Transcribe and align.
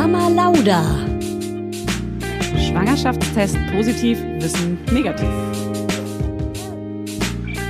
Mama 0.00 0.28
Lauda. 0.28 0.82
Schwangerschaftstest 2.56 3.58
positiv, 3.70 4.18
Wissen 4.38 4.78
negativ. 4.92 5.28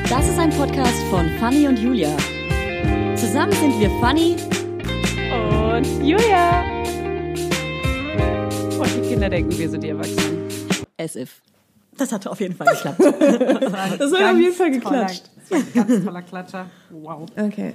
Das 0.09 0.29
ist 0.29 0.39
ein 0.39 0.51
Podcast 0.51 1.03
von 1.11 1.29
Fanny 1.41 1.67
und 1.67 1.77
Julia. 1.77 2.17
Zusammen 3.17 3.51
sind 3.51 3.81
wir 3.81 3.91
Fanny 4.01 4.37
Und 5.33 6.07
Julia. 6.07 6.63
Und 8.79 8.95
die 8.95 9.09
Kinder 9.09 9.29
denken, 9.29 9.59
wir 9.59 9.69
sind 9.69 9.83
die 9.83 9.89
Erwachsenen. 9.89 10.47
as 10.99 11.17
if. 11.17 11.43
Das 11.99 12.13
hatte 12.13 12.31
auf 12.31 12.39
jeden 12.39 12.55
Fall 12.55 12.69
geklappt. 12.69 13.01
Das 13.99 14.13
hat 14.13 14.23
auf 14.23 14.39
jeden 14.39 14.55
Fall 14.55 14.71
geklatscht. 14.71 15.25
Das 15.37 15.51
war 15.51 15.59
ein 15.59 15.89
ganz 15.89 16.05
toller 16.05 16.23
Klatscher. 16.23 16.67
Wow. 16.91 17.27
Okay. 17.37 17.75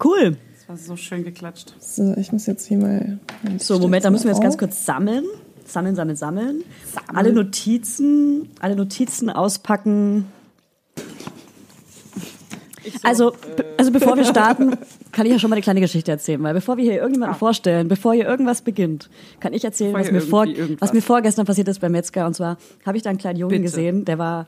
Cool. 0.00 0.36
Das 0.70 0.86
so 0.86 0.94
schön 0.94 1.24
geklatscht. 1.24 1.74
So, 1.80 2.14
ich 2.16 2.30
muss 2.30 2.46
jetzt 2.46 2.66
hier 2.66 2.78
mal. 2.78 3.18
So, 3.58 3.80
Moment, 3.80 4.04
da 4.04 4.10
müssen 4.10 4.24
wir 4.26 4.30
jetzt 4.30 4.42
ganz 4.42 4.56
kurz 4.56 4.86
sammeln. 4.86 5.24
Sammeln, 5.64 5.96
sammeln, 5.96 6.16
sammeln. 6.16 6.62
Alle 7.12 7.32
Notizen, 7.32 8.48
alle 8.60 8.76
Notizen 8.76 9.30
auspacken. 9.30 10.26
Also, 13.02 13.32
be- 13.56 13.64
also 13.78 13.90
bevor 13.90 14.16
wir 14.16 14.24
starten, 14.24 14.76
kann 15.10 15.26
ich 15.26 15.32
ja 15.32 15.38
schon 15.40 15.50
mal 15.50 15.56
eine 15.56 15.62
kleine 15.62 15.80
Geschichte 15.80 16.12
erzählen, 16.12 16.40
weil 16.42 16.54
bevor 16.54 16.76
wir 16.76 16.84
hier 16.84 16.94
irgendjemanden 17.00 17.36
vorstellen, 17.36 17.88
bevor 17.88 18.14
hier 18.14 18.26
irgendwas 18.26 18.62
beginnt, 18.62 19.10
kann 19.40 19.52
ich 19.52 19.64
erzählen, 19.64 19.92
was 19.92 20.10
mir, 20.12 20.20
vor, 20.20 20.46
was 20.78 20.92
mir 20.92 21.02
vorgestern 21.02 21.46
passiert 21.46 21.66
ist 21.66 21.80
beim 21.80 21.92
Metzger. 21.92 22.26
Und 22.26 22.34
zwar 22.34 22.58
habe 22.86 22.96
ich 22.96 23.02
da 23.02 23.10
einen 23.10 23.18
kleinen 23.18 23.38
Jungen 23.40 23.50
Bitte. 23.50 23.62
gesehen, 23.64 24.04
der 24.04 24.18
war 24.18 24.46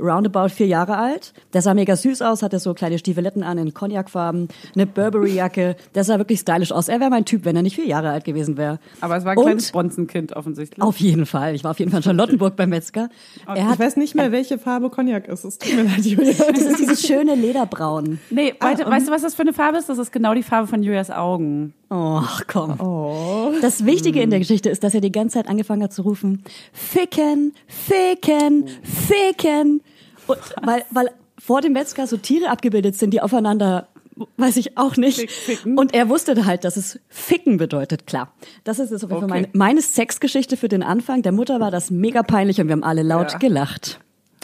roundabout 0.00 0.48
vier 0.50 0.66
Jahre 0.66 0.96
alt. 0.96 1.32
Der 1.52 1.62
sah 1.62 1.74
mega 1.74 1.96
süß 1.96 2.22
aus, 2.22 2.42
hatte 2.42 2.58
so 2.58 2.74
kleine 2.74 2.98
Stiefeletten 2.98 3.42
an 3.42 3.58
in 3.58 3.74
Cognacfarben, 3.74 4.48
eine 4.74 4.86
Burberry-Jacke. 4.86 5.76
Der 5.94 6.04
sah 6.04 6.18
wirklich 6.18 6.40
stylisch 6.40 6.72
aus. 6.72 6.88
Er 6.88 7.00
wäre 7.00 7.10
mein 7.10 7.24
Typ, 7.24 7.44
wenn 7.44 7.56
er 7.56 7.62
nicht 7.62 7.76
vier 7.76 7.86
Jahre 7.86 8.10
alt 8.10 8.24
gewesen 8.24 8.56
wäre. 8.56 8.78
Aber 9.00 9.16
es 9.16 9.24
war 9.24 9.32
ein 9.32 9.38
Und- 9.38 9.44
kleines 9.44 9.72
Bronzenkind 9.72 10.34
offensichtlich. 10.36 10.82
Auf 10.82 10.96
jeden 10.98 11.26
Fall. 11.26 11.54
Ich 11.54 11.64
war 11.64 11.72
auf 11.72 11.78
jeden 11.78 11.90
Fall 11.90 11.98
in 12.00 12.04
Charlottenburg 12.04 12.56
beim 12.56 12.70
Metzger. 12.70 13.08
Er 13.46 13.56
Ich 13.56 13.62
hat, 13.62 13.78
weiß 13.78 13.96
nicht 13.96 14.14
mehr, 14.14 14.32
welche 14.32 14.58
Farbe 14.58 14.90
Cognac 14.90 15.28
ist. 15.28 15.44
Es 15.44 15.58
tut 15.58 15.74
mir 15.74 15.84
leid, 15.84 15.98
Julia. 16.04 16.32
das 16.52 16.62
ist 16.62 16.78
dieses 16.78 17.06
schöne 17.06 17.34
Lederbraun. 17.34 18.18
Nee, 18.30 18.54
weißt, 18.58 18.84
weißt 18.86 19.08
du, 19.08 19.12
was 19.12 19.22
das 19.22 19.34
für 19.34 19.42
eine 19.42 19.52
Farbe 19.52 19.78
ist? 19.78 19.88
Das 19.88 19.98
ist 19.98 20.12
genau 20.12 20.34
die 20.34 20.42
Farbe 20.42 20.66
von 20.68 20.82
Julias 20.82 21.10
Augen. 21.10 21.74
Oh, 21.90 22.22
komm. 22.50 22.80
Oh. 22.80 23.52
Das 23.60 23.84
Wichtige 23.84 24.22
in 24.22 24.30
der 24.30 24.38
Geschichte 24.38 24.70
ist, 24.70 24.82
dass 24.82 24.94
er 24.94 25.02
die 25.02 25.12
ganze 25.12 25.34
Zeit 25.34 25.48
angefangen 25.48 25.82
hat 25.82 25.92
zu 25.92 26.00
rufen, 26.00 26.42
ficken, 26.72 27.52
ficken, 27.66 28.64
ficken. 28.82 29.81
Und, 30.26 30.38
weil, 30.62 30.84
weil 30.90 31.10
vor 31.38 31.60
dem 31.60 31.72
Metzger 31.72 32.06
so 32.06 32.16
Tiere 32.16 32.50
abgebildet 32.50 32.94
sind, 32.96 33.10
die 33.12 33.20
aufeinander, 33.20 33.88
weiß 34.36 34.56
ich 34.58 34.76
auch 34.78 34.96
nicht. 34.96 35.18
Fick, 35.18 35.30
ficken. 35.30 35.78
Und 35.78 35.94
er 35.94 36.08
wusste 36.08 36.44
halt, 36.46 36.64
dass 36.64 36.76
es 36.76 37.00
ficken 37.08 37.56
bedeutet, 37.56 38.06
klar. 38.06 38.32
Das 38.64 38.78
ist 38.78 38.90
jetzt 38.90 39.04
auf 39.04 39.10
jeden 39.10 39.28
Fall 39.28 39.30
Okay. 39.38 39.48
meine, 39.52 39.74
meine 39.74 39.82
Sexgeschichte 39.82 40.56
für 40.56 40.68
den 40.68 40.82
Anfang. 40.82 41.22
Der 41.22 41.32
Mutter 41.32 41.58
war 41.60 41.70
das 41.70 41.90
mega 41.90 42.22
peinlich 42.22 42.60
und 42.60 42.68
wir 42.68 42.72
haben 42.72 42.84
alle 42.84 43.02
laut 43.02 43.32
Ja. 43.32 43.38
gelacht. 43.38 43.98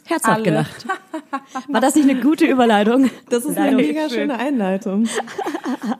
Herzhaft 0.06 0.36
Alle. 0.36 0.42
gelacht. 0.44 0.86
War 1.68 1.82
das 1.82 1.94
nicht 1.94 2.08
eine 2.08 2.18
gute 2.18 2.46
Überleitung? 2.46 3.10
Das 3.28 3.44
ist 3.44 3.58
eine 3.58 3.76
mega 3.76 4.08
schöne 4.08 4.38
Einleitung. 4.38 5.06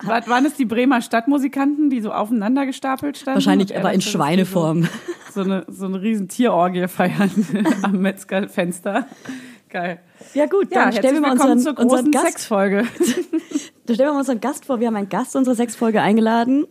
War, 0.03 0.27
waren 0.27 0.47
es 0.47 0.55
die 0.55 0.65
Bremer 0.65 1.03
Stadtmusikanten, 1.03 1.91
die 1.91 2.01
so 2.01 2.11
aufeinander 2.11 2.65
gestapelt 2.65 3.19
standen? 3.19 3.37
Wahrscheinlich 3.37 3.73
er 3.73 3.81
aber 3.81 3.93
in 3.93 4.01
Schweineform. 4.01 4.85
So, 4.85 4.89
so 5.35 5.41
eine, 5.43 5.67
so 5.69 5.85
eine 5.85 6.01
riesen 6.01 6.29
Tierorgie 6.29 6.89
feiern 6.89 7.31
am 7.83 8.01
Metzgerfenster. 8.01 9.07
Geil. 9.69 10.01
Ja 10.35 10.47
gut, 10.47 10.73
Ja, 10.73 10.85
dann 10.85 10.93
stellen 10.93 11.15
wir 11.15 11.21
mal 11.21 11.33
unseren, 11.33 11.59
zur 11.61 11.79
unseren 11.79 12.11
Gast 12.11 12.27
Sexfolge. 12.27 12.85
Da 13.87 13.95
stellen 13.95 14.11
wir 14.11 14.13
mal 14.13 14.19
unseren 14.19 14.41
Gast 14.41 14.67
vor. 14.67 14.81
Wir 14.81 14.89
haben 14.89 14.97
einen 14.97 15.09
Gast 15.09 15.35
unserer 15.35 15.55
Sexfolge 15.55 16.03
eingeladen. 16.03 16.67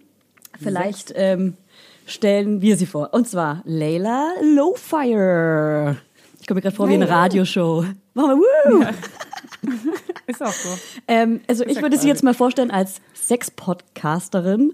Vielleicht 0.62 1.14
ähm, 1.16 1.58
stellen 2.06 2.62
wir 2.62 2.78
sie 2.78 2.86
vor. 2.86 3.12
Und 3.12 3.28
zwar 3.28 3.64
Layla 3.66 4.33
Lowfire. 4.44 5.98
Ich 6.39 6.45
komme 6.45 6.60
mir 6.60 6.61
gerade 6.61 6.76
vor 6.76 6.88
wie 6.88 6.94
eine 6.94 7.10
Radioshow. 7.10 7.86
Machen 8.14 8.39
wir 8.39 8.72
Woo! 8.72 8.86
Ist 10.27 10.43
auch 10.43 10.52
so. 10.52 10.70
Ähm, 11.08 11.42
also 11.48 11.66
ich 11.66 11.77
ja 11.77 11.82
würde 11.82 11.98
sie 11.98 12.08
jetzt 12.08 12.23
mal 12.23 12.36
vorstellen 12.36 12.70
als 12.70 13.02
Sex-Podcasterin. 13.16 14.73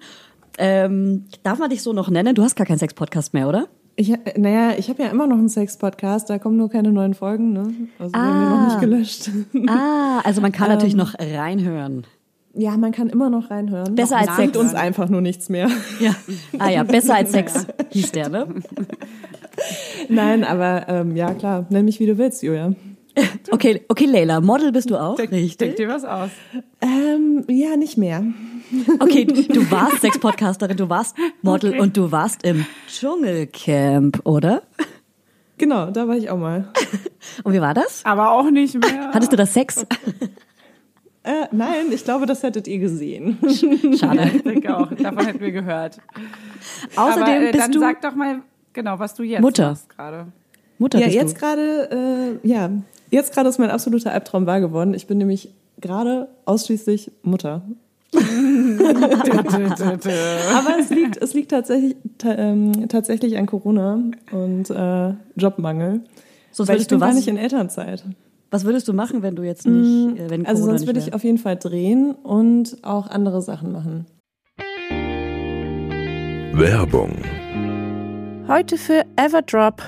Ähm, 0.57 1.25
darf 1.43 1.59
man 1.59 1.69
dich 1.69 1.81
so 1.81 1.93
noch 1.93 2.09
nennen? 2.09 2.35
Du 2.35 2.43
hast 2.43 2.55
gar 2.55 2.67
keinen 2.67 2.77
Sex-Podcast 2.77 3.33
mehr, 3.33 3.47
oder? 3.47 3.69
Ich, 3.95 4.11
naja, 4.37 4.71
ich 4.77 4.89
habe 4.89 5.03
ja 5.03 5.09
immer 5.09 5.27
noch 5.27 5.37
einen 5.37 5.49
Sex-Podcast, 5.49 6.29
da 6.29 6.39
kommen 6.39 6.57
nur 6.57 6.69
keine 6.69 6.91
neuen 6.91 7.13
Folgen, 7.13 7.53
ne? 7.53 7.73
Also 7.99 8.13
wir 8.13 8.19
haben 8.21 8.39
wir 8.41 8.47
Ah. 8.47 8.57
noch 8.57 8.67
nicht 8.67 8.79
gelöscht. 8.81 9.29
Ah, 9.67 10.19
also 10.23 10.41
man 10.41 10.51
kann 10.51 10.67
natürlich 10.69 10.93
Ähm. 10.93 10.99
noch 10.99 11.13
reinhören. 11.19 12.03
Ja, 12.55 12.75
man 12.77 12.91
kann 12.91 13.09
immer 13.09 13.29
noch 13.29 13.49
reinhören. 13.51 13.95
Besser 13.95 14.17
als 14.17 14.35
Sex. 14.35 14.57
uns 14.57 14.73
einfach 14.75 15.09
nur 15.09 15.21
nichts 15.21 15.49
mehr. 15.49 15.69
Ja. 15.99 16.15
Ah 16.59 16.69
ja, 16.69 16.83
besser 16.83 17.15
als 17.15 17.31
Sex 17.31 17.65
hieß 17.89 18.11
der, 18.13 18.29
ne? 18.29 18.47
Nein, 20.09 20.43
aber 20.43 20.87
ähm, 20.89 21.15
ja 21.15 21.33
klar, 21.33 21.65
nenn 21.69 21.85
mich 21.85 21.99
wie 21.99 22.05
du 22.07 22.17
willst, 22.17 22.43
Julia. 22.43 22.73
Okay, 23.51 23.83
okay, 23.89 24.05
Layla, 24.05 24.41
Model 24.41 24.71
bist 24.71 24.89
du 24.89 24.97
auch, 24.97 25.15
Denk, 25.15 25.31
richtig? 25.31 25.57
denk 25.57 25.75
dir 25.75 25.87
was 25.87 26.03
aus. 26.03 26.31
Ähm, 26.81 27.45
ja, 27.47 27.75
nicht 27.77 27.97
mehr. 27.97 28.23
Okay, 28.99 29.25
du 29.25 29.69
warst 29.71 30.01
Sex-Podcasterin, 30.01 30.75
du 30.77 30.89
warst 30.89 31.15
Model 31.43 31.79
und 31.79 31.95
du 31.95 32.11
warst 32.11 32.43
im 32.43 32.65
Dschungelcamp, 32.87 34.21
oder? 34.23 34.63
Genau, 35.59 35.91
da 35.91 36.07
war 36.07 36.17
ich 36.17 36.31
auch 36.31 36.39
mal. 36.39 36.71
Und 37.43 37.53
wie 37.53 37.61
war 37.61 37.75
das? 37.75 38.03
Aber 38.03 38.31
auch 38.31 38.49
nicht 38.49 38.73
mehr. 38.73 39.11
Hattest 39.13 39.31
du 39.31 39.35
das 39.37 39.53
Sex? 39.53 39.85
Äh, 41.23 41.45
nein, 41.51 41.91
ich 41.91 42.03
glaube, 42.03 42.25
das 42.25 42.41
hättet 42.43 42.67
ihr 42.67 42.79
gesehen. 42.79 43.37
Schade. 43.97 44.31
Ich 44.35 44.41
denke 44.43 44.75
auch. 44.75 44.91
Davon 44.91 45.25
hätten 45.25 45.39
wir 45.39 45.51
gehört. 45.51 45.99
Außerdem 46.95 47.23
Aber, 47.23 47.41
äh, 47.41 47.51
bist 47.51 47.63
dann 47.63 47.71
du 47.71 47.79
sag 47.79 48.01
doch 48.01 48.15
mal, 48.15 48.41
genau, 48.73 48.97
was 48.99 49.13
du 49.13 49.23
jetzt 49.23 49.41
Mutter. 49.41 49.77
gerade. 49.95 50.27
Mutter. 50.79 50.99
Ja, 50.99 51.05
bist 51.05 51.15
jetzt 51.15 51.37
gerade, 51.37 52.39
äh, 52.43 52.47
ja, 52.47 52.71
jetzt 53.13 53.33
gerade 53.33 53.47
ist 53.47 53.59
mein 53.59 53.69
absoluter 53.69 54.11
Albtraum 54.11 54.45
wahr 54.45 54.59
geworden. 54.59 54.93
Ich 54.93 55.07
bin 55.07 55.17
nämlich 55.17 55.53
gerade 55.79 56.27
ausschließlich 56.45 57.11
Mutter. 57.21 57.61
Aber 58.13 58.21
es 60.79 60.89
liegt, 60.89 61.17
es 61.17 61.33
liegt 61.33 61.49
tatsächlich, 61.51 61.95
ta 62.17 62.35
ähm, 62.35 62.87
tatsächlich 62.89 63.37
an 63.37 63.47
Corona 63.47 64.03
und 64.31 64.69
äh, 64.69 65.13
Jobmangel. 65.35 66.01
Sonst 66.51 66.69
weil 66.69 66.79
ich 66.79 66.87
bin 66.87 66.99
gar 66.99 67.09
was? 67.09 67.15
nicht 67.15 67.27
in 67.27 67.37
Elternzeit. 67.37 68.03
Was 68.51 68.65
würdest 68.65 68.87
du 68.87 68.93
machen, 68.93 69.23
wenn 69.23 69.35
du 69.35 69.41
jetzt 69.41 69.65
nicht, 69.65 70.19
äh, 70.19 70.29
wenn 70.29 70.45
Also 70.45 70.63
sonst 70.65 70.85
würde 70.85 70.99
ich 70.99 71.15
auf 71.15 71.23
jeden 71.23 71.39
Fall 71.39 71.55
drehen 71.55 72.11
und 72.11 72.77
auch 72.83 73.07
andere 73.07 73.41
Sachen 73.41 73.71
machen. 73.71 74.05
Werbung. 76.53 77.17
Heute 78.47 78.77
für 78.77 79.05
Everdrop. 79.15 79.81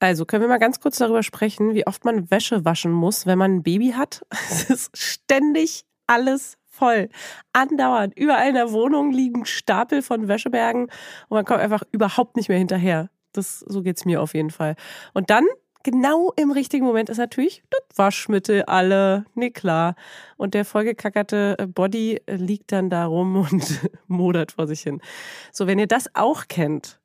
Also 0.00 0.24
können 0.24 0.42
wir 0.42 0.48
mal 0.48 0.58
ganz 0.58 0.80
kurz 0.80 0.96
darüber 0.96 1.22
sprechen, 1.22 1.74
wie 1.74 1.86
oft 1.86 2.06
man 2.06 2.30
Wäsche 2.30 2.64
waschen 2.64 2.90
muss, 2.90 3.26
wenn 3.26 3.38
man 3.38 3.56
ein 3.56 3.62
Baby 3.62 3.92
hat. 3.92 4.24
Es 4.50 4.64
ist 4.70 4.96
ständig 4.96 5.84
alles 6.06 6.56
voll. 6.66 7.10
Andauernd. 7.52 8.16
Überall 8.16 8.48
in 8.48 8.54
der 8.54 8.72
Wohnung 8.72 9.12
liegen 9.12 9.44
Stapel 9.44 10.00
von 10.00 10.26
Wäschebergen 10.26 10.84
und 10.84 10.90
man 11.36 11.44
kommt 11.44 11.60
einfach 11.60 11.82
überhaupt 11.92 12.36
nicht 12.36 12.48
mehr 12.48 12.58
hinterher. 12.58 13.10
Das, 13.32 13.60
so 13.60 13.82
geht's 13.82 14.06
mir 14.06 14.22
auf 14.22 14.34
jeden 14.34 14.50
Fall. 14.50 14.74
Und 15.12 15.28
dann, 15.28 15.44
genau 15.82 16.32
im 16.36 16.50
richtigen 16.50 16.84
Moment, 16.86 17.10
ist 17.10 17.18
natürlich 17.18 17.62
das 17.68 17.82
Waschmittel 17.96 18.62
alle. 18.62 19.26
Nee, 19.34 19.50
klar. 19.50 19.94
Und 20.36 20.54
der 20.54 20.64
vollgekackerte 20.64 21.56
äh, 21.58 21.66
Body 21.66 22.22
äh, 22.26 22.36
liegt 22.36 22.72
dann 22.72 22.88
da 22.88 23.04
rum 23.04 23.36
und 23.50 23.80
modert 24.08 24.52
vor 24.52 24.66
sich 24.66 24.80
hin. 24.80 25.00
So, 25.52 25.66
wenn 25.66 25.78
ihr 25.78 25.86
das 25.86 26.08
auch 26.14 26.48
kennt, 26.48 26.99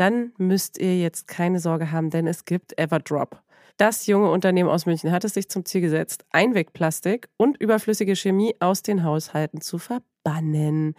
dann 0.00 0.32
müsst 0.38 0.78
ihr 0.78 0.98
jetzt 0.98 1.28
keine 1.28 1.60
Sorge 1.60 1.92
haben, 1.92 2.08
denn 2.08 2.26
es 2.26 2.46
gibt 2.46 2.78
Everdrop. 2.78 3.42
Das 3.76 4.06
junge 4.06 4.30
Unternehmen 4.30 4.70
aus 4.70 4.86
München 4.86 5.12
hat 5.12 5.24
es 5.24 5.34
sich 5.34 5.50
zum 5.50 5.66
Ziel 5.66 5.82
gesetzt, 5.82 6.24
Einwegplastik 6.32 7.28
und 7.36 7.58
überflüssige 7.58 8.16
Chemie 8.16 8.54
aus 8.60 8.82
den 8.82 9.04
Haushalten 9.04 9.60
zu 9.60 9.76
verbannen. 9.76 10.94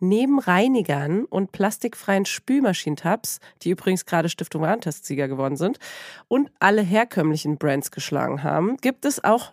Neben 0.00 0.38
Reinigern 0.38 1.24
und 1.24 1.52
plastikfreien 1.52 2.26
Spülmaschinentabs, 2.26 3.38
die 3.62 3.70
übrigens 3.70 4.04
gerade 4.04 4.28
Stiftung 4.28 4.60
Warentestsieger 4.60 5.28
geworden 5.28 5.56
sind 5.56 5.78
und 6.28 6.50
alle 6.58 6.82
herkömmlichen 6.82 7.56
Brands 7.56 7.90
geschlagen 7.90 8.42
haben, 8.42 8.76
gibt 8.78 9.06
es 9.06 9.24
auch 9.24 9.52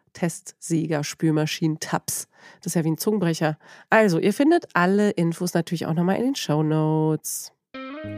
Testsieger, 0.13 1.03
Spülmaschinen, 1.03 1.79
Tabs. 1.79 2.27
Das 2.59 2.67
ist 2.67 2.75
ja 2.75 2.83
wie 2.83 2.91
ein 2.91 2.97
Zungenbrecher. 2.97 3.57
Also, 3.89 4.19
ihr 4.19 4.33
findet 4.33 4.67
alle 4.73 5.11
Infos 5.11 5.53
natürlich 5.53 5.85
auch 5.85 5.93
nochmal 5.93 6.17
in 6.17 6.23
den 6.23 6.35
Show 6.35 6.63
Notes. 6.63 7.51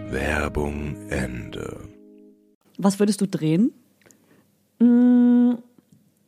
Werbung 0.10 1.10
Ende. 1.10 1.90
Was 2.78 3.00
würdest 3.00 3.22
du 3.22 3.28
drehen? 3.28 3.74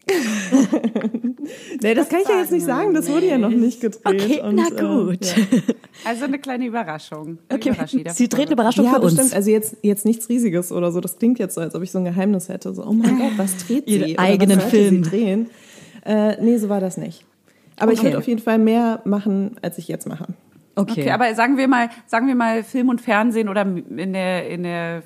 Nee, 1.81 1.93
das 1.93 2.09
kann 2.09 2.19
ich 2.23 2.29
ja 2.29 2.39
jetzt 2.39 2.51
nicht 2.51 2.65
sagen, 2.65 2.93
das 2.93 3.09
wurde 3.09 3.27
ja 3.27 3.37
noch 3.37 3.49
nicht 3.49 3.81
gedreht. 3.81 4.01
Okay, 4.05 4.41
und, 4.41 4.55
na 4.55 4.67
äh, 4.67 5.05
gut. 5.11 5.25
ja. 5.25 5.33
Also 6.03 6.25
eine 6.25 6.39
kleine 6.39 6.65
Überraschung. 6.65 7.37
Okay. 7.51 7.73
Sie 8.13 8.27
dreht 8.29 8.47
eine. 8.47 8.53
Überraschung 8.53 8.85
Ja, 8.85 8.93
für 8.95 9.01
uns. 9.01 9.15
bestimmt. 9.15 9.33
Also 9.35 9.51
jetzt, 9.51 9.77
jetzt 9.81 10.05
nichts 10.05 10.29
Riesiges 10.29 10.71
oder 10.71 10.91
so. 10.91 11.01
Das 11.01 11.17
klingt 11.19 11.39
jetzt 11.39 11.55
so, 11.55 11.61
als 11.61 11.75
ob 11.75 11.83
ich 11.83 11.91
so 11.91 11.99
ein 11.99 12.05
Geheimnis 12.05 12.49
hätte. 12.49 12.73
So, 12.73 12.85
oh 12.85 12.93
mein 12.93 13.17
Gott, 13.17 13.31
was 13.37 13.57
dreht 13.65 13.85
sie? 13.87 13.97
Ihren 13.97 14.17
eigenen 14.19 14.59
Film. 14.59 15.03
Sie 15.03 15.09
drehen? 15.09 15.49
Äh, 16.05 16.41
nee, 16.43 16.57
so 16.57 16.69
war 16.69 16.79
das 16.79 16.97
nicht. 16.97 17.25
Aber 17.77 17.91
ich 17.91 17.99
Okay. 17.99 18.07
würde 18.07 18.17
auf 18.19 18.27
jeden 18.27 18.41
Fall 18.41 18.57
mehr 18.57 19.01
machen, 19.05 19.57
als 19.61 19.77
ich 19.77 19.87
jetzt 19.87 20.07
mache. 20.07 20.27
Okay. 20.75 21.01
Okay, 21.01 21.11
aber 21.11 21.33
sagen 21.35 21.57
wir 21.57 21.67
mal, 21.67 21.89
sagen 22.07 22.27
wir 22.27 22.35
mal 22.35 22.63
Film 22.63 22.89
und 22.89 23.01
Fernsehen 23.01 23.49
oder 23.49 23.61
in 23.63 24.13
der, 24.13 24.49
in 24.49 24.63
der 24.63 25.03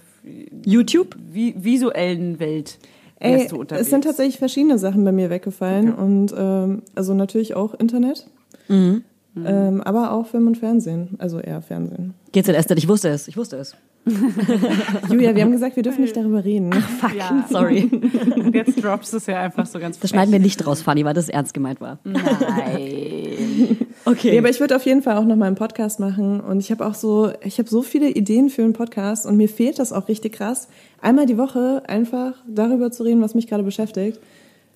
YouTube? 0.65 1.15
vi 1.31 1.53
visuellen 1.57 2.39
Welt 2.39 2.77
Ey, 3.19 3.33
wärst 3.39 3.51
du 3.51 3.57
unterwegs. 3.59 3.85
es 3.85 3.89
sind 3.89 4.03
tatsächlich 4.03 4.37
verschiedene 4.39 4.77
Sachen 4.77 5.03
bei 5.03 5.11
mir 5.11 5.29
weggefallen. 5.29 5.93
Und 5.93 6.33
ähm, 6.37 6.83
also 6.95 7.13
natürlich 7.13 7.55
auch 7.55 7.73
Internet. 7.73 8.27
Mhm. 8.67 9.03
Ähm, 9.45 9.81
aber 9.81 10.11
auch 10.11 10.25
Film 10.27 10.47
und 10.47 10.57
Fernsehen. 10.57 11.15
Also 11.19 11.39
eher 11.39 11.61
Fernsehen. 11.61 12.13
GZS, 12.33 12.67
denn 12.67 12.77
ich 12.77 12.87
wusste 12.87 13.09
es. 13.09 13.27
Ich 13.27 13.37
wusste 13.37 13.57
es. 13.57 13.75
Julia, 15.09 15.35
wir 15.35 15.43
haben 15.43 15.51
gesagt, 15.51 15.75
wir 15.75 15.83
dürfen 15.83 16.01
nicht 16.01 16.15
darüber 16.15 16.43
reden. 16.43 16.71
Fuck, 16.73 17.13
Ja. 17.15 17.45
sorry. 17.49 17.89
Und 18.35 18.55
jetzt 18.55 18.81
droppst 18.83 19.13
du 19.13 19.17
es 19.17 19.25
ja 19.27 19.41
einfach 19.41 19.65
so 19.65 19.77
ganz 19.79 19.99
Das 19.99 20.09
schneiden 20.09 20.31
wir 20.31 20.39
nicht 20.39 20.65
raus, 20.65 20.81
Fanny, 20.81 21.05
weil 21.05 21.13
das 21.13 21.29
ernst 21.29 21.53
gemeint 21.53 21.79
war. 21.81 21.99
Nein. 22.03 23.77
Okay. 24.05 24.31
Nee, 24.31 24.39
aber 24.39 24.49
ich 24.49 24.59
würde 24.59 24.75
auf 24.75 24.85
jeden 24.85 25.01
Fall 25.01 25.17
auch 25.17 25.25
noch 25.25 25.35
mal 25.35 25.45
einen 25.45 25.55
Podcast 25.55 25.99
machen 25.99 26.39
und 26.39 26.59
ich 26.59 26.71
habe 26.71 26.85
auch 26.85 26.93
so, 26.95 27.31
ich 27.43 27.59
habe 27.59 27.69
so 27.69 27.81
viele 27.81 28.09
Ideen 28.09 28.49
für 28.49 28.63
einen 28.63 28.73
Podcast 28.73 29.25
und 29.25 29.37
mir 29.37 29.49
fehlt 29.49 29.77
das 29.79 29.91
auch 29.93 30.07
richtig 30.07 30.33
krass, 30.33 30.67
einmal 31.01 31.25
die 31.25 31.37
Woche 31.37 31.83
einfach 31.87 32.33
darüber 32.47 32.91
zu 32.91 33.03
reden, 33.03 33.21
was 33.21 33.35
mich 33.35 33.47
gerade 33.47 33.63
beschäftigt. 33.63 34.19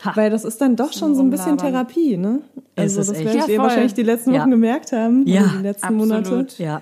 Ha. 0.04 0.12
Weil 0.16 0.30
das 0.30 0.44
ist 0.44 0.60
dann 0.60 0.76
doch 0.76 0.92
schon 0.92 1.16
so 1.16 1.22
ein 1.22 1.30
bisschen. 1.30 1.58
Therapie, 1.58 2.18
ne? 2.18 2.42
Also 2.76 2.98
das 2.98 3.14
werdet 3.14 3.34
Ja, 3.36 3.40
ihr 3.42 3.56
voll. 3.56 3.58
wahrscheinlich 3.60 3.94
die 3.94 4.04
letzten 4.04 4.32
Wochen 4.32 4.38
Ja. 4.40 4.46
gemerkt 4.46 4.92
haben, 4.92 5.26
Ja, 5.26 5.44
die 5.58 5.64
letzten 5.64 5.86
absolut. 5.86 6.08
Monate. 6.30 6.46
ja. 6.64 6.82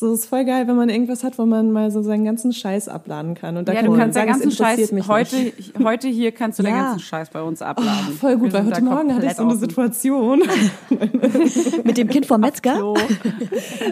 So 0.00 0.12
es 0.12 0.20
ist 0.20 0.26
voll 0.26 0.44
geil, 0.44 0.68
wenn 0.68 0.76
man 0.76 0.90
irgendwas 0.90 1.24
hat, 1.24 1.38
wo 1.40 1.44
man 1.44 1.72
mal 1.72 1.90
so 1.90 2.02
seinen 2.02 2.24
ganzen 2.24 2.52
Scheiß 2.52 2.86
abladen 2.88 3.34
kann. 3.34 3.56
Und 3.56 3.66
da 3.66 3.72
Ja, 3.72 3.78
kann 3.80 3.86
du 3.86 3.90
man 3.96 4.00
kannst 4.00 4.14
sagen, 4.14 4.26
den 4.28 4.34
es 4.36 4.42
ganzen 4.44 4.50
interessiert 4.62 4.78
Scheiß 4.78 4.92
mich 4.92 5.08
heute, 5.08 5.36
nicht. 5.36 5.74
heute 5.82 6.06
hier 6.06 6.30
kannst 6.30 6.60
du 6.60 6.62
den 6.62 6.72
Ja. 6.72 6.82
ganzen 6.82 7.00
Scheiß 7.00 7.30
bei 7.30 7.42
uns 7.42 7.62
abladen. 7.62 8.12
Voll 8.14 8.36
gut, 8.36 8.52
weil 8.52 8.64
heute 8.66 8.80
Morgen 8.80 9.12
hatte 9.12 9.26
ich 9.26 9.32
so 9.34 9.42
eine. 9.42 9.56
Situation. 9.56 10.42
Mit 11.82 11.96
dem 11.98 12.06
Kind 12.08 12.26
vom 12.26 12.40
Metzger? 12.40 12.94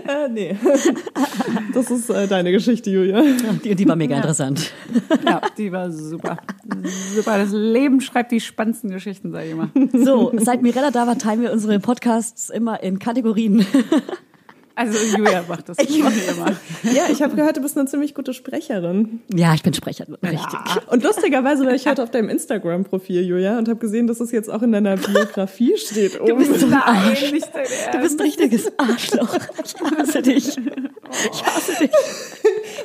Äh, 0.07 0.29
nee. 0.31 0.57
Das 1.75 1.91
ist 1.91 2.09
äh, 2.09 2.29
deine 2.29 2.53
Geschichte, 2.53 2.89
Julia. 2.89 3.23
Die, 3.65 3.75
die 3.75 3.89
war 3.89 3.97
mega 3.97 4.15
interessant. 4.15 4.73
Ja, 5.25 5.41
die 5.59 5.73
war 5.73 5.91
super. 5.91 6.37
Super. 7.17 7.39
Das 7.39 7.51
Leben 7.51 8.01
schreibt 8.01 8.31
die 8.31 8.41
spannendsten 8.41 8.91
Geschichten, 8.91 9.33
sag 9.33 9.45
ich 9.45 9.51
immer. 9.51 9.71
So, 9.93 10.31
seit 10.37 10.63
Mirella 10.63 10.93
da 10.93 11.09
war, 11.09 11.19
teilen 11.19 11.41
wir 11.43 11.53
unsere 11.53 11.81
Podcasts 11.81 12.49
immer 12.49 12.81
in 12.81 13.01
Kategorien. 13.01 13.67
Also 14.77 14.99
Julia 15.17 15.45
macht 15.49 15.69
das 15.71 15.79
ich 15.81 15.99
mache 16.03 16.21
immer. 16.31 16.55
Ja, 16.95 17.05
ich 17.11 17.23
habe 17.23 17.35
gehört, 17.35 17.57
du 17.57 17.63
bist 17.63 17.77
eine 17.79 17.89
ziemlich 17.89 18.15
gute 18.15 18.35
Sprecherin. 18.35 19.21
Ja, 19.35 19.55
ich 19.55 19.63
bin 19.63 19.73
Sprecherin. 19.75 20.15
Richtig. 20.23 20.59
Und 20.89 21.03
lustigerweise 21.03 21.65
war 21.67 21.75
ich 21.75 21.87
heute 21.87 22.03
auf 22.03 22.11
deinem 22.11 22.29
Instagram-Profil, 22.29 23.23
Julia, 23.23 23.59
und 23.59 23.69
habe 23.69 23.81
gesehen, 23.81 24.07
dass 24.07 24.21
es 24.21 24.31
jetzt 24.33 24.51
auch 24.51 24.63
in 24.63 24.73
deiner 24.73 24.97
Biografie 24.97 25.77
steht. 25.79 26.15
Du 26.21 26.37
bist 26.37 26.61
so 26.61 26.67
ein 26.67 26.75
Arsch. 26.75 27.21
Du 27.31 27.99
bist 28.01 28.21
ein 28.21 28.25
richtiges 28.27 28.71
Arschloch. 28.79 29.35
Ich 29.65 29.75
hasse 29.99 30.23
dich. 30.23 30.49
Ich 31.33 31.45
hasse 31.45 31.73
dich. 31.81 31.91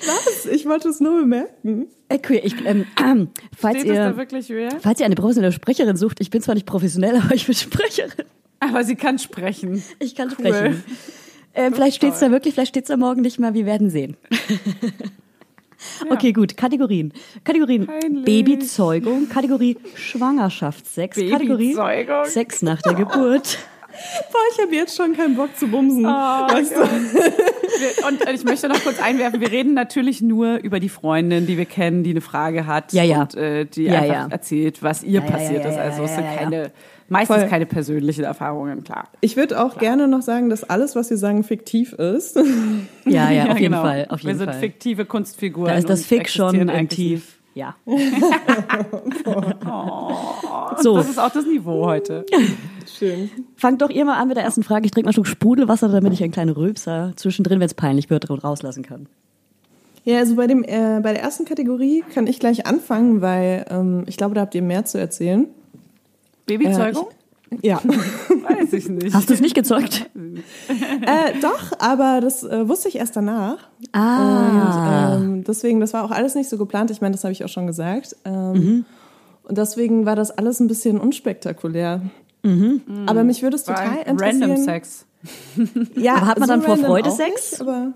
Was? 0.05 0.45
Ich 0.51 0.65
wollte 0.65 0.89
es 0.89 0.99
nur 0.99 1.19
bemerken. 1.19 1.87
Okay, 2.09 2.41
ich, 2.43 2.55
ähm, 2.65 2.85
falls 3.57 3.79
Steht 3.79 3.89
das 3.91 3.97
da 3.97 4.09
ihr, 4.11 4.17
wirklich, 4.17 4.47
Julia? 4.49 4.69
falls 4.81 4.99
ihr 4.99 5.05
eine 5.05 5.15
professionelle 5.15 5.53
Sprecherin 5.53 5.95
sucht, 5.97 6.19
ich 6.21 6.29
bin 6.29 6.41
zwar 6.41 6.55
nicht 6.55 6.65
professionell, 6.65 7.15
aber 7.17 7.33
ich 7.35 7.45
bin 7.45 7.55
Sprecherin. 7.55 8.25
Aber 8.59 8.83
sie 8.83 8.95
kann 8.95 9.17
sprechen. 9.19 9.83
Ich 9.99 10.15
kann 10.15 10.29
Cool. 10.29 10.47
sprechen. 10.47 10.83
Äh, 11.53 11.71
vielleicht 11.71 11.97
steht's 11.97 12.19
da 12.19 12.31
wirklich, 12.31 12.53
vielleicht 12.53 12.69
steht's 12.69 12.87
da 12.87 12.97
morgen 12.97 13.21
nicht 13.21 13.39
mal. 13.39 13.53
Wir 13.53 13.65
werden 13.65 13.89
sehen. 13.89 14.17
Okay, 16.09 16.31
gut. 16.31 16.57
Kategorien. 16.57 17.11
Kategorien 17.43 17.87
Peinlich. 17.87 18.25
Babyzeugung, 18.25 19.27
Kategorie 19.29 19.77
Schwangerschaftssex, 19.95 21.17
Kategorie. 21.17 21.75
Sex 22.25 22.61
nach 22.61 22.81
der 22.81 22.93
Geburt. 22.93 23.57
Boah, 24.31 24.39
ich 24.55 24.61
habe 24.61 24.75
jetzt 24.75 24.95
schon 24.95 25.13
keinen 25.15 25.35
Bock 25.35 25.55
zu 25.57 25.67
bumsen. 25.67 26.03
weißt 26.05 26.75
du? 26.75 26.81
Und 28.07 28.29
ich 28.33 28.43
möchte 28.43 28.67
noch 28.67 28.81
kurz 28.83 29.01
einwerfen, 29.01 29.41
wir 29.41 29.51
reden 29.51 29.73
natürlich 29.73 30.21
nur 30.21 30.57
über 30.57 30.79
die 30.79 30.89
Freundin, 30.89 31.47
die 31.47 31.57
wir 31.57 31.65
kennen, 31.65 32.03
die 32.03 32.11
eine 32.11 32.21
Frage 32.21 32.67
hat 32.67 32.93
Ja, 32.93 33.03
ja. 33.03 33.21
und 33.21 33.35
äh, 33.35 33.65
die 33.65 33.83
Ja, 33.83 33.99
einfach 34.01 34.13
ja. 34.13 34.27
erzählt, 34.29 34.83
was 34.83 35.03
ihr 35.03 35.21
passiert 35.21 35.63
ja, 35.63 35.69
ist. 35.69 35.75
ja, 35.77 35.81
Also 35.83 36.03
es 36.03 36.15
sind 36.15 36.23
ja, 36.25 36.31
ja. 36.33 36.37
keine, 36.37 36.71
meistens 37.09 37.37
Voll. 37.37 37.47
keine 37.47 37.65
persönlichen 37.65 38.23
Erfahrungen, 38.23 38.83
klar. 38.83 39.09
Ich 39.21 39.35
würde 39.37 39.61
auch 39.63 39.77
gerne 39.77 40.07
noch 40.07 40.21
sagen, 40.21 40.49
dass 40.49 40.63
alles, 40.63 40.95
was 40.95 41.09
wir 41.09 41.17
sagen, 41.17 41.43
fiktiv 41.43 41.93
ist. 41.93 42.39
Ja, 43.05 43.31
ja, 43.31 43.43
auf 43.51 43.59
jeden 43.59 43.71
genau. 43.73 43.81
Fall. 43.83 44.05
Auf 44.09 44.21
jeden 44.21 44.33
wir 44.33 44.37
sind 44.45 44.51
Fall. 44.51 44.59
fiktive 44.59 45.05
Kunstfiguren. 45.05 45.67
Da 45.69 45.75
ist 45.77 45.89
das 45.89 46.01
und 46.01 46.07
Fick 46.07 46.29
schon 46.29 46.47
existieren 46.55 46.69
im 46.79 46.89
Tief. 46.89 47.37
Ja. 47.53 47.75
So. 50.81 50.95
Das 50.95 51.09
ist 51.09 51.19
auch 51.19 51.31
das 51.31 51.45
Niveau 51.45 51.85
heute. 51.85 52.25
Schön. 52.87 53.29
Fangt 53.55 53.81
doch 53.81 53.89
ihr 53.89 54.05
mal 54.05 54.17
an 54.17 54.27
mit 54.27 54.37
der 54.37 54.43
ersten 54.43 54.63
Frage. 54.63 54.85
Ich 54.85 54.91
trinke 54.91 55.05
mal 55.05 55.09
einen 55.09 55.13
Schluck 55.13 55.27
Sprudelwasser, 55.27 55.89
damit 55.89 56.13
ich 56.13 56.23
einen 56.23 56.31
kleinen 56.31 56.51
Rülpser 56.51 57.13
zwischendrin, 57.15 57.59
wenn 57.59 57.65
es 57.65 57.73
peinlich 57.73 58.09
wird, 58.09 58.29
rauslassen 58.29 58.83
kann. 58.83 59.07
Ja, 60.03 60.19
also 60.19 60.35
bei, 60.35 60.47
dem, 60.47 60.63
äh, 60.63 60.99
bei 61.03 61.13
der 61.13 61.21
ersten 61.21 61.45
Kategorie 61.45 62.03
kann 62.13 62.25
ich 62.25 62.39
gleich 62.39 62.65
anfangen, 62.65 63.21
weil 63.21 63.65
ähm, 63.69 64.03
ich 64.07 64.17
glaube, 64.17 64.33
da 64.33 64.41
habt 64.41 64.55
ihr 64.55 64.61
mehr 64.61 64.85
zu 64.85 64.97
erzählen. 64.97 65.47
Babyzeugung? 66.47 67.07
Ja, 67.61 67.81
Weiß 67.83 68.71
ich 68.73 68.87
nicht. 68.87 69.13
Hast 69.13 69.29
du 69.29 69.33
es 69.33 69.41
nicht 69.41 69.55
gezeugt? 69.55 70.09
äh, 70.15 71.33
doch, 71.41 71.71
aber 71.79 72.19
das 72.21 72.43
äh, 72.43 72.67
wusste 72.69 72.87
ich 72.87 72.95
erst 72.97 73.15
danach. 73.15 73.57
Ah. 73.91 75.15
Und 75.15 75.23
ähm, 75.23 75.43
deswegen, 75.43 75.79
das 75.81 75.93
war 75.93 76.03
auch 76.05 76.11
alles 76.11 76.35
nicht 76.35 76.49
so 76.49 76.57
geplant. 76.57 76.91
Ich 76.91 77.01
meine, 77.01 77.13
das 77.13 77.23
habe 77.23 77.33
ich 77.33 77.43
auch 77.43 77.49
schon 77.49 77.67
gesagt. 77.67 78.15
Ähm, 78.25 78.53
Mhm. 78.53 78.85
Und 79.43 79.57
deswegen 79.57 80.05
war 80.05 80.15
das 80.15 80.31
alles 80.31 80.59
ein 80.59 80.67
bisschen 80.67 80.99
unspektakulär. 80.99 82.01
Aber 83.05 83.23
mich 83.23 83.41
würde 83.43 83.55
es 83.57 83.63
total 83.65 83.97
interessieren. 84.05 84.43
Random 84.43 84.57
Sex. 84.63 85.05
Ja, 85.95 86.15
Aber 86.15 86.27
hat 86.27 86.39
man 86.39 86.47
dann 86.49 86.61
vor 86.61 86.77
Freude 86.77 87.11
Sex? 87.11 87.51
Nicht, 87.51 87.61
aber 87.61 87.91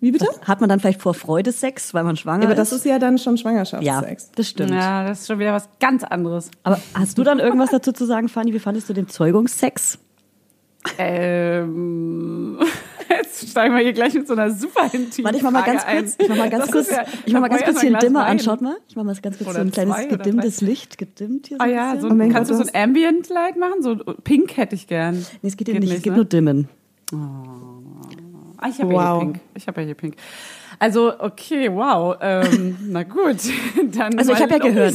wie 0.00 0.12
bitte? 0.12 0.26
Hat 0.42 0.60
man 0.60 0.68
dann 0.68 0.78
vielleicht 0.80 1.00
vor 1.00 1.14
Freude 1.14 1.52
Sex, 1.52 1.94
weil 1.94 2.04
man 2.04 2.16
schwanger 2.16 2.42
Ja, 2.44 2.50
aber 2.50 2.60
ist? 2.60 2.72
das 2.72 2.78
ist 2.80 2.84
ja 2.84 2.98
dann 2.98 3.18
schon 3.18 3.36
ja, 3.36 3.42
Schwangerschaftssex. 3.42 4.30
das 4.32 4.48
stimmt. 4.48 4.70
Ja, 4.70 5.04
das 5.08 5.20
ist 5.22 5.26
schon 5.26 5.38
wieder 5.38 5.52
was 5.52 5.68
ganz 5.80 6.04
anderes. 6.04 6.50
Aber 6.64 6.78
hast 6.94 7.16
du 7.18 7.24
dann 7.24 7.38
irgendwas 7.38 7.70
dazu 7.70 7.92
zu 7.92 8.04
sagen, 8.04 8.28
Fanny? 8.28 8.52
Wie 8.52 8.58
fandest 8.58 8.88
du 8.88 8.92
den 8.92 9.08
Zeugungssex? 9.08 9.98
Ähm, 10.98 12.58
jetzt 13.08 13.48
steigen 13.50 13.74
wir 13.74 13.82
hier 13.82 13.92
gleich 13.92 14.14
mit 14.14 14.26
so 14.28 14.34
einer 14.34 14.50
super 14.52 14.84
intimen 14.92 15.24
Warte, 15.24 15.38
ich 15.38 15.42
mach 15.42 15.50
mal 15.50 15.62
Frage 15.62 15.72
ganz 15.78 15.84
kurz, 15.86 16.16
ein. 16.18 16.24
ich 16.24 16.28
mach 16.28 16.36
mal 16.36 16.50
ganz 16.50 16.70
kurz, 16.70 16.88
ist 16.88 16.96
ja- 16.96 17.04
ich 17.24 17.32
mach 17.32 17.40
mal 17.40 17.48
ganz 17.48 17.64
kurz 17.64 17.74
ich 17.76 17.80
hier 17.80 17.86
einen 17.88 17.92
mal 17.94 17.98
Dimmer 18.00 18.24
ein 18.24 18.30
an. 18.32 18.38
Schaut 18.38 18.60
mal. 18.60 18.76
Ich 18.88 18.94
mach 18.96 19.02
mal 19.04 19.14
ganz 19.16 19.38
kurz 19.38 19.48
Oder 19.50 19.58
so 19.58 19.60
ein 19.62 19.70
kleines 19.72 20.08
gedimmtes 20.08 20.60
Licht. 20.60 20.98
Gedimmt 20.98 21.48
hier 21.48 21.56
so 21.56 21.62
Ah 21.62 21.66
ein 21.66 21.70
ja, 21.74 21.84
bisschen. 21.92 22.00
so 22.02 22.06
Oh 22.06 22.10
ein, 22.12 22.16
mein 22.18 22.32
kannst 22.32 22.50
Gott, 22.52 22.60
du 22.60 22.64
so 22.66 22.70
ein 22.72 22.82
Ambient 22.90 23.28
Light 23.28 23.56
machen? 23.56 23.82
So 23.82 23.96
pink 23.96 24.56
hätte 24.56 24.74
ich 24.74 24.86
gern. 24.86 25.14
Nee, 25.42 25.48
es 25.48 25.56
geht, 25.56 25.66
Geht 25.66 25.74
eben 25.76 25.80
nicht, 25.80 25.88
nicht, 25.88 25.96
es 25.98 26.02
geht 26.04 26.12
ne? 26.12 26.16
nur 26.18 26.24
dimmen. 26.24 26.68
Ah, 28.58 28.68
ich 28.68 28.80
habe 28.80 28.92
ja 28.92 28.98
Wow. 29.14 29.22
hier 29.22 29.32
pink. 29.32 29.40
Ich 29.54 29.66
habe 29.66 29.80
ja 29.80 29.86
hier 29.86 29.94
pink. 29.94 30.16
Also, 30.78 31.18
okay, 31.20 31.70
wow. 31.72 32.16
Ähm, 32.20 32.76
na 32.88 33.02
gut. 33.02 33.36
Dann 33.92 34.18
Also 34.18 34.32
ich 34.32 34.40
habe 34.40 34.52
ja 34.52 34.58
gehört, 34.58 34.94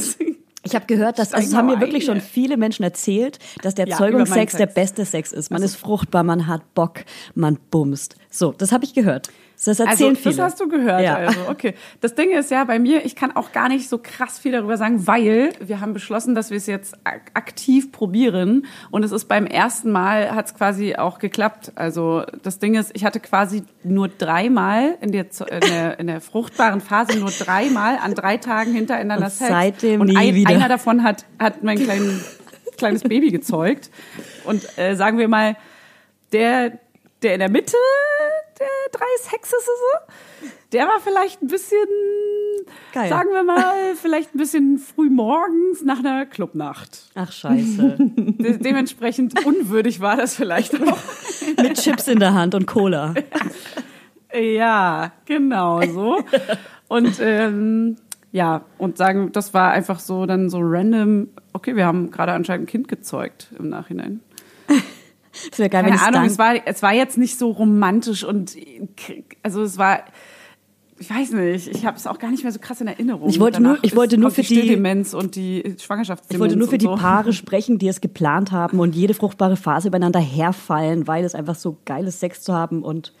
ich 0.64 0.74
habe 0.74 0.86
gehört, 0.86 1.18
dass 1.18 1.32
also 1.32 1.44
es 1.44 1.50
Steig 1.50 1.58
haben 1.58 1.66
mir 1.66 1.80
wirklich 1.80 2.04
schon 2.04 2.20
viele 2.20 2.56
Menschen 2.56 2.84
erzählt, 2.84 3.38
dass 3.62 3.74
der 3.74 3.88
Ja, 3.88 3.96
Zeugungssex 3.96 4.56
der 4.56 4.66
beste 4.66 5.04
Sex 5.04 5.32
ist. 5.32 5.50
Man 5.50 5.62
ist 5.62 5.76
fruchtbar, 5.76 6.22
man 6.22 6.46
hat 6.46 6.74
Bock, 6.74 7.00
man 7.34 7.58
bumst. 7.70 8.16
So, 8.30 8.52
das 8.52 8.70
habe 8.72 8.84
ich 8.84 8.94
gehört. 8.94 9.28
Das 9.64 9.80
Also, 9.80 9.90
erzählen 9.90 10.14
das 10.14 10.22
viele. 10.34 10.42
hast 10.42 10.60
du 10.60 10.68
gehört. 10.68 11.02
Ja. 11.02 11.14
Also, 11.16 11.40
okay. 11.48 11.74
Das 12.00 12.14
Ding 12.14 12.30
ist 12.30 12.50
ja 12.50 12.64
bei 12.64 12.78
mir, 12.78 13.04
ich 13.04 13.14
kann 13.14 13.34
auch 13.36 13.52
gar 13.52 13.68
nicht 13.68 13.88
so 13.88 13.98
krass 13.98 14.38
viel 14.38 14.52
darüber 14.52 14.76
sagen, 14.76 15.06
weil 15.06 15.52
wir 15.60 15.80
haben 15.80 15.92
beschlossen, 15.94 16.34
dass 16.34 16.50
wir 16.50 16.56
es 16.56 16.66
jetzt 16.66 16.94
ak- 17.04 17.30
aktiv 17.34 17.92
probieren. 17.92 18.66
Und 18.90 19.04
es 19.04 19.12
ist 19.12 19.26
beim 19.26 19.46
ersten 19.46 19.92
Mal 19.92 20.34
hat 20.34 20.46
es 20.46 20.54
quasi 20.54 20.96
auch 20.96 21.18
geklappt. 21.20 21.72
Also 21.76 22.24
das 22.42 22.58
Ding 22.58 22.74
ist, 22.74 22.90
ich 22.94 23.04
hatte 23.04 23.20
quasi 23.20 23.62
nur 23.84 24.08
dreimal 24.08 24.96
in 25.00 25.12
der, 25.12 25.26
in 25.50 25.60
der, 25.60 25.98
in 26.00 26.06
der 26.08 26.20
fruchtbaren 26.20 26.80
Phase 26.80 27.18
nur 27.20 27.30
dreimal 27.30 27.98
an 28.02 28.14
drei 28.14 28.38
Tagen 28.38 28.72
hintereinander 28.72 29.26
Und 29.26 29.32
Sex. 29.32 29.48
seitdem 29.48 30.00
Und 30.00 30.08
nie 30.08 30.16
ein, 30.16 30.34
wieder. 30.34 30.50
einer 30.50 30.68
davon 30.68 31.04
hat, 31.04 31.24
hat 31.38 31.62
mein 31.62 31.78
kleinen, 31.78 32.20
kleines 32.78 33.02
Baby 33.04 33.30
gezeugt. 33.30 33.90
Und 34.44 34.66
äh, 34.76 34.96
sagen 34.96 35.18
wir 35.18 35.28
mal, 35.28 35.56
der, 36.32 36.78
der 37.22 37.34
in 37.34 37.40
der 37.40 37.50
Mitte 37.50 37.76
der 38.58 38.68
drei 38.92 39.06
Sexes 39.20 39.58
ist 39.58 39.66
so, 39.66 40.48
der 40.72 40.86
war 40.86 41.00
vielleicht 41.00 41.42
ein 41.42 41.48
bisschen, 41.48 41.86
Geil. 42.92 43.08
sagen 43.08 43.30
wir 43.32 43.42
mal, 43.44 43.94
vielleicht 44.00 44.34
ein 44.34 44.38
bisschen 44.38 44.78
früh 44.78 45.10
morgens 45.10 45.82
nach 45.82 45.98
einer 45.98 46.26
Clubnacht. 46.26 47.10
Ach 47.14 47.30
scheiße. 47.30 47.96
De 47.98 48.58
dementsprechend 48.58 49.44
unwürdig 49.44 50.00
war 50.00 50.16
das 50.16 50.34
vielleicht 50.34 50.74
auch. 50.74 50.98
Mit 51.60 51.74
Chips 51.74 52.08
in 52.08 52.18
der 52.18 52.34
Hand 52.34 52.54
und 52.54 52.66
Cola. 52.66 53.14
Ja, 54.34 55.12
genau 55.26 55.82
so. 55.82 56.24
Und 56.88 57.20
ähm, 57.20 57.96
ja, 58.32 58.64
und 58.78 58.96
sagen, 58.96 59.30
das 59.32 59.52
war 59.52 59.72
einfach 59.72 60.00
so 60.00 60.24
dann 60.24 60.48
so 60.48 60.58
random, 60.62 61.28
okay, 61.52 61.76
wir 61.76 61.84
haben 61.84 62.10
gerade 62.10 62.32
anscheinend 62.32 62.64
ein 62.64 62.70
Kind 62.70 62.88
gezeugt 62.88 63.48
im 63.58 63.68
Nachhinein. 63.68 64.20
Das 65.50 65.58
wäre 65.58 65.70
geil, 65.70 65.84
wenn 65.84 65.90
Keine 65.94 65.96
ich 65.96 66.06
Ahnung, 66.06 66.20
dann, 66.22 66.30
es 66.30 66.38
war, 66.38 66.54
es 66.66 66.82
war 66.82 66.92
jetzt 66.92 67.16
nicht 67.18 67.38
so 67.38 67.50
romantisch 67.50 68.24
und 68.24 68.56
also 69.42 69.62
es 69.62 69.78
war, 69.78 70.00
ich 70.98 71.10
weiß 71.10 71.32
nicht, 71.32 71.68
ich 71.68 71.84
habe 71.86 71.96
es 71.96 72.06
auch 72.06 72.18
gar 72.18 72.30
nicht 72.30 72.42
mehr 72.44 72.52
so 72.52 72.58
krass 72.60 72.80
in 72.80 72.86
Erinnerung. 72.86 73.28
Ich 73.28 73.40
wollte 73.40 73.54
Danach 73.58 73.70
nur- 73.76 73.78
ich 73.84 73.90
ist- 73.92 73.96
wollte 73.96 74.18
nur 74.18 74.30
für 74.30 74.42
die- 74.42 74.46
Stilldemenz 74.54 75.14
und 75.14 75.34
die 75.34 75.74
Schwangerschaftsdemenz. 75.80 76.34
Ich 76.34 76.38
wollte 76.40 76.56
nur 76.56 76.68
für 76.68 76.78
die 76.78 76.84
so. 76.86 76.94
Paare 76.96 77.32
sprechen, 77.32 77.78
die 77.78 77.88
es 77.88 78.00
geplant 78.00 78.52
haben 78.52 78.78
und 78.78 78.94
jede 78.94 79.14
fruchtbare 79.14 79.56
Phase 79.56 79.88
übereinander 79.88 80.20
herfallen, 80.20 81.06
weil 81.06 81.24
es 81.24 81.34
einfach 81.34 81.56
so 81.56 81.76
geiles 81.86 82.20
Sex 82.20 82.42
zu 82.42 82.52
haben 82.52 82.82
und 82.82 83.12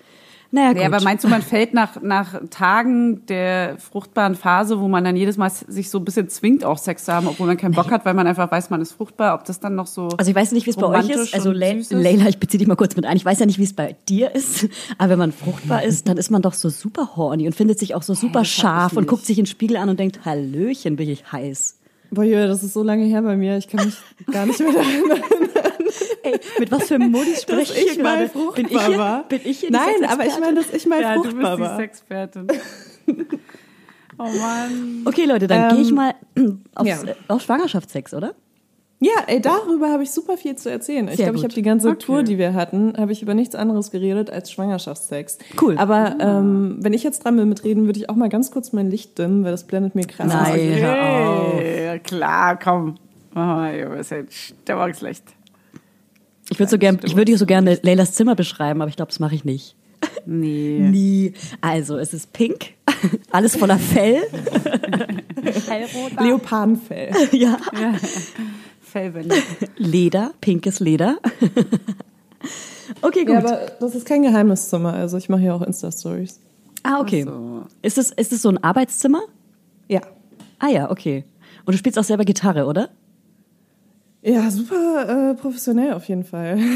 naja, 0.52 0.72
gut. 0.72 0.82
Ja, 0.82 0.86
aber 0.86 1.00
meinst 1.00 1.24
du, 1.24 1.28
man 1.28 1.40
fällt 1.40 1.72
nach, 1.72 2.02
nach 2.02 2.38
Tagen 2.50 3.24
der 3.24 3.78
fruchtbaren 3.78 4.34
Phase, 4.34 4.80
wo 4.80 4.86
man 4.86 5.02
dann 5.02 5.16
jedes 5.16 5.38
Mal 5.38 5.50
sich 5.50 5.88
so 5.88 5.98
ein 5.98 6.04
bisschen 6.04 6.28
zwingt, 6.28 6.62
auch 6.62 6.76
Sex 6.76 7.06
zu 7.06 7.12
haben, 7.14 7.26
obwohl 7.26 7.46
man 7.46 7.56
keinen 7.56 7.72
Bock 7.72 7.90
hat, 7.90 8.04
weil 8.04 8.12
man 8.12 8.26
einfach 8.26 8.52
weiß, 8.52 8.68
man 8.68 8.82
ist 8.82 8.92
fruchtbar, 8.92 9.34
ob 9.34 9.46
das 9.46 9.60
dann 9.60 9.74
noch 9.74 9.86
so. 9.86 10.10
also 10.18 10.30
ich 10.30 10.36
weiß 10.36 10.52
nicht, 10.52 10.66
wie 10.66 10.70
es 10.70 10.76
bei 10.76 10.82
euch 10.82 11.04
romantisch 11.04 11.16
ist. 11.16 11.34
Also 11.34 11.50
und 11.50 11.56
Le 11.56 11.82
süß 11.82 11.92
ist? 11.92 12.02
Leila, 12.02 12.28
ich 12.28 12.38
beziehe 12.38 12.58
dich 12.58 12.68
mal 12.68 12.76
kurz 12.76 12.94
mit 12.96 13.06
ein. 13.06 13.16
Ich 13.16 13.24
weiß 13.24 13.38
ja 13.38 13.46
nicht, 13.46 13.58
wie 13.58 13.64
es 13.64 13.72
bei 13.72 13.96
dir 14.10 14.34
ist, 14.34 14.68
aber 14.98 15.10
wenn 15.10 15.18
man 15.20 15.32
fruchtbar 15.32 15.84
ist, 15.84 16.06
dann 16.06 16.18
ist 16.18 16.30
man 16.30 16.42
doch 16.42 16.52
so 16.52 16.68
super 16.68 17.16
horny 17.16 17.46
und 17.46 17.54
findet 17.54 17.78
sich 17.78 17.94
auch 17.94 18.02
so 18.02 18.12
super 18.12 18.42
ich 18.42 18.52
scharf 18.52 18.92
und 18.92 19.06
guckt 19.08 19.24
sich 19.24 19.38
in 19.38 19.44
den 19.44 19.50
Spiegel 19.50 19.78
an 19.78 19.88
und 19.88 19.98
denkt, 19.98 20.26
Hallöchen, 20.26 20.96
bin 20.96 21.08
ich 21.08 21.32
heiß. 21.32 21.78
Boah, 22.10 22.24
Julia, 22.24 22.46
das 22.46 22.62
ist 22.62 22.74
so 22.74 22.82
lange 22.82 23.06
her 23.06 23.22
bei 23.22 23.36
mir. 23.36 23.56
Ich 23.56 23.68
kann 23.68 23.86
mich 23.86 23.96
gar 24.30 24.44
nicht 24.44 24.60
mehr 24.60 24.70
daran 24.70 25.71
Ey, 26.22 26.38
mit 26.58 26.70
was 26.70 26.88
für 26.88 26.98
Modis 26.98 27.42
spreche 27.42 27.74
ich 27.74 27.92
ich 27.92 28.02
mal 28.02 28.16
gerade? 28.16 28.28
fruchtbar 28.28 28.54
Bin 28.54 28.66
ich 28.76 28.86
hier, 28.86 28.98
war. 28.98 29.22
bin 29.28 29.40
ich 29.44 29.58
hier 29.60 29.70
Nein, 29.70 30.04
aber 30.08 30.26
ich 30.26 30.38
meine, 30.38 30.54
dass 30.56 30.72
ich 30.72 30.86
mal 30.86 31.00
ja, 31.00 31.14
du 31.14 31.22
bist 31.22 31.32
fruchtbar 31.34 31.56
die 31.56 31.62
war. 31.62 31.76
Sexpertin. 31.76 32.46
oh 34.18 34.22
Mann. 34.24 35.02
Okay, 35.04 35.24
Leute, 35.24 35.46
dann 35.46 35.70
Ähm, 35.70 35.76
gehe 35.76 35.84
ich 35.84 35.92
mal 35.92 36.14
aufs, 36.74 36.88
ja. 36.88 37.02
äh, 37.02 37.14
auf 37.28 37.42
Schwangerschaftssex, 37.42 38.14
oder? 38.14 38.34
Ja, 39.04 39.24
ey, 39.26 39.40
darüber 39.40 39.90
habe 39.90 40.04
ich 40.04 40.12
super 40.12 40.36
viel 40.36 40.54
zu 40.54 40.70
erzählen. 40.70 41.08
Ich 41.08 41.16
Sehr 41.16 41.24
glaube, 41.26 41.38
ich 41.38 41.42
habe 41.42 41.52
die 41.54 41.62
ganze 41.62 41.88
Okay. 41.88 41.98
Tour, 41.98 42.22
die 42.22 42.38
wir 42.38 42.54
hatten, 42.54 42.94
habe 42.96 43.10
ich 43.10 43.20
über 43.20 43.34
nichts 43.34 43.56
anderes 43.56 43.90
geredet 43.90 44.30
als 44.30 44.52
Schwangerschaftssex. 44.52 45.38
Cool. 45.60 45.76
Aber 45.76 46.14
ähm, 46.20 46.76
wenn 46.78 46.92
ich 46.92 47.02
jetzt 47.02 47.24
dran 47.24 47.34
bin 47.36 47.48
mit 47.48 47.64
reden, 47.64 47.86
würde 47.86 47.98
ich 47.98 48.08
auch 48.08 48.14
mal 48.14 48.28
ganz 48.28 48.52
kurz 48.52 48.72
mein 48.72 48.88
Licht 48.92 49.18
dimmen, 49.18 49.42
weil 49.42 49.50
das 49.50 49.64
blendet 49.66 49.96
mir 49.96 50.04
krass. 50.06 50.28
Nein. 50.32 50.74
hör 50.76 51.30
auf. 51.32 51.54
Hey, 51.60 51.98
klar, 51.98 52.56
komm. 52.60 52.94
Mach 53.34 53.46
mal, 53.56 53.74
ihr 53.74 53.88
bisschen 53.88 54.28
Stimmungslicht. 54.30 55.24
Ich 56.52 56.58
würde 56.58 56.70
so 56.70 56.76
gern, 56.76 57.00
ich 57.02 57.16
würde 57.16 57.34
so 57.38 57.46
gerne 57.46 57.78
Leylas 57.82 58.12
Zimmer 58.12 58.34
beschreiben, 58.34 58.82
aber 58.82 58.90
ich 58.90 58.96
glaube, 58.96 59.10
das 59.10 59.20
mache 59.20 59.34
ich 59.34 59.46
nicht. 59.46 59.74
Nee. 60.26 60.78
Nie. 60.90 61.32
Also, 61.62 61.96
es 61.96 62.12
ist 62.12 62.34
pink, 62.34 62.74
alles 63.30 63.56
voller 63.56 63.78
Fell. 63.78 64.20
Leopardenfell. 66.20 67.10
ja. 67.32 67.56
Fellwände. 68.82 69.34
Leder, 69.78 70.32
pinkes 70.42 70.80
Leder. 70.80 71.16
okay, 73.00 73.24
gut. 73.24 73.34
Ja, 73.34 73.38
aber 73.38 73.72
das 73.80 73.94
ist 73.94 74.06
kein 74.06 74.22
geheimes 74.22 74.68
Zimmer. 74.68 74.92
Also 74.92 75.16
ich 75.16 75.30
mache 75.30 75.40
hier 75.40 75.54
auch 75.54 75.62
Insta-Stories. 75.62 76.38
ah, 76.82 77.00
okay. 77.00 77.22
So. 77.22 77.62
Ist 77.80 77.96
es, 77.96 78.10
ist 78.10 78.32
es 78.32 78.42
so 78.42 78.50
ein 78.50 78.62
Arbeitszimmer? 78.62 79.22
Ja. 79.88 80.02
Ah 80.58 80.68
ja, 80.68 80.90
okay. 80.90 81.24
Und 81.64 81.72
du 81.72 81.78
spielst 81.78 81.98
auch 81.98 82.04
selber 82.04 82.26
Gitarre, 82.26 82.66
oder? 82.66 82.90
Ja, 84.24 84.48
super 84.52 85.32
äh, 85.32 85.34
professionell 85.34 85.92
auf 85.94 86.04
jeden 86.08 86.24
Fall. 86.24 86.58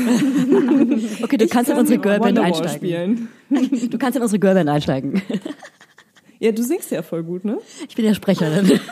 Okay, 1.22 1.36
du 1.38 1.46
kannst 1.46 1.70
in 1.70 1.76
unsere 1.78 1.98
Girlband 1.98 2.38
einsteigen. 2.38 3.28
Spielen. 3.48 3.90
Du 3.90 3.98
kannst 3.98 4.16
in 4.16 4.22
unsere 4.22 4.38
Girlband 4.38 4.68
einsteigen. 4.68 5.22
Ja, 6.38 6.52
du 6.52 6.62
singst 6.62 6.90
ja 6.90 7.02
voll 7.02 7.22
gut, 7.22 7.44
ne? 7.44 7.58
Ich 7.88 7.94
bin 7.94 8.04
ja 8.04 8.14
Sprecherin. 8.14 8.80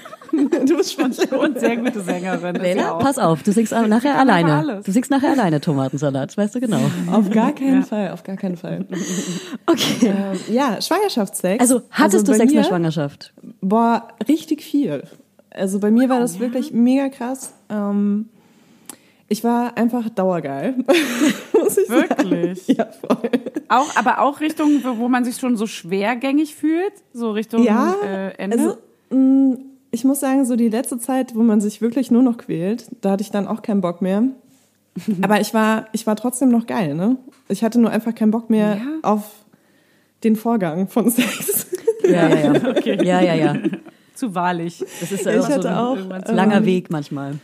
Du 0.67 0.77
bist 0.77 0.95
schon 0.95 1.13
Und 1.39 1.61
sehr 1.61 1.77
gute 1.77 2.01
Sängerin. 2.01 2.81
auch. 2.81 2.99
pass 2.99 3.19
auf, 3.19 3.45
du 3.45 3.53
singst 3.53 3.71
nachher 3.71 4.15
kann 4.15 4.29
alleine. 4.29 4.81
Du 4.85 4.91
singst 4.91 5.09
nachher 5.09 5.31
alleine 5.31 5.61
Tomatensalat, 5.61 6.31
das 6.31 6.37
weißt 6.37 6.57
du 6.57 6.61
genau. 6.61 6.81
Auf 7.13 7.31
gar 7.31 7.53
keinen 7.53 7.85
Fall, 7.85 8.11
auf 8.11 8.25
gar 8.25 8.37
keinen 8.37 8.57
Fall. 8.57 8.85
Okay. 9.67 10.07
Ähm, 10.07 10.41
ja, 10.53 10.81
Schwangerschaftssex. 10.83 11.61
Also, 11.61 11.83
hattest 11.91 12.27
bei 12.27 12.33
du 12.33 12.39
Sex 12.39 12.51
in 12.51 12.57
der 12.59 12.65
Schwangerschaft? 12.65 13.33
Boah, 13.61 14.09
richtig 14.27 14.63
viel. 14.63 15.05
Also 15.51 15.79
bei 15.79 15.93
mir 15.93 16.09
war 16.09 16.19
das 16.19 16.41
wirklich 16.41 16.73
mega 16.73 17.09
krass. 17.11 17.55
Ähm, 17.71 18.29
ich 19.35 19.43
war 19.43 19.77
einfach 19.77 20.09
dauergeil. 20.11 20.77
Muss 21.53 21.77
ich 21.77 21.89
Wirklich? 21.89 22.63
Sagen. 22.67 22.79
Ja, 22.79 22.87
voll. 22.87 23.31
Auch, 23.69 23.97
aber 23.97 24.21
auch 24.21 24.39
Richtung, 24.41 24.81
wo 24.99 25.09
man 25.09 25.25
sich 25.25 25.39
schon 25.39 25.57
so 25.57 25.67
schwergängig 25.67 26.55
fühlt, 26.55 26.93
so 27.13 27.33
Richtung 27.33 27.65
Ja, 27.65 27.97
äh, 28.05 28.31
Ende. 28.39 28.57
also 28.59 28.77
mh, 29.11 29.57
ich 29.91 30.05
muss 30.05 30.21
sagen, 30.21 30.45
so 30.45 30.55
die 30.55 30.69
letzte 30.69 30.99
Zeit, 30.99 31.35
wo 31.35 31.43
man 31.43 31.61
sich 31.61 31.81
wirklich 31.81 32.13
nur 32.13 32.23
noch 32.23 32.39
quält, 32.39 32.87
da 33.01 33.11
hatte 33.11 33.23
ich 33.23 33.33
dann 33.33 33.49
auch 33.49 33.63
keinen 33.63 33.81
Bock 33.81 34.01
mehr. 34.03 34.23
Aber 35.23 35.41
ich 35.41 35.53
war, 35.53 35.87
ich 35.93 36.07
war 36.07 36.15
trotzdem 36.15 36.51
noch 36.51 36.67
geil, 36.69 36.95
ne? 36.95 37.17
Ich 37.49 37.65
hatte 37.65 37.81
nur 37.81 37.91
einfach 37.91 38.15
keinen 38.15 38.31
Bock 38.31 38.51
mehr 38.51 38.77
Ja. 38.77 38.83
auf 39.03 39.31
den 40.23 40.37
Vorgang 40.37 40.87
von 40.87 41.11
Sex. 41.11 41.67
Ja, 42.05 42.29
ja, 42.29 42.53
ja. 42.53 43.03
Ja, 43.03 43.21
ja, 43.21 43.35
ja. 43.35 43.55
Zu 44.15 44.33
wahrlich. 44.37 44.79
Das 45.01 45.11
ist 45.11 45.21
Ich 45.21 45.27
ja 45.27 45.43
so 45.43 45.49
hatte 45.49 45.71
ein 45.71 45.77
auch, 45.77 46.29
langer 46.33 46.59
ähm, 46.59 46.67
Weg 46.67 46.91
manchmal. 46.91 47.35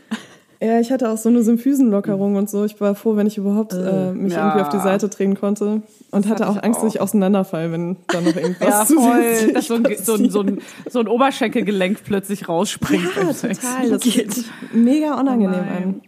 Ja, 0.62 0.78
ich 0.78 0.92
hatte 0.92 1.08
auch 1.10 1.16
so 1.16 1.30
eine 1.30 1.42
Symphysenlockerung 1.42 2.36
und 2.36 2.50
so. 2.50 2.64
Ich 2.66 2.78
war 2.82 2.94
froh, 2.94 3.16
wenn 3.16 3.26
ich 3.26 3.38
überhaupt 3.38 3.72
äh, 3.72 4.12
mich 4.12 4.34
Ja. 4.34 4.48
irgendwie 4.48 4.62
auf 4.62 4.68
die 4.68 4.78
Seite 4.80 5.08
drehen 5.08 5.34
konnte. 5.34 5.80
Und 6.10 6.28
hatte 6.28 6.44
hatte 6.44 6.48
auch 6.50 6.62
Angst, 6.62 6.80
auch. 6.80 6.84
dass 6.84 6.94
ich 6.94 7.00
auseinanderfall, 7.00 7.72
wenn 7.72 7.96
da 8.08 8.20
noch 8.20 8.36
irgendwas 8.36 8.68
Ja, 8.68 8.84
voll. 8.94 9.52
Dass 9.54 9.66
so 9.68 9.74
ein, 9.76 9.84
so, 10.02 10.14
ein, 10.14 10.30
so, 10.30 10.40
ein, 10.42 10.60
so 10.90 11.00
ein 11.00 11.08
Oberschenkelgelenk 11.08 12.04
plötzlich 12.04 12.46
rausspringt. 12.48 13.04
Ja, 13.16 13.22
beim 13.24 13.32
Sex. 13.32 13.60
total. 13.60 13.88
Das 13.90 14.02
geht 14.02 14.44
mega 14.74 15.18
unangenehm 15.18 15.50
nein. 15.62 15.82
an. 15.84 16.00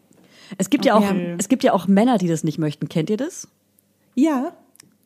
Es 0.59 0.69
gibt 0.69 0.85
ja 0.85 0.97
auch, 0.97 1.03
Okay. 1.11 1.35
es 1.39 1.49
gibt 1.49 1.65
ja 1.65 1.73
auch 1.73 1.87
Männer, 1.89 2.19
die 2.19 2.29
das 2.29 2.45
nicht 2.45 2.59
möchten. 2.59 2.91
Kennt 2.91 3.09
ihr 3.09 3.17
das? 3.17 3.49
Ja, 4.15 4.53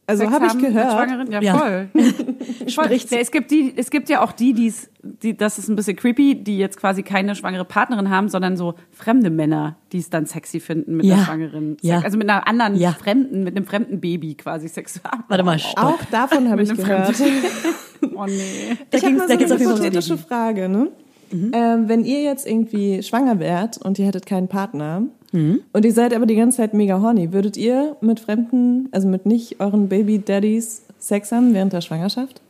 also 0.06 0.30
habe 0.30 0.46
ich 0.46 0.58
gehört. 0.58 0.92
Schwangeren? 0.92 1.30
Ja, 1.32 1.40
Ja. 1.42 1.58
voll. 1.58 1.88
voll. 2.68 2.86
Ja, 3.10 3.18
es, 3.18 3.30
gibt 3.30 3.50
die, 3.50 3.72
es 3.76 3.90
gibt 3.90 4.08
ja 4.08 4.22
auch 4.22 4.32
die, 4.32 4.52
die's, 4.52 4.88
die, 5.02 5.36
das 5.36 5.58
ist 5.58 5.68
ein 5.68 5.76
bisschen 5.76 5.96
creepy, 5.96 6.36
die 6.42 6.58
jetzt 6.58 6.78
quasi 6.78 7.02
keine 7.02 7.34
schwangere 7.34 7.64
Partnerin 7.64 8.10
haben, 8.10 8.28
sondern 8.28 8.56
so 8.56 8.74
fremde 8.92 9.30
Männer, 9.30 9.76
die 9.92 9.98
es 9.98 10.10
dann 10.10 10.26
sexy 10.26 10.60
finden 10.60 10.96
mit 10.96 11.06
Ja. 11.06 11.14
einer 11.16 11.24
schwangeren, 11.24 11.76
Ja. 11.80 12.00
also 12.00 12.18
mit 12.18 12.28
einer 12.28 12.46
anderen 12.46 12.76
Ja. 12.76 12.92
Fremden, 12.92 13.44
mit 13.44 13.56
einem 13.56 13.66
fremden 13.66 14.00
Baby 14.00 14.34
quasi 14.34 14.68
Sex 14.68 14.94
zu 14.94 15.00
haben. 15.04 15.24
Warte 15.28 15.44
mal, 15.44 15.58
stopp. 15.58 15.84
Auch 15.84 16.04
davon 16.10 16.50
habe 16.50 16.62
ich 16.62 16.74
gehört. 16.74 17.14
Oh 18.14 18.26
nee. 18.26 18.76
Da 18.90 18.98
ich 18.98 19.04
habe 19.04 19.14
mal 19.16 19.26
so 19.26 19.34
eine 19.54 19.58
hypothetische. 19.58 20.18
Frage, 20.18 20.68
ne? 20.68 20.88
Ähm, 21.32 21.88
wenn 21.88 22.04
ihr 22.04 22.22
jetzt 22.22 22.46
irgendwie 22.46 23.02
schwanger 23.02 23.40
wärt 23.40 23.78
und 23.78 23.98
ihr 23.98 24.06
hättet 24.06 24.26
keinen 24.26 24.48
Partner 24.48 25.02
und 25.32 25.84
ihr 25.84 25.92
seid 25.92 26.14
aber 26.14 26.26
die 26.26 26.36
ganze 26.36 26.58
Zeit 26.58 26.72
mega 26.74 27.00
horny, 27.00 27.32
würdet 27.32 27.56
ihr 27.56 27.96
mit 28.00 28.20
Fremden, 28.20 28.88
also 28.92 29.06
mit 29.08 29.26
nicht 29.26 29.60
euren 29.60 29.88
Baby-Daddies 29.88 30.82
Sex 30.98 31.30
haben 31.32 31.52
während 31.54 31.72
der 31.72 31.80
Schwangerschaft? 31.82 32.40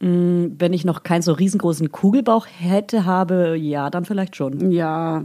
Wenn 0.00 0.72
ich 0.74 0.84
noch 0.84 1.02
keinen 1.02 1.22
so 1.22 1.32
riesengroßen 1.32 1.90
Kugelbauch 1.90 2.46
hätte, 2.58 3.06
habe, 3.06 3.56
ja, 3.56 3.88
dann 3.88 4.04
vielleicht 4.04 4.36
schon. 4.36 4.70
Ja, 4.70 5.24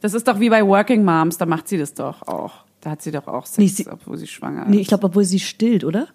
das 0.00 0.14
ist 0.14 0.28
doch 0.28 0.38
wie 0.38 0.50
bei 0.50 0.64
Working 0.64 1.04
Moms, 1.04 1.36
da 1.38 1.46
macht 1.46 1.66
sie 1.66 1.78
das 1.78 1.94
doch 1.94 2.22
auch. 2.28 2.52
Da 2.80 2.90
hat 2.90 3.02
sie 3.02 3.10
doch 3.10 3.26
auch 3.26 3.44
Sex, 3.46 3.58
Nee, 3.58 3.66
sie- 3.66 3.88
obwohl 3.90 4.16
sie 4.18 4.28
schwanger 4.28 4.62
ist. 4.62 4.68
Nee, 4.68 4.78
ich 4.80 4.86
glaube, 4.88 5.06
obwohl 5.06 5.24
sie 5.24 5.40
stillt, 5.40 5.82
oder? 5.84 6.06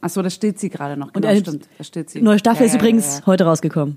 Ach 0.00 0.10
so, 0.10 0.22
da 0.22 0.30
steht 0.30 0.58
sie 0.58 0.68
gerade 0.70 0.96
noch. 0.98 1.08
Und 1.08 1.14
Genau, 1.14 1.28
eine 1.28 1.40
stimmt. 1.40 1.68
Da 1.78 1.84
steht 1.84 2.10
sie. 2.10 2.20
Neue 2.20 2.38
Staffel 2.38 2.62
Ja, 2.62 2.66
ist 2.66 2.72
ja, 2.74 2.78
übrigens 2.80 3.14
ja, 3.14 3.20
ja. 3.20 3.26
heute 3.26 3.44
rausgekommen. 3.44 3.96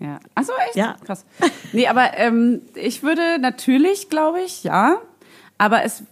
Ja. 0.00 0.20
Ach 0.34 0.44
so, 0.44 0.52
echt? 0.66 0.76
Ja. 0.76 0.96
Krass. 1.04 1.24
Nee, 1.72 1.88
aber 1.88 2.16
ähm, 2.16 2.62
ich 2.74 3.02
würde 3.02 3.38
natürlich, 3.40 4.08
glaube 4.08 4.40
ich, 4.40 4.64
ja. 4.64 4.98
Aber 5.58 5.82
es, 5.84 6.04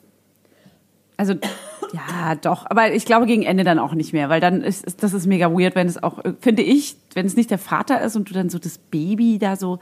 also, 1.17 1.35
ja, 1.93 2.35
doch. 2.35 2.67
Aber 2.69 2.93
ich 2.93 3.05
glaube 3.05 3.27
gegen 3.27 3.43
Ende 3.43 3.65
dann 3.65 3.79
auch 3.79 3.95
nicht 3.95 4.13
mehr, 4.13 4.29
weil 4.29 4.41
dann 4.41 4.63
ist, 4.63 4.85
ist 4.85 5.03
das 5.03 5.13
ist 5.13 5.27
mega 5.27 5.53
weird, 5.53 5.75
wenn 5.77 5.87
es 5.87 6.03
auch, 6.03 6.23
finde 6.41 6.63
ich, 6.63 6.97
wenn 7.15 7.27
es 7.27 7.37
nicht 7.37 7.51
der 7.51 7.59
Vater 7.59 8.01
ist 8.03 8.17
und 8.17 8.29
du 8.29 8.35
dann 8.35 8.51
so 8.51 8.59
das 8.59 8.79
Baby 8.79 9.39
da 9.39 9.57
so, 9.57 9.79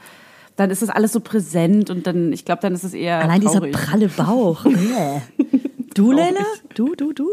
dann 0.55 0.69
ist 0.69 0.81
das 0.81 0.89
alles 0.89 1.11
so 1.11 1.19
präsent 1.19 1.89
und 1.89 2.07
dann, 2.07 2.31
ich 2.31 2.45
glaube, 2.45 2.61
dann 2.61 2.73
ist 2.73 2.83
es 2.83 2.93
eher 2.93 3.19
Allein 3.19 3.41
traurig. 3.41 3.71
dieser 3.73 3.85
pralle 3.85 4.07
Bauch. 4.07 4.65
Du, 5.95 6.11
Leila? 6.11 6.41
Du, 6.73 6.93
du, 6.93 7.13
du? 7.13 7.29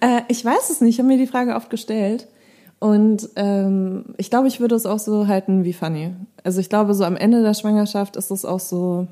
Äh, 0.00 0.20
ich 0.28 0.44
weiß 0.44 0.68
es 0.68 0.82
nicht, 0.82 0.96
ich 0.96 0.98
habe 0.98 1.08
mir 1.08 1.16
die 1.16 1.26
Frage 1.26 1.54
oft 1.54 1.70
gestellt. 1.70 2.28
Und 2.78 3.30
ähm, 3.36 4.04
ich 4.18 4.28
glaube, 4.30 4.48
ich 4.48 4.60
würde 4.60 4.74
es 4.74 4.84
auch 4.86 4.98
so 4.98 5.26
halten 5.28 5.64
wie 5.64 5.72
Fanny. 5.72 6.10
Also 6.44 6.60
ich 6.60 6.68
glaube, 6.68 6.92
so 6.94 7.04
am 7.04 7.16
Ende 7.16 7.42
der 7.42 7.54
Schwangerschaft 7.54 8.16
ist 8.16 8.30
es 8.30 8.44
auch 8.44 8.60
so, 8.60 9.06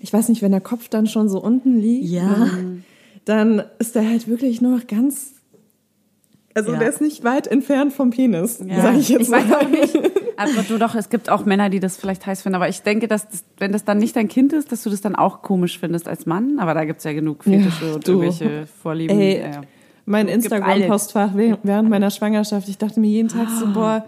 ich 0.00 0.12
weiß 0.12 0.28
nicht, 0.28 0.42
wenn 0.42 0.50
der 0.50 0.60
Kopf 0.60 0.88
dann 0.88 1.06
schon 1.06 1.28
so 1.28 1.40
unten 1.40 1.78
liegt, 1.78 2.06
Ja. 2.08 2.24
ne, 2.28 2.82
dann 3.24 3.62
ist 3.78 3.94
der 3.94 4.08
halt 4.08 4.26
wirklich 4.28 4.60
nur 4.60 4.76
noch 4.76 4.86
ganz, 4.88 5.32
also 6.54 6.72
Ja. 6.72 6.78
der 6.80 6.88
ist 6.88 7.00
nicht 7.00 7.22
weit 7.24 7.46
entfernt 7.46 7.92
vom 7.92 8.10
Penis, 8.10 8.62
Ja. 8.66 8.82
sage 8.82 8.98
ich 8.98 9.08
jetzt 9.08 9.22
ich 9.22 9.28
mal. 9.28 9.48
weiß 9.48 9.64
auch 9.64 9.68
nicht. 9.68 9.96
Aber 10.36 10.62
du 10.68 10.78
doch, 10.78 10.96
es 10.96 11.08
gibt 11.08 11.30
auch 11.30 11.44
Männer, 11.46 11.70
die 11.70 11.78
das 11.78 11.96
vielleicht 11.96 12.26
heiß 12.26 12.42
finden. 12.42 12.56
Aber 12.56 12.68
ich 12.68 12.82
denke, 12.82 13.06
dass 13.06 13.28
das, 13.28 13.44
wenn 13.58 13.70
das 13.70 13.84
dann 13.84 13.98
nicht 13.98 14.16
dein 14.16 14.26
Kind 14.26 14.52
ist, 14.52 14.72
dass 14.72 14.82
du 14.82 14.90
das 14.90 15.00
dann 15.00 15.14
auch 15.14 15.42
komisch 15.42 15.78
findest 15.78 16.08
als 16.08 16.26
Mann. 16.26 16.58
Aber 16.58 16.74
da 16.74 16.84
gibt's 16.84 17.04
ja 17.04 17.12
genug 17.12 17.44
Fetische 17.44 17.86
Ja, 17.86 17.94
und 17.94 18.08
irgendwelche 18.08 18.66
Vorlieben. 18.82 19.16
Ey, 19.16 19.40
ja. 19.40 19.60
Mein 20.06 20.28
Instagram-Postfach 20.28 21.30
während 21.34 21.88
meiner 21.90 22.10
Schwangerschaft, 22.10 22.68
ich 22.68 22.78
dachte 22.78 23.00
mir 23.00 23.08
jeden 23.08 23.28
Tag 23.28 23.48
so, 23.58 23.66
boah, 23.72 24.04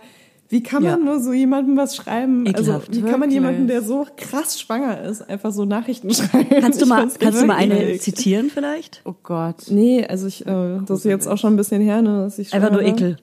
wie 0.48 0.62
kann 0.62 0.82
man 0.82 1.00
Ja. 1.00 1.04
nur 1.04 1.20
so 1.20 1.32
jemandem 1.32 1.76
was 1.76 1.96
schreiben? 1.96 2.46
also, 2.46 2.62
Ekelhaft. 2.62 2.94
wie 2.94 3.00
kann 3.00 3.10
man 3.12 3.20
Wirklich. 3.22 3.34
jemanden, 3.34 3.66
der 3.66 3.82
so 3.82 4.06
krass 4.16 4.60
schwanger 4.60 5.02
ist, 5.02 5.28
einfach 5.28 5.50
so 5.52 5.64
Nachrichten 5.64 6.10
schreiben? 6.14 6.48
Kannst 6.60 6.80
du 6.80 6.86
mal, 6.86 7.08
kannst 7.18 7.42
du 7.42 7.46
mal 7.46 7.56
eine 7.56 7.98
zitieren 7.98 8.50
vielleicht? 8.50 9.00
Oh 9.04 9.14
Gott. 9.22 9.56
Nee, 9.70 10.06
also 10.06 10.26
ich, 10.28 10.46
äh, 10.46 10.78
das 10.86 10.98
ist 11.00 11.04
jetzt 11.04 11.26
auch 11.26 11.38
schon 11.38 11.54
ein 11.54 11.56
bisschen 11.56 11.80
her, 11.82 12.00
ne, 12.02 12.20
dass 12.24 12.38
ich 12.38 12.52
Einfach 12.52 12.70
nur. 12.70 12.82
Ekel. 12.82 13.16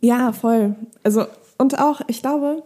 Ja, 0.00 0.32
voll. 0.32 0.76
Also, 1.02 1.24
und 1.56 1.80
auch, 1.80 2.02
ich 2.06 2.20
glaube, 2.22 2.62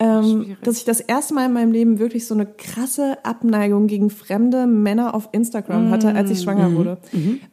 ähm, 0.00 0.56
dass 0.62 0.76
ich 0.78 0.84
das 0.84 1.00
erste 1.00 1.34
Mal 1.34 1.46
in 1.46 1.52
meinem 1.52 1.72
Leben 1.72 1.98
wirklich 1.98 2.26
so 2.26 2.34
eine 2.34 2.46
krasse 2.46 3.18
Abneigung 3.24 3.86
gegen 3.86 4.10
fremde 4.10 4.66
Männer 4.66 5.14
auf 5.14 5.28
Instagram 5.32 5.90
hatte, 5.90 6.14
als 6.14 6.30
ich 6.30 6.40
schwanger 6.42 6.72
wurde. 6.74 6.98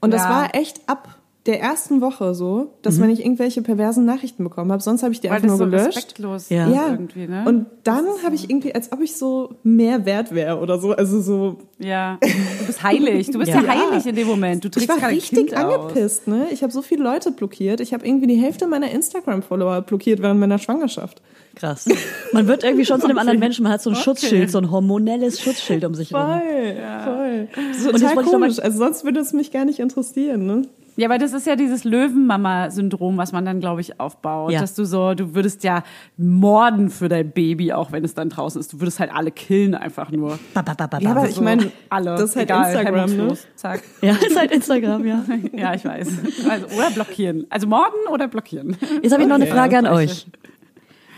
Und 0.01 0.13
das 0.13 0.23
Ja. 0.23 0.29
war 0.29 0.55
echt 0.55 0.81
ab 0.87 1.14
der 1.45 1.61
ersten 1.61 2.01
Woche 2.01 2.33
so, 2.33 2.73
dass 2.81 2.99
wenn 2.99 3.11
ich 3.11 3.19
irgendwelche 3.23 3.61
perversen 3.61 4.03
Nachrichten 4.03 4.43
bekommen 4.43 4.71
habe, 4.71 4.81
sonst 4.81 5.03
habe 5.03 5.13
ich 5.13 5.19
die 5.21 5.27
Weil 5.29 5.35
einfach 5.35 5.49
das 5.49 5.57
nur 5.59 5.67
so 5.67 5.71
gelöscht. 5.71 5.97
respektlos 5.97 6.49
Ja. 6.49 6.67
Ja, 6.69 6.89
irgendwie, 6.89 7.27
ne? 7.27 7.43
und 7.47 7.67
dann 7.83 8.05
habe 8.23 8.33
ich 8.33 8.49
irgendwie, 8.49 8.73
als 8.73 8.91
ob 8.91 9.01
ich 9.01 9.15
so 9.15 9.53
mehr 9.61 10.05
wert 10.07 10.33
wäre 10.33 10.57
oder 10.59 10.79
so, 10.79 10.93
also 10.93 11.21
so, 11.21 11.57
ja. 11.77 12.17
Du 12.59 12.65
bist 12.65 12.81
heilig. 12.81 13.29
Du 13.29 13.37
bist 13.37 13.51
ja, 13.51 13.61
Ja. 13.61 13.67
heilig 13.91 14.05
in 14.07 14.15
dem 14.15 14.27
Moment. 14.27 14.63
Du 14.63 14.69
ich 14.69 14.73
trägst 14.73 14.89
war 14.89 14.95
gerade 14.97 15.09
ein 15.09 15.15
richtig 15.15 15.37
kind 15.37 15.55
aus. 15.55 15.73
angepisst, 15.75 16.27
ne? 16.27 16.47
Ich 16.51 16.63
habe 16.63 16.73
so 16.73 16.81
viele 16.81 17.03
Leute 17.03 17.31
blockiert. 17.31 17.79
Ich 17.79 17.93
habe 17.93 18.07
irgendwie 18.07 18.25
die 18.27 18.37
Hälfte 18.37 18.65
meiner 18.65 18.89
Instagram-Follower 18.89 19.81
blockiert 19.81 20.21
während 20.23 20.39
meiner 20.39 20.57
Schwangerschaft. 20.57 21.21
Krass. 21.55 21.85
Man 22.33 22.47
wird 22.47 22.63
irgendwie 22.63 22.85
schon 22.85 22.99
zu 22.99 23.07
einem 23.07 23.17
anderen 23.19 23.39
Menschen, 23.39 23.63
man 23.63 23.71
hat 23.71 23.81
so 23.83 23.89
ein 23.91 23.93
Okay. 23.95 24.03
Schutzschild, 24.03 24.49
so 24.51 24.57
ein 24.57 24.71
hormonelles 24.71 25.39
Schutzschild 25.39 25.85
um 25.85 25.93
sich 25.93 26.11
herum. 26.11 26.41
Voll, 26.41 26.75
voll. 27.03 27.47
So 27.77 27.89
Und 27.89 28.01
jetzt 28.01 28.01
total 28.01 28.09
ich 28.09 28.15
mal- 28.15 28.23
komisch. 28.25 28.59
Also 28.59 28.77
sonst 28.79 29.03
würde 29.05 29.19
es 29.19 29.31
mich 29.31 29.51
gar 29.51 29.63
nicht 29.65 29.79
interessieren, 29.79 30.45
ne? 30.47 30.63
Ja, 30.97 31.09
weil 31.09 31.19
das 31.19 31.33
ist 31.33 31.45
ja 31.45 31.55
dieses 31.55 31.83
Löwenmama-Syndrom, 31.83 33.17
was 33.17 33.31
man 33.31 33.45
dann, 33.45 33.59
glaube 33.59 33.81
ich, 33.81 33.99
aufbaut. 33.99 34.51
Ja. 34.51 34.61
Dass 34.61 34.75
du 34.75 34.85
so, 34.85 35.13
du 35.13 35.35
würdest 35.35 35.63
ja 35.63 35.83
morden 36.17 36.89
für 36.89 37.09
dein 37.09 37.31
Baby, 37.31 37.73
auch 37.73 37.91
wenn 37.91 38.03
es 38.05 38.13
dann 38.13 38.29
draußen 38.29 38.59
ist. 38.59 38.73
Du 38.73 38.79
würdest 38.79 38.99
halt 38.99 39.13
alle 39.13 39.31
killen 39.31 39.75
einfach 39.75 40.09
nur. 40.11 40.39
Ba, 40.53 40.61
ba, 40.61 40.73
ba, 40.73 40.87
ba, 40.87 40.99
Ja, 40.99 41.11
aber 41.11 41.27
ich 41.27 41.39
meine, 41.41 41.71
Alle. 41.89 42.11
das 42.11 42.31
ist 42.31 42.35
halt 42.37 42.49
Egal, 42.49 42.71
Instagram, 42.73 43.17
ne? 43.17 43.37
Zack. 43.55 43.83
ja, 44.01 44.13
ist 44.13 44.37
halt 44.37 44.51
Instagram, 44.51 45.05
ja. 45.05 45.23
Ja, 45.53 45.73
ich 45.73 45.83
weiß. 45.85 46.07
Also, 46.49 46.65
oder 46.77 46.91
blockieren. 46.91 47.45
Also 47.49 47.67
morden 47.67 48.07
oder 48.11 48.27
blockieren. 48.27 48.77
Jetzt 49.01 49.11
habe 49.11 49.23
ich 49.23 49.27
noch 49.27 49.35
eine 49.35 49.45
Okay, 49.45 49.53
Frage 49.53 49.77
an 49.77 49.87
euch. 49.87 50.27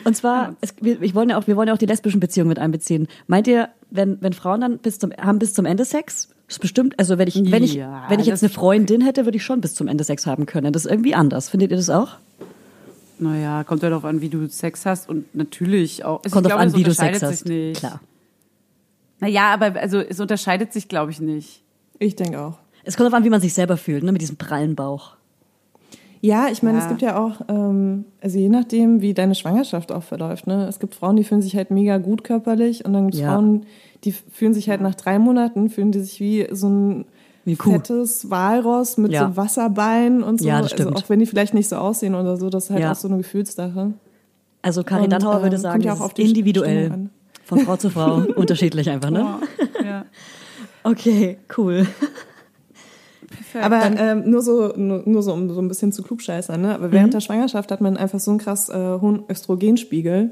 Und 0.07 0.15
zwar, 0.15 0.55
es, 0.61 0.73
wir, 0.79 1.01
ich 1.01 1.13
wollen 1.15 1.29
ja 1.29 1.37
auch, 1.37 1.47
wir 1.47 1.55
wollen 1.55 1.67
ja 1.67 1.73
auch 1.73 1.77
die 1.77 1.85
lesbischen 1.85 2.19
Beziehungen 2.19 2.49
mit 2.49 2.59
einbeziehen. 2.59 3.07
Meint 3.27 3.47
ihr, 3.47 3.69
wenn, 3.91 4.21
wenn 4.21 4.33
Frauen 4.33 4.61
dann 4.61 4.77
bis 4.77 4.99
zum, 4.99 5.11
haben 5.11 5.37
bis 5.37 5.53
zum 5.53 5.65
Ende 5.65 5.85
Sex? 5.85 6.29
ist 6.47 6.59
bestimmt, 6.59 6.97
also 6.97 7.17
wenn 7.17 7.27
ich, 7.27 7.35
wenn 7.51 7.63
ich, 7.63 7.73
Ja, 7.73 8.05
wenn 8.07 8.19
ich 8.19 8.27
jetzt 8.27 8.41
eine 8.41 8.49
Freundin 8.49 9.01
hätte, 9.01 9.25
würde 9.25 9.37
ich 9.37 9.43
schon 9.43 9.59
bis 9.59 9.75
zum 9.75 9.87
Ende 9.87 10.03
Sex 10.03 10.25
haben 10.25 10.45
können. 10.45 10.71
Das 10.71 10.85
ist 10.85 10.91
irgendwie 10.91 11.13
anders. 11.13 11.49
Findet 11.49 11.71
ihr 11.71 11.77
das 11.77 11.89
auch? 11.89 12.15
Naja, 13.19 13.63
kommt 13.63 13.83
ja 13.83 13.89
darauf 13.89 14.05
an, 14.05 14.21
wie 14.21 14.29
du 14.29 14.47
Sex 14.47 14.85
hast 14.85 15.09
und 15.09 15.35
natürlich 15.35 16.05
auch. 16.05 16.23
Also 16.23 16.33
Kommt 16.33 16.47
glaube, 16.47 16.61
an, 16.61 16.69
es 16.69 16.75
wie 16.75 16.83
du 16.83 16.91
unterscheidet 16.91 17.19
Sex 17.19 17.31
sich 17.31 17.39
hast. 17.41 17.49
Nicht. 17.49 17.79
Klar. 17.79 17.99
Naja, 19.19 19.53
aber 19.53 19.77
also 19.79 19.99
es 19.99 20.19
unterscheidet 20.19 20.71
sich, 20.71 20.87
glaube 20.87 21.11
ich, 21.11 21.19
nicht. 21.19 21.63
Ich 21.99 22.15
denke 22.15 22.39
auch. 22.39 22.59
Es 22.83 22.95
kommt 22.95 23.07
darauf 23.07 23.17
an, 23.17 23.25
wie 23.25 23.29
man 23.29 23.41
sich 23.41 23.53
selber 23.53 23.75
fühlt, 23.75 24.03
ne, 24.03 24.13
mit 24.13 24.21
diesem 24.21 24.37
prallen 24.37 24.75
Bauch. 24.75 25.16
Ja, 26.27 26.47
ich 26.51 26.61
meine, 26.61 26.77
Ja. 26.79 26.83
es 26.83 26.89
gibt 26.89 27.01
ja 27.01 27.17
auch, 27.17 27.39
ähm, 27.47 28.03
also 28.21 28.37
je 28.37 28.49
nachdem, 28.49 29.01
wie 29.01 29.13
deine 29.13 29.33
Schwangerschaft 29.33 29.91
auch 29.93 30.03
verläuft, 30.03 30.45
ne? 30.45 30.67
Es 30.67 30.79
gibt 30.79 30.93
Frauen, 30.95 31.15
die 31.15 31.23
fühlen 31.23 31.41
sich 31.41 31.55
halt 31.55 31.71
mega 31.71 31.97
gut 31.99 32.25
körperlich 32.25 32.83
und 32.83 32.91
dann 32.91 33.03
gibt 33.05 33.15
es 33.15 33.21
Ja. 33.21 33.33
Frauen, 33.33 33.65
die 34.03 34.11
fühlen 34.11 34.53
sich 34.53 34.67
halt 34.69 34.81
nach 34.81 34.95
drei 34.95 35.19
Monaten, 35.19 35.69
fühlen 35.69 35.91
die 35.93 35.99
sich 36.01 36.19
wie 36.19 36.47
so 36.51 36.67
ein 36.67 37.05
Wie 37.45 37.55
fettes 37.55 38.29
Walross 38.29 38.97
mit 38.97 39.13
Ja. 39.13 39.29
so 39.29 39.37
Wasserbeinen 39.37 40.21
und 40.21 40.41
so. 40.41 40.47
Ja, 40.49 40.61
das 40.61 40.73
also 40.73 40.83
stimmt. 40.83 40.97
auch 40.97 41.09
wenn 41.09 41.19
die 41.19 41.25
vielleicht 41.25 41.53
nicht 41.53 41.69
so 41.69 41.77
aussehen 41.77 42.13
oder 42.13 42.35
so, 42.35 42.49
das 42.49 42.65
ist 42.65 42.69
halt 42.71 42.83
auch 42.85 42.95
so 42.95 43.07
eine 43.07 43.17
Gefühlssache. 43.17 43.93
Also 44.61 44.83
Karin 44.83 45.09
Dannhauer 45.09 45.43
würde 45.43 45.55
ähm, 45.55 45.61
sagen, 45.61 45.81
kommt 45.83 45.85
ja 45.85 46.05
auch 46.05 46.11
individuell. 46.17 47.09
Von 47.45 47.59
Frau 47.59 47.77
zu 47.77 47.89
Frau. 47.89 48.15
unterschiedlich 48.35 48.89
einfach, 48.89 49.11
ne? 49.11 49.25
Ja. 49.85 50.03
Okay, 50.83 51.37
cool. 51.57 51.85
Aber 53.61 53.81
ähm, 53.97 54.29
nur 54.29 54.41
so, 54.41 54.73
nur, 54.75 55.03
nur 55.05 55.23
so, 55.23 55.33
um 55.33 55.49
so 55.49 55.61
ein 55.61 55.67
bisschen 55.67 55.91
zu 55.91 56.03
klugscheißern, 56.03 56.61
ne? 56.61 56.75
Aber 56.75 56.91
während 56.91 57.13
der 57.13 57.21
Schwangerschaft 57.21 57.71
hat 57.71 57.81
man 57.81 57.97
einfach 57.97 58.19
so 58.19 58.31
einen 58.31 58.39
krass 58.39 58.69
äh, 58.69 58.73
hohen 58.99 59.23
Östrogenspiegel, 59.29 60.31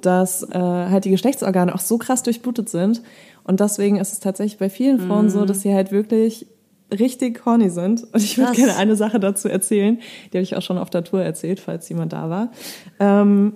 dass 0.00 0.42
äh, 0.42 0.58
halt 0.58 1.04
die 1.04 1.10
Geschlechtsorgane 1.10 1.74
auch 1.74 1.80
so 1.80 1.98
krass 1.98 2.22
durchblutet 2.22 2.68
sind. 2.68 3.02
Und 3.44 3.60
deswegen 3.60 3.96
ist 3.96 4.12
es 4.12 4.20
tatsächlich 4.20 4.58
bei 4.58 4.70
vielen 4.70 4.98
Frauen 5.00 5.30
so, 5.30 5.44
dass 5.46 5.62
sie 5.62 5.72
halt 5.72 5.90
wirklich 5.92 6.46
richtig 6.90 7.44
horny 7.44 7.70
sind. 7.70 8.04
Und 8.12 8.22
ich 8.22 8.38
würde 8.38 8.52
gerne 8.52 8.76
eine 8.76 8.96
Sache 8.96 9.20
dazu 9.20 9.48
erzählen, 9.48 9.98
die 10.32 10.38
habe 10.38 10.42
ich 10.42 10.56
auch 10.56 10.62
schon 10.62 10.78
auf 10.78 10.90
der 10.90 11.04
Tour 11.04 11.22
erzählt, 11.22 11.60
falls 11.60 11.88
jemand 11.88 12.12
da 12.12 12.30
war. 12.30 12.50
Ähm, 12.98 13.54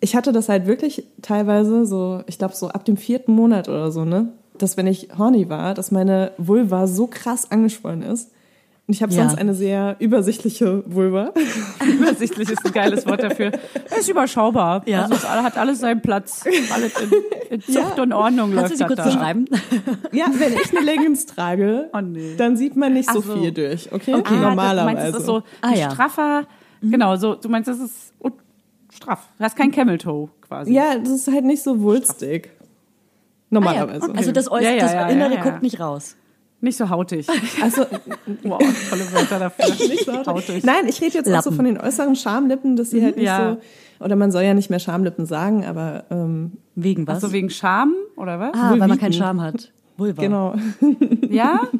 ich 0.00 0.14
hatte 0.14 0.32
das 0.32 0.48
halt 0.48 0.66
wirklich 0.66 1.04
teilweise 1.22 1.86
so, 1.86 2.22
ich 2.26 2.38
glaube 2.38 2.54
so 2.54 2.68
ab 2.68 2.84
dem 2.84 2.96
vierten 2.96 3.32
Monat 3.32 3.68
oder 3.68 3.90
so, 3.90 4.04
ne? 4.04 4.28
Dass 4.58 4.76
wenn 4.76 4.86
ich 4.86 5.08
horny 5.18 5.48
war, 5.48 5.74
dass 5.74 5.90
meine 5.90 6.32
Vulva 6.38 6.86
so 6.86 7.06
krass 7.06 7.50
angeschwollen 7.50 8.02
ist. 8.02 8.30
Und 8.88 8.94
ich 8.94 9.02
habe 9.02 9.12
Ja. 9.12 9.22
sonst 9.24 9.36
eine 9.38 9.52
sehr 9.52 9.96
übersichtliche 9.98 10.84
Vulva. 10.86 11.32
Übersichtlich 11.84 12.48
ist 12.50 12.64
ein 12.64 12.72
geiles 12.72 13.04
Wort 13.06 13.20
dafür. 13.22 13.50
Er 13.90 13.98
ist 13.98 14.08
überschaubar. 14.08 14.82
Ja. 14.86 15.02
Also 15.02 15.14
es 15.14 15.28
hat 15.28 15.58
alles 15.58 15.80
seinen 15.80 16.00
Platz. 16.02 16.44
Alles 16.72 16.92
in, 17.00 17.10
in 17.50 17.60
Zucht 17.62 17.98
und 17.98 18.12
Ordnung 18.12 18.54
Kannst 18.54 18.74
du 18.74 18.76
läuft 18.76 18.76
sie 18.76 18.78
das 18.78 18.86
kurz 18.86 18.98
da. 18.98 19.04
beschreiben? 19.06 19.44
Ja, 20.12 20.26
wenn 20.38 20.52
ich 20.52 20.70
eine 20.70 20.86
Leggings 20.86 21.26
trage, 21.26 21.90
Oh, 21.94 22.00
nee. 22.00 22.36
dann 22.36 22.56
sieht 22.56 22.76
man 22.76 22.92
nicht 22.92 23.10
so, 23.12 23.20
so. 23.20 23.34
viel 23.36 23.50
durch, 23.50 23.92
okay? 23.92 24.14
Okay, 24.14 24.34
Normalerweise. 24.36 24.86
Du 24.88 24.94
meinst, 25.02 25.14
es 25.14 25.20
ist 25.20 25.26
so 25.26 25.42
Ah, 25.62 25.68
ein 25.70 25.78
ja. 25.78 25.90
straffer, 25.90 26.44
genau, 26.80 27.16
so, 27.16 27.34
du 27.34 27.48
meinst, 27.48 27.68
es 27.68 27.80
ist 27.80 28.12
straff. 28.94 29.28
Du 29.36 29.44
hast 29.44 29.56
kein 29.56 29.72
Camel 29.72 29.98
Toe 29.98 30.28
quasi. 30.42 30.72
ja, 30.72 30.96
das 30.96 31.10
ist 31.10 31.26
halt 31.26 31.44
nicht 31.44 31.62
so 31.64 31.80
wulstig. 31.80 32.50
Normalerweise. 33.50 34.04
Ah, 34.06 34.08
ja. 34.12 34.14
Also 34.14 34.30
das, 34.32 34.50
Äuß 34.50 34.62
Ja, 34.62 34.70
ja, 34.70 34.80
das 34.80 34.92
ja, 34.92 35.08
Innere 35.08 35.30
ja, 35.34 35.36
ja. 35.38 35.42
guckt 35.42 35.62
nicht 35.62 35.80
raus. 35.80 36.16
Nicht 36.66 36.76
so 36.76 36.90
hautig. 36.90 37.26
Also, 37.62 37.86
Wow, 38.42 38.58
tolle 38.90 39.12
Wörter 39.12 39.38
dafür. 39.38 39.66
nicht 39.88 40.04
so 40.04 40.12
hautig. 40.26 40.64
Nein, 40.64 40.86
ich 40.88 41.00
rede 41.00 41.14
jetzt 41.14 41.26
auch 41.28 41.42
so 41.42 41.50
Lappen. 41.50 41.54
von 41.56 41.64
den 41.64 41.78
äußeren 41.80 42.16
Schamlippen, 42.16 42.74
dass 42.76 42.90
sie 42.90 43.02
halt 43.04 43.16
nicht 43.16 43.24
Ja. 43.26 43.56
so, 44.00 44.04
oder 44.04 44.16
man 44.16 44.30
soll 44.32 44.42
ja 44.42 44.52
nicht 44.52 44.68
mehr 44.68 44.78
Schamlippen 44.80 45.26
sagen, 45.26 45.64
aber 45.64 46.04
ähm, 46.10 46.52
Wegen 46.74 47.06
was? 47.06 47.18
Ach 47.18 47.28
so, 47.28 47.32
wegen 47.32 47.48
Scham, 47.50 47.94
oder 48.16 48.38
was? 48.40 48.52
ah, 48.54 48.70
weil 48.72 48.78
man 48.78 48.90
Vulviten. 48.90 48.98
keinen 49.00 49.12
Charme 49.12 49.40
hat. 49.42 49.72
Vulva. 49.96 50.20
genau. 50.22 50.54
Ja? 51.30 51.60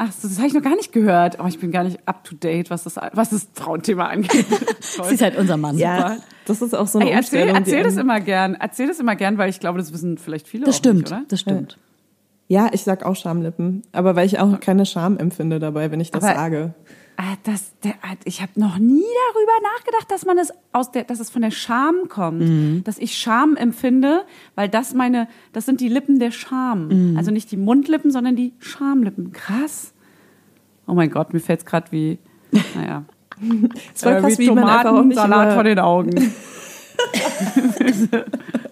Ach 0.00 0.12
so, 0.12 0.28
das 0.28 0.36
habe 0.38 0.46
ich 0.46 0.54
noch 0.54 0.62
gar 0.62 0.76
nicht 0.76 0.92
gehört. 0.92 1.38
Oh, 1.42 1.46
ich 1.48 1.58
bin 1.58 1.72
gar 1.72 1.82
nicht 1.82 1.98
up 2.06 2.22
to 2.22 2.36
date, 2.36 2.70
was 2.70 2.84
das, 2.84 2.94
was 3.14 3.30
das 3.30 3.48
Frauenthema 3.54 4.06
angeht. 4.06 4.46
Sie 4.80 5.14
ist 5.14 5.22
halt 5.22 5.36
unser 5.36 5.56
Mann. 5.56 5.76
Ja, 5.76 6.18
das 6.44 6.62
ist 6.62 6.72
auch 6.72 6.86
so 6.86 7.00
eine 7.00 7.10
Ey, 7.10 7.16
erzähl, 7.16 7.48
erzähl 7.48 7.82
das 7.82 7.96
immer 7.96 8.20
gern. 8.20 8.54
Erzähl 8.54 8.86
das 8.86 9.00
immer 9.00 9.16
gern, 9.16 9.38
weil 9.38 9.50
ich 9.50 9.58
glaube, 9.58 9.78
das 9.80 9.92
wissen 9.92 10.16
vielleicht 10.18 10.46
viele 10.46 10.66
Das 10.66 10.76
auch 10.76 10.78
stimmt, 10.78 10.98
nicht, 11.00 11.12
oder? 11.12 11.22
das 11.26 11.40
stimmt. 11.40 11.72
Ja, 11.72 11.78
ich 12.48 12.82
sag 12.82 13.04
auch 13.04 13.14
Schamlippen, 13.16 13.82
aber 13.92 14.16
weil 14.16 14.26
ich 14.26 14.38
auch 14.40 14.58
keine 14.60 14.86
Scham 14.86 15.16
empfinde 15.18 15.58
dabei, 15.58 15.90
wenn 15.90 16.00
ich 16.00 16.10
das 16.10 16.24
Aber- 16.24 16.34
sage. 16.34 16.74
Ah, 17.20 17.34
das, 17.42 17.72
der, 17.82 17.94
ich 18.24 18.42
habe 18.42 18.52
noch 18.54 18.78
nie 18.78 19.02
darüber 19.32 19.52
nachgedacht, 19.74 20.08
dass 20.08 20.24
man 20.24 20.38
es 20.38 20.52
aus 20.72 20.92
der, 20.92 21.02
dass 21.02 21.18
es 21.18 21.30
von 21.30 21.42
der 21.42 21.50
Scham 21.50 22.08
kommt, 22.08 22.42
Mhm. 22.42 22.82
dass 22.84 22.96
ich 22.96 23.16
Scham 23.18 23.56
empfinde, 23.56 24.22
weil 24.54 24.68
das 24.68 24.94
meine, 24.94 25.26
das 25.52 25.66
sind 25.66 25.80
die 25.80 25.88
Lippen 25.88 26.20
der 26.20 26.30
Scham, 26.30 26.86
Mhm. 27.10 27.16
also 27.16 27.32
nicht 27.32 27.50
die 27.50 27.56
Mundlippen, 27.56 28.12
sondern 28.12 28.36
die 28.36 28.52
Schamlippen. 28.60 29.32
Krass. 29.32 29.92
Oh 30.86 30.94
mein 30.94 31.10
Gott, 31.10 31.32
mir 31.32 31.40
fällt's 31.40 31.64
grad 31.66 31.90
wie, 31.90 32.18
naja. 32.76 33.02
Es 33.96 34.04
war 34.04 34.18
Äh, 34.18 34.20
krass, 34.20 34.32
wie 34.38 34.42
wie 34.46 34.50
nicht 34.50 34.58
Tomatensalat 34.60 35.46
über, 35.46 35.54
vor 35.54 35.64
den 35.64 35.78
Augen. 35.80 36.10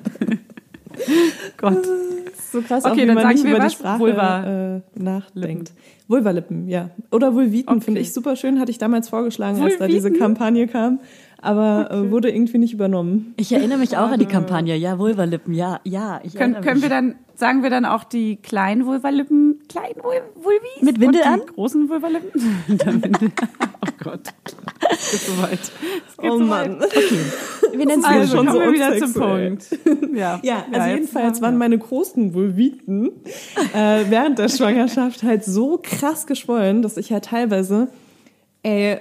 Gott. 1.74 1.86
so 2.52 2.62
krass, 2.62 2.84
Okay, 2.84 2.92
auch, 2.92 2.96
wie 2.96 3.06
dann 3.06 3.14
man 3.14 3.28
nicht 3.28 3.44
über 3.44 3.58
die 3.60 3.70
Sprache 3.70 4.00
Vulva- 4.00 4.76
äh, 4.76 4.80
nachdenkt. 4.94 5.72
Vulvalippen, 6.08 6.68
ja. 6.68 6.90
Oder 7.10 7.34
Vulviten 7.34 7.80
finde 7.80 8.00
Okay. 8.00 8.08
ich 8.08 8.12
super 8.14 8.36
schön, 8.36 8.60
hatte 8.60 8.70
ich 8.70 8.78
damals 8.78 9.08
vorgeschlagen, 9.08 9.60
als 9.62 9.78
da 9.78 9.86
diese 9.86 10.04
Vulviten? 10.04 10.18
Kampagne 10.20 10.66
kam. 10.68 11.00
Aber 11.42 11.90
äh, 11.90 12.10
wurde 12.10 12.30
irgendwie 12.30 12.58
nicht 12.58 12.72
übernommen. 12.72 13.34
Ich 13.36 13.52
erinnere 13.52 13.78
mich 13.78 13.96
auch 13.96 14.10
an 14.10 14.18
die 14.18 14.26
Kampagne. 14.26 14.74
Ja, 14.76 14.98
Vulvalippen. 14.98 15.54
Ja, 15.54 15.80
ja. 15.84 16.20
Ich 16.24 16.34
Können, 16.34 16.54
erinnere 16.54 16.62
können 16.70 16.82
wir 16.82 16.88
dann, 16.88 17.14
sagen 17.34 17.62
wir 17.62 17.70
dann 17.70 17.84
auch 17.84 18.04
die 18.04 18.36
kleinen 18.36 18.86
Vulvalippen, 18.86 19.60
kleinen 19.68 20.02
Vul 20.02 20.14
Vulvis? 20.34 20.82
Mit 20.82 20.98
Windel 21.00 21.20
und 21.22 21.26
die 21.36 21.40
an? 21.42 21.46
großen 21.54 21.88
Vulvalippen? 21.88 22.40
Oh 23.88 24.04
Gott. 24.10 24.20
Es 24.90 25.10
geht 25.10 25.20
so 25.20 25.42
weit. 25.42 25.58
Geht 26.20 26.30
Oh 26.30 26.38
so 26.38 26.44
Mann. 26.44 26.80
Weit. 26.80 26.92
Wir 27.72 27.86
nennen 27.86 28.00
es 28.00 28.04
Also, 28.04 28.36
schon 28.36 28.46
kommen 28.46 28.58
so 28.58 28.64
wir 28.64 28.72
wieder 28.72 28.96
zum. 28.98 29.14
Punkt. 29.14 29.66
Ja, 30.14 30.40
Ja, 30.42 30.64
also 30.72 30.88
jetzt 30.88 30.94
jedenfalls 30.94 31.40
waren 31.42 31.54
wir- 31.54 31.58
meine 31.58 31.78
großen 31.78 32.34
Vulviten 32.34 33.10
äh, 33.74 34.04
während 34.08 34.38
der 34.38 34.48
Schwangerschaft 34.48 35.22
halt 35.22 35.44
so 35.44 35.78
krass 35.82 36.26
geschwollen, 36.26 36.82
dass 36.82 36.96
ich 36.96 37.12
halt 37.12 37.26
teilweise, 37.26 37.88
ey, 38.62 38.98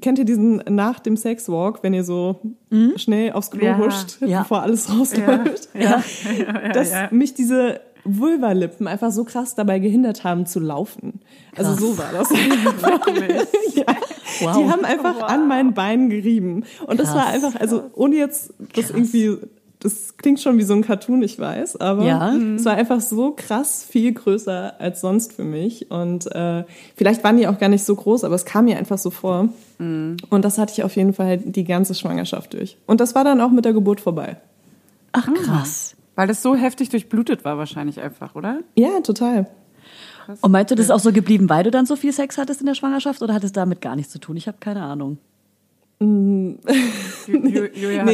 kennt 0.00 0.18
ihr 0.18 0.24
diesen 0.24 0.56
nach 0.68 0.98
dem 1.00 1.16
Sexwalk, 1.16 1.82
wenn 1.82 1.94
ihr 1.94 2.04
so 2.04 2.40
schnell 2.96 3.32
aufs 3.32 3.50
Klo 3.50 3.64
Ja. 3.64 3.78
huscht, 3.78 4.18
Ja. 4.20 4.40
bevor 4.40 4.62
alles 4.62 4.90
rausläuft, 4.90 5.68
ja, 5.74 6.02
dass 6.72 6.92
mich 7.10 7.34
diese 7.34 7.80
Vulvalippen 8.04 8.86
einfach 8.86 9.10
so 9.10 9.24
krass 9.24 9.54
dabei 9.56 9.78
gehindert 9.80 10.22
haben 10.22 10.46
zu 10.46 10.60
laufen. 10.60 11.20
Also 11.56 11.72
Krass. 11.72 11.80
so 11.80 11.98
war 11.98 12.12
das. 12.12 12.28
Ja. 13.74 13.84
Wow. 14.40 14.56
Die 14.56 14.70
haben 14.70 14.84
einfach 14.84 15.22
an 15.22 15.48
meinen 15.48 15.72
Beinen 15.74 16.08
gerieben. 16.10 16.64
Und 16.86 16.98
das 17.00 17.14
war 17.14 17.24
Krass. 17.24 17.34
einfach, 17.44 17.60
also 17.60 17.84
ohne 17.94 18.16
jetzt 18.16 18.52
das 18.74 18.90
irgendwie, 18.90 19.36
das 19.80 20.16
klingt 20.16 20.40
schon 20.40 20.56
wie 20.58 20.62
so 20.62 20.74
ein 20.74 20.82
Cartoon, 20.82 21.22
ich 21.22 21.38
weiß, 21.38 21.76
aber 21.76 22.04
Ja. 22.04 22.34
es 22.34 22.64
war 22.64 22.74
einfach 22.74 23.00
so 23.00 23.32
krass 23.36 23.84
viel 23.88 24.12
größer 24.12 24.80
als 24.80 25.00
sonst 25.00 25.34
für 25.34 25.44
mich. 25.44 25.90
Und 25.90 26.26
äh, 26.34 26.64
vielleicht 26.96 27.22
waren 27.24 27.36
die 27.36 27.46
auch 27.46 27.58
gar 27.58 27.68
nicht 27.68 27.84
so 27.84 27.94
groß, 27.94 28.24
aber 28.24 28.34
es 28.34 28.44
kam 28.44 28.64
mir 28.66 28.78
einfach 28.78 28.98
so 28.98 29.10
vor. 29.10 29.48
Und 29.78 30.16
das 30.30 30.56
hatte 30.58 30.72
ich 30.72 30.82
auf 30.82 30.96
jeden 30.96 31.12
Fall 31.12 31.36
die 31.38 31.64
ganze 31.64 31.94
Schwangerschaft 31.94 32.54
durch. 32.54 32.78
Und 32.86 33.00
das 33.00 33.14
war 33.14 33.24
dann 33.24 33.40
auch 33.42 33.50
mit 33.50 33.64
der 33.66 33.74
Geburt 33.74 34.00
vorbei. 34.00 34.38
Ach, 35.12 35.28
krass. 35.34 35.94
Weil 36.14 36.26
das 36.28 36.42
so 36.42 36.54
heftig 36.54 36.88
durchblutet 36.88 37.44
war 37.44 37.58
wahrscheinlich 37.58 38.00
einfach, 38.00 38.34
oder? 38.34 38.60
Ja, 38.74 39.00
total. 39.02 39.46
Und 40.40 40.50
meinst 40.50 40.70
du, 40.70 40.74
das 40.74 40.86
ist 40.86 40.90
auch 40.90 40.98
so 41.00 41.12
geblieben, 41.12 41.48
weil 41.50 41.62
du 41.64 41.70
dann 41.70 41.84
so 41.86 41.94
viel 41.94 42.12
Sex 42.12 42.38
hattest 42.38 42.60
in 42.60 42.66
der 42.66 42.74
Schwangerschaft 42.74 43.20
oder 43.22 43.34
hat 43.34 43.44
es 43.44 43.52
damit 43.52 43.80
gar 43.82 43.94
nichts 43.96 44.12
zu 44.12 44.18
tun? 44.18 44.36
Ich 44.36 44.48
habe 44.48 44.56
keine 44.58 44.82
Ahnung. 44.82 45.18
Nee, 45.98 46.58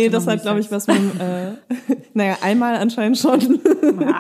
das 0.09 0.27
hat, 0.27 0.43
glaube 0.43 0.61
ich, 0.61 0.71
was 0.71 0.87
mit, 0.87 0.97
dem, 0.97 1.21
äh, 1.21 1.53
naja, 2.15 2.39
einmal 2.41 2.77
anscheinend 2.77 3.19
schon. 3.19 3.61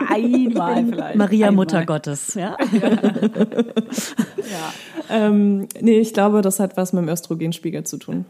Einmal 0.08 0.84
vielleicht. 0.90 1.16
Maria, 1.16 1.48
Einmal. 1.48 1.64
Mutter 1.64 1.86
Gottes. 1.86 2.34
Ja? 2.42 2.56
Ja. 4.36 4.72
ähm, 5.10 5.68
nee, 5.80 6.00
ich 6.00 6.12
glaube, 6.12 6.42
das 6.42 6.58
hat 6.58 6.76
was 6.76 6.92
mit 6.92 7.04
dem 7.04 7.08
Östrogenspiegel 7.08 7.84
zu 7.84 7.98
tun. 7.98 8.24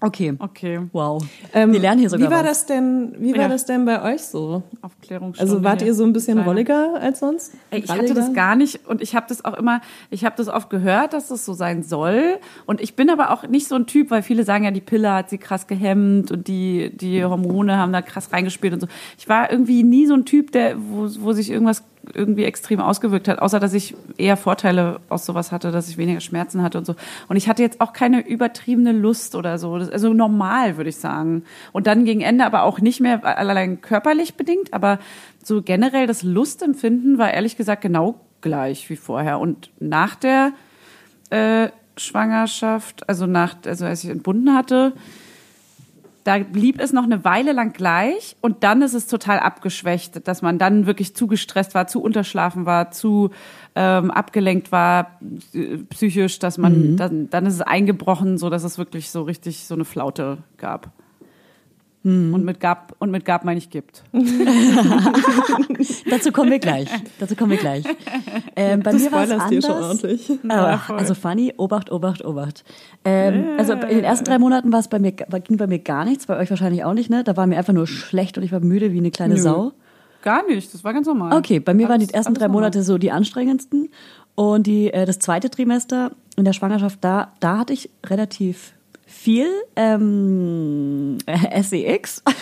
Okay. 0.00 0.34
Okay. 0.38 0.80
Wow. 0.92 1.24
Ähm, 1.52 1.72
Wir 1.72 1.80
lernen 1.80 2.00
hier 2.00 2.08
sogar 2.10 2.28
Wie 2.28 2.32
war 2.32 2.40
was. 2.44 2.48
das 2.50 2.66
denn, 2.66 3.14
wie 3.18 3.32
war 3.32 3.42
Ja. 3.42 3.48
das 3.48 3.64
denn 3.66 3.84
bei 3.84 4.00
euch 4.14 4.22
so? 4.22 4.62
Aufklärungsstunde. 4.82 5.52
Also 5.52 5.64
wart 5.64 5.82
ihr 5.82 5.92
so 5.94 6.04
ein 6.04 6.12
bisschen 6.12 6.38
rolliger 6.38 6.94
als 7.00 7.18
sonst? 7.20 7.52
Ey, 7.70 7.80
ich 7.80 7.90
hatte 7.90 8.14
das 8.14 8.32
gar 8.32 8.54
nicht 8.54 8.86
und 8.86 9.02
ich 9.02 9.16
habe 9.16 9.26
das 9.28 9.44
auch 9.44 9.54
immer, 9.54 9.80
ich 10.10 10.24
habe 10.24 10.36
das 10.36 10.48
oft 10.48 10.70
gehört, 10.70 11.12
dass 11.14 11.28
das 11.28 11.44
so 11.44 11.52
sein 11.52 11.82
soll 11.82 12.38
und 12.66 12.80
ich 12.80 12.94
bin 12.94 13.10
aber 13.10 13.30
auch 13.32 13.46
nicht 13.48 13.66
so 13.66 13.74
ein 13.74 13.86
Typ, 13.86 14.10
weil 14.10 14.22
viele 14.22 14.44
sagen 14.44 14.64
ja, 14.64 14.70
die 14.70 14.80
Pille 14.80 15.12
hat 15.12 15.30
sie 15.30 15.38
krass 15.38 15.66
gehemmt 15.66 16.30
und 16.30 16.46
die 16.48 16.92
die 16.96 17.24
Hormone 17.24 17.76
haben 17.76 17.92
da 17.92 18.00
krass 18.02 18.32
reingespielt 18.32 18.74
und 18.74 18.80
so. 18.80 18.86
Ich 19.18 19.28
war 19.28 19.50
irgendwie 19.50 19.82
nie 19.82 20.06
so 20.06 20.14
ein 20.14 20.24
Typ, 20.24 20.52
der 20.52 20.76
wo, 20.78 21.08
wo 21.20 21.32
sich 21.32 21.50
irgendwas 21.50 21.82
irgendwie 22.14 22.44
extrem 22.44 22.80
ausgewirkt 22.80 23.28
hat, 23.28 23.40
außer 23.40 23.60
dass 23.60 23.74
ich 23.74 23.94
eher 24.16 24.36
Vorteile 24.36 25.00
aus 25.08 25.26
sowas 25.26 25.52
hatte, 25.52 25.70
dass 25.70 25.88
ich 25.88 25.96
weniger 25.96 26.20
Schmerzen 26.20 26.62
hatte 26.62 26.78
und 26.78 26.84
so. 26.84 26.94
Und 27.28 27.36
ich 27.36 27.48
hatte 27.48 27.62
jetzt 27.62 27.80
auch 27.80 27.92
keine 27.92 28.26
übertriebene 28.26 28.92
Lust 28.92 29.34
oder 29.34 29.58
so. 29.58 29.74
Also 29.74 30.12
normal, 30.12 30.76
würde 30.76 30.90
ich 30.90 30.96
sagen. 30.96 31.44
Und 31.72 31.86
dann 31.86 32.04
gegen 32.04 32.20
Ende 32.20 32.44
aber 32.44 32.62
auch 32.62 32.80
nicht 32.80 33.00
mehr 33.00 33.24
allein 33.24 33.80
körperlich 33.80 34.34
bedingt, 34.34 34.72
aber 34.72 34.98
so 35.42 35.62
generell 35.62 36.06
das 36.06 36.22
Lustempfinden 36.22 37.18
war 37.18 37.32
ehrlich 37.32 37.56
gesagt 37.56 37.82
genau 37.82 38.20
gleich 38.40 38.88
wie 38.90 38.96
vorher. 38.96 39.38
Und 39.40 39.70
nach 39.80 40.14
der 40.14 40.52
äh, 41.30 41.68
Schwangerschaft, 41.96 43.08
also 43.08 43.26
nach, 43.26 43.56
also 43.66 43.84
als 43.84 44.04
ich 44.04 44.10
entbunden 44.10 44.54
hatte, 44.54 44.92
da 46.28 46.36
blieb 46.40 46.78
es 46.78 46.92
noch 46.92 47.04
eine 47.04 47.24
Weile 47.24 47.52
lang 47.52 47.72
gleich 47.72 48.36
und 48.42 48.62
dann 48.62 48.82
ist 48.82 48.92
es 48.92 49.06
total 49.06 49.38
abgeschwächt, 49.38 50.28
dass 50.28 50.42
man 50.42 50.58
dann 50.58 50.84
wirklich 50.84 51.16
zu 51.16 51.26
gestresst 51.26 51.74
war, 51.74 51.86
zu 51.86 52.02
unterschlafen 52.02 52.66
war, 52.66 52.90
zu 52.90 53.30
ähm, 53.74 54.10
abgelenkt 54.10 54.70
war 54.70 55.18
psychisch, 55.88 56.38
dass 56.38 56.58
man 56.58 56.96
dann 56.98 57.30
dann 57.30 57.46
ist 57.46 57.54
es 57.54 57.62
eingebrochen, 57.62 58.36
so 58.36 58.50
dass 58.50 58.62
es 58.62 58.76
wirklich 58.76 59.10
so 59.10 59.22
richtig 59.22 59.64
so 59.64 59.74
eine 59.74 59.86
Flaute 59.86 60.36
gab. 60.58 60.92
Und 62.32 62.44
mit 62.44 62.58
gab 62.60 62.94
und 63.00 63.10
mit 63.10 63.24
gab 63.24 63.44
meine 63.44 63.58
ich 63.58 63.68
gibt. 63.70 64.02
Dazu 66.10 66.32
kommen 66.32 66.50
wir 66.50 66.58
gleich. 66.58 66.88
Dazu 67.18 67.36
kommen 67.36 67.50
wir 67.50 67.58
gleich. 67.58 67.84
Ähm, 68.56 68.80
bei 68.82 68.92
Du 68.92 68.98
mir 68.98 69.12
war 69.12 69.22
es 69.24 69.28
spoilerst 69.30 69.50
dir 69.50 69.62
schon 69.62 69.70
anders. 69.72 69.88
ordentlich. 70.04 70.30
Aber, 70.48 70.78
voll. 70.78 70.96
also 70.98 71.14
funny, 71.14 71.52
Obacht, 71.56 71.90
Obacht, 71.92 72.24
Obacht. 72.24 72.64
Ähm, 73.04 73.44
Also 73.58 73.74
in 73.74 73.80
den 73.88 74.04
ersten 74.04 74.24
drei 74.24 74.38
Monaten 74.38 74.72
war 74.72 74.80
es 74.80 74.88
bei 74.88 74.98
mir, 74.98 75.12
war- 75.28 75.40
ging 75.40 75.56
bei 75.56 75.66
mir 75.66 75.78
gar 75.78 76.04
nichts, 76.04 76.26
bei 76.26 76.36
euch 76.38 76.50
wahrscheinlich 76.50 76.84
auch 76.84 76.94
nicht, 76.94 77.10
ne? 77.10 77.24
Da 77.24 77.36
war 77.36 77.46
mir 77.46 77.58
einfach 77.58 77.72
nur 77.72 77.86
schlecht 77.86 78.38
und 78.38 78.44
ich 78.44 78.52
war 78.52 78.60
müde 78.60 78.92
wie 78.92 78.98
eine 78.98 79.10
kleine 79.10 79.34
Nö. 79.34 79.40
Sau. 79.40 79.72
Gar 80.22 80.46
nicht, 80.46 80.72
das 80.74 80.82
war 80.84 80.92
ganz 80.92 81.06
normal. 81.06 81.36
Okay, 81.36 81.60
bei 81.60 81.74
mir 81.74 81.88
waren 81.88 82.00
die 82.00 82.06
Alles- 82.06 82.14
ersten 82.14 82.28
alles 82.30 82.38
drei 82.38 82.46
normal. 82.48 82.62
Monate 82.62 82.82
so 82.82 82.98
die 82.98 83.10
anstrengendsten. 83.12 83.88
Und 84.34 84.66
die, 84.66 84.92
äh, 84.92 85.04
das 85.04 85.18
zweite 85.18 85.50
Trimester 85.50 86.12
in 86.36 86.44
der 86.44 86.52
Schwangerschaft, 86.52 86.98
da, 87.02 87.32
da 87.40 87.58
hatte 87.58 87.72
ich 87.72 87.90
relativ 88.06 88.72
viel 89.08 89.48
ähm, 89.76 91.18
SEX. 91.62 92.22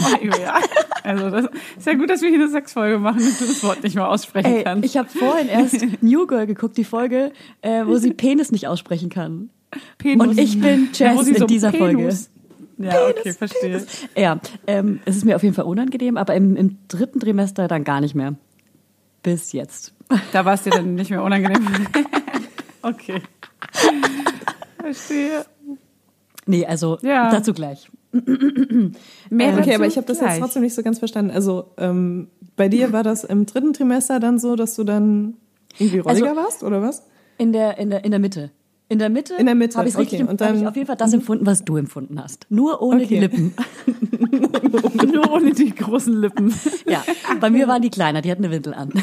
Oh, 0.00 0.24
Julia. 0.24 0.54
Also 1.02 1.28
das 1.28 1.44
ist 1.76 1.86
ja 1.86 1.92
gut, 1.92 2.08
dass 2.08 2.22
wir 2.22 2.30
hier 2.30 2.38
eine 2.38 2.48
Sexfolge 2.48 2.98
machen 2.98 3.18
und 3.22 3.38
du 3.38 3.44
das 3.44 3.62
Wort 3.62 3.82
nicht 3.82 3.94
mal 3.94 4.06
aussprechen 4.06 4.50
Ey, 4.50 4.64
kannst. 4.64 4.86
ich 4.86 4.96
habe 4.96 5.06
vorhin 5.10 5.48
erst 5.48 5.84
New 6.00 6.26
Girl 6.26 6.46
geguckt, 6.46 6.78
die 6.78 6.84
Folge, 6.84 7.30
äh, 7.60 7.84
wo 7.84 7.98
sie 7.98 8.14
Penis 8.14 8.52
nicht 8.52 8.68
aussprechen 8.68 9.10
kann. 9.10 9.50
Penus. 9.98 10.28
Und 10.28 10.38
ich 10.38 10.58
bin 10.58 10.88
Ja, 10.94 11.12
Jess 11.12 11.26
sie 11.26 11.32
in 11.32 11.36
so 11.40 11.46
dieser 11.46 11.68
Penus- 11.72 12.30
Ja, 12.78 13.06
okay, 13.06 13.34
verstehe. 13.34 13.84
Ja, 14.16 14.40
ähm, 14.66 15.00
es 15.04 15.16
ist 15.16 15.26
mir 15.26 15.36
auf 15.36 15.42
jeden 15.42 15.54
Fall 15.54 15.66
unangenehm, 15.66 16.16
aber 16.16 16.34
im, 16.36 16.56
im 16.56 16.78
dritten 16.88 17.20
Trimester 17.20 17.68
dann 17.68 17.84
gar 17.84 18.00
nicht 18.00 18.14
mehr. 18.14 18.34
Bis 19.22 19.52
jetzt. 19.52 19.92
Da 20.32 20.46
war 20.46 20.54
es 20.54 20.62
dir 20.62 20.70
dann 20.70 20.94
nicht 20.94 21.10
mehr 21.10 21.22
unangenehm. 21.22 21.66
okay. 22.82 23.20
Verstehe. 24.82 25.44
Nee, 26.46 26.66
also 26.66 26.98
Ja. 27.02 27.30
dazu 27.30 27.52
gleich. 27.54 27.90
Mehr 28.12 28.20
Okay, 28.20 29.56
dazu 29.56 29.70
aber 29.74 29.86
ich 29.86 29.96
habe 29.96 30.06
das 30.06 30.18
gleich. 30.18 30.32
jetzt 30.32 30.40
trotzdem 30.40 30.62
nicht 30.62 30.74
so 30.74 30.82
ganz 30.82 30.98
verstanden. 30.98 31.30
Also 31.30 31.70
ähm, 31.78 32.28
bei 32.56 32.68
dir 32.68 32.92
war 32.92 33.02
das 33.02 33.24
im 33.24 33.46
dritten 33.46 33.72
Trimester 33.72 34.20
dann 34.20 34.38
so, 34.38 34.54
dass 34.56 34.74
du 34.76 34.84
dann 34.84 35.34
irgendwie 35.78 36.00
rolliger 36.00 36.30
Also- 36.30 36.40
warst 36.42 36.62
oder 36.64 36.82
was? 36.82 37.02
In 37.38 37.52
der, 37.52 37.78
in 37.78 37.88
der, 37.90 38.04
in 38.04 38.10
der 38.10 38.20
Mitte. 38.20 38.50
In 38.88 38.98
der 38.98 39.08
Mitte, 39.08 39.34
In 39.36 39.46
der 39.46 39.54
Mitte, 39.54 39.78
habe 39.78 39.88
ich 39.88 39.94
okay. 39.94 40.02
richtig 40.02 40.28
Und 40.28 40.42
dann- 40.42 40.60
ich 40.60 40.66
auf 40.66 40.74
jeden 40.76 40.86
Fall 40.86 40.96
das 40.96 41.14
empfunden, 41.14 41.46
was 41.46 41.64
du 41.64 41.76
empfunden 41.78 42.20
hast. 42.22 42.44
Nur 42.50 42.82
ohne 42.82 43.06
die 43.06 43.16
Okay. 43.16 43.20
Lippen. 43.20 43.54
Nur 45.14 45.32
ohne 45.32 45.52
die 45.52 45.74
großen 45.74 46.20
Lippen. 46.20 46.52
Ja, 46.86 47.02
bei 47.40 47.48
mir 47.48 47.66
waren 47.68 47.80
die 47.80 47.88
kleiner, 47.88 48.20
die 48.20 48.30
hatten 48.30 48.44
eine 48.44 48.52
Windel 48.52 48.74
an. 48.74 48.92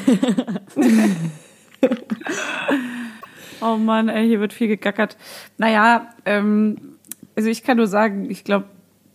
Oh 3.62 3.78
Mann, 3.78 4.10
ey, 4.10 4.28
hier 4.28 4.39
wird 4.39 4.54
viel 4.54 4.67
gegackert. 4.67 5.17
Naja, 5.58 6.13
ähm, 6.26 6.98
also 7.36 7.50
ich 7.50 7.63
kann 7.63 7.78
nur 7.78 7.88
sagen, 7.88 8.30
ich 8.30 8.43
glaube, 8.43 8.65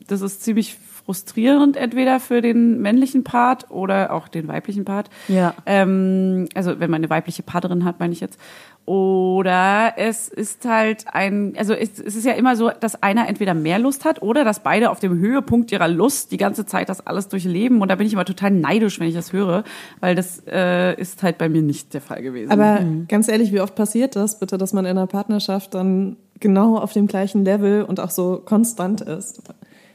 das 0.06 0.20
ist 0.20 0.42
ziemlich 0.42 0.76
frustrierend, 1.04 1.76
entweder 1.76 2.18
für 2.18 2.40
den 2.40 2.80
männlichen 2.80 3.24
Part 3.24 3.70
oder 3.70 4.12
auch 4.12 4.28
den 4.28 4.48
weiblichen 4.48 4.84
Part. 4.84 5.10
Ja. 5.28 5.54
Ähm, 5.66 6.48
also 6.54 6.80
wenn 6.80 6.90
man 6.90 7.00
eine 7.00 7.10
weibliche 7.10 7.42
Partnerin 7.42 7.84
hat, 7.84 8.00
meine 8.00 8.12
ich 8.12 8.20
jetzt. 8.20 8.40
Oder 8.86 9.94
es 9.96 10.28
ist 10.28 10.66
halt 10.66 11.06
ein, 11.10 11.54
also 11.56 11.72
es, 11.72 11.98
es 11.98 12.16
ist 12.16 12.26
ja 12.26 12.32
immer 12.32 12.54
so, 12.54 12.70
dass 12.80 13.02
einer 13.02 13.26
entweder 13.28 13.54
mehr 13.54 13.78
Lust 13.78 14.04
hat 14.04 14.20
oder 14.20 14.44
dass 14.44 14.60
beide 14.60 14.90
auf 14.90 15.00
dem 15.00 15.18
Höhepunkt 15.18 15.72
ihrer 15.72 15.88
Lust 15.88 16.32
die 16.32 16.36
ganze 16.36 16.66
Zeit 16.66 16.90
das 16.90 17.06
alles 17.06 17.28
durchleben. 17.28 17.80
Und 17.80 17.88
da 17.88 17.94
bin 17.94 18.06
ich 18.06 18.12
immer 18.12 18.26
total 18.26 18.50
neidisch, 18.50 19.00
wenn 19.00 19.08
ich 19.08 19.14
das 19.14 19.32
höre, 19.32 19.64
weil 20.00 20.14
das 20.14 20.42
äh, 20.46 21.00
ist 21.00 21.22
halt 21.22 21.38
bei 21.38 21.48
mir 21.48 21.62
nicht 21.62 21.94
der 21.94 22.02
Fall 22.02 22.20
gewesen. 22.20 22.50
Aber 22.50 22.80
ganz 23.08 23.28
ehrlich, 23.28 23.52
wie 23.52 23.60
oft 23.60 23.74
passiert 23.74 24.16
das 24.16 24.38
bitte, 24.38 24.58
dass 24.58 24.74
man 24.74 24.84
in 24.84 24.90
einer 24.90 25.06
Partnerschaft 25.06 25.72
dann 25.72 26.16
genau 26.40 26.76
auf 26.76 26.92
dem 26.92 27.06
gleichen 27.06 27.42
Level 27.42 27.84
und 27.84 28.00
auch 28.00 28.10
so 28.10 28.42
konstant 28.44 29.00
ist? 29.00 29.40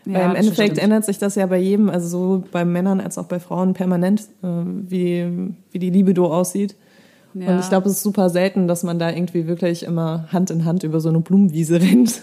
Ja, 0.06 0.13
Weil 0.15 0.30
im 0.32 0.36
Endeffekt 0.36 0.71
stimmt. 0.71 0.84
ändert 0.84 1.06
sich 1.06 1.19
das 1.19 1.36
ja 1.36 1.45
bei 1.45 1.60
jedem, 1.60 1.91
also 1.91 2.08
so 2.08 2.43
bei 2.52 2.65
Männern 2.65 3.02
als 3.02 3.19
auch 3.19 3.25
bei 3.25 3.39
Frauen 3.39 3.75
permanent, 3.75 4.21
äh, 4.41 4.47
wie, 4.65 5.54
wie 5.71 5.78
die 5.78 5.91
Libido 5.91 6.34
aussieht. 6.34 6.75
Ja. 7.34 7.50
Und 7.50 7.60
ich 7.60 7.70
glaube, 7.70 7.88
es 7.88 7.98
ist 7.98 8.04
super 8.04 8.30
selten, 8.30 8.68
dass 8.68 8.84
man 8.84 8.98
da 8.98 9.12
irgendwie 9.12 9.48
wirklich 9.48 9.84
immer 9.84 10.28
Hand 10.32 10.50
in 10.50 10.65
Hand 10.65 10.84
über 10.84 11.00
so 11.00 11.10
eine 11.10 11.20
Blumenwiese 11.20 11.76
rennt. 11.82 12.22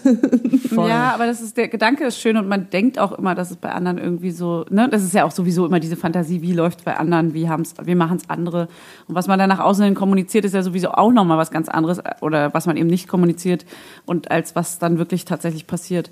Ja, 0.75 1.13
aber 1.13 1.25
das 1.25 1.41
ist 1.41 1.57
der 1.57 1.69
Gedanke 1.69 2.05
ist 2.05 2.19
schön 2.19 2.37
und 2.37 2.47
man 2.47 2.69
denkt 2.69 2.99
auch 2.99 3.13
immer, 3.13 3.33
dass 3.33 3.51
es 3.51 3.57
bei 3.57 3.71
anderen 3.71 3.97
irgendwie 3.97 4.31
so, 4.31 4.65
ne, 4.69 4.89
das 4.89 5.03
ist 5.03 5.13
ja 5.13 5.23
auch 5.23 5.31
sowieso 5.31 5.65
immer 5.65 5.79
diese 5.79 5.95
Fantasie, 5.95 6.41
wie 6.41 6.53
läuft 6.53 6.83
bei 6.83 6.97
anderen, 6.97 7.33
wie 7.33 7.49
haben's, 7.49 7.73
wie 7.83 7.95
machen 7.95 8.17
es 8.17 8.29
andere 8.29 8.67
und 9.07 9.15
was 9.15 9.27
man 9.27 9.39
dann 9.39 9.49
nach 9.49 9.59
außen 9.59 9.83
hin 9.85 9.95
kommuniziert, 9.95 10.45
ist 10.45 10.53
ja 10.53 10.61
sowieso 10.61 10.91
auch 10.91 11.11
noch 11.11 11.25
mal 11.25 11.37
was 11.37 11.51
ganz 11.51 11.69
anderes 11.69 12.01
oder 12.21 12.53
was 12.53 12.65
man 12.65 12.77
eben 12.77 12.89
nicht 12.89 13.07
kommuniziert 13.07 13.65
und 14.05 14.29
als 14.29 14.55
was 14.55 14.77
dann 14.77 14.97
wirklich 14.97 15.25
tatsächlich 15.25 15.67
passiert. 15.67 16.11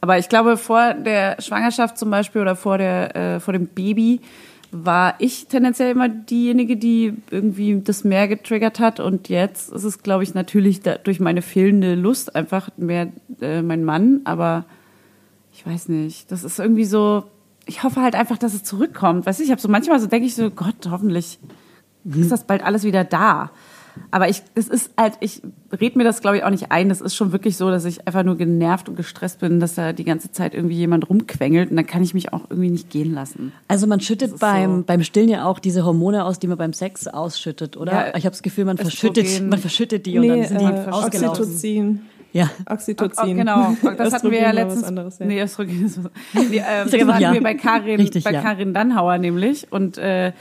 Aber 0.00 0.18
ich 0.18 0.28
glaube, 0.28 0.56
vor 0.56 0.94
der 0.94 1.40
Schwangerschaft 1.40 1.96
zum 1.96 2.10
Beispiel 2.10 2.42
oder 2.42 2.56
vor 2.56 2.76
der 2.76 3.16
äh, 3.16 3.40
vor 3.40 3.52
dem 3.52 3.68
Baby 3.68 4.20
war 4.72 5.16
ich 5.18 5.48
tendenziell 5.48 5.92
immer 5.92 6.08
diejenige, 6.08 6.78
die 6.78 7.14
irgendwie 7.30 7.80
das 7.80 8.04
mehr 8.04 8.26
getriggert 8.26 8.80
hat. 8.80 9.00
Und 9.00 9.28
jetzt 9.28 9.70
ist 9.70 9.84
es, 9.84 10.02
glaube 10.02 10.22
ich, 10.22 10.32
natürlich 10.34 10.80
durch 10.80 11.20
meine 11.20 11.42
fehlende 11.42 11.94
Lust 11.94 12.34
einfach 12.34 12.70
mehr 12.78 13.08
äh, 13.40 13.60
mein 13.60 13.84
Mann. 13.84 14.22
Aber 14.24 14.64
ich 15.52 15.66
weiß 15.66 15.88
nicht, 15.90 16.32
das 16.32 16.42
ist 16.42 16.58
irgendwie 16.58 16.86
so. 16.86 17.24
Ich 17.66 17.84
hoffe 17.84 18.00
halt 18.00 18.14
einfach, 18.14 18.38
dass 18.38 18.54
es 18.54 18.64
zurückkommt. 18.64 19.26
Weißt 19.26 19.38
du, 19.38 19.44
ich 19.44 19.50
habe 19.50 19.60
so 19.60 19.68
manchmal 19.68 20.00
so 20.00 20.06
denke 20.06 20.26
ich 20.26 20.34
so, 20.34 20.50
Gott, 20.50 20.88
hoffentlich 20.90 21.38
ist 22.04 22.32
das 22.32 22.44
bald 22.44 22.64
alles 22.64 22.82
wieder 22.82 23.04
da. 23.04 23.50
Aber 24.10 24.28
ich, 24.28 24.42
das 24.54 24.68
ist 24.68 24.90
halt, 24.96 25.14
ich 25.20 25.42
red 25.72 25.96
mir 25.96 26.04
das 26.04 26.20
glaube 26.20 26.38
ich 26.38 26.44
auch 26.44 26.50
nicht 26.50 26.70
ein. 26.70 26.88
Das 26.88 27.00
ist 27.00 27.14
schon 27.14 27.32
wirklich 27.32 27.56
so, 27.56 27.70
dass 27.70 27.84
ich 27.84 28.06
einfach 28.06 28.22
nur 28.22 28.36
genervt 28.36 28.88
und 28.88 28.96
gestresst 28.96 29.40
bin, 29.40 29.60
dass 29.60 29.74
da 29.74 29.92
die 29.92 30.04
ganze 30.04 30.32
Zeit 30.32 30.54
irgendwie 30.54 30.76
jemand 30.76 31.08
rumquengelt 31.08 31.70
und 31.70 31.76
dann 31.76 31.86
kann 31.86 32.02
ich 32.02 32.14
mich 32.14 32.32
auch 32.32 32.42
irgendwie 32.50 32.70
nicht 32.70 32.90
gehen 32.90 33.14
lassen. 33.14 33.52
Also 33.68 33.86
man 33.86 34.00
schüttet 34.00 34.38
beim, 34.38 34.78
so. 34.78 34.82
beim 34.84 35.02
Stillen 35.02 35.28
ja 35.28 35.44
auch 35.44 35.58
diese 35.58 35.84
Hormone 35.84 36.24
aus, 36.24 36.38
die 36.38 36.46
man 36.46 36.58
beim 36.58 36.72
Sex 36.72 37.06
ausschüttet, 37.06 37.76
oder? 37.76 37.92
Ja, 37.92 38.08
ich 38.16 38.24
habe 38.24 38.30
das 38.30 38.42
Gefühl, 38.42 38.64
man 38.64 38.78
Östrogen. 38.78 39.14
verschüttet, 39.14 39.48
man 39.48 39.58
verschüttet 39.58 40.06
die 40.06 40.18
und 40.18 40.28
dann 40.28 40.44
sind 40.44 40.60
die 40.60 40.64
äh, 40.64 40.88
ausgelaufen. 40.88 41.42
Oxytocin. 41.42 42.00
Ja. 42.32 42.50
Oxytocin. 42.66 43.36
Genau, 43.36 43.76
das 43.96 44.14
hatten 44.14 44.30
wir 44.30 44.40
ja 44.40 44.50
Östrogen 44.50 44.54
war 44.54 44.54
was 44.54 44.54
letztens. 44.54 44.84
anderes, 44.84 45.18
ja. 45.18 45.26
Nee, 45.26 45.42
Östrogen 45.42 45.86
ist 45.86 46.02
was. 46.02 46.10
Nee, 46.50 46.56
ähm, 46.56 46.90
das 46.90 46.92
hatten 46.92 47.22
ja. 47.22 47.32
wir 47.32 47.42
bei 47.42 47.54
Karin, 47.54 48.00
Richtig, 48.00 48.24
bei 48.24 48.32
ja. 48.32 48.42
Karin 48.42 48.72
Dannhauer 48.74 49.18
nämlich. 49.18 49.70
Und 49.70 49.98
äh, 49.98 50.32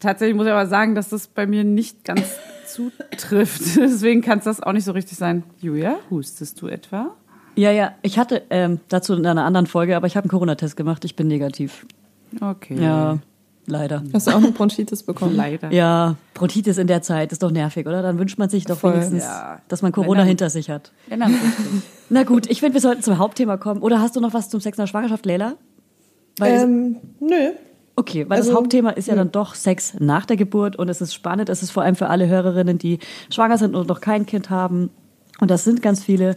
tatsächlich 0.00 0.36
muss 0.36 0.46
ich 0.46 0.52
aber 0.52 0.66
sagen, 0.66 0.94
dass 0.94 1.08
das 1.08 1.26
bei 1.26 1.46
mir 1.46 1.64
nicht 1.64 2.04
ganz 2.04 2.22
zutrifft. 2.76 3.62
Deswegen 3.76 4.20
kann 4.22 4.38
es 4.38 4.44
das 4.44 4.62
auch 4.62 4.72
nicht 4.72 4.84
so 4.84 4.92
richtig 4.92 5.16
sein. 5.18 5.42
Julia, 5.60 5.96
hustest 6.10 6.60
du 6.62 6.68
etwa? 6.68 7.14
Ja, 7.56 7.70
ja. 7.70 7.92
Ich 8.02 8.18
hatte 8.18 8.42
ähm, 8.50 8.80
dazu 8.88 9.14
in 9.14 9.24
einer 9.26 9.44
anderen 9.44 9.66
Folge, 9.66 9.96
aber 9.96 10.06
ich 10.06 10.16
habe 10.16 10.24
einen 10.24 10.30
Corona-Test 10.30 10.76
gemacht. 10.76 11.04
Ich 11.04 11.16
bin 11.16 11.26
negativ. 11.26 11.86
Okay. 12.40 12.76
Ja, 12.82 13.18
leider. 13.66 14.02
Hast 14.12 14.26
du 14.26 14.32
auch 14.32 14.36
eine 14.36 14.50
Bronchitis 14.52 15.02
bekommen? 15.04 15.34
Leider. 15.36 15.72
Ja, 15.72 16.16
Bronchitis 16.34 16.76
in 16.76 16.86
der 16.86 17.00
Zeit 17.02 17.32
ist 17.32 17.42
doch 17.42 17.50
nervig, 17.50 17.86
oder? 17.86 18.02
Dann 18.02 18.18
wünscht 18.18 18.38
man 18.38 18.48
sich 18.50 18.64
doch 18.66 18.78
Voll. 18.78 18.92
wenigstens, 18.94 19.22
Ja. 19.24 19.60
dass 19.68 19.80
man 19.80 19.92
Corona 19.92 20.10
Wenn 20.10 20.18
dann- 20.18 20.28
hinter 20.28 20.50
sich 20.50 20.68
hat. 20.70 20.92
Ja, 21.08 21.16
na, 22.10 22.22
gut, 22.24 22.46
ich 22.50 22.60
finde, 22.60 22.74
wir 22.74 22.80
sollten 22.82 23.02
zum 23.02 23.16
Hauptthema 23.18 23.56
kommen. 23.56 23.80
Oder 23.80 24.00
hast 24.00 24.16
du 24.16 24.20
noch 24.20 24.34
was 24.34 24.50
zum 24.50 24.60
Sex 24.60 24.76
nach 24.76 24.86
Schwangerschaft, 24.88 25.24
Leila? 25.24 25.54
Weil 26.38 26.52
Ähm, 26.62 26.96
nö. 27.20 27.52
Okay, 27.96 28.28
weil 28.28 28.36
das 28.38 28.48
Also, 28.48 28.58
Hauptthema 28.58 28.90
ist 28.90 29.08
ja 29.08 29.14
dann 29.14 29.32
doch 29.32 29.54
Sex 29.54 29.94
nach 29.98 30.26
der 30.26 30.36
Geburt 30.36 30.76
und 30.76 30.88
es 30.90 31.00
ist 31.00 31.14
spannend. 31.14 31.48
Es 31.48 31.62
ist 31.62 31.70
vor 31.70 31.82
allem 31.82 31.96
für 31.96 32.08
alle 32.08 32.28
Hörerinnen, 32.28 32.76
die 32.78 32.98
schwanger 33.30 33.56
sind 33.58 33.74
und 33.74 33.88
noch 33.88 34.00
kein 34.02 34.26
Kind 34.26 34.50
haben. 34.50 34.90
Und 35.40 35.50
das 35.50 35.64
sind 35.64 35.80
ganz 35.82 36.04
viele. 36.04 36.34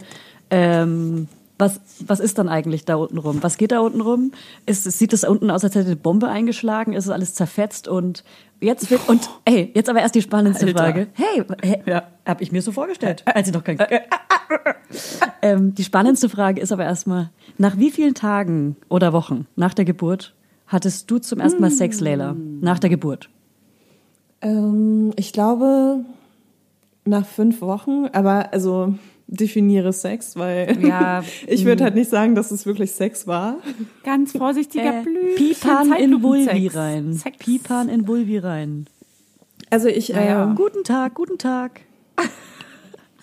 Ähm, 0.50 1.28
was, 1.58 1.78
was 2.06 2.20
ist 2.20 2.38
dann 2.38 2.48
eigentlich 2.48 2.86
da 2.86 2.94
unten 2.94 3.18
rum? 3.18 3.42
Was 3.42 3.58
geht 3.58 3.70
da 3.72 3.80
unten 3.80 4.00
rum? 4.00 4.32
Ist, 4.64 4.84
sieht 4.84 5.12
es 5.12 5.24
unten 5.24 5.50
aus, 5.50 5.62
als 5.62 5.74
hätte 5.74 5.88
eine 5.88 5.96
Bombe 5.96 6.28
eingeschlagen? 6.28 6.94
Ist 6.94 7.04
es 7.04 7.10
alles 7.10 7.34
zerfetzt? 7.34 7.86
Und 7.86 8.24
jetzt 8.60 8.90
wird, 8.90 9.06
und 9.10 9.28
ey, 9.44 9.70
jetzt 9.74 9.90
aber 9.90 10.00
erst 10.00 10.14
die 10.14 10.22
spannendste 10.22 10.64
Alter. 10.66 10.78
Frage. 10.78 11.06
Hey, 11.12 11.44
hey 11.62 11.82
Ja. 11.84 12.04
hab 12.24 12.40
ich 12.40 12.50
mir 12.50 12.62
so 12.62 12.72
vorgestellt, 12.72 13.22
als 13.26 13.48
ich 13.48 13.52
noch 13.54 13.62
kein 13.62 13.76
ähm, 15.42 15.74
Die 15.74 15.84
spannendste 15.84 16.30
Frage 16.30 16.60
ist 16.62 16.72
aber 16.72 16.84
erstmal, 16.84 17.30
nach 17.58 17.76
wie 17.76 17.90
vielen 17.90 18.14
Tagen 18.14 18.76
oder 18.88 19.12
Wochen 19.12 19.46
nach 19.56 19.74
der 19.74 19.84
Geburt 19.84 20.34
hattest 20.70 21.10
du 21.10 21.18
zum 21.18 21.38
ersten 21.40 21.60
Mal 21.60 21.70
Sex, 21.70 22.00
Leila? 22.00 22.34
Nach 22.60 22.78
der 22.78 22.88
Geburt? 22.90 23.28
Ähm, 24.42 25.12
ich 25.16 25.32
glaube, 25.32 26.04
nach 27.04 27.26
fünf 27.26 27.60
Wochen, 27.60 28.06
aber 28.12 28.52
also 28.52 28.94
definiere 29.26 29.92
Sex, 29.92 30.36
weil 30.36 30.78
Ja. 30.84 31.22
ich 31.46 31.64
würde 31.64 31.84
halt 31.84 31.94
nicht 31.94 32.10
sagen, 32.10 32.34
dass 32.34 32.50
es 32.50 32.66
wirklich 32.66 32.92
Sex 32.92 33.26
war. 33.26 33.58
Ganz 34.02 34.32
vorsichtiger 34.32 35.00
Äh, 35.00 35.02
Blüten. 35.02 35.36
Pipan 35.36 35.92
in 35.92 36.22
Vulvi 36.22 36.66
rein. 36.68 37.12
Sex. 37.12 37.36
Pipan 37.38 37.88
in 37.88 38.08
Vulvi 38.08 38.38
rein. 38.38 38.86
Also 39.70 39.88
ich, 39.88 40.08
Naja. 40.08 40.44
ähm, 40.44 40.56
Guten 40.56 40.82
Tag, 40.82 41.14
guten 41.14 41.38
Tag. 41.38 41.82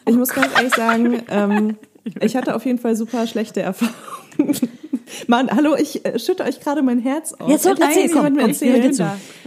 ich 0.05 0.15
muss 0.15 0.29
ganz 0.29 0.47
ehrlich 0.55 0.73
sagen, 0.73 1.21
ähm, 1.29 1.75
ich 2.21 2.37
hatte 2.37 2.55
auf 2.55 2.65
jeden 2.65 2.79
Fall 2.79 2.95
super 2.95 3.27
schlechte 3.27 3.61
Erfahrungen. 3.61 4.55
Mann, 5.27 5.49
hallo, 5.49 5.75
ich 5.79 6.05
äh, 6.05 6.19
schütte 6.19 6.43
euch 6.43 6.59
gerade 6.59 6.81
mein 6.81 6.99
Herz 6.99 7.33
auf. 7.33 7.49
Jetzt 7.49 7.63
soll 7.63 7.73
Endlich 7.73 7.89
erzähl, 7.89 8.07
jemand 8.09 8.27
komm, 8.27 8.37
komm, 8.37 8.49
erzählen. 8.49 8.73
hör 8.81 8.81
dir 8.89 8.91
zu. 8.93 9.05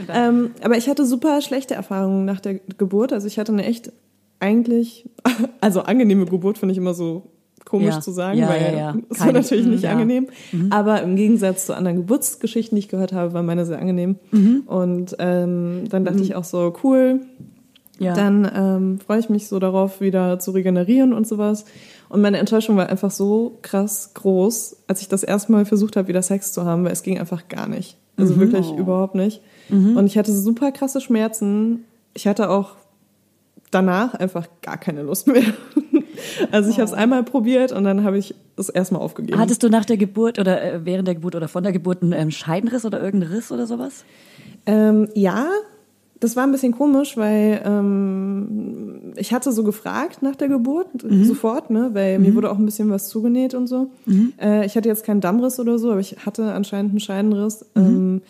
Ähm, 0.08 0.50
aber 0.62 0.76
ich 0.76 0.88
hatte 0.88 1.04
super 1.06 1.40
schlechte 1.40 1.74
Erfahrungen 1.74 2.24
nach 2.24 2.40
der 2.40 2.54
Geburt. 2.78 3.12
Also 3.12 3.26
ich 3.26 3.38
hatte 3.38 3.52
eine 3.52 3.64
echt 3.64 3.92
eigentlich, 4.38 5.08
also 5.60 5.80
angenehme 5.82 6.24
Geburt 6.26 6.58
finde 6.58 6.72
ich 6.72 6.78
immer 6.78 6.94
so 6.94 7.30
komisch 7.66 7.94
Ja. 7.94 8.00
zu 8.00 8.10
sagen, 8.10 8.38
Ja, 8.38 8.48
weil 8.48 8.74
ja, 8.76 8.94
es 9.10 9.20
war 9.20 9.32
natürlich 9.32 9.66
nicht 9.66 9.84
ja. 9.84 9.92
angenehm. 9.92 10.28
Aber 10.70 11.02
im 11.02 11.14
Gegensatz 11.14 11.66
zu 11.66 11.76
anderen 11.76 11.98
Geburtsgeschichten, 11.98 12.74
die 12.74 12.80
ich 12.80 12.88
gehört 12.88 13.12
habe, 13.12 13.32
war 13.32 13.42
meine 13.42 13.64
sehr 13.66 13.78
angenehm. 13.78 14.16
Und 14.66 15.14
ähm, 15.18 15.84
dann 15.88 16.04
dachte 16.04 16.22
ich 16.22 16.34
auch 16.34 16.44
so, 16.44 16.72
cool, 16.82 17.20
dann 18.00 18.50
ähm, 18.54 18.98
freue 18.98 19.20
ich 19.20 19.28
mich 19.28 19.46
so 19.46 19.58
darauf, 19.58 20.00
wieder 20.00 20.38
zu 20.38 20.52
regenerieren 20.52 21.12
und 21.12 21.28
sowas. 21.28 21.66
Und 22.10 22.20
meine 22.20 22.38
Enttäuschung 22.38 22.76
war 22.76 22.88
einfach 22.88 23.10
so 23.10 23.58
krass 23.62 24.10
groß, 24.14 24.76
als 24.86 25.00
ich 25.00 25.08
das 25.08 25.22
erste 25.22 25.52
Mal 25.52 25.64
versucht 25.64 25.96
habe, 25.96 26.08
wieder 26.08 26.20
Sex 26.20 26.52
zu 26.52 26.66
haben, 26.66 26.84
weil 26.84 26.92
es 26.92 27.02
ging 27.02 27.18
einfach 27.18 27.48
gar 27.48 27.68
nicht. 27.68 27.96
Also 28.18 28.38
wirklich 28.38 28.70
überhaupt 28.72 29.14
nicht. 29.14 29.40
Und 29.70 30.06
ich 30.06 30.18
hatte 30.18 30.32
super 30.32 30.72
krasse 30.72 31.00
Schmerzen. 31.00 31.84
Ich 32.12 32.26
hatte 32.26 32.50
auch 32.50 32.72
danach 33.70 34.14
einfach 34.14 34.48
gar 34.60 34.76
keine 34.76 35.02
Lust 35.02 35.26
mehr. 35.26 35.42
Also 36.50 36.68
ich 36.68 36.76
habe 36.76 36.84
es 36.84 36.92
einmal 36.92 37.22
probiert 37.24 37.72
und 37.72 37.84
dann 37.84 38.04
habe 38.04 38.18
ich 38.18 38.34
es 38.56 38.68
erstmal 38.68 39.00
aufgegeben. 39.00 39.38
Hattest 39.38 39.62
du 39.62 39.68
nach 39.68 39.84
der 39.84 39.96
Geburt 39.96 40.38
oder 40.38 40.62
äh, 40.62 40.84
während 40.84 41.08
der 41.08 41.14
Geburt 41.14 41.34
oder 41.34 41.48
von 41.48 41.62
der 41.62 41.72
Geburt 41.72 42.02
einen 42.02 42.12
ähm, 42.12 42.30
Scheidenriss 42.30 42.84
oder 42.84 43.02
irgendeinen 43.02 43.32
Riss 43.32 43.50
oder 43.50 43.66
sowas? 43.66 44.04
Ähm, 44.66 45.08
ja, 45.14 45.48
das 46.20 46.36
war 46.36 46.44
ein 46.44 46.52
bisschen 46.52 46.72
komisch, 46.72 47.16
weil 47.16 47.62
ähm, 47.64 49.12
ich 49.16 49.32
hatte 49.32 49.52
so 49.52 49.64
gefragt 49.64 50.22
nach 50.22 50.36
der 50.36 50.48
Geburt 50.48 50.88
sofort, 51.24 51.70
ne, 51.70 51.90
weil 51.94 52.18
mir 52.18 52.34
wurde 52.34 52.50
auch 52.50 52.58
ein 52.58 52.66
bisschen 52.66 52.90
was 52.90 53.08
zugenäht 53.08 53.54
und 53.54 53.66
so. 53.66 53.90
Äh, 54.40 54.66
ich 54.66 54.76
hatte 54.76 54.88
jetzt 54.88 55.04
keinen 55.04 55.22
Dammriss 55.22 55.58
oder 55.58 55.78
so, 55.78 55.90
aber 55.90 56.00
ich 56.00 56.16
hatte 56.26 56.52
anscheinend 56.52 56.90
einen 56.90 57.00
Scheidenriss. 57.00 57.64
Ähm, 57.74 58.20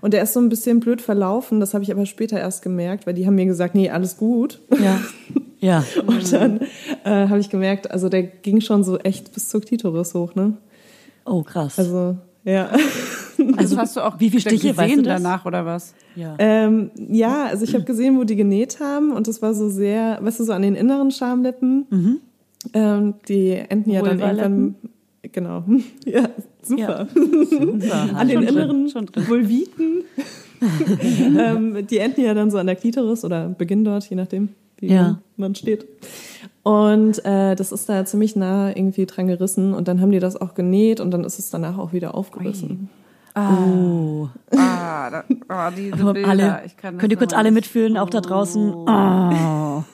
und 0.00 0.14
der 0.14 0.22
ist 0.22 0.32
so 0.32 0.40
ein 0.40 0.48
bisschen 0.48 0.80
blöd 0.80 1.02
verlaufen. 1.02 1.60
Das 1.60 1.74
habe 1.74 1.84
ich 1.84 1.92
aber 1.92 2.06
später 2.06 2.38
erst 2.38 2.62
gemerkt, 2.62 3.06
weil 3.06 3.14
die 3.14 3.26
haben 3.26 3.34
mir 3.34 3.46
gesagt, 3.46 3.74
nee, 3.74 3.90
alles 3.90 4.16
gut. 4.16 4.60
Ja. 4.82 5.00
Ja. 5.62 5.84
Und 6.06 6.32
dann 6.32 6.60
äh, 7.04 7.28
habe 7.28 7.38
ich 7.38 7.50
gemerkt, 7.50 7.90
also 7.90 8.08
der 8.08 8.22
ging 8.22 8.62
schon 8.62 8.82
so 8.82 8.96
echt 8.96 9.34
bis 9.34 9.50
zur 9.50 9.60
Klitoris 9.60 10.14
hoch, 10.14 10.34
ne? 10.34 10.54
Oh, 11.26 11.42
krass. 11.42 11.78
Also 11.78 12.16
ja. 12.44 12.70
Also 13.56 13.76
hast 13.76 13.96
du 13.96 14.00
auch 14.00 14.20
wie 14.20 14.30
viele 14.30 14.40
Stiche, 14.40 14.74
gesehen 14.74 15.02
danach 15.02 15.44
oder 15.46 15.64
was? 15.66 15.94
ja. 16.16 16.34
Ähm, 16.38 16.90
ja, 16.96 17.46
also 17.46 17.64
ich 17.64 17.74
habe 17.74 17.84
gesehen, 17.84 18.18
wo 18.18 18.24
die 18.24 18.36
genäht 18.36 18.80
haben 18.80 19.12
und 19.12 19.26
das 19.28 19.40
war 19.42 19.54
so 19.54 19.68
sehr, 19.68 20.18
weißt 20.22 20.40
du, 20.40 20.44
so 20.44 20.52
an 20.52 20.62
den 20.62 20.74
inneren 20.74 21.10
Schamlippen. 21.10 22.20
Ähm, 22.74 23.14
die 23.28 23.52
enden 23.52 23.90
ja 23.90 24.02
dann 24.02 24.20
irgendwann, 24.20 24.74
genau, 25.32 25.64
ja, 26.04 26.28
super. 26.62 27.06
Super. 27.14 28.08
An 28.14 28.28
den 28.28 28.36
Schon 28.36 28.44
drin, 28.46 28.48
inneren 28.56 28.88
schon 28.90 29.06
drin. 29.06 29.28
Vulviten. 29.28 30.02
ähm, 31.38 31.86
die 31.86 31.98
enden 31.98 32.20
ja 32.22 32.34
dann 32.34 32.50
so 32.50 32.58
an 32.58 32.66
der 32.66 32.76
Klitoris 32.76 33.24
oder 33.24 33.48
beginnen 33.48 33.84
dort, 33.84 34.04
je 34.10 34.16
nachdem, 34.16 34.50
wie 34.78 34.88
Ja. 34.92 35.18
man 35.36 35.54
steht. 35.54 35.86
Und 36.62 37.24
äh, 37.24 37.54
das 37.56 37.72
ist 37.72 37.88
da 37.88 38.04
ziemlich 38.04 38.36
nah 38.36 38.68
irgendwie 38.68 39.06
dran 39.06 39.26
gerissen 39.28 39.72
und 39.72 39.88
dann 39.88 40.02
haben 40.02 40.10
die 40.10 40.18
das 40.18 40.36
auch 40.38 40.52
genäht 40.54 41.00
und 41.00 41.10
dann 41.12 41.24
ist 41.24 41.38
es 41.38 41.48
danach 41.48 41.78
auch 41.78 41.94
wieder 41.94 42.14
aufgerissen. 42.14 42.90
Oh. 43.36 44.28
Ah, 44.56 45.10
da, 45.10 45.24
oh, 45.28 45.72
diese 45.76 46.12
Bilder. 46.12 46.28
alle, 46.28 46.60
ich 46.66 46.76
kann 46.76 46.94
das 46.94 47.00
könnt 47.00 47.12
ihr 47.12 47.18
kurz 47.18 47.32
alle 47.32 47.50
mitfühlen, 47.52 47.96
auch 47.96 48.10
da 48.10 48.20
draußen? 48.20 48.74
Oh. 48.74 49.84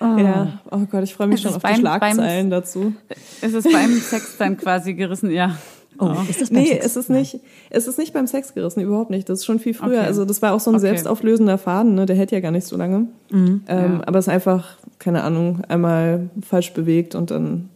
Ja, 0.00 0.60
oh 0.70 0.78
Gott, 0.90 1.02
ich 1.04 1.14
freue 1.14 1.26
mich 1.26 1.36
Es 1.36 1.42
schon 1.42 1.50
ist 1.50 1.56
auf 1.56 1.62
beim- 1.62 1.74
die 1.74 1.80
Schlagzeilen 1.80 2.50
dazu. 2.50 2.92
Es 3.40 3.52
ist 3.52 3.70
beim 3.70 3.92
Sex 3.98 4.36
dann 4.38 4.56
quasi 4.56 4.94
gerissen, 4.94 5.30
ja. 5.30 5.56
Oh, 5.98 6.14
ist 6.28 6.40
das 6.40 6.50
beim 6.50 6.60
Nee, 6.62 6.68
Sex? 6.68 6.86
es 6.86 6.96
ist 6.96 7.10
nicht, 7.10 7.40
es 7.68 7.86
ist 7.86 7.98
nicht 7.98 8.14
beim 8.14 8.26
Sex 8.26 8.54
gerissen, 8.54 8.80
überhaupt 8.80 9.10
nicht. 9.10 9.28
Das 9.28 9.40
ist 9.40 9.44
schon 9.44 9.58
viel 9.58 9.74
früher. 9.74 9.98
Okay. 9.98 10.06
Also 10.06 10.24
das 10.24 10.40
war 10.40 10.52
auch 10.54 10.60
so 10.60 10.70
ein 10.70 10.76
Okay. 10.76 10.82
selbstauflösender 10.82 11.58
Faden, 11.58 11.94
ne? 11.94 12.06
der 12.06 12.16
hält 12.16 12.30
ja 12.30 12.40
gar 12.40 12.52
nicht 12.52 12.66
so 12.66 12.76
lange. 12.76 13.08
Ähm, 13.32 13.62
Ja. 13.68 14.00
Aber 14.06 14.18
es 14.18 14.26
ist 14.26 14.32
einfach, 14.32 14.76
keine 14.98 15.22
Ahnung, 15.24 15.62
einmal 15.68 16.30
falsch 16.48 16.72
bewegt 16.72 17.14
und 17.14 17.30
dann 17.30 17.69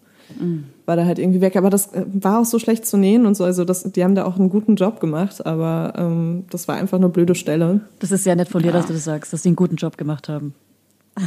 war 0.87 0.97
da 0.97 1.05
halt 1.05 1.19
irgendwie 1.19 1.41
weg. 1.41 1.57
Aber 1.57 1.71
das 1.71 1.93
äh, 1.95 2.05
war 2.13 2.41
auch 2.41 2.45
so 2.45 2.59
schlecht 2.59 2.87
zu 2.87 2.97
nähen 2.97 3.27
und 3.27 3.37
so. 3.37 3.45
Also 3.45 3.65
das, 3.65 3.83
die 3.85 4.05
haben 4.05 4.15
da 4.15 4.25
auch 4.25 4.39
einen 4.39 4.51
guten 4.51 4.77
Job 4.77 5.01
gemacht, 5.01 5.45
aber 5.47 5.93
ähm, 5.97 6.45
das 6.51 6.69
war 6.69 6.77
einfach 6.77 6.99
eine 6.99 7.09
blöde 7.09 7.35
Stelle. 7.35 7.81
Das 8.01 8.13
ist 8.13 8.25
sehr 8.25 8.37
nett 8.37 8.49
von 8.49 8.63
dir, 8.63 8.73
dass 8.73 8.87
du 8.87 8.93
das 8.93 9.05
sagst, 9.05 9.33
dass 9.33 9.43
die 9.43 9.49
einen 9.49 9.57
guten 9.57 9.77
Job 9.77 9.97
gemacht 9.97 10.29
haben. 10.29 10.55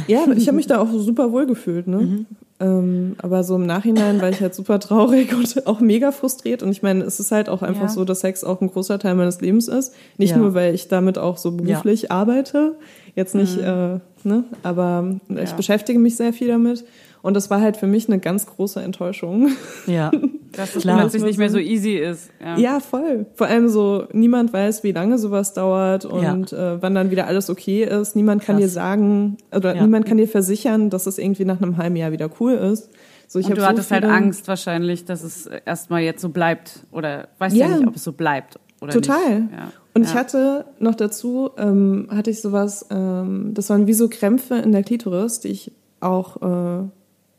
Ja, 0.06 0.26
ich 0.36 0.46
habe 0.48 0.56
mich 0.56 0.66
da 0.66 0.80
auch 0.80 0.88
super 0.92 1.32
wohl 1.32 1.46
gefühlt, 1.46 1.86
ne? 1.88 2.26
Ähm, 2.60 3.14
aber 3.22 3.42
so 3.44 3.54
im 3.54 3.64
Nachhinein 3.66 4.20
war 4.20 4.28
ich 4.28 4.40
halt 4.40 4.54
super 4.54 4.78
traurig 4.80 5.32
und 5.36 5.66
auch 5.66 5.80
mega 5.80 6.12
frustriert. 6.12 6.62
Und 6.62 6.70
ich 6.72 6.82
meine, 6.82 7.04
es 7.04 7.20
ist 7.20 7.30
halt 7.32 7.48
auch 7.48 7.62
einfach 7.62 7.82
Ja. 7.82 7.88
so, 7.88 8.04
dass 8.04 8.20
Sex 8.20 8.44
auch 8.44 8.60
ein 8.60 8.68
großer 8.68 8.98
Teil 8.98 9.14
meines 9.14 9.40
Lebens 9.40 9.66
ist. 9.68 9.94
Nicht 10.18 10.32
Ja. 10.32 10.38
nur, 10.38 10.54
weil 10.54 10.74
ich 10.74 10.88
damit 10.88 11.16
auch 11.18 11.38
so 11.38 11.52
beruflich 11.52 12.10
arbeite, 12.12 12.74
jetzt 13.14 13.34
nicht, 13.34 13.56
äh, 13.58 13.98
ne? 14.24 14.44
Aber 14.62 15.14
ich 15.30 15.50
Ja. 15.50 15.56
beschäftige 15.56 15.98
mich 15.98 16.16
sehr 16.16 16.32
viel 16.34 16.48
damit. 16.48 16.84
Und 17.22 17.34
das 17.34 17.50
war 17.50 17.60
halt 17.60 17.76
für 17.76 17.86
mich 17.86 18.08
eine 18.08 18.18
ganz 18.18 18.46
große 18.46 18.80
Enttäuschung. 18.80 19.50
Ja. 19.86 20.10
Dass 20.52 20.74
es 20.76 20.82
plötzlich 20.82 21.22
nicht 21.22 21.38
mehr 21.38 21.50
so 21.50 21.58
easy 21.58 21.96
ist. 21.96 22.30
Ja. 22.40 22.56
Ja, 22.56 22.80
voll. 22.80 23.26
Vor 23.34 23.46
allem 23.46 23.68
so, 23.68 24.04
niemand 24.12 24.52
weiß, 24.52 24.82
wie 24.82 24.92
lange 24.92 25.18
sowas 25.18 25.52
dauert 25.52 26.04
und 26.04 26.52
äh, 26.52 26.80
wann 26.82 26.94
dann 26.94 27.10
wieder 27.10 27.26
alles 27.26 27.50
okay 27.50 27.84
ist. 27.84 28.16
Niemand 28.16 28.42
kann 28.42 28.56
Krass. 28.56 28.64
dir 28.64 28.70
sagen, 28.70 29.36
oder 29.54 29.74
Ja. 29.76 29.82
niemand 29.82 30.06
kann 30.06 30.16
dir 30.16 30.28
versichern, 30.28 30.90
dass 30.90 31.06
es 31.06 31.18
irgendwie 31.18 31.44
nach 31.44 31.60
einem 31.60 31.76
halben 31.76 31.96
Jahr 31.96 32.12
wieder 32.12 32.30
cool 32.40 32.52
ist. 32.52 32.90
So, 33.26 33.38
ich 33.38 33.46
Und 33.46 33.56
du 33.56 33.60
so 33.60 33.66
hattest 33.66 33.90
halt 33.90 34.04
Angst 34.04 34.48
wahrscheinlich, 34.48 35.04
dass 35.04 35.22
es 35.22 35.46
erstmal 35.66 36.00
jetzt 36.02 36.22
so 36.22 36.30
bleibt. 36.30 36.86
Oder 36.92 37.28
weißt 37.38 37.54
ja. 37.56 37.68
Ja. 37.68 37.76
nicht, 37.76 37.86
ob 37.88 37.96
es 37.96 38.04
so 38.04 38.12
bleibt 38.12 38.58
oder 38.80 38.92
Total. 38.92 39.40
nicht. 39.40 39.52
Ja. 39.52 39.72
Und 39.94 40.04
ja. 40.04 40.08
ich 40.10 40.14
hatte 40.14 40.64
noch 40.78 40.94
dazu, 40.94 41.50
ähm, 41.58 42.08
hatte 42.10 42.30
ich 42.30 42.40
sowas, 42.40 42.86
ähm, 42.90 43.50
das 43.52 43.68
waren 43.70 43.86
wie 43.86 43.92
so 43.92 44.08
Krämpfe 44.08 44.56
in 44.56 44.72
der 44.72 44.82
Klitoris, 44.82 45.40
die 45.40 45.48
ich 45.48 45.72
auch 46.00 46.36
äh, 46.42 46.88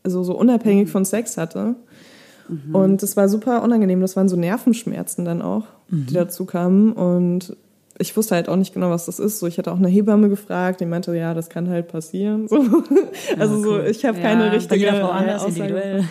also 0.03 0.23
so 0.23 0.37
unabhängig 0.37 0.87
Mhm. 0.87 0.91
von 0.91 1.05
Sex 1.05 1.37
hatte. 1.37 1.75
Und 2.73 3.03
das 3.03 3.15
war 3.15 3.29
super 3.29 3.61
unangenehm. 3.61 4.01
Das 4.01 4.15
waren 4.15 4.27
so 4.27 4.35
Nervenschmerzen 4.35 5.23
dann 5.23 5.41
auch, 5.43 5.65
Mhm. 5.89 6.05
die 6.07 6.13
dazu 6.15 6.45
kamen. 6.45 6.93
Und 6.93 7.55
ich 7.99 8.17
wusste 8.17 8.33
halt 8.33 8.49
auch 8.49 8.55
nicht 8.55 8.73
genau, 8.73 8.89
was 8.89 9.05
das 9.05 9.19
ist. 9.19 9.37
So, 9.39 9.45
ich 9.45 9.59
hatte 9.59 9.71
auch 9.71 9.77
eine 9.77 9.87
Hebamme 9.87 10.29
gefragt, 10.29 10.81
die 10.81 10.85
meinte, 10.87 11.15
ja, 11.15 11.35
das 11.35 11.49
kann 11.49 11.69
halt 11.69 11.89
passieren. 11.89 12.47
So. 12.47 12.57
Also 13.37 13.61
so, 13.61 13.79
ich 13.81 14.03
habe 14.05 14.17
Ja, 14.17 14.23
keine 14.23 14.43
Bei 14.45 14.49
richtige 14.55 14.79
jeder 14.85 14.99
Frau 14.99 15.09
äh, 15.09 15.11
anders, 15.11 15.43
Aussage. 15.43 15.59
individuell. 15.59 16.03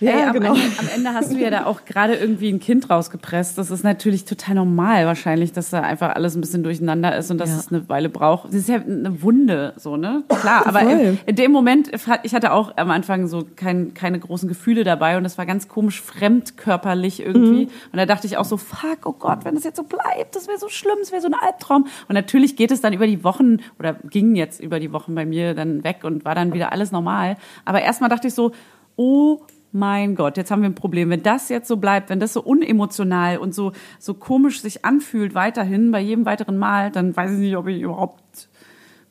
Ja, 0.00 0.12
Ey, 0.12 0.22
am, 0.24 0.32
genau. 0.32 0.54
Ende, 0.54 0.78
am 0.78 0.88
Ende 0.94 1.14
hast 1.14 1.30
du 1.32 1.36
ja 1.38 1.50
da 1.50 1.66
auch 1.66 1.84
gerade 1.84 2.14
irgendwie 2.14 2.48
ein 2.50 2.58
Kind 2.58 2.88
rausgepresst. 2.88 3.58
Das 3.58 3.70
ist 3.70 3.84
natürlich 3.84 4.24
total 4.24 4.54
normal 4.54 5.04
wahrscheinlich, 5.06 5.52
dass 5.52 5.68
da 5.70 5.80
einfach 5.82 6.14
alles 6.14 6.34
ein 6.34 6.40
bisschen 6.40 6.62
durcheinander 6.62 7.14
ist 7.16 7.30
und 7.30 7.38
dass 7.38 7.50
Ja. 7.50 7.56
es 7.58 7.68
eine 7.70 7.88
Weile 7.90 8.08
braucht. 8.08 8.48
Das 8.48 8.54
ist 8.54 8.68
ja 8.70 8.76
eine 8.76 9.22
Wunde, 9.22 9.74
so, 9.76 9.96
ne? 9.98 10.22
Klar, 10.28 10.66
aber 10.66 10.80
in, 10.82 11.18
in 11.26 11.36
dem 11.36 11.52
Moment, 11.52 11.90
ich 12.22 12.34
hatte 12.34 12.52
auch 12.52 12.72
am 12.76 12.90
Anfang 12.90 13.26
so 13.28 13.46
kein, 13.56 13.92
keine 13.92 14.18
großen 14.18 14.48
Gefühle 14.48 14.84
dabei 14.84 15.18
und 15.18 15.22
das 15.24 15.36
war 15.36 15.44
ganz 15.44 15.68
komisch 15.68 16.00
fremdkörperlich 16.00 17.20
irgendwie. 17.20 17.64
Und 17.92 17.96
da 17.96 18.06
dachte 18.06 18.26
ich 18.26 18.36
auch 18.38 18.44
so, 18.44 18.56
fuck, 18.56 19.04
oh 19.04 19.12
Gott, 19.12 19.44
wenn 19.44 19.54
das 19.54 19.64
jetzt 19.64 19.76
so 19.76 19.82
bleibt, 19.82 20.34
das 20.34 20.48
wäre 20.48 20.58
so 20.58 20.68
schlimm, 20.68 20.96
das 21.00 21.12
wäre 21.12 21.20
so 21.20 21.28
ein 21.28 21.34
Albtraum. 21.34 21.86
Und 22.08 22.14
natürlich 22.14 22.56
geht 22.56 22.70
es 22.70 22.80
dann 22.80 22.92
über 22.92 23.06
die 23.06 23.22
Wochen 23.24 23.58
oder 23.78 23.94
ging 24.08 24.34
jetzt 24.34 24.60
über 24.60 24.80
die 24.80 24.92
Wochen 24.92 25.14
bei 25.14 25.26
mir 25.26 25.54
dann 25.54 25.84
weg 25.84 25.98
und 26.04 26.24
war 26.24 26.34
dann 26.34 26.54
wieder 26.54 26.72
alles 26.72 26.90
normal. 26.90 27.36
Aber 27.64 27.82
erstmal 27.82 28.08
dachte 28.08 28.28
ich 28.28 28.34
so, 28.34 28.52
oh 28.96 29.40
mein 29.72 30.16
Gott, 30.16 30.36
jetzt 30.36 30.50
haben 30.50 30.62
wir 30.62 30.68
ein 30.68 30.74
Problem. 30.74 31.10
Wenn 31.10 31.22
das 31.22 31.48
jetzt 31.48 31.68
so 31.68 31.76
bleibt, 31.76 32.10
wenn 32.10 32.20
das 32.20 32.32
so 32.32 32.42
unemotional 32.42 33.38
und 33.38 33.54
so, 33.54 33.72
so 33.98 34.14
komisch 34.14 34.60
sich 34.60 34.84
anfühlt 34.84 35.34
weiterhin 35.34 35.90
bei 35.92 36.00
jedem 36.00 36.24
weiteren 36.26 36.58
Mal, 36.58 36.90
dann 36.90 37.16
weiß 37.16 37.32
ich 37.32 37.38
nicht, 37.38 37.56
ob 37.56 37.68
ich 37.68 37.80
überhaupt 37.80 38.48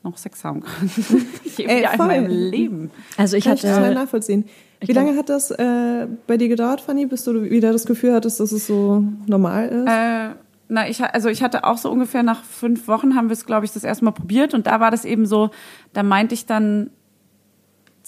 noch 0.02 0.16
Sex 0.16 0.44
haben 0.44 0.62
kann. 0.62 0.90
Je 1.56 1.64
Ey, 1.64 1.78
wieder 1.78 1.92
in 1.92 1.96
voll. 1.96 2.06
meinem 2.06 2.26
Leben. 2.26 2.90
Also 3.16 3.36
ich 3.36 3.44
Kann 3.44 3.54
ich 3.54 3.62
total 3.62 3.84
hatte, 3.84 3.94
nachvollziehen. 3.94 4.44
Wie 4.80 4.92
lange 4.92 5.16
hat 5.16 5.28
das 5.28 5.50
äh, 5.50 6.06
bei 6.26 6.38
dir 6.38 6.48
gedauert, 6.48 6.80
Fanny, 6.80 7.04
bis 7.04 7.24
du 7.24 7.42
wieder 7.50 7.72
das 7.72 7.84
Gefühl 7.84 8.14
hattest, 8.14 8.40
dass 8.40 8.50
es 8.52 8.66
so 8.66 9.04
normal 9.26 9.68
ist? 9.68 9.88
Äh, 9.88 10.36
na, 10.68 10.88
ich, 10.88 11.02
also 11.02 11.28
ich 11.28 11.42
hatte 11.42 11.64
auch 11.64 11.76
so 11.76 11.90
ungefähr 11.90 12.22
nach 12.22 12.44
fünf 12.44 12.88
Wochen 12.88 13.14
haben 13.14 13.28
wir 13.28 13.32
es, 13.32 13.44
glaube 13.44 13.66
ich, 13.66 13.72
das 13.72 13.84
erste 13.84 14.04
Mal 14.04 14.12
probiert 14.12 14.54
und 14.54 14.66
da 14.66 14.80
war 14.80 14.90
das 14.90 15.04
eben 15.04 15.26
so, 15.26 15.50
da 15.92 16.02
meinte 16.02 16.32
ich 16.32 16.46
dann 16.46 16.90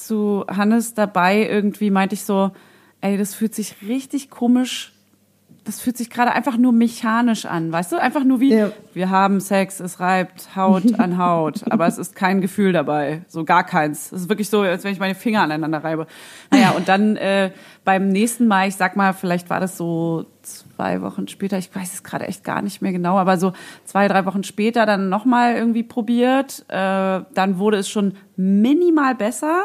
zu 0.07 0.45
Hannes 0.49 0.95
dabei 0.95 1.47
irgendwie, 1.49 1.91
meinte 1.91 2.15
ich 2.15 2.25
so, 2.25 2.51
ey, 3.01 3.17
das 3.19 3.35
fühlt 3.35 3.55
sich 3.55 3.77
richtig 3.87 4.31
komisch, 4.31 4.93
das 5.65 5.81
fühlt 5.81 5.97
sich 5.97 6.11
gerade 6.11 6.33
einfach 6.33 6.57
nur 6.57 6.73
mechanisch 6.73 7.47
an, 7.47 7.71
weißt 7.71 7.93
du? 7.93 7.97
Einfach 8.01 8.25
nur 8.25 8.41
wie, 8.41 8.53
Ja. 8.53 8.73
wir 8.95 9.11
haben 9.11 9.39
Sex, 9.39 9.79
es 9.79 10.01
reibt 10.01 10.57
Haut 10.57 10.99
an 10.99 11.19
Haut, 11.19 11.61
aber 11.71 11.87
es 11.87 11.99
ist 11.99 12.17
kein 12.17 12.41
Gefühl 12.41 12.73
dabei, 12.73 13.23
so 13.29 13.45
gar 13.45 13.63
keins. 13.65 14.11
Es 14.11 14.23
ist 14.23 14.29
wirklich 14.29 14.51
so, 14.51 14.63
als 14.63 14.83
wenn 14.83 14.93
ich 14.93 14.99
meine 14.99 15.15
Finger 15.15 15.43
aneinander 15.43 15.85
reibe. 15.85 16.09
Naja, 16.51 16.71
und 16.73 16.89
dann 16.89 17.15
äh, 17.17 17.53
beim 17.85 18.09
nächsten 18.09 18.49
Mal, 18.49 18.67
ich 18.67 18.75
sag 18.75 18.97
mal, 18.97 19.13
vielleicht 19.13 19.51
war 19.51 19.61
das 19.61 19.77
so 19.77 20.27
zwei 20.43 21.01
Wochen 21.01 21.29
später, 21.29 21.59
ich 21.59 21.73
weiß 21.73 21.95
es 21.95 22.03
gerade 22.03 22.27
echt 22.27 22.43
gar 22.43 22.61
nicht 22.61 22.83
mehr 22.83 22.91
genau, 22.91 23.17
aber 23.17 23.37
so 23.39 23.53
zwei, 23.85 24.09
drei 24.09 24.27
Wochen 24.27 24.43
später 24.43 24.85
dann 24.85 25.09
nochmal 25.11 25.55
irgendwie 25.55 25.85
probiert. 25.85 26.65
Äh, 26.71 26.75
dann 27.35 27.59
wurde 27.59 27.77
es 27.77 27.89
schon 27.89 28.15
minimal 28.37 29.15
besser. 29.15 29.63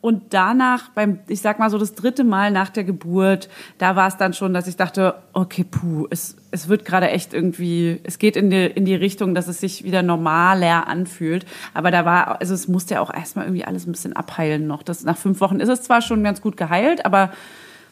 Und 0.00 0.32
danach, 0.32 0.90
beim, 0.90 1.18
ich 1.26 1.40
sag 1.40 1.58
mal 1.58 1.70
so 1.70 1.78
das 1.78 1.94
dritte 1.94 2.22
Mal 2.22 2.52
nach 2.52 2.68
der 2.68 2.84
Geburt, 2.84 3.48
da 3.78 3.96
war 3.96 4.06
es 4.06 4.16
dann 4.16 4.32
schon, 4.32 4.54
dass 4.54 4.68
ich 4.68 4.76
dachte, 4.76 5.16
okay, 5.32 5.64
puh, 5.64 6.06
es, 6.10 6.36
es 6.52 6.68
wird 6.68 6.84
gerade 6.84 7.10
echt 7.10 7.34
irgendwie, 7.34 8.00
es 8.04 8.18
geht 8.18 8.36
in 8.36 8.48
die, 8.48 8.66
in 8.66 8.84
die 8.84 8.94
Richtung, 8.94 9.34
dass 9.34 9.48
es 9.48 9.58
sich 9.58 9.82
wieder 9.82 10.02
normaler 10.04 10.86
anfühlt. 10.86 11.46
Aber 11.74 11.90
da 11.90 12.04
war, 12.04 12.40
also 12.40 12.54
es 12.54 12.68
musste 12.68 12.94
ja 12.94 13.00
auch 13.00 13.12
erstmal 13.12 13.46
irgendwie 13.46 13.64
alles 13.64 13.86
ein 13.86 13.92
bisschen 13.92 14.14
abheilen 14.14 14.68
noch. 14.68 14.84
Das, 14.84 15.02
nach 15.02 15.16
fünf 15.16 15.40
Wochen 15.40 15.58
ist 15.58 15.68
es 15.68 15.82
zwar 15.82 16.00
schon 16.00 16.22
ganz 16.22 16.40
gut 16.40 16.56
geheilt, 16.56 17.04
aber 17.04 17.32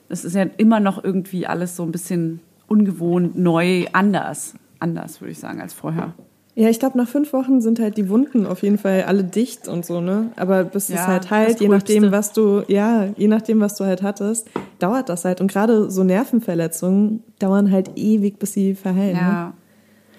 es 0.08 0.24
ist 0.24 0.36
ja 0.36 0.46
immer 0.58 0.78
noch 0.78 1.02
irgendwie 1.02 1.48
alles 1.48 1.74
so 1.74 1.82
ein 1.82 1.90
bisschen 1.90 2.40
ungewohnt, 2.68 3.36
neu, 3.36 3.86
anders. 3.92 4.54
Anders, 4.78 5.20
würde 5.20 5.32
ich 5.32 5.38
sagen, 5.40 5.60
als 5.60 5.72
vorher. 5.72 6.14
Ja, 6.58 6.70
ich 6.70 6.78
glaube, 6.80 6.96
nach 6.96 7.06
fünf 7.06 7.34
Wochen 7.34 7.60
sind 7.60 7.78
halt 7.78 7.98
die 7.98 8.08
Wunden 8.08 8.46
auf 8.46 8.62
jeden 8.62 8.78
Fall 8.78 9.04
alle 9.06 9.22
dicht 9.24 9.68
und 9.68 9.84
so, 9.84 10.00
ne? 10.00 10.30
Aber 10.36 10.64
bis 10.64 10.88
Ja, 10.88 10.94
es 10.96 11.06
halt 11.06 11.30
heilt, 11.30 11.60
je 11.60 11.68
nachdem, 11.68 12.10
was 12.10 12.32
du, 12.32 12.62
ja, 12.66 13.08
je 13.18 13.28
nachdem, 13.28 13.60
was 13.60 13.74
du 13.76 13.84
halt 13.84 14.02
hattest, 14.02 14.48
dauert 14.78 15.10
das 15.10 15.26
halt. 15.26 15.42
Und 15.42 15.52
gerade 15.52 15.90
so 15.90 16.02
Nervenverletzungen 16.02 17.22
dauern 17.38 17.70
halt 17.70 17.90
ewig, 17.96 18.38
bis 18.38 18.54
sie 18.54 18.74
verheilen. 18.74 19.12
Ne? 19.16 19.20
Ja. 19.20 19.54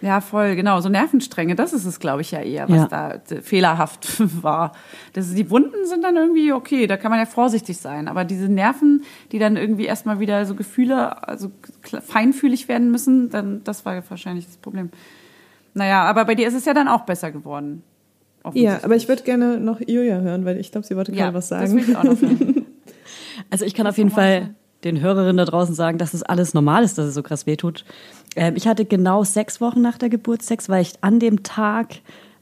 Ja, 0.02 0.21
voll, 0.21 0.56
genau. 0.56 0.80
So 0.80 0.89
Nervenstränge, 0.89 1.56
das 1.56 1.73
ist 1.73 1.86
es, 1.86 2.00
glaube 2.00 2.21
ich, 2.21 2.30
ja 2.30 2.39
eher, 2.39 2.69
was 2.69 2.82
Ja. 2.82 2.88
da 2.88 3.41
fehlerhaft 3.41 4.21
war. 4.43 4.73
Das, 5.13 5.34
die 5.34 5.50
Wunden 5.50 5.88
sind 5.88 6.04
dann 6.04 6.15
irgendwie 6.15 6.54
okay, 6.54 6.86
da 6.86 6.97
kann 6.97 7.10
man 7.10 7.19
ja 7.19 7.26
vorsichtig 7.26 7.80
sein. 7.80 8.08
Aber 8.08 8.23
diese 8.23 8.47
Nerven, 8.47 9.02
die 9.32 9.39
dann 9.39 9.58
irgendwie 9.58 9.86
erstmal 9.86 10.19
wieder 10.19 10.45
so 10.45 10.54
Gefühle, 10.54 11.28
also 11.28 11.50
feinfühlig 12.06 12.67
werden 12.67 12.91
müssen, 12.91 13.32
dann, 13.32 13.62
das 13.63 13.86
war 13.88 14.00
wahrscheinlich 14.08 14.45
das 14.45 14.58
Problem. 14.58 14.91
Naja, 15.77 16.03
aber 16.03 16.25
bei 16.25 16.33
dir 16.35 16.47
ist 16.47 16.55
es 16.55 16.65
ja 16.65 16.73
dann 16.73 16.87
auch 16.87 17.01
besser 17.01 17.31
geworden. 17.31 17.83
Ja, 18.53 18.79
aber 18.83 18.95
ich 18.95 19.07
würde 19.09 19.23
gerne 19.23 19.59
noch 19.59 19.79
Julia 19.81 20.19
hören, 20.19 20.45
weil 20.45 20.57
ich 20.57 20.71
glaube, 20.71 20.87
sie 20.87 20.95
wollte 20.95 21.11
gerade 21.11 21.27
ja, 21.29 21.33
was 21.33 21.49
Das 21.49 21.69
sagen. 21.69 21.75
will 21.75 21.89
ich 21.89 21.95
auch 21.95 22.03
noch. 22.03 22.17
Also 23.51 23.65
ich 23.65 23.73
kann 23.75 23.85
auf 23.87 23.97
jeden 23.97 24.09
Fall 24.09 24.55
den 24.83 24.99
Hörerinnen 24.99 25.37
da 25.37 25.45
draußen 25.45 25.75
sagen, 25.75 25.97
dass 25.97 26.13
es 26.13 26.23
alles 26.23 26.53
normal 26.53 26.83
ist, 26.83 26.97
dass 26.97 27.05
es 27.05 27.13
so 27.13 27.21
krass 27.23 27.45
wehtut. 27.45 27.85
Ähm, 28.35 28.55
ich 28.55 28.67
hatte 28.67 28.83
genau 28.85 29.23
sechs 29.23 29.61
Wochen 29.61 29.81
nach 29.81 29.97
der 29.97 30.09
Geburt 30.09 30.41
Sex, 30.41 30.69
weil 30.69 30.81
ich 30.81 30.93
an 31.01 31.19
dem 31.19 31.43
Tag 31.43 31.95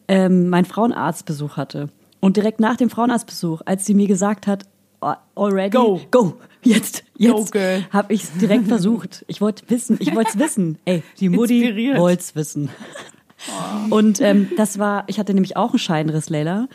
ähm, 0.07 0.49
meinen 0.49 0.65
Frauenarztbesuch 0.65 1.57
hatte. 1.57 1.89
Und 2.21 2.37
direkt 2.37 2.59
nach 2.61 2.77
dem 2.77 2.89
Frauenarztbesuch, 2.89 3.61
als 3.65 3.85
sie 3.85 3.93
mir 3.93 4.07
gesagt 4.07 4.47
hat, 4.47 4.63
"Oh, 5.01 5.13
already, 5.35 5.71
Go. 5.71 5.99
go, 6.11 6.33
jetzt, 6.63 7.03
Go, 7.19 7.45
jetzt, 7.53 7.53
habe 7.91 8.13
ich 8.13 8.23
es 8.23 8.31
direkt 8.37 8.67
versucht. 8.67 9.25
Ich 9.27 9.41
wollte 9.41 9.69
wissen, 9.69 9.97
ich 9.99 10.15
wollte 10.15 10.31
es 10.33 10.39
wissen. 10.39 10.77
Ey, 10.85 11.03
die 11.19 11.29
Mutti 11.29 11.59
Inspiriert. 11.61 11.99
wollte 11.99 12.21
es 12.21 12.35
wissen. 12.35 12.69
Und 13.89 14.21
ähm, 14.21 14.49
das 14.57 14.79
war, 14.79 15.03
ich 15.07 15.19
hatte 15.19 15.33
nämlich 15.33 15.57
auch 15.57 15.71
einen 15.71 15.79
Scheinriss, 15.79 16.29
Leila. 16.29 16.67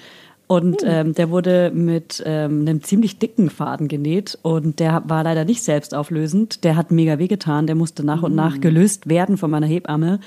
Und 0.47 0.79
ähm, 0.85 1.15
der 1.15 1.31
wurde 1.31 1.71
mit 1.73 2.23
ähm, 2.27 2.63
einem 2.63 2.83
ziemlich 2.83 3.21
dicken 3.21 3.51
Faden 3.51 3.87
genäht 3.87 4.37
und 4.43 4.81
der 4.81 5.05
war 5.07 5.23
leider 5.23 5.45
nicht 5.45 5.63
selbstauflösend. 5.63 6.65
Der 6.65 6.75
hat 6.75 6.91
mega 6.91 7.19
wehgetan. 7.21 7.69
Der 7.69 7.77
musste 7.77 8.05
nach 8.05 8.23
und 8.25 8.35
nach 8.35 8.61
gelöst 8.61 9.09
werden 9.09 9.37
von 9.37 9.49
meiner 9.49 9.69
Hebamme, 9.69 10.19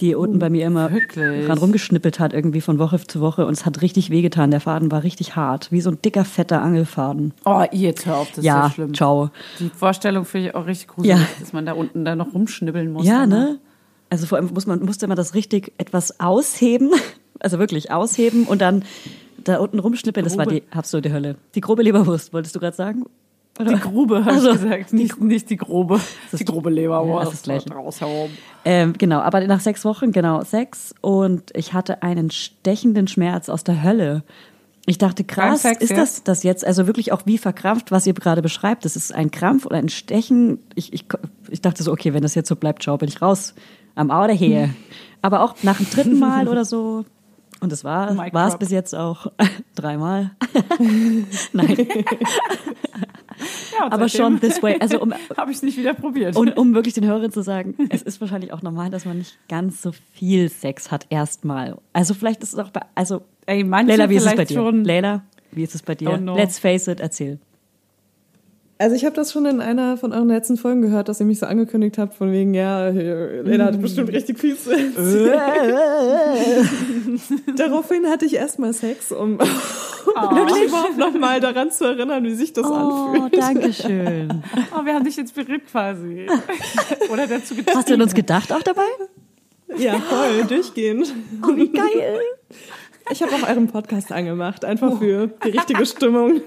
die 0.00 0.14
unten 0.14 0.38
bei 0.38 0.48
mir 0.48 0.64
immer 0.66 0.90
Wirklich? 0.90 1.44
dran 1.44 1.58
rumgeschnippelt 1.58 2.18
hat, 2.20 2.32
irgendwie 2.32 2.62
von 2.62 2.78
Woche 2.78 2.98
zu 3.06 3.20
Woche. 3.20 3.44
Und 3.44 3.52
es 3.52 3.66
hat 3.66 3.82
richtig 3.82 4.08
wehgetan. 4.08 4.50
Der 4.50 4.60
Faden 4.60 4.90
war 4.90 5.02
richtig 5.04 5.36
hart, 5.36 5.70
wie 5.70 5.82
so 5.82 5.90
ein 5.90 5.98
dicker, 6.02 6.24
fetter 6.24 6.62
Angelfaden. 6.62 7.34
Oh, 7.44 7.62
jetzt 7.70 8.06
hör 8.06 8.16
auf, 8.16 8.28
das 8.30 8.38
ist 8.38 8.44
ja, 8.44 8.64
so 8.68 8.70
schlimm. 8.72 8.94
ciao. 8.94 9.28
Die 9.58 9.68
Vorstellung 9.68 10.24
finde 10.24 10.48
ich 10.48 10.54
auch 10.54 10.64
richtig 10.66 10.88
gruselig, 10.88 11.18
Ja. 11.18 11.26
dass 11.38 11.52
man 11.52 11.66
da 11.66 11.72
unten 11.74 12.06
da 12.06 12.16
noch 12.16 12.32
rumschnibbeln 12.32 12.90
muss. 12.94 13.06
Ja, 13.06 13.26
danach. 13.26 13.38
ne? 13.50 13.58
Also 14.10 14.26
vor 14.26 14.38
allem 14.38 14.50
muss 14.52 14.66
man, 14.66 14.80
musste 14.84 15.06
man 15.06 15.16
das 15.16 15.34
richtig 15.34 15.72
etwas 15.78 16.20
ausheben, 16.20 16.90
also 17.40 17.58
wirklich 17.58 17.90
ausheben 17.90 18.44
und 18.44 18.60
dann 18.60 18.84
da 19.42 19.58
unten 19.58 19.78
rumschnippeln. 19.78 20.24
Das 20.24 20.36
war 20.36 20.46
die 20.46 20.62
absolute 20.70 21.12
Hölle. 21.12 21.36
Die 21.54 21.60
grobe 21.60 21.82
Leberwurst, 21.82 22.32
wolltest 22.32 22.54
du 22.54 22.60
gerade 22.60 22.76
sagen? 22.76 23.04
Oder? 23.58 23.74
Die 23.74 23.80
Grube, 23.80 24.24
hast 24.24 24.34
Also, 24.36 24.52
du 24.52 24.58
gesagt. 24.58 24.92
Nicht, 24.92 25.20
nicht 25.20 25.50
die 25.50 25.56
Grobe. 25.56 26.00
ist- 26.32 26.40
die 26.40 26.44
grobe 26.44 26.70
Leber. 26.70 27.04
Ja, 27.06 27.18
das 27.20 27.34
ist 27.34 27.46
das 27.46 27.64
Gleiche. 27.64 27.72
Raus 27.72 28.00
herum. 28.00 28.30
Ähm, 28.64 28.94
genau, 28.96 29.20
aber 29.20 29.46
nach 29.46 29.60
sechs 29.60 29.84
Wochen, 29.84 30.12
genau, 30.12 30.42
sechs. 30.44 30.94
Und 31.00 31.50
ich 31.54 31.72
hatte 31.72 32.02
einen 32.02 32.30
stechenden 32.30 33.06
Schmerz 33.08 33.48
aus 33.48 33.64
der 33.64 33.82
Hölle. 33.82 34.22
Ich 34.86 34.96
dachte, 34.98 35.24
krass, 35.24 35.62
Sex, 35.62 35.82
ist 35.82 35.90
ja? 35.90 35.96
das 35.96 36.22
das 36.24 36.42
jetzt? 36.42 36.64
Also 36.64 36.86
wirklich 36.86 37.12
auch 37.12 37.22
wie 37.26 37.38
verkrampft, 37.38 37.90
was 37.90 38.06
ihr 38.06 38.14
gerade 38.14 38.40
beschreibt. 38.42 38.84
Das 38.84 38.96
ist 38.96 39.14
ein 39.14 39.30
Krampf 39.30 39.66
oder 39.66 39.76
ein 39.76 39.88
Stechen. 39.90 40.58
Ich, 40.74 40.92
ich, 40.92 41.04
ich 41.50 41.60
dachte 41.60 41.82
so, 41.82 41.92
okay, 41.92 42.14
wenn 42.14 42.22
das 42.22 42.34
jetzt 42.34 42.48
so 42.48 42.56
bleibt, 42.56 42.82
schau, 42.82 42.96
bin 42.96 43.08
ich 43.08 43.20
raus. 43.20 43.54
Am 43.94 44.10
Out 44.10 44.30
of 44.30 44.38
here. 44.40 44.70
Aber 45.22 45.42
auch 45.42 45.54
nach 45.62 45.76
dem 45.76 45.90
dritten 45.90 46.18
Mal 46.18 46.48
oder 46.48 46.64
so. 46.64 47.04
Und 47.60 47.72
es 47.72 47.84
war 47.84 48.16
es 48.48 48.56
bis 48.58 48.70
jetzt 48.70 48.94
auch 48.94 49.26
dreimal. 49.74 50.30
Nein, 51.52 51.76
Ja, 53.78 53.90
aber 53.90 54.08
schon 54.08 54.40
this 54.40 54.62
way. 54.62 54.76
Also 54.80 55.00
um, 55.00 55.12
habe 55.36 55.50
ich 55.50 55.58
es 55.58 55.62
nicht 55.62 55.78
wieder 55.78 55.94
probiert. 55.94 56.36
Und 56.36 56.56
um 56.56 56.74
wirklich 56.74 56.94
den 56.94 57.06
Hörern 57.06 57.30
zu 57.30 57.42
sagen, 57.42 57.74
es 57.90 58.02
ist 58.02 58.20
wahrscheinlich 58.20 58.52
auch 58.52 58.62
normal, 58.62 58.90
dass 58.90 59.04
man 59.04 59.18
nicht 59.18 59.38
ganz 59.48 59.82
so 59.82 59.92
viel 60.12 60.48
Sex 60.48 60.90
hat 60.90 61.06
erstmal. 61.10 61.76
Also 61.92 62.14
vielleicht 62.14 62.42
ist 62.42 62.54
es 62.54 62.58
auch 62.58 62.70
bei, 62.70 62.82
also 62.94 63.22
Ey, 63.46 63.62
Leila, 63.62 64.08
wie 64.10 64.16
ist 64.16 64.26
es 64.26 64.36
bei 64.36 64.44
dir? 64.44 64.54
schon. 64.54 64.84
Leila, 64.84 65.22
wie 65.52 65.62
ist 65.62 65.74
es 65.74 65.82
bei 65.82 65.94
dir? 65.94 66.16
Let's 66.18 66.58
face 66.58 66.88
it, 66.88 67.00
erzähl. 67.00 67.38
Also 68.80 68.96
ich 68.96 69.04
habe 69.04 69.14
das 69.14 69.30
schon 69.30 69.44
in 69.44 69.60
einer 69.60 69.98
von 69.98 70.14
euren 70.14 70.28
letzten 70.28 70.56
Folgen 70.56 70.80
gehört, 70.80 71.10
dass 71.10 71.20
ihr 71.20 71.26
mich 71.26 71.38
so 71.38 71.44
angekündigt 71.44 71.98
habt, 71.98 72.14
von 72.14 72.32
wegen, 72.32 72.54
ja, 72.54 72.88
Lena 72.88 73.66
hat 73.66 73.82
bestimmt 73.82 74.10
richtig 74.10 74.38
viel 74.38 74.56
Sex. 74.56 74.94
Daraufhin 77.56 78.06
hatte 78.06 78.24
ich 78.24 78.36
erstmal 78.36 78.72
Sex, 78.72 79.12
um 79.12 79.32
mich 79.36 80.62
überhaupt 80.64 80.96
nochmal 80.96 81.40
daran 81.40 81.70
zu 81.70 81.84
erinnern, 81.84 82.24
wie 82.24 82.34
sich 82.34 82.54
das 82.54 82.64
Oh, 82.64 82.72
anfühlt. 82.72 83.36
danke 83.36 83.70
schön. 83.74 84.42
Oh, 84.74 84.82
wir 84.86 84.94
haben 84.94 85.04
dich 85.04 85.18
inspiriert 85.18 85.66
quasi. 85.70 86.26
Oder 87.12 87.26
dazu 87.26 87.54
getrieben. 87.54 87.76
Hast 87.76 87.90
du 87.90 87.94
an 87.94 88.00
uns 88.00 88.14
gedacht 88.14 88.50
auch 88.50 88.62
dabei? 88.62 88.86
Ja, 89.76 89.98
voll, 89.98 90.44
durchgehend. 90.48 91.12
Oh, 91.46 91.54
wie 91.54 91.68
geil. 91.68 92.20
Ich 93.10 93.22
habe 93.22 93.32
auch 93.34 93.48
euren 93.48 93.66
Podcast 93.66 94.12
angemacht, 94.12 94.64
einfach 94.64 94.98
für 94.98 95.28
die 95.44 95.50
richtige 95.50 95.84
Stimmung. 95.84 96.40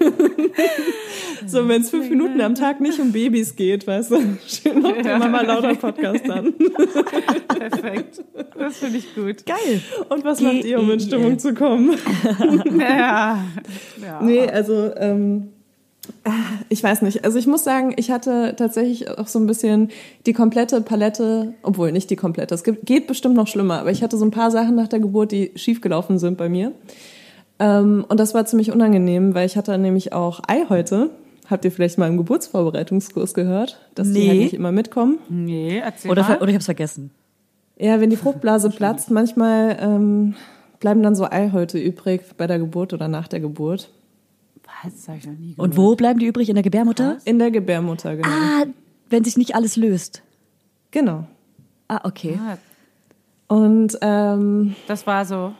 so, 1.46 1.68
wenn 1.68 1.82
es 1.82 1.90
fünf 1.90 2.08
Minuten 2.08 2.40
am 2.40 2.54
Tag 2.54 2.80
nicht 2.80 2.98
um 2.98 3.12
Babys 3.12 3.54
geht, 3.54 3.86
weißt 3.86 4.12
du, 4.12 4.38
schön 4.46 4.80
noch 4.80 4.92
den 4.92 5.18
Mama 5.18 5.42
lauter 5.42 5.74
Podcast 5.74 6.28
an. 6.30 6.54
Perfekt. 7.48 8.24
Das 8.58 8.78
finde 8.78 8.98
ich 8.98 9.14
gut. 9.14 9.44
Geil. 9.44 9.82
Und 10.08 10.24
was 10.24 10.40
macht 10.40 10.64
ihr, 10.64 10.80
um 10.80 10.90
in 10.90 11.00
Stimmung 11.00 11.38
zu 11.38 11.54
kommen? 11.54 11.96
Ja. 12.78 13.44
ja. 14.00 14.22
Nee, 14.22 14.48
also 14.48 14.92
ähm, 14.96 15.48
äh, 15.50 15.53
ich 16.68 16.82
weiß 16.82 17.02
nicht. 17.02 17.24
Also 17.24 17.38
ich 17.38 17.46
muss 17.46 17.64
sagen, 17.64 17.92
ich 17.96 18.10
hatte 18.10 18.54
tatsächlich 18.56 19.08
auch 19.10 19.26
so 19.26 19.38
ein 19.38 19.46
bisschen 19.46 19.90
die 20.26 20.32
komplette 20.32 20.80
Palette, 20.80 21.54
obwohl 21.62 21.92
nicht 21.92 22.10
die 22.10 22.16
komplette, 22.16 22.54
es 22.54 22.64
gibt, 22.64 22.86
geht 22.86 23.06
bestimmt 23.06 23.34
noch 23.34 23.46
schlimmer, 23.46 23.80
aber 23.80 23.90
ich 23.90 24.02
hatte 24.02 24.16
so 24.16 24.24
ein 24.24 24.30
paar 24.30 24.50
Sachen 24.50 24.74
nach 24.74 24.88
der 24.88 25.00
Geburt, 25.00 25.32
die 25.32 25.52
schiefgelaufen 25.54 26.18
sind 26.18 26.36
bei 26.38 26.48
mir. 26.48 26.72
Ähm, 27.58 28.04
und 28.08 28.18
das 28.20 28.34
war 28.34 28.44
ziemlich 28.46 28.72
unangenehm, 28.72 29.34
weil 29.34 29.46
ich 29.46 29.56
hatte 29.56 29.76
nämlich 29.78 30.12
auch 30.12 30.40
Eihäute. 30.46 31.10
Habt 31.48 31.64
ihr 31.64 31.70
vielleicht 31.70 31.98
mal 31.98 32.08
im 32.08 32.16
Geburtsvorbereitungskurs 32.16 33.34
gehört, 33.34 33.78
dass 33.94 34.10
die 34.10 34.20
Nee. 34.20 34.28
halt 34.28 34.38
nicht 34.38 34.54
immer 34.54 34.72
mitkommen? 34.72 35.18
Nee, 35.28 35.78
erzähl 35.78 36.10
Oder, 36.10 36.22
mal. 36.22 36.38
oder 36.38 36.48
ich 36.48 36.54
hab's 36.54 36.64
vergessen. 36.64 37.10
Ja, 37.78 38.00
wenn 38.00 38.10
die 38.10 38.16
Fruchtblase 38.16 38.70
platzt, 38.76 39.10
manchmal 39.10 39.76
ähm, 39.80 40.34
bleiben 40.80 41.02
dann 41.02 41.14
so 41.14 41.24
Eihäute 41.30 41.78
übrig 41.78 42.22
bei 42.36 42.46
der 42.46 42.58
Geburt 42.58 42.92
oder 42.94 43.08
nach 43.08 43.28
der 43.28 43.40
Geburt. 43.40 43.90
Was? 44.84 44.94
Das 44.96 45.08
habe 45.08 45.18
ich 45.18 45.26
noch 45.26 45.32
nie 45.34 45.54
gehört. 45.54 45.58
Und 45.58 45.76
wo 45.76 45.94
bleiben 45.96 46.18
die 46.18 46.26
übrig? 46.26 46.48
In 46.48 46.54
der 46.54 46.62
Gebärmutter? 46.62 47.18
In 47.24 47.38
der 47.38 47.50
Gebärmutter, 47.50 48.16
genau. 48.16 48.28
Ah, 48.28 48.64
wenn 49.10 49.24
sich 49.24 49.36
nicht 49.36 49.54
alles 49.54 49.76
löst. 49.76 50.22
Genau. 50.90 51.26
Ah, 51.88 52.00
okay. 52.04 52.38
Ah, 52.40 52.56
Und 53.54 53.98
ähm, 54.00 54.74
Das 54.88 55.06
war 55.06 55.24
so. 55.24 55.52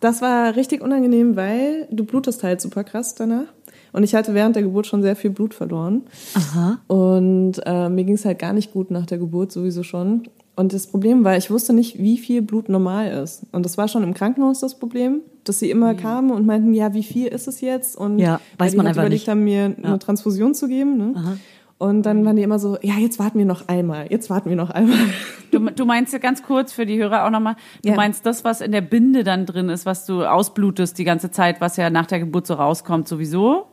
das 0.00 0.20
war 0.22 0.56
richtig 0.56 0.82
unangenehm, 0.82 1.36
weil 1.36 1.88
du 1.90 2.04
blutest 2.04 2.42
halt 2.42 2.60
super 2.60 2.84
krass 2.84 3.14
danach. 3.14 3.46
Und 3.92 4.02
ich 4.02 4.14
hatte 4.14 4.34
während 4.34 4.56
der 4.56 4.62
Geburt 4.62 4.86
schon 4.86 5.00
sehr 5.02 5.16
viel 5.16 5.30
Blut 5.30 5.54
verloren. 5.54 6.02
Aha. 6.34 6.78
Und 6.86 7.54
äh, 7.64 7.88
mir 7.88 8.04
ging 8.04 8.16
es 8.16 8.24
halt 8.26 8.38
gar 8.38 8.52
nicht 8.52 8.72
gut 8.72 8.90
nach 8.90 9.06
der 9.06 9.16
Geburt 9.18 9.52
sowieso 9.52 9.82
schon. 9.84 10.24
Und 10.56 10.72
das 10.72 10.86
Problem 10.86 11.22
war, 11.22 11.36
ich 11.36 11.50
wusste 11.50 11.72
nicht, 11.74 11.98
wie 11.98 12.16
viel 12.16 12.40
Blut 12.42 12.68
normal 12.70 13.10
ist. 13.22 13.42
Und 13.52 13.64
das 13.66 13.76
war 13.76 13.88
schon 13.88 14.02
im 14.02 14.14
Krankenhaus 14.14 14.60
das 14.60 14.78
Problem, 14.78 15.20
dass 15.44 15.58
sie 15.58 15.70
immer 15.70 15.94
kamen 15.94 16.30
und 16.30 16.46
meinten, 16.46 16.72
ja, 16.72 16.94
wie 16.94 17.02
viel 17.02 17.26
ist 17.28 17.46
es 17.46 17.60
jetzt? 17.60 17.94
Und 17.96 18.18
Ja, 18.18 18.40
weiß 18.58 18.74
man 18.74 18.86
einfach 18.86 19.02
überlegt 19.02 19.22
nicht. 19.22 19.28
haben, 19.28 19.44
mir 19.44 19.68
Ja. 19.80 19.84
eine 19.88 19.98
Transfusion 19.98 20.54
zu 20.54 20.66
geben. 20.66 20.96
Ne? 20.96 21.38
Und 21.78 22.04
dann 22.06 22.24
waren 22.24 22.36
die 22.36 22.42
immer 22.42 22.58
so, 22.58 22.78
ja, 22.80 22.94
jetzt 22.94 23.18
warten 23.18 23.38
wir 23.38 23.44
noch 23.44 23.68
einmal, 23.68 24.06
jetzt 24.08 24.30
warten 24.30 24.48
wir 24.48 24.56
noch 24.56 24.70
einmal. 24.70 24.96
Du, 25.52 25.60
du 25.60 25.84
meinst 25.86 26.12
ja 26.12 26.18
ganz 26.18 26.42
kurz 26.42 26.72
für 26.72 26.86
die 26.86 26.98
Hörer 26.98 27.24
auch 27.24 27.30
nochmal, 27.30 27.54
du 27.82 27.90
Ja. 27.90 27.94
meinst 27.94 28.26
das, 28.26 28.42
was 28.44 28.60
in 28.60 28.72
der 28.72 28.80
Binde 28.80 29.22
dann 29.24 29.46
drin 29.46 29.68
ist, 29.68 29.86
was 29.86 30.04
du 30.04 30.24
ausblutest 30.24 30.98
die 30.98 31.04
ganze 31.04 31.30
Zeit, 31.30 31.60
was 31.60 31.76
ja 31.76 31.88
nach 31.88 32.06
der 32.06 32.18
Geburt 32.18 32.46
so 32.48 32.54
rauskommt, 32.54 33.06
sowieso? 33.06 33.66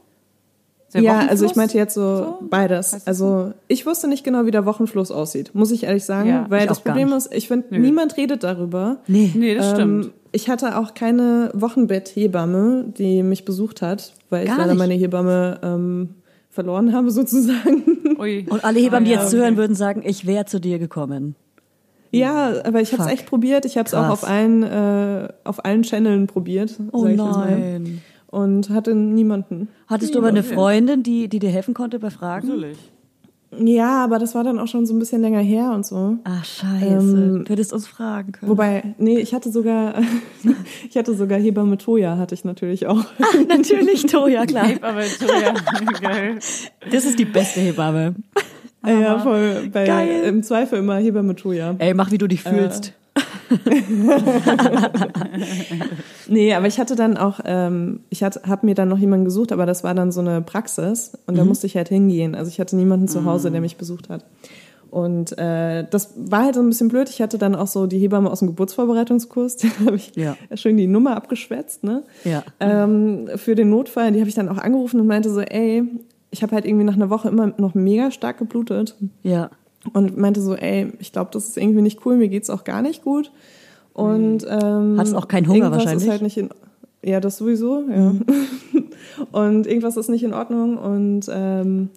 Ja, 1.02 1.26
also 1.28 1.46
ich 1.46 1.56
meinte 1.56 1.78
jetzt 1.78 1.94
so, 1.94 2.18
So? 2.18 2.38
beides. 2.50 2.94
Heißt 2.94 3.08
Also 3.08 3.54
ich 3.68 3.86
wusste 3.86 4.08
nicht 4.08 4.24
genau, 4.24 4.46
wie 4.46 4.52
der 4.52 4.66
Wochenfluss 4.66 5.12
aussieht, 5.12 5.52
muss 5.54 5.72
ich 5.72 5.84
ehrlich 5.84 6.06
sagen, 6.06 6.30
Ja, 6.30 6.46
weil 6.50 6.68
das 6.68 6.82
Problem 6.82 7.12
ist, 7.14 7.34
ich 7.34 7.48
finde, 7.48 7.80
niemand 7.80 8.18
redet 8.18 8.44
darüber. 8.44 8.98
Nee. 9.08 9.32
Nee, 9.34 9.56
das 9.56 9.72
stimmt. 9.72 10.06
Ähm, 10.06 10.12
ich 10.32 10.50
hatte 10.50 10.78
auch 10.78 10.94
keine 10.94 11.52
Wochenbetthebamme, 11.54 12.86
die 12.98 13.24
mich 13.24 13.46
besucht 13.46 13.82
hat, 13.82 14.14
weil 14.30 14.46
Gar 14.46 14.54
ich 14.54 14.58
leider 14.60 14.72
nicht? 14.74 14.80
meine 14.80 14.94
Hebamme 14.96 15.60
ähm, 15.64 16.10
verloren 16.50 16.94
habe 16.94 17.12
sozusagen. 17.12 17.84
Ui. 18.20 18.46
Und 18.50 18.64
alle 18.64 18.80
Hebammen, 18.80 19.06
die 19.06 19.12
Ah, 19.12 19.16
jetzt 19.16 19.28
okay. 19.28 19.32
zuhören, 19.38 19.58
würden 19.58 19.76
sagen, 19.76 20.04
ich 20.06 20.26
wäre 20.26 20.46
zu 20.46 20.60
dir 20.60 20.80
gekommen. 20.80 21.36
ja, 22.12 22.54
aber 22.64 22.82
ich 22.82 22.94
habe 22.94 23.04
es 23.04 23.10
echt 23.10 23.26
probiert. 23.26 23.66
Ich 23.66 23.78
habe 23.78 23.88
es 23.88 23.94
auch 23.94 24.10
auf 24.10 24.24
allen 24.28 24.64
äh, 24.64 25.30
auf 25.44 25.66
allen 25.66 25.84
Channeln 25.84 26.28
probiert. 26.28 26.76
Oh 26.92 27.02
sag 27.04 27.12
ich 27.12 27.18
jetzt 27.18 27.26
mal. 27.26 27.52
nein. 27.60 28.02
Und 28.34 28.72
hatte 28.72 28.96
niemanden. 28.96 29.68
Hattest 29.86 30.16
du 30.16 30.18
aber 30.18 30.30
eine 30.30 30.42
Freundin, 30.42 31.04
die, 31.04 31.28
die 31.28 31.38
dir 31.38 31.52
helfen 31.52 31.76
konnte 31.76 32.00
bei 32.00 32.10
Fragen? 32.10 32.48
Natürlich. 32.48 32.80
Ja, 33.60 34.04
aber 34.04 34.18
das 34.18 34.34
war 34.34 34.44
dann 34.44 34.58
auch 34.58 34.68
schon 34.68 34.88
so 34.88 34.96
ein 34.96 34.98
bisschen 34.98 35.22
länger 35.22 35.40
her 35.40 35.72
und 35.72 35.86
so. 35.86 36.18
Ach, 36.24 36.44
scheiße. 36.44 36.84
Ähm, 36.88 37.44
du 37.46 37.54
hättest 37.54 37.74
uns 37.74 37.86
fragen 37.86 38.32
können. 38.32 38.50
Wobei, 38.50 38.96
nee, 38.98 39.20
ich 39.20 39.36
hatte 39.36 39.52
sogar, 39.52 40.02
ich 40.90 40.98
hatte 40.98 41.14
sogar 41.14 41.38
Hebamme 41.40 41.78
Toja, 41.78 42.18
hatte 42.18 42.34
ich 42.34 42.44
natürlich 42.44 42.88
auch. 42.88 43.06
Natürlich, 43.48 44.08
Toja, 44.08 44.48
klar. 44.48 44.66
Aber 44.82 45.02
Victoria, 45.04 45.54
geil. 46.02 46.40
Das 46.90 47.06
ist 47.06 47.20
die 47.20 47.26
beste 47.26 47.60
Hebamme. 47.60 48.16
ja, 48.84 49.20
voll. 49.20 49.70
Bei, 49.72 49.86
Geil. 49.86 50.24
Im 50.24 50.42
Zweifel 50.42 50.80
immer 50.80 50.98
Hebamme 50.98 51.36
Toja. 51.36 51.76
Ey, 51.78 51.94
mach, 51.94 52.10
wie 52.10 52.18
du 52.18 52.26
dich 52.26 52.42
fühlst. 52.42 52.94
Nee, 56.28 56.54
aber 56.54 56.68
ich 56.68 56.80
hatte 56.80 56.96
dann 56.96 57.18
auch, 57.18 57.40
ähm, 57.46 58.02
ich 58.10 58.24
habe 58.24 58.66
mir 58.66 58.76
dann 58.76 58.90
noch 58.90 58.98
jemanden 58.98 59.26
gesucht, 59.26 59.52
aber 59.52 59.66
das 59.66 59.84
war 59.84 59.94
dann 59.94 60.12
so 60.12 60.22
eine 60.22 60.42
Praxis 60.42 61.18
und 61.28 61.38
da 61.38 61.46
musste 61.46 61.68
ich 61.68 61.76
halt 61.76 61.90
hingehen. 61.90 62.36
Also 62.36 62.50
ich 62.50 62.60
hatte 62.60 62.76
niemanden 62.76 63.08
zu 63.08 63.26
Hause, 63.26 63.52
der 63.52 63.62
mich 63.62 63.78
besucht 63.78 64.10
hat. 64.10 64.26
Und 64.90 65.36
äh, 65.40 65.86
das 65.90 66.14
war 66.18 66.44
halt 66.46 66.56
so 66.56 66.62
ein 66.62 66.70
bisschen 66.70 66.88
blöd. 66.88 67.10
Ich 67.10 67.20
hatte 67.20 67.40
dann 67.40 67.56
auch 67.56 67.66
so 67.66 67.88
die 67.88 67.98
Hebamme 67.98 68.30
aus 68.30 68.40
dem 68.40 68.50
Geburtsvorbereitungskurs, 68.50 69.58
da 69.58 69.68
habe 69.86 69.96
ich 69.96 70.12
Ja. 70.16 70.38
schön 70.56 70.78
die 70.78 70.88
Nummer 70.88 71.16
abgeschwätzt, 71.16 71.84
ne? 71.84 72.04
Ja. 72.24 72.44
Ähm, 72.60 73.28
für 73.36 73.56
den 73.56 73.70
Notfall, 73.72 74.12
die 74.12 74.20
habe 74.20 74.30
ich 74.30 74.36
dann 74.36 74.50
auch 74.50 74.60
angerufen 74.60 75.00
und 75.00 75.08
meinte 75.08 75.32
so, 75.32 75.42
ey, 75.42 75.84
ich 76.30 76.44
habe 76.44 76.54
halt 76.56 76.66
irgendwie 76.66 76.86
nach 76.86 76.96
einer 76.96 77.10
Woche 77.10 77.30
immer 77.30 77.54
noch 77.58 77.74
mega 77.74 78.12
stark 78.12 78.38
geblutet 78.38 78.96
Ja. 79.24 79.50
Und 79.92 80.18
meinte 80.18 80.42
so, 80.42 80.56
ey, 80.56 80.94
ich 81.00 81.12
glaube, 81.12 81.32
das 81.34 81.50
ist 81.50 81.58
irgendwie 81.58 81.82
nicht 81.82 82.06
cool, 82.06 82.16
mir 82.16 82.30
geht's 82.30 82.50
auch 82.50 82.64
gar 82.64 82.82
nicht 82.82 83.04
gut. 83.04 83.32
Und 83.94 84.46
ähm, 84.50 84.96
Hattest 84.98 85.16
auch 85.16 85.28
keinen 85.28 85.48
Hunger 85.48 85.66
irgendwas 85.66 85.80
wahrscheinlich? 85.80 86.06
Ist 86.06 86.12
halt 86.12 86.22
nicht 86.22 86.38
in, 86.38 86.50
ja, 87.04 87.20
das 87.20 87.38
sowieso, 87.38 87.84
ja. 87.90 88.14
und 89.32 89.68
irgendwas 89.68 89.98
ist 89.98 90.10
nicht 90.10 90.24
in 90.24 90.34
Ordnung 90.34 90.78
und 90.78 91.30
ähm, 91.32 91.90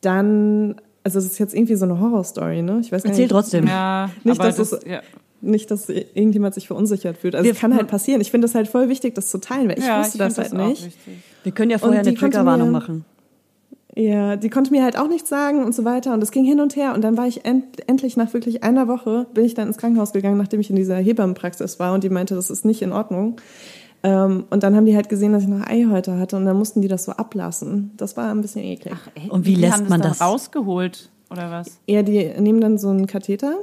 dann, 0.00 0.76
also 1.04 1.18
es 1.18 1.26
ist 1.26 1.38
jetzt 1.38 1.54
irgendwie 1.54 1.74
so 1.76 1.84
eine 1.84 2.00
Horrorstory, 2.00 2.62
ne? 2.62 2.78
Ich 2.80 2.90
weiß 2.92 3.02
gar 3.02 3.10
Erzähl 3.10 3.24
nicht, 3.24 3.30
trotzdem. 3.32 3.66
Ja, 3.66 4.10
Nicht, 4.24 4.40
aber 4.40 4.48
dass 4.48 4.56
das, 4.56 4.72
es- 4.72 4.84
ja. 4.88 5.00
nicht, 5.40 5.70
dass 5.70 5.88
irgendjemand 5.88 6.54
sich 6.54 6.66
verunsichert 6.66 7.16
fühlt. 7.18 7.34
Also 7.34 7.44
Wir- 7.44 7.52
es 7.52 7.58
kann 7.58 7.74
halt 7.74 7.88
passieren. 7.88 8.20
Ich 8.20 8.30
finde 8.30 8.46
es 8.46 8.54
halt 8.54 8.68
voll 8.68 8.88
wichtig, 8.88 9.14
das 9.14 9.28
zu 9.30 9.38
teilen, 9.38 9.68
weil 9.68 9.78
ich 9.78 9.84
ja, 9.86 10.00
wusste 10.00 10.16
ich 10.16 10.18
das 10.18 10.38
halt 10.38 10.54
auch 10.54 10.68
nicht. 10.68 10.86
wichtig. 10.86 11.18
Wir 11.44 11.52
können 11.52 11.70
ja 11.70 11.78
vorher 11.78 12.00
eine 12.00 12.14
Triggerwarnung 12.14 12.68
mir- 12.68 12.72
machen. 12.78 13.04
Ja, 13.98 14.36
die 14.36 14.48
konnte 14.48 14.70
mir 14.70 14.84
halt 14.84 14.96
auch 14.96 15.08
nichts 15.08 15.28
sagen 15.28 15.64
und 15.64 15.74
so 15.74 15.84
weiter. 15.84 16.14
Und 16.14 16.22
es 16.22 16.30
ging 16.30 16.44
hin 16.44 16.60
und 16.60 16.76
her. 16.76 16.94
Und 16.94 17.02
dann 17.02 17.16
war 17.16 17.26
ich 17.26 17.44
end 17.44 17.64
endlich 17.88 18.16
nach 18.16 18.32
wirklich 18.32 18.62
einer 18.62 18.86
Woche, 18.86 19.26
bin 19.34 19.44
ich 19.44 19.54
dann 19.54 19.66
ins 19.66 19.76
Krankenhaus 19.76 20.12
gegangen, 20.12 20.38
nachdem 20.38 20.60
ich 20.60 20.70
in 20.70 20.76
dieser 20.76 20.94
Hebammenpraxis 20.96 21.80
war. 21.80 21.92
Und 21.92 22.04
die 22.04 22.08
meinte, 22.08 22.36
das 22.36 22.48
ist 22.48 22.64
nicht 22.64 22.80
in 22.80 22.92
Ordnung. 22.92 23.40
Ähm, 24.04 24.44
und 24.50 24.62
dann 24.62 24.76
haben 24.76 24.86
die 24.86 24.94
halt 24.94 25.08
gesehen, 25.08 25.32
dass 25.32 25.42
ich 25.42 25.48
noch 25.48 25.66
Eihäute 25.66 26.16
hatte. 26.16 26.36
Und 26.36 26.44
dann 26.44 26.56
mussten 26.56 26.80
die 26.80 26.86
das 26.86 27.06
so 27.06 27.12
ablassen. 27.12 27.90
Das 27.96 28.16
war 28.16 28.30
ein 28.30 28.40
bisschen 28.40 28.62
eklig. 28.62 28.94
Ey, 29.16 29.30
Und 29.30 29.46
wie 29.46 29.54
die 29.56 29.62
lässt 29.62 29.78
haben 29.78 29.88
man 29.88 30.00
das? 30.00 30.18
das? 30.18 30.28
Rausgeholt 30.28 31.10
oder 31.30 31.50
was? 31.50 31.80
Ja, 31.86 32.04
die 32.04 32.30
nehmen 32.38 32.60
dann 32.60 32.78
so 32.78 32.90
einen 32.90 33.08
Katheter 33.08 33.54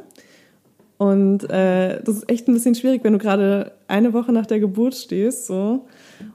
Und 0.97 1.49
äh, 1.49 2.01
das 2.03 2.15
ist 2.17 2.29
echt 2.31 2.47
ein 2.47 2.53
bisschen 2.53 2.73
schwierig, 2.73 3.03
wenn 3.03 3.11
du 3.11 3.19
gerade 3.19 3.73
eine 3.89 4.13
Woche 4.13 4.31
nach 4.31 4.45
der 4.45 4.61
Geburt 4.61 4.95
stehst, 4.95 5.45
so 5.45 5.85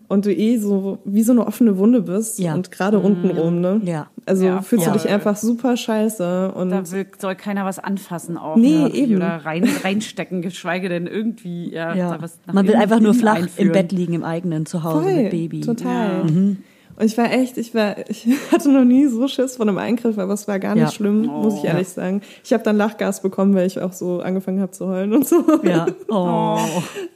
und 0.06 0.26
du 0.26 0.34
eh 0.34 0.58
so 0.58 0.98
wie 1.06 1.22
so 1.22 1.32
eine 1.32 1.46
offene 1.46 1.78
Wunde 1.78 2.02
bist 2.02 2.38
Ja. 2.38 2.54
und 2.54 2.70
gerade 2.70 2.98
unten 2.98 3.30
rum, 3.30 3.62
ne? 3.62 3.80
Ja. 3.84 4.08
Also 4.26 4.44
Ja, 4.44 4.60
fühlst 4.60 4.84
du 4.86 4.90
voll. 4.90 5.00
dich 5.00 5.10
einfach 5.10 5.36
super 5.36 5.78
scheiße 5.78 6.52
und 6.52 6.68
Da 6.70 6.92
will, 6.92 7.06
soll 7.18 7.36
keiner 7.36 7.64
was 7.64 7.78
anfassen 7.78 8.36
auch. 8.36 8.56
Nee, 8.56 8.82
ne? 8.82 8.94
eben. 8.94 9.16
Oder 9.16 9.46
rein, 9.46 9.66
reinstecken, 9.82 10.42
geschweige 10.42 10.90
denn 10.90 11.06
irgendwie. 11.06 11.72
Ja, 11.72 11.94
Ja. 11.94 12.10
da 12.16 12.22
was 12.22 12.38
Man 12.52 12.68
will 12.68 12.76
einfach 12.76 13.00
nur 13.00 13.14
flach 13.14 13.36
einführen. 13.36 13.68
im 13.68 13.72
Bett 13.72 13.92
liegen, 13.92 14.12
im 14.12 14.24
eigenen 14.24 14.66
Zuhause 14.66 15.04
voll, 15.04 15.14
mit 15.22 15.30
Baby. 15.30 15.60
total. 15.62 16.26
Ja. 16.28 16.56
Und 17.00 17.06
ich 17.06 17.16
war 17.16 17.32
echt, 17.32 17.56
ich 17.56 17.74
war, 17.74 17.96
ich 18.10 18.26
hatte 18.52 18.70
noch 18.70 18.84
nie 18.84 19.06
so 19.06 19.26
Schiss 19.26 19.56
vor 19.56 19.66
einem 19.66 19.78
Eingriff, 19.78 20.18
aber 20.18 20.34
es 20.34 20.46
war 20.46 20.58
gar 20.58 20.74
nicht 20.74 20.82
Ja. 20.84 20.90
schlimm, 20.90 21.22
muss 21.24 21.54
ich 21.54 21.60
Oh. 21.62 21.66
ehrlich 21.66 21.88
sagen. 21.88 22.20
Ich 22.44 22.52
habe 22.52 22.62
dann 22.62 22.76
Lachgas 22.76 23.22
bekommen, 23.22 23.54
weil 23.54 23.66
ich 23.66 23.80
auch 23.80 23.94
so 23.94 24.20
angefangen 24.20 24.60
habe 24.60 24.72
zu 24.72 24.86
heulen 24.86 25.14
und 25.14 25.26
so. 25.26 25.42
Ja. 25.62 25.86
Oh. 26.08 26.58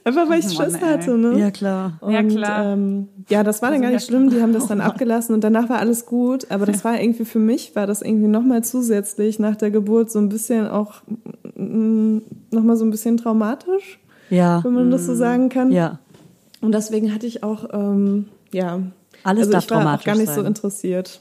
Einfach 0.03 0.27
weil 0.29 0.39
ich 0.39 0.57
Mann, 0.57 0.65
Schiss 0.71 0.75
ey. 0.75 0.79
hatte, 0.81 1.17
ne? 1.17 1.37
Ja, 1.39 1.51
klar. 1.51 1.99
Und, 2.01 2.13
Ja, 2.13 2.23
klar. 2.23 2.73
Ähm, 2.73 3.07
ja, 3.29 3.43
das 3.43 3.61
war 3.61 3.69
dann 3.69 3.75
Also, 3.77 3.83
gar 3.83 3.91
nicht 3.91 4.05
schlimm. 4.07 4.29
Die 4.31 4.41
haben 4.41 4.53
das 4.53 4.67
dann 4.67 4.81
abgelassen 4.81 5.35
und 5.35 5.43
danach 5.43 5.69
war 5.69 5.77
alles 5.79 6.05
gut. 6.07 6.49
Aber 6.49 6.65
das 6.65 6.83
war 6.83 6.99
irgendwie 6.99 7.25
für 7.25 7.39
mich, 7.39 7.75
war 7.75 7.85
das 7.85 8.01
irgendwie 8.01 8.27
nochmal 8.27 8.63
zusätzlich 8.63 9.37
nach 9.37 9.55
der 9.55 9.69
Geburt 9.71 10.09
so 10.11 10.17
ein 10.19 10.29
bisschen 10.29 10.67
auch 10.67 10.95
nochmal 11.55 12.75
so 12.77 12.85
ein 12.85 12.91
bisschen 12.91 13.17
traumatisch, 13.17 13.99
Ja. 14.29 14.63
wenn 14.63 14.73
man 14.73 14.91
das 14.91 15.05
so 15.05 15.13
sagen 15.15 15.49
kann. 15.49 15.71
Ja. 15.71 15.99
Und 16.61 16.73
deswegen 16.73 17.13
hatte 17.13 17.27
ich 17.27 17.43
auch, 17.43 17.65
ähm, 17.73 18.25
ja, 18.51 18.79
Alles 19.25 19.41
also 19.47 19.51
darf 19.51 19.63
ich 19.65 19.69
war 19.71 19.77
auch 19.77 19.81
traumatisch 19.81 20.05
gar 20.05 20.15
nicht 20.15 20.27
so 20.29 20.35
sein. 20.35 20.45
interessiert 20.45 21.19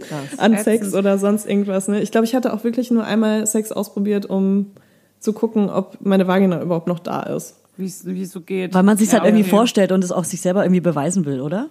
Krass. 0.00 0.38
an 0.38 0.52
Ätzend. 0.54 0.64
Sex 0.64 0.94
oder 0.94 1.18
sonst 1.18 1.46
irgendwas. 1.48 1.88
Ne? 1.88 2.00
Ich 2.02 2.10
glaube, 2.10 2.24
ich 2.26 2.34
hatte 2.34 2.52
auch 2.52 2.64
wirklich 2.64 2.90
nur 2.90 3.04
einmal 3.04 3.46
Sex 3.46 3.72
ausprobiert, 3.72 4.26
um 4.26 4.72
zu 5.20 5.32
gucken, 5.32 5.70
ob 5.70 5.98
meine 6.00 6.26
Vagina 6.26 6.60
überhaupt 6.60 6.88
noch 6.88 6.98
da 6.98 7.22
ist. 7.22 7.56
Wie 7.76 7.86
es 7.86 8.04
wie 8.04 8.22
es 8.22 8.32
so 8.32 8.40
geht. 8.40 8.74
Weil 8.74 8.82
man 8.82 8.96
sich 8.98 9.08
Ja, 9.12 9.14
halt 9.14 9.24
irgendwie 9.24 9.44
okay. 9.44 9.50
vorstellt 9.50 9.92
und 9.92 10.02
es 10.04 10.12
auch 10.12 10.24
sich 10.24 10.40
selber 10.40 10.64
irgendwie 10.64 10.80
beweisen 10.80 11.24
will, 11.24 11.40
oder? 11.40 11.68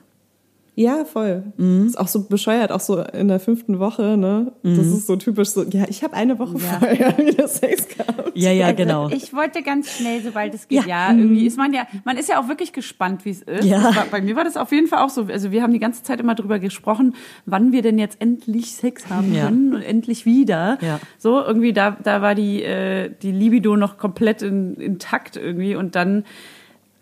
Ja, 0.73 1.03
voll. 1.03 1.43
Mhm. 1.57 1.87
Ist 1.87 1.99
auch 1.99 2.07
so 2.07 2.23
bescheuert, 2.29 2.71
auch 2.71 2.79
so 2.79 3.01
in 3.01 3.27
der 3.27 3.41
fünften 3.41 3.79
Woche, 3.79 4.15
ne? 4.17 4.53
Das 4.63 4.77
Mhm. 4.85 4.93
ist 4.93 5.05
so 5.05 5.17
typisch 5.17 5.49
so, 5.49 5.63
ja, 5.63 5.83
ich 5.89 6.01
habe 6.01 6.13
eine 6.15 6.39
Woche 6.39 6.57
vorher 6.59 7.17
wieder 7.17 7.47
Sex 7.49 7.89
gehabt. 7.89 8.31
Ja, 8.35 8.51
ja, 8.51 8.71
genau. 8.71 9.09
Ich 9.09 9.33
wollte 9.33 9.63
ganz 9.63 9.91
schnell, 9.91 10.21
sobald 10.23 10.53
es 10.53 10.69
geht. 10.69 10.85
Ja. 10.85 11.09
Ja, 11.11 11.17
irgendwie 11.17 11.45
ist 11.45 11.57
man 11.57 11.73
ja, 11.73 11.87
man 12.05 12.15
ist 12.17 12.29
ja 12.29 12.39
auch 12.39 12.47
wirklich 12.47 12.71
gespannt, 12.71 13.25
wie 13.25 13.31
es 13.31 13.41
ist. 13.41 13.65
Ja. 13.65 13.81
Das 13.81 13.95
War, 13.97 14.05
bei 14.09 14.21
mir 14.21 14.35
war 14.37 14.45
das 14.45 14.55
auf 14.55 14.71
jeden 14.71 14.87
Fall 14.87 14.99
auch 15.03 15.09
so. 15.09 15.23
Also 15.25 15.51
wir 15.51 15.61
haben 15.61 15.73
die 15.73 15.79
ganze 15.79 16.03
Zeit 16.03 16.21
immer 16.21 16.35
drüber 16.35 16.57
gesprochen, 16.57 17.15
wann 17.45 17.73
wir 17.73 17.81
denn 17.81 17.99
jetzt 17.99 18.21
endlich 18.21 18.71
Sex 18.73 19.09
haben 19.09 19.33
Ja. 19.33 19.45
können 19.47 19.73
und 19.75 19.81
endlich 19.81 20.25
wieder. 20.25 20.77
Ja. 20.81 20.99
So 21.17 21.41
irgendwie 21.43 21.73
da, 21.73 21.97
da 22.01 22.21
war 22.21 22.33
die 22.33 22.63
äh, 22.63 23.11
die 23.21 23.33
Libido 23.33 23.75
noch 23.75 23.97
komplett 23.97 24.41
in, 24.41 24.75
intakt 24.75 25.35
irgendwie 25.35 25.75
und 25.75 25.95
dann 25.95 26.23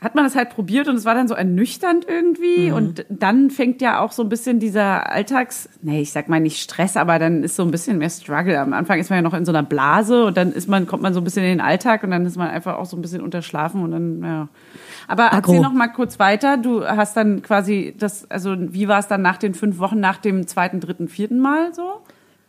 hat 0.02 0.16
man 0.16 0.24
das 0.24 0.36
halt 0.36 0.50
probiert 0.50 0.88
und 0.88 0.96
es 0.96 1.04
war 1.04 1.14
dann 1.14 1.28
so 1.28 1.36
ernüchternd 1.36 2.06
irgendwie 2.08 2.72
und 2.72 3.06
dann 3.10 3.50
fängt 3.50 3.82
ja 3.82 4.00
auch 4.00 4.14
so 4.14 4.24
ein 4.24 4.30
bisschen 4.30 4.60
dieser 4.60 5.12
Alltags, 5.12 5.68
nee, 5.82 6.02
ich 6.02 6.14
sag 6.14 6.30
mal 6.30 6.40
nicht 6.40 6.62
Stress, 6.62 6.96
aber 6.96 7.20
dann 7.20 7.44
ist 7.44 7.58
so 7.58 7.64
ein 7.64 7.72
bisschen 7.72 7.98
mehr 7.98 8.10
Struggle. 8.10 8.58
Am 8.60 8.72
Anfang 8.72 9.00
ist 9.00 9.10
man 9.10 9.18
ja 9.18 9.22
noch 9.22 9.34
in 9.34 9.44
so 9.44 9.52
einer 9.52 9.64
Blase 9.64 10.26
und 10.26 10.38
dann 10.38 10.54
ist 10.54 10.70
man, 10.70 10.88
kommt 10.88 11.04
man 11.04 11.14
so 11.14 11.20
ein 11.20 11.26
bisschen 11.26 11.44
in 11.44 11.50
den 11.50 11.62
Alltag 11.62 12.04
und 12.04 12.12
dann 12.12 12.26
ist 12.26 12.38
man 12.38 12.50
einfach 12.50 12.78
auch 12.78 12.86
so 12.86 12.96
ein 12.96 13.02
bisschen 13.02 13.22
unterschlafen 13.22 13.84
und 13.84 13.92
dann, 13.92 14.24
ja. 14.24 14.48
Aber 15.10 15.34
Agro. 15.34 15.52
erzähl 15.52 15.62
noch 15.62 15.74
mal 15.74 15.88
kurz 15.88 16.18
weiter. 16.18 16.56
Du 16.58 16.86
hast 16.86 17.18
dann 17.18 17.42
quasi 17.42 17.94
das, 17.98 18.30
also 18.32 18.56
wie 18.58 18.88
war 18.88 19.00
es 19.00 19.08
dann 19.08 19.22
nach 19.22 19.38
den 19.38 19.54
fünf 19.54 19.80
Wochen, 19.80 20.00
nach 20.00 20.18
dem 20.18 20.48
zweiten, 20.48 20.80
dritten, 20.80 21.10
vierten 21.10 21.40
Mal 21.40 21.74
so? 21.74 22.02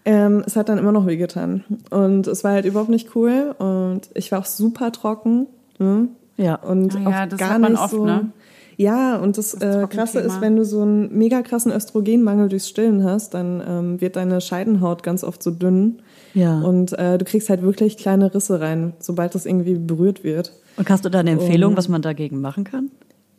Ähm, 0.04 0.42
es 0.46 0.56
hat 0.56 0.68
dann 0.68 0.78
immer 0.78 0.92
noch 0.92 1.06
wehgetan. 1.06 1.64
Und 1.90 2.26
es 2.26 2.44
war 2.44 2.52
halt 2.52 2.64
überhaupt 2.64 2.90
nicht 2.90 3.16
cool. 3.16 3.54
Und 3.58 4.10
ich 4.14 4.30
war 4.30 4.40
auch 4.40 4.46
super 4.46 4.92
trocken. 4.92 5.46
Ne? 5.78 6.08
Ja. 6.40 6.54
Und 6.56 6.96
Ah 6.96 7.00
ja, 7.10 7.24
auch 7.24 7.28
das 7.28 7.38
gar 7.38 7.58
nicht 7.58 7.78
oft, 7.78 7.90
so. 7.90 8.04
ne? 8.04 8.30
Ja, 8.76 9.16
und 9.16 9.36
das, 9.36 9.52
Das 9.52 9.76
äh, 9.76 9.86
Krasse 9.88 10.20
ist, 10.20 10.40
wenn 10.40 10.56
du 10.56 10.64
so 10.64 10.80
einen 10.80 11.14
mega 11.16 11.42
krassen 11.42 11.70
Östrogenmangel 11.70 12.48
durchs 12.48 12.66
Stillen 12.66 13.04
hast, 13.04 13.34
dann 13.34 13.62
ähm, 13.68 14.00
wird 14.00 14.16
deine 14.16 14.40
Scheidenhaut 14.40 15.02
ganz 15.02 15.22
oft 15.22 15.42
so 15.42 15.50
dünn. 15.50 16.00
Ja. 16.32 16.60
Und 16.62 16.98
äh, 16.98 17.18
du 17.18 17.26
kriegst 17.26 17.50
halt 17.50 17.60
wirklich 17.60 17.98
kleine 17.98 18.32
Risse 18.34 18.58
rein, 18.58 18.94
sobald 18.98 19.34
das 19.34 19.44
irgendwie 19.44 19.74
berührt 19.74 20.24
wird. 20.24 20.54
Und 20.78 20.88
hast 20.88 21.04
du 21.04 21.10
da 21.10 21.18
eine 21.20 21.32
Empfehlung, 21.32 21.76
was 21.76 21.88
man 21.90 22.00
dagegen 22.00 22.40
machen 22.40 22.64
kann? 22.64 22.90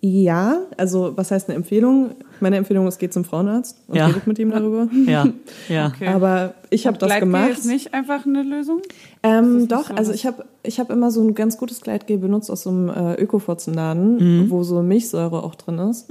Ja, 0.03 0.57
also 0.77 1.13
was 1.15 1.29
heißt 1.31 1.47
eine 1.49 1.55
Empfehlung? 1.55 2.11
Meine 2.39 2.57
Empfehlung 2.57 2.87
ist, 2.87 2.97
geht 2.97 3.13
zum 3.13 3.23
Frauenarzt 3.23 3.77
und 3.87 3.95
Ja. 3.97 4.07
redet 4.07 4.25
mit 4.25 4.39
ihm 4.39 4.49
darüber. 4.51 4.87
Ja. 5.07 5.27
Ja. 5.69 5.87
Okay. 5.95 6.07
Aber 6.13 6.55
ich 6.71 6.87
habe 6.87 6.97
das 6.97 7.19
gemacht. 7.19 7.49
ist 7.51 7.65
nicht 7.65 7.93
einfach 7.93 8.25
eine 8.25 8.41
Lösung? 8.41 8.81
Ähm, 9.23 9.67
doch, 9.67 9.89
so 9.89 9.93
also 9.93 10.11
ich 10.13 10.25
habe 10.25 10.45
ich 10.63 10.79
hab 10.79 10.89
immer 10.89 11.11
so 11.11 11.21
ein 11.21 11.35
ganz 11.35 11.57
gutes 11.57 11.81
Gleitgel 11.81 12.17
benutzt 12.17 12.49
aus 12.49 12.63
so 12.63 12.69
einem 12.71 12.89
äh, 12.89 13.13
Ökofotzenladen, 13.21 14.49
wo 14.49 14.63
so 14.63 14.81
Milchsäure 14.81 15.43
auch 15.43 15.55
drin 15.55 15.77
ist. 15.79 16.07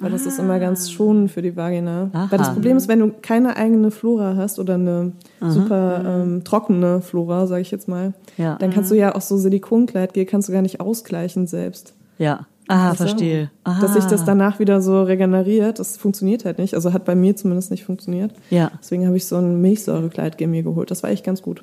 Weil 0.00 0.10
das 0.10 0.26
ist 0.26 0.38
immer 0.38 0.58
ganz 0.58 0.90
schonend 0.90 1.30
für 1.30 1.42
die 1.42 1.54
Vagina. 1.54 2.10
Aha. 2.12 2.26
Weil 2.30 2.38
das 2.38 2.52
Problem 2.52 2.76
ist, 2.76 2.88
wenn 2.88 2.98
du 2.98 3.12
keine 3.22 3.56
eigene 3.56 3.90
Flora 3.90 4.34
hast 4.36 4.58
oder 4.58 4.74
eine 4.74 5.12
super 5.40 6.02
ähm, 6.04 6.44
trockene 6.44 7.00
Flora, 7.02 7.46
sage 7.46 7.62
ich 7.62 7.70
jetzt 7.70 7.88
mal, 7.88 8.12
Ja. 8.36 8.56
dann 8.56 8.70
kannst 8.70 8.90
du 8.90 8.96
ja 8.96 9.14
auch 9.14 9.20
so 9.20 9.36
Silikongleitgel 9.36 10.24
kannst 10.24 10.48
du 10.48 10.52
gar 10.52 10.62
nicht 10.62 10.80
ausgleichen 10.80 11.46
selbst. 11.46 11.94
Ja. 12.18 12.46
Aha, 12.68 12.90
Also, 12.90 13.04
verstehe. 13.04 13.50
Aha. 13.64 13.80
Dass 13.80 13.94
sich 13.94 14.04
das 14.04 14.24
danach 14.24 14.58
wieder 14.58 14.80
so 14.80 15.02
regeneriert, 15.02 15.78
das 15.78 15.96
funktioniert 15.96 16.44
halt 16.44 16.58
nicht. 16.58 16.74
Also 16.74 16.92
hat 16.92 17.04
bei 17.04 17.14
mir 17.14 17.36
zumindest 17.36 17.70
nicht 17.70 17.84
funktioniert. 17.84 18.32
Ja. 18.50 18.70
Deswegen 18.80 19.06
habe 19.06 19.16
ich 19.16 19.26
so 19.26 19.36
ein 19.36 19.60
Milchsäurekleidgel 19.60 20.46
mir 20.48 20.62
geholt. 20.62 20.90
Das 20.90 21.02
war 21.02 21.10
echt 21.10 21.24
ganz 21.24 21.42
gut. 21.42 21.62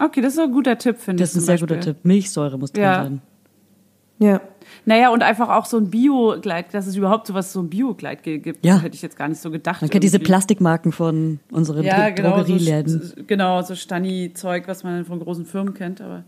Okay, 0.00 0.20
das 0.20 0.34
ist 0.34 0.38
ein 0.38 0.52
guter 0.52 0.78
Tipp, 0.78 0.98
finde 0.98 1.22
ich. 1.22 1.28
Das 1.28 1.36
ist 1.36 1.42
ein 1.42 1.46
sehr 1.46 1.54
Beispiel. 1.54 1.76
guter 1.76 1.80
Tipp. 1.94 1.96
Milchsäure 2.04 2.58
muss 2.58 2.72
drin 2.72 2.82
Ja. 2.84 3.02
sein. 3.04 3.20
Ja. 4.20 4.40
Naja, 4.84 5.10
und 5.10 5.22
einfach 5.22 5.48
auch 5.48 5.64
so 5.66 5.76
ein 5.76 5.90
Bio-Gleit, 5.90 6.72
dass 6.74 6.86
es 6.86 6.96
überhaupt 6.96 7.26
sowas, 7.26 7.52
so 7.52 7.60
ein 7.60 7.68
Bio-Gleitgel 7.68 8.38
gibt, 8.38 8.64
Ja. 8.64 8.78
hätte 8.80 8.94
ich 8.94 9.02
jetzt 9.02 9.16
gar 9.16 9.28
nicht 9.28 9.40
so 9.40 9.50
gedacht. 9.50 9.82
Man 9.82 9.90
kennt 9.90 10.04
diese 10.04 10.16
irgendwie. 10.16 10.26
Plastikmarken 10.28 10.92
von 10.92 11.40
unseren 11.52 11.84
ja, 11.84 12.10
genau, 12.10 12.30
so, 12.30 12.36
Drogerieläden. 12.36 13.02
so, 13.02 13.14
genau, 13.26 13.62
so 13.62 13.74
Stani-Zeug, 13.74 14.64
was 14.68 14.84
man 14.84 15.04
von 15.04 15.20
großen 15.20 15.44
Firmen 15.44 15.74
kennt, 15.74 16.00
aber. 16.00 16.24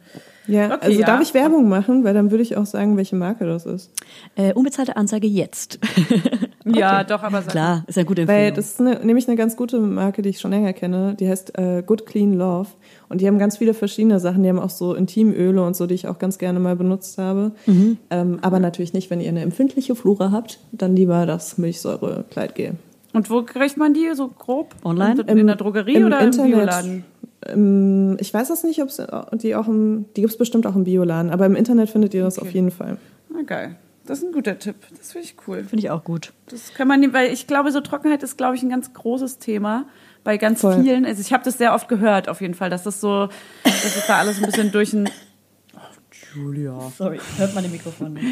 Ja, 0.47 0.66
Okay, 0.74 0.78
also 0.80 1.01
ja. 1.01 1.07
darf 1.07 1.20
ich 1.22 1.32
Werbung 1.34 1.68
machen, 1.68 2.03
weil 2.03 2.12
dann 2.14 2.30
würde 2.30 2.43
ich 2.43 2.57
auch 2.57 2.66
sagen, 2.66 2.97
welche 2.97 3.14
Marke 3.14 3.47
das 3.47 3.66
ist. 3.66 3.91
Äh, 4.36 4.53
unbezahlte 4.55 4.97
Anzeige 4.97 5.26
jetzt. 5.26 5.78
Ja, 6.66 7.05
doch, 7.05 7.22
aber 7.22 7.41
sag- 7.43 7.53
Klar, 7.53 7.84
ist 7.86 7.97
eine 7.97 8.05
gute 8.05 8.28
Weil 8.28 8.49
Empfehlung. 8.49 8.57
das 8.57 8.66
ist 8.72 8.80
eine, 8.80 9.05
nämlich 9.05 9.26
eine 9.26 9.36
ganz 9.36 9.57
gute 9.57 9.80
Marke, 9.80 10.20
die 10.20 10.28
ich 10.28 10.41
schon 10.41 10.51
länger 10.51 10.74
kenne. 10.74 11.14
Die 11.18 11.26
heißt 11.28 11.59
äh, 11.59 11.82
Good 11.84 12.05
Clean 12.05 12.34
Love. 12.34 12.68
Und 13.09 13.20
die 13.22 13.26
haben 13.26 13.38
ganz 13.38 13.57
viele 13.57 13.72
verschiedene 13.72 14.20
Sachen. 14.20 14.43
Die 14.43 14.49
haben 14.51 14.59
auch 14.59 14.70
so 14.70 14.95
Intimöle 14.95 15.64
und 15.64 15.74
so, 15.74 15.86
die 15.86 15.95
ich 15.95 16.07
auch 16.07 16.18
ganz 16.18 16.36
gerne 16.38 16.61
mal 16.61 16.76
benutzt 16.76 17.16
habe. 17.18 17.53
Mhm. 17.66 17.97
Ähm, 18.11 18.29
aber 18.42 18.58
natürlich 18.60 18.92
nicht, 18.92 19.10
wenn 19.10 19.20
ihr 19.20 19.28
eine 19.28 19.40
empfindliche 19.42 19.94
Flora 19.94 20.30
habt, 20.30 20.58
dann 20.72 20.94
lieber 20.96 21.26
das 21.26 21.58
Milchsäure-Kleidgel. 21.58 22.74
Und 23.12 23.28
wo 23.30 23.42
kriegt 23.42 23.76
man 23.76 23.92
die 23.94 24.08
so 24.14 24.28
grob? 24.28 24.74
Online? 24.84 25.22
In, 25.26 25.38
in 25.38 25.46
der 25.48 25.56
Drogerie 25.56 25.94
Im 25.94 26.06
oder 26.06 26.20
Internet. 26.20 26.50
im 26.52 26.56
Bioladen? 26.58 27.04
Ähm, 27.46 28.16
ich 28.20 28.32
weiß 28.32 28.48
das 28.48 28.62
nicht, 28.64 28.80
ob 28.82 28.88
die 29.38 29.54
auch 29.56 29.66
im, 29.66 30.04
die 30.16 30.20
gibt's 30.20 30.36
bestimmt 30.36 30.66
auch 30.66 30.76
im 30.76 30.84
Bioladen, 30.84 31.30
aber 31.30 31.46
im 31.46 31.56
Internet 31.56 31.90
findet 31.90 32.14
ihr 32.14 32.22
das 32.22 32.38
auf 32.38 32.50
jeden 32.52 32.70
Fall. 32.70 32.98
Na 33.32 33.42
geil. 33.42 33.76
Das 34.06 34.18
ist 34.18 34.24
ein 34.24 34.32
guter 34.32 34.58
Tipp. 34.58 34.76
Das 34.98 35.12
finde 35.12 35.26
ich 35.26 35.36
cool. 35.46 35.58
Finde 35.64 35.78
ich 35.84 35.90
auch 35.90 36.04
gut. 36.04 36.32
Das 36.48 36.72
kann 36.74 36.88
man, 36.88 37.00
nicht- 37.00 37.12
weil 37.12 37.32
ich 37.32 37.46
glaube, 37.46 37.70
so 37.70 37.80
Trockenheit 37.80 38.22
ist, 38.22 38.36
glaube 38.38 38.56
ich, 38.56 38.62
ein 38.62 38.68
ganz 38.70 38.92
großes 38.92 39.38
Thema 39.38 39.86
bei 40.24 40.36
ganz 40.36 40.60
Voll. 40.60 40.82
vielen. 40.82 41.04
Also 41.06 41.20
ich 41.20 41.32
habe 41.32 41.44
das 41.44 41.58
sehr 41.58 41.74
oft 41.74 41.88
gehört, 41.88 42.28
auf 42.28 42.40
jeden 42.40 42.54
Fall, 42.54 42.70
dass 42.70 42.82
das 42.84 43.00
so, 43.00 43.28
dass 43.64 43.84
es 43.96 44.06
da 44.06 44.18
alles 44.18 44.38
ein 44.38 44.44
bisschen 44.46 44.70
durch 44.72 44.92
ein 44.92 45.08
Julia. 46.34 46.78
Sorry, 46.98 47.18
hört 47.36 47.54
man 47.54 47.64
im 47.64 47.72
Mikrofon 47.72 48.14
nicht. 48.14 48.24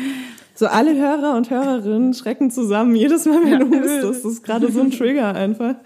So 0.54 0.66
alle 0.66 0.94
Hörer 0.96 1.36
und 1.36 1.50
Hörerinnen 1.50 2.14
schrecken 2.14 2.50
zusammen 2.50 2.94
jedes 2.96 3.26
Mal, 3.26 3.40
wenn 3.44 3.60
du 3.70 3.78
hustest. 3.80 4.24
Das 4.24 4.32
ist 4.32 4.42
gerade 4.44 4.70
so 4.72 4.80
ein 4.80 4.90
Trigger 4.90 5.34
einfach. 5.34 5.76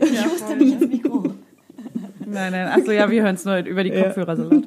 Ja, 0.00 0.22
voll. 0.22 0.58
Nein, 2.26 2.52
nein, 2.52 2.68
achso, 2.68 2.92
ja, 2.92 3.10
wir 3.10 3.22
hören 3.24 3.34
es 3.34 3.44
nur 3.44 3.58
über 3.58 3.82
die 3.82 3.90
Ja. 3.90 4.04
Kopfhörer 4.04 4.36
so 4.36 4.44
laut. 4.44 4.64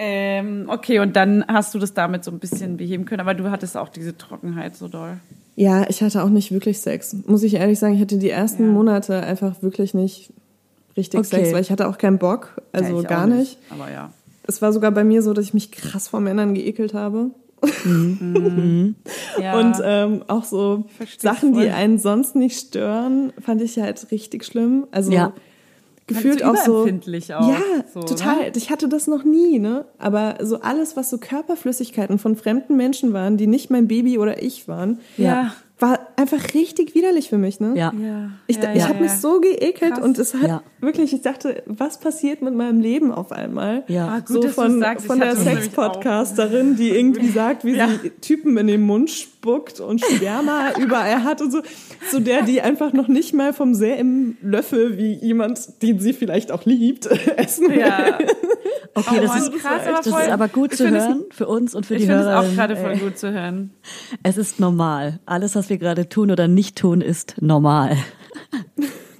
ähm, 0.00 0.64
okay, 0.68 0.98
und 0.98 1.14
dann 1.14 1.44
hast 1.46 1.72
du 1.74 1.78
das 1.78 1.94
damit 1.94 2.24
so 2.24 2.32
ein 2.32 2.40
bisschen 2.40 2.76
beheben 2.76 3.04
können, 3.04 3.20
aber 3.20 3.34
du 3.34 3.48
hattest 3.50 3.76
auch 3.76 3.88
diese 3.88 4.16
Trockenheit 4.18 4.74
so 4.76 4.88
doll. 4.88 5.18
Ja, 5.54 5.88
ich 5.88 6.02
hatte 6.02 6.22
auch 6.24 6.28
nicht 6.30 6.50
wirklich 6.50 6.80
Sex. 6.80 7.14
Muss 7.26 7.44
ich 7.44 7.54
ehrlich 7.54 7.78
sagen, 7.78 7.94
ich 7.94 8.00
hatte 8.00 8.18
die 8.18 8.30
ersten 8.30 8.64
Ja. 8.66 8.72
Monate 8.72 9.22
einfach 9.22 9.62
wirklich 9.62 9.94
nicht 9.94 10.32
richtig 10.96 11.20
Okay. 11.20 11.28
Sex, 11.28 11.52
weil 11.52 11.60
ich 11.62 11.70
hatte 11.70 11.86
auch 11.88 11.98
keinen 11.98 12.18
Bock. 12.18 12.60
Also 12.72 12.94
Ja, 12.94 13.00
ich 13.02 13.06
gar 13.08 13.26
nicht. 13.28 13.58
Aber 13.70 13.88
ja. 13.90 14.10
Es 14.48 14.60
war 14.60 14.72
sogar 14.72 14.90
bei 14.90 15.04
mir 15.04 15.22
so, 15.22 15.32
dass 15.34 15.44
ich 15.44 15.54
mich 15.54 15.70
krass 15.70 16.08
vor 16.08 16.18
Männern 16.20 16.54
geekelt 16.54 16.94
habe. 16.94 17.30
ja. 19.40 19.58
Und 19.58 19.76
ähm, 19.84 20.22
auch 20.28 20.44
so 20.44 20.84
versteh's 20.96 21.22
Sachen, 21.22 21.52
die 21.54 21.60
voll. 21.60 21.70
einen 21.70 21.98
sonst 21.98 22.34
nicht 22.36 22.58
stören, 22.58 23.32
fand 23.40 23.62
ich 23.62 23.78
halt 23.78 24.10
richtig 24.10 24.44
schlimm. 24.44 24.86
Also 24.90 25.12
Ja. 25.12 25.32
gefühlt 26.06 26.44
auch 26.44 26.56
so. 26.56 26.84
auch. 27.34 27.48
Ja, 27.48 27.58
so, 27.92 28.00
total. 28.00 28.36
Ne? 28.36 28.52
Ich 28.56 28.70
hatte 28.70 28.88
das 28.88 29.06
noch 29.06 29.24
nie, 29.24 29.58
ne? 29.58 29.84
Aber 29.98 30.36
so 30.42 30.60
alles, 30.60 30.96
was 30.96 31.10
so 31.10 31.18
Körperflüssigkeiten 31.18 32.18
von 32.18 32.36
fremden 32.36 32.76
Menschen 32.76 33.12
waren, 33.12 33.36
die 33.36 33.46
nicht 33.46 33.70
mein 33.70 33.88
Baby 33.88 34.18
oder 34.18 34.42
ich 34.42 34.68
waren, 34.68 35.00
Ja. 35.16 35.52
War 35.78 36.08
einfach 36.16 36.54
richtig 36.54 36.94
widerlich 36.94 37.28
für 37.28 37.38
mich, 37.38 37.60
ne? 37.60 37.72
Ja. 37.76 37.92
Ja. 38.00 38.30
Ich, 38.46 38.56
ja, 38.56 38.72
ich 38.72 38.78
ja, 38.78 38.88
habe 38.88 38.96
ja. 38.96 39.02
mich 39.02 39.12
so 39.12 39.40
geekelt 39.40 39.94
Krass. 39.94 40.04
und 40.04 40.18
es 40.18 40.34
hat 40.34 40.48
Ja. 40.48 40.62
wirklich, 40.80 41.12
ich 41.12 41.22
dachte, 41.22 41.62
was 41.66 42.00
passiert 42.00 42.42
mit 42.42 42.54
meinem 42.54 42.80
Leben 42.80 43.12
auf 43.12 43.30
einmal? 43.30 43.84
Ja. 43.86 44.08
Ah, 44.08 44.18
gut, 44.20 44.42
so 44.42 44.48
von, 44.48 44.80
sagst. 44.80 45.06
Von 45.06 45.20
der 45.20 45.36
Sex-Podcasterin, 45.36 46.76
die 46.76 46.90
irgendwie 46.90 47.28
sagt, 47.32 47.64
wie 47.64 47.74
sie 47.74 48.10
Typen 48.20 48.56
in 48.56 48.66
den 48.66 48.82
Mund 48.82 49.10
spuckt 49.48 49.80
und 49.80 50.00
Sperma 50.04 50.72
überall 50.78 51.24
hat 51.24 51.40
und 51.40 51.50
so. 51.50 51.62
So 52.10 52.20
der, 52.20 52.42
die 52.42 52.60
einfach 52.60 52.92
noch 52.92 53.08
nicht 53.08 53.34
mal 53.34 53.52
vom 53.52 53.74
selben 53.74 54.36
Löffel 54.42 54.98
wie 54.98 55.14
jemand, 55.14 55.82
den 55.82 55.98
sie 56.00 56.12
vielleicht 56.12 56.52
auch 56.52 56.64
liebt, 56.64 57.06
essen 57.36 57.68
will. 57.70 57.80
Ja. 57.80 58.18
Okay, 58.94 59.16
Oh 59.16 59.20
das, 59.20 59.28
Mann, 59.28 59.42
ist, 59.42 59.52
krass, 59.62 59.82
aber 59.86 59.96
das 59.98 60.08
voll- 60.08 60.22
ist 60.22 60.28
aber 60.30 60.48
gut 60.48 60.72
ich 60.72 60.78
zu 60.78 60.84
find 60.84 60.96
es- 60.96 61.04
hören 61.04 61.24
für 61.30 61.46
uns 61.46 61.74
und 61.74 61.86
für 61.86 61.94
Ich 61.94 62.00
die 62.02 62.06
finde 62.06 62.22
es 62.22 62.26
Hörer. 62.26 62.40
auch 62.40 62.54
gerade 62.54 62.76
voll 62.76 62.96
gut 62.96 63.18
zu 63.18 63.32
hören. 63.32 63.70
Es 64.22 64.36
ist 64.36 64.58
normal. 64.60 65.20
Alles, 65.26 65.54
was 65.54 65.68
wir 65.70 65.78
gerade 65.78 66.08
tun 66.08 66.30
oder 66.30 66.48
nicht 66.48 66.76
tun, 66.76 67.00
ist 67.00 67.36
normal. 67.40 67.96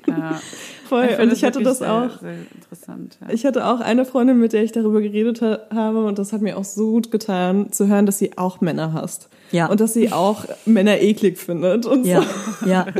Ja. 0.07 0.41
Voll. 0.89 1.09
finde 1.09 1.23
Und 1.23 1.33
ich 1.33 1.45
hatte 1.45 1.63
das 1.63 1.79
sehr, 1.79 1.93
auch. 1.93 2.21
Sehr 2.21 2.35
interessant. 2.55 3.19
Ja. 3.21 3.33
Ich 3.33 3.45
hatte 3.45 3.67
auch 3.67 3.81
eine 3.81 4.05
Freundin, 4.05 4.39
mit 4.39 4.53
der 4.53 4.63
ich 4.63 4.73
darüber 4.73 5.01
geredet 5.01 5.43
ha 5.43 5.59
habe 5.73 6.05
und 6.05 6.19
das 6.19 6.33
hat 6.33 6.41
mir 6.41 6.57
auch 6.57 6.65
so 6.65 6.93
gut 6.93 7.11
getan, 7.11 7.73
zu 7.73 7.87
hören, 7.89 8.07
dass 8.07 8.19
sie 8.19 8.37
auch 8.39 8.61
Männer 8.61 8.93
hasst. 8.93 9.29
Ja. 9.51 9.67
Und 9.67 9.81
dass 9.81 9.95
sie 9.95 10.13
auch 10.13 10.45
Männer 10.67 11.01
eklig 11.01 11.39
findet 11.39 11.87
und 11.87 12.07
Ja, 12.07 12.23
so. 12.61 12.69
ja. 12.69 12.87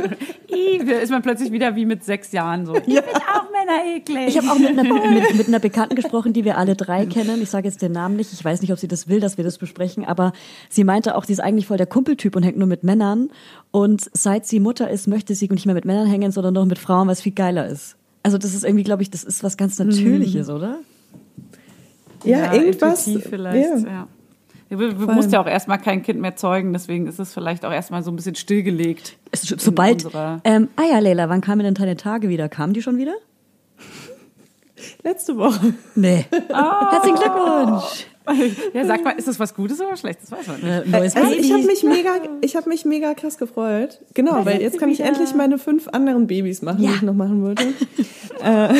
Ist 1.01 1.11
man 1.11 1.21
plötzlich 1.21 1.51
wieder 1.51 1.75
wie 1.75 1.85
mit 1.85 2.03
sechs 2.03 2.31
Jahren 2.31 2.65
so. 2.65 2.75
Ich 2.75 2.83
bin 2.83 2.97
auch 2.97 3.45
Männer 3.51 3.95
eklig. 3.95 4.27
Ich 4.27 4.37
habe 4.37 4.49
auch 4.49 4.59
mit 4.59 4.77
einer, 4.77 4.83
mit, 4.83 5.35
mit 5.37 5.47
einer 5.47 5.59
Bekannten 5.59 5.95
gesprochen, 5.95 6.33
die 6.33 6.43
wir 6.43 6.57
alle 6.57 6.75
drei 6.75 7.05
kennen. 7.05 7.41
Ich 7.41 7.49
sage 7.49 7.67
jetzt 7.67 7.81
den 7.81 7.91
Namen 7.91 8.15
nicht. 8.15 8.33
Ich 8.33 8.43
weiß 8.43 8.61
nicht, 8.61 8.71
ob 8.71 8.79
sie 8.79 8.87
das 8.87 9.07
will, 9.07 9.19
dass 9.19 9.37
wir 9.37 9.43
das 9.43 9.57
besprechen. 9.57 10.05
Aber 10.05 10.33
sie 10.69 10.83
meinte 10.83 11.15
auch, 11.15 11.23
sie 11.23 11.33
ist 11.33 11.39
eigentlich 11.39 11.67
voll 11.67 11.77
der 11.77 11.85
Kumpeltyp 11.85 12.35
und 12.35 12.43
hängt 12.43 12.57
nur 12.57 12.67
mit 12.67 12.83
Männern. 12.83 13.29
Und 13.71 14.09
seit 14.13 14.47
sie 14.47 14.59
Mutter 14.59 14.89
ist, 14.89 15.07
möchte 15.07 15.35
sie 15.35 15.47
nicht 15.49 15.65
mehr 15.65 15.75
mit 15.75 15.85
Männern 15.85 16.07
hängen, 16.07 16.31
sondern 16.31 16.55
noch 16.55 16.65
mit 16.65 16.79
Frauen, 16.79 17.07
was 17.07 17.21
viel 17.21 17.33
geiler 17.33 17.67
ist. 17.67 17.78
Also 18.29 18.37
das 18.37 18.53
ist 18.53 18.63
irgendwie, 18.63 18.83
glaube 18.83 19.01
ich, 19.01 19.09
das 19.09 19.23
ist 19.23 19.43
was 19.43 19.57
ganz 19.57 19.79
Natürliches, 19.79 20.51
oder? 20.51 20.77
Ja, 22.23 22.53
irgendwas. 22.53 23.07
intuitiv 23.07 23.27
vielleicht, 23.27 23.87
ja. 23.87 23.89
ja. 23.89 24.07
Du, 24.69 24.93
du 24.93 25.07
musst 25.07 25.31
ja 25.31 25.41
auch 25.41 25.47
erstmal 25.47 25.79
kein 25.79 26.03
Kind 26.03 26.21
mehr 26.21 26.35
zeugen, 26.35 26.71
deswegen 26.71 27.07
ist 27.07 27.17
es 27.17 27.33
vielleicht 27.33 27.65
auch 27.65 27.71
erstmal 27.71 28.03
so 28.03 28.11
ein 28.11 28.15
bisschen 28.15 28.35
stillgelegt. 28.35 29.17
Es 29.31 29.49
ist, 29.49 29.61
sobald. 29.61 30.05
Ähm, 30.43 30.67
ah 30.75 30.83
ja, 30.91 30.99
Leila, 30.99 31.27
wann 31.27 31.41
kamen 31.41 31.63
denn 31.63 31.73
deine 31.73 31.97
Tage 31.97 32.29
wieder? 32.29 32.49
Kamen 32.49 32.73
die 32.73 32.83
schon 32.83 32.99
wieder? 32.99 33.15
Letzte 35.01 35.35
Woche. 35.35 35.73
Nee. 35.95 36.27
Herzlichen 36.29 37.17
Glückwunsch. 37.17 38.05
Ja, 38.73 38.85
sag 38.85 39.03
mal, 39.03 39.11
ist 39.11 39.27
das 39.27 39.39
was 39.39 39.53
Gutes 39.53 39.79
oder 39.81 39.95
Schlechtes? 39.97 40.31
Weiß 40.31 40.47
man 40.47 40.57
nicht. 40.61 40.93
Äh, 40.93 41.19
Also 41.19 41.33
ich 41.35 41.51
habe 41.51 41.63
mich 41.63 41.83
mega, 41.83 42.11
ich 42.41 42.55
habe 42.55 42.69
mich 42.69 42.85
mega 42.85 43.13
krass 43.13 43.37
gefreut. 43.37 43.99
Genau, 44.13 44.45
weil 44.45 44.61
jetzt 44.61 44.77
kann 44.79 44.89
ich 44.89 44.99
endlich 45.01 45.33
meine 45.35 45.57
fünf 45.57 45.87
anderen 45.89 46.27
Babys 46.27 46.61
machen, 46.61 46.83
Ja. 46.83 46.89
die 46.91 46.95
ich 46.97 47.01
noch 47.01 47.13
machen 47.13 47.43
wollte. 47.43 47.63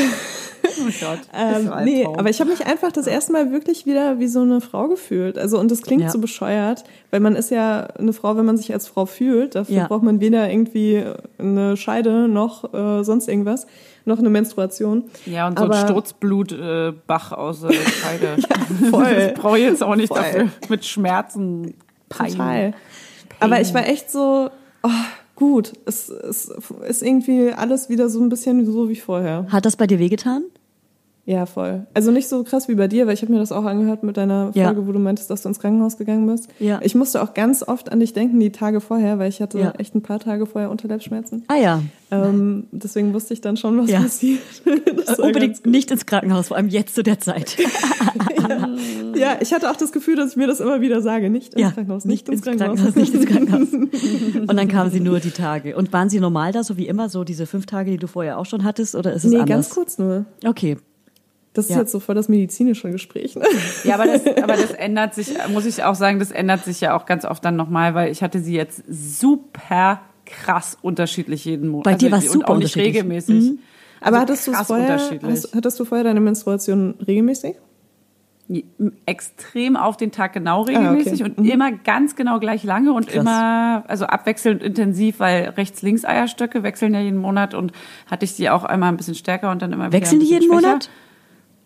Oh 0.81 0.89
Gott. 0.99 1.19
Ähm, 1.33 1.71
nee, 1.85 2.05
aber 2.05 2.29
ich 2.29 2.39
habe 2.41 2.49
mich 2.51 2.65
einfach 2.65 2.91
das 2.91 3.07
erste 3.07 3.31
Mal 3.31 3.51
wirklich 3.51 3.85
wieder 3.85 4.19
wie 4.19 4.27
so 4.27 4.41
eine 4.41 4.59
Frau 4.61 4.87
gefühlt. 4.89 5.37
Also 5.37 5.57
und 5.59 5.71
das 5.71 5.81
klingt 5.81 6.03
Ja. 6.03 6.09
so 6.09 6.19
bescheuert, 6.19 6.83
weil 7.11 7.21
man 7.21 7.35
ist 7.35 7.49
ja 7.49 7.87
eine 7.97 8.11
Frau, 8.13 8.35
wenn 8.37 8.45
man 8.45 8.57
sich 8.57 8.73
als 8.73 8.87
Frau 8.87 9.05
fühlt. 9.05 9.55
Dafür 9.55 9.75
Ja. 9.75 9.87
braucht 9.87 10.03
man 10.03 10.19
weder 10.19 10.49
irgendwie 10.49 11.03
eine 11.37 11.77
Scheide 11.77 12.27
noch 12.27 12.73
äh, 12.73 13.03
sonst 13.03 13.27
irgendwas, 13.29 13.67
noch 14.10 14.20
eine 14.20 14.30
Menstruation. 14.30 15.05
Ja, 15.26 15.47
und 15.47 15.57
so 15.57 15.66
ein 15.66 15.72
Aber- 15.72 15.88
Sturzblutbach 15.88 16.91
äh, 16.91 16.93
Bach 17.07 17.32
aus 17.32 17.62
der 17.62 17.72
Scheide. 17.74 18.36
voll. 18.91 19.16
Das 19.16 19.34
brauche 19.36 19.57
ich 19.57 19.64
jetzt 19.64 19.82
auch 19.84 19.95
nicht 19.95 20.10
Voll. 20.10 20.18
dafür. 20.18 20.49
Mit 20.68 20.86
Schmerzen, 20.86 21.76
Pein. 22.10 22.32
Total. 22.32 22.74
Aber 23.39 23.62
ich 23.62 23.74
war 23.74 23.88
echt 23.88 24.12
so, 24.12 24.49
oh, 24.84 24.89
gut, 25.36 25.74
es, 25.86 26.10
es 26.10 26.51
ist 26.88 27.01
irgendwie 27.03 27.51
alles 27.53 27.88
wieder 27.89 28.10
so 28.10 28.20
ein 28.20 28.30
bisschen 28.30 28.66
so 28.66 28.89
wie 28.89 28.95
vorher. 28.97 29.45
Hat 29.49 29.66
das 29.66 29.78
bei 29.78 29.88
dir 29.88 29.99
wehgetan? 29.99 30.43
Ja, 31.30 31.45
voll. 31.45 31.86
Also 31.93 32.09
nicht 32.09 32.27
so 32.27 32.43
krass 32.43 32.67
wie 32.69 32.73
bei 32.73 32.88
dir, 32.88 33.05
weil 33.05 33.13
ich 33.13 33.21
habe 33.21 33.32
mir 33.32 33.38
das 33.38 33.51
auch 33.51 33.63
angehört 33.65 34.01
mit 34.01 34.17
deiner 34.17 34.49
Ja. 34.55 34.65
Folge, 34.65 34.88
wo 34.88 34.91
du 34.93 34.97
meintest, 34.97 35.30
dass 35.30 35.43
du 35.43 35.49
ins 35.49 35.59
Krankenhaus 35.59 35.95
gegangen 35.97 36.25
bist. 36.25 36.47
Ja. 36.57 36.80
Ich 36.82 36.95
musste 36.95 37.21
auch 37.21 37.36
ganz 37.36 37.61
oft 37.61 37.91
an 37.91 37.99
dich 37.99 38.13
denken, 38.13 38.39
die 38.39 38.51
Tage 38.51 38.82
vorher, 38.82 39.19
weil 39.19 39.30
ich 39.30 39.39
hatte 39.39 39.59
Ja. 39.59 39.73
echt 39.77 39.93
ein 39.93 40.01
paar 40.01 40.17
Tage 40.19 40.47
vorher 40.47 40.71
Unterleibsschmerzen. 40.71 41.43
Ah 41.47 41.57
ja. 41.57 41.84
Ähm, 42.09 42.65
deswegen 42.71 43.13
wusste 43.13 43.36
ich 43.36 43.41
dann 43.41 43.57
schon, 43.57 43.77
was 43.77 43.91
Ja. 43.91 43.99
passiert. 44.01 44.41
War 44.65 45.19
Unbedingt 45.19 45.67
nicht 45.67 45.91
ins 45.91 46.07
Krankenhaus, 46.07 46.47
vor 46.47 46.57
allem 46.57 46.69
jetzt 46.69 46.95
zu 46.95 47.03
der 47.03 47.19
Zeit. 47.19 47.55
Ja, 49.15 49.38
ich 49.41 49.53
hatte 49.53 49.69
auch 49.69 49.75
das 49.75 49.91
Gefühl, 49.91 50.15
dass 50.15 50.32
ich 50.32 50.38
mir 50.38 50.47
das 50.47 50.59
immer 50.59 50.82
wieder 50.82 51.01
sage. 51.01 51.30
Nicht 51.30 51.53
ins 51.53 51.61
ja, 51.61 51.71
Krankenhaus, 51.71 52.05
nicht 52.05 52.30
ins 52.30 52.41
Krankenhaus, 52.41 52.95
nicht 52.95 53.13
ins 53.13 53.25
Krankenhaus. 53.25 53.67
Und 53.73 54.55
dann 54.55 54.67
kamen 54.67 54.91
sie 54.91 54.99
nur 55.01 55.19
die 55.19 55.32
Tage. 55.32 55.75
Und 55.75 55.91
waren 55.93 56.09
sie 56.09 56.19
normal 56.19 56.51
da, 56.51 56.63
so 56.63 56.77
wie 56.77 56.88
immer, 56.88 57.09
so 57.09 57.23
diese 57.23 57.45
fünf 57.45 57.65
Tage, 57.65 57.91
die 57.91 57.97
du 57.97 58.07
vorher 58.07 58.38
auch 58.39 58.45
schon 58.45 58.63
hattest, 58.63 58.95
oder 58.95 59.13
ist 59.13 59.25
es 59.25 59.32
Nee, 59.32 59.38
anders? 59.39 59.49
ganz 59.49 59.69
kurz 59.71 59.97
nur. 59.97 60.25
Okay. 60.45 60.77
Das 61.60 61.66
ist 61.70 61.76
Ja. 61.76 61.82
jetzt 61.82 61.91
so 61.91 61.99
voll 61.99 62.16
das 62.16 62.30
medizinische 62.30 62.89
Gespräch. 62.91 63.36
Ne? 63.36 63.43
Ja, 63.84 63.95
aber 63.95 64.05
das, 64.05 64.26
aber 64.26 64.53
das 64.55 64.72
ändert 64.78 65.14
sich, 65.14 65.34
muss 65.51 65.66
ich 65.66 65.84
auch 65.84 65.95
sagen, 65.95 66.20
das 66.20 66.32
ändert 66.32 66.64
sich 66.64 66.80
ja 66.82 66.95
auch 66.95 67.05
ganz 67.05 67.26
oft 67.26 67.43
dann 67.43 67.55
nochmal, 67.55 67.93
weil 67.95 68.12
ich 68.12 68.24
hatte 68.24 68.39
sie 68.39 68.55
jetzt 68.55 68.84
super 68.89 70.01
krass 70.26 70.78
unterschiedlich 70.82 71.45
jeden 71.45 71.70
Monat. 71.70 71.84
Bei 71.86 71.93
dir 71.95 72.12
war's 72.12 72.26
und 72.28 72.34
super 72.41 72.49
auch 72.49 72.57
nicht 72.57 72.76
regelmäßig. 72.76 73.53
Aber 74.01 74.18
Also 74.18 74.20
hattest 74.20 74.47
du 74.47 74.51
es 74.51 74.57
krass 74.57 74.68
vorher, 74.68 74.91
unterschiedlich. 74.93 75.32
hast, 75.32 75.55
hattest 75.55 75.80
du 75.80 75.86
vorher 75.86 76.03
deine 76.05 76.20
Menstruation 76.22 76.95
regelmäßig? 77.05 77.55
extrem 79.05 79.78
auf 79.78 79.95
den 79.95 80.12
Tag 80.12 80.34
genau 80.34 80.64
regelmäßig 80.64 81.22
Ah, 81.22 81.26
okay. 81.28 81.34
und 81.38 81.45
immer 81.45 81.72
ganz 81.72 82.16
genau 82.16 82.39
gleich 82.39 82.64
lange 82.64 82.93
und 82.93 83.05
Krass. 83.07 83.16
immer, 83.22 83.84
also 83.88 84.05
abwechselnd 84.05 84.64
intensiv, 84.64 85.20
weil 85.20 85.49
rechts-links-Eierstöcke 85.49 86.64
wechseln 86.64 86.95
ja 86.95 86.99
jeden 86.99 87.20
Monat 87.20 87.53
und 87.53 87.72
hatte 88.10 88.26
ich 88.26 88.32
sie 88.34 88.49
auch 88.49 88.64
einmal 88.64 88.89
ein 88.89 88.97
bisschen 88.97 89.14
stärker 89.14 89.51
und 89.51 89.62
dann 89.62 89.72
immer 89.72 89.91
Wechseln 89.91 90.20
die 90.20 90.26
wieder 90.26 90.38
ein 90.38 90.41
jeden 90.41 90.49
bisschen 90.49 90.60
schwächer. 90.62 90.72
Monat? 90.74 90.89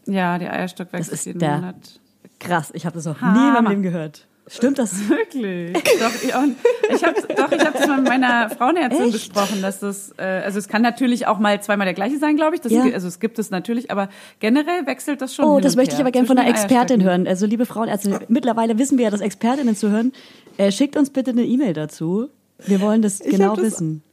Ja, 0.06 0.38
der 0.38 0.54
Eierstock 0.54 0.92
wechselt 0.94 1.14
ist 1.14 1.26
jeden 1.26 1.40
der- 1.40 1.56
Monat. 1.58 2.00
Krass, 2.40 2.72
ich 2.74 2.86
habe 2.86 2.96
das 2.96 3.06
noch 3.06 3.22
nie 3.22 3.28
in 3.28 3.34
meinem. 3.54 3.68
Leben 3.70 3.84
gehört. 3.84 4.28
Stimmt 4.48 4.78
das? 4.78 4.94
Wirklich? 5.10 5.72
doch, 5.74 6.12
ich, 6.22 6.36
und 6.36 6.58
ich 6.94 7.02
habe 7.06 7.16
doch, 7.34 7.50
ich 7.50 7.66
habe 7.66 7.78
das 7.78 7.88
mal 7.88 8.00
mit 8.02 8.10
meiner 8.10 8.50
Frauenärztin 8.50 9.04
Echt? 9.06 9.14
besprochen, 9.14 9.62
dass 9.62 9.80
das, 9.80 10.14
äh, 10.18 10.24
also 10.44 10.60
es 10.60 10.68
kann 10.68 10.82
natürlich 10.82 11.28
auch 11.28 11.40
mal 11.40 11.62
zweimal 11.64 11.86
der 11.86 11.94
gleiche 11.94 12.18
sein, 12.20 12.36
glaube 12.36 12.56
ich. 12.56 12.62
Das, 12.62 12.74
Ja. 12.74 12.84
Also 12.94 13.08
es 13.08 13.22
gibt 13.22 13.40
es 13.40 13.52
natürlich, 13.52 13.90
aber 13.90 14.10
generell 14.40 14.86
wechselt 14.86 15.22
das 15.22 15.34
schon. 15.34 15.46
Oh, 15.46 15.62
das 15.62 15.78
möchte 15.78 15.96
ich 15.96 16.02
aber 16.02 16.12
gerne 16.12 16.28
von 16.28 16.38
einer 16.38 16.50
Expertin 16.50 17.02
hören. 17.04 17.26
Also 17.26 17.46
liebe 17.46 17.66
Frauenärzte, 17.66 18.20
mittlerweile 18.28 18.78
wissen 18.78 18.98
wir 18.98 19.06
ja, 19.06 19.12
dass 19.12 19.22
Expertinnen 19.22 19.78
zuhören. 19.78 20.12
Äh, 20.58 20.74
schickt 20.74 20.98
uns 20.98 21.10
bitte 21.12 21.32
eine 21.32 21.44
E-Mail 21.46 21.72
dazu. 21.72 22.28
Wir 22.66 22.82
wollen 22.82 23.02
das 23.02 23.22
Ich 23.22 23.32
genau 23.32 23.56
das- 23.56 23.64
wissen. 23.66 24.04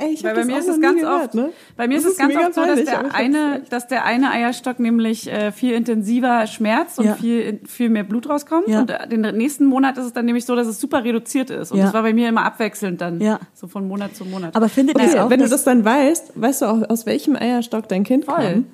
Ey, 0.00 0.12
ich 0.12 0.22
Weil 0.22 0.34
bei 0.34 0.44
mir 0.44 0.58
ist 0.58 0.68
es 0.68 0.80
ganz 0.80 1.00
gehört, 1.00 1.24
oft, 1.24 1.34
ne? 1.34 1.50
bei 1.76 1.88
mir 1.88 1.96
Das 1.96 2.04
ist 2.04 2.12
es 2.12 2.18
ganz 2.18 2.36
oft 2.36 2.54
so, 2.54 2.64
dass 2.64 2.84
der 2.84 3.12
eine, 3.14 3.62
dass 3.68 3.88
der 3.88 4.04
eine 4.04 4.30
Eierstock 4.30 4.78
nämlich 4.78 5.28
äh, 5.28 5.50
viel 5.50 5.72
intensiver 5.72 6.46
schmerzt 6.46 7.00
und 7.00 7.06
Ja. 7.06 7.14
viel, 7.16 7.58
viel 7.66 7.88
mehr 7.88 8.04
Blut 8.04 8.28
rauskommt. 8.28 8.68
Ja. 8.68 8.80
Und 8.82 8.90
äh, 8.90 9.08
den 9.08 9.22
nächsten 9.36 9.66
Monat 9.66 9.98
ist 9.98 10.04
es 10.04 10.12
dann 10.12 10.26
nämlich 10.26 10.44
so, 10.46 10.54
dass 10.54 10.68
es 10.68 10.80
super 10.80 11.02
reduziert 11.02 11.50
ist. 11.50 11.72
Und 11.72 11.78
Ja. 11.78 11.86
das 11.86 11.94
war 11.94 12.02
bei 12.02 12.12
mir 12.12 12.28
immer 12.28 12.44
abwechselnd 12.44 13.00
dann, 13.00 13.20
Ja. 13.20 13.40
so 13.54 13.66
von 13.66 13.88
Monat 13.88 14.14
zu 14.14 14.24
Monat. 14.24 14.54
Aber 14.54 14.68
findet 14.68 14.96
ihr 14.98 15.02
Okay, 15.04 15.10
es 15.14 15.20
auch, 15.20 15.30
wenn 15.30 15.40
du 15.40 15.48
das 15.48 15.64
dann 15.64 15.84
weißt, 15.84 16.32
weißt 16.40 16.62
du 16.62 16.66
auch, 16.66 16.88
aus 16.90 17.04
welchem 17.04 17.34
Eierstock 17.34 17.88
dein 17.88 18.04
Kind 18.04 18.26
Voll. 18.26 18.36
kam? 18.36 18.66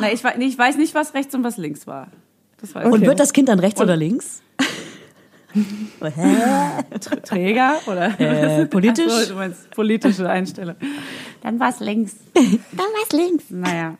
Na, 0.00 0.10
ich, 0.10 0.24
ich 0.38 0.58
weiß 0.58 0.76
nicht, 0.78 0.94
was 0.94 1.12
rechts 1.12 1.34
und 1.34 1.44
was 1.44 1.58
links 1.58 1.86
war. 1.86 2.08
Weiß 2.72 2.86
Und. 2.86 2.92
Okay. 2.94 3.06
wird 3.06 3.20
das 3.20 3.32
Kind 3.34 3.48
dann 3.50 3.58
rechts 3.58 3.80
oder 3.80 3.96
links? 3.96 4.40
Hä? 5.54 6.36
Träger 7.24 7.74
oder 7.86 8.18
Äh, 8.20 8.66
politisch? 8.66 9.06
Ach 9.10 9.20
so, 9.22 9.28
du 9.30 9.34
meinst 9.34 9.70
politische 9.70 10.28
Einstellung. 10.28 10.76
Dann 11.42 11.58
war 11.60 11.70
es 11.70 11.80
links. 11.80 12.16
Dann 12.34 12.86
was 13.02 13.12
links. 13.12 13.44
Naja. 13.50 13.96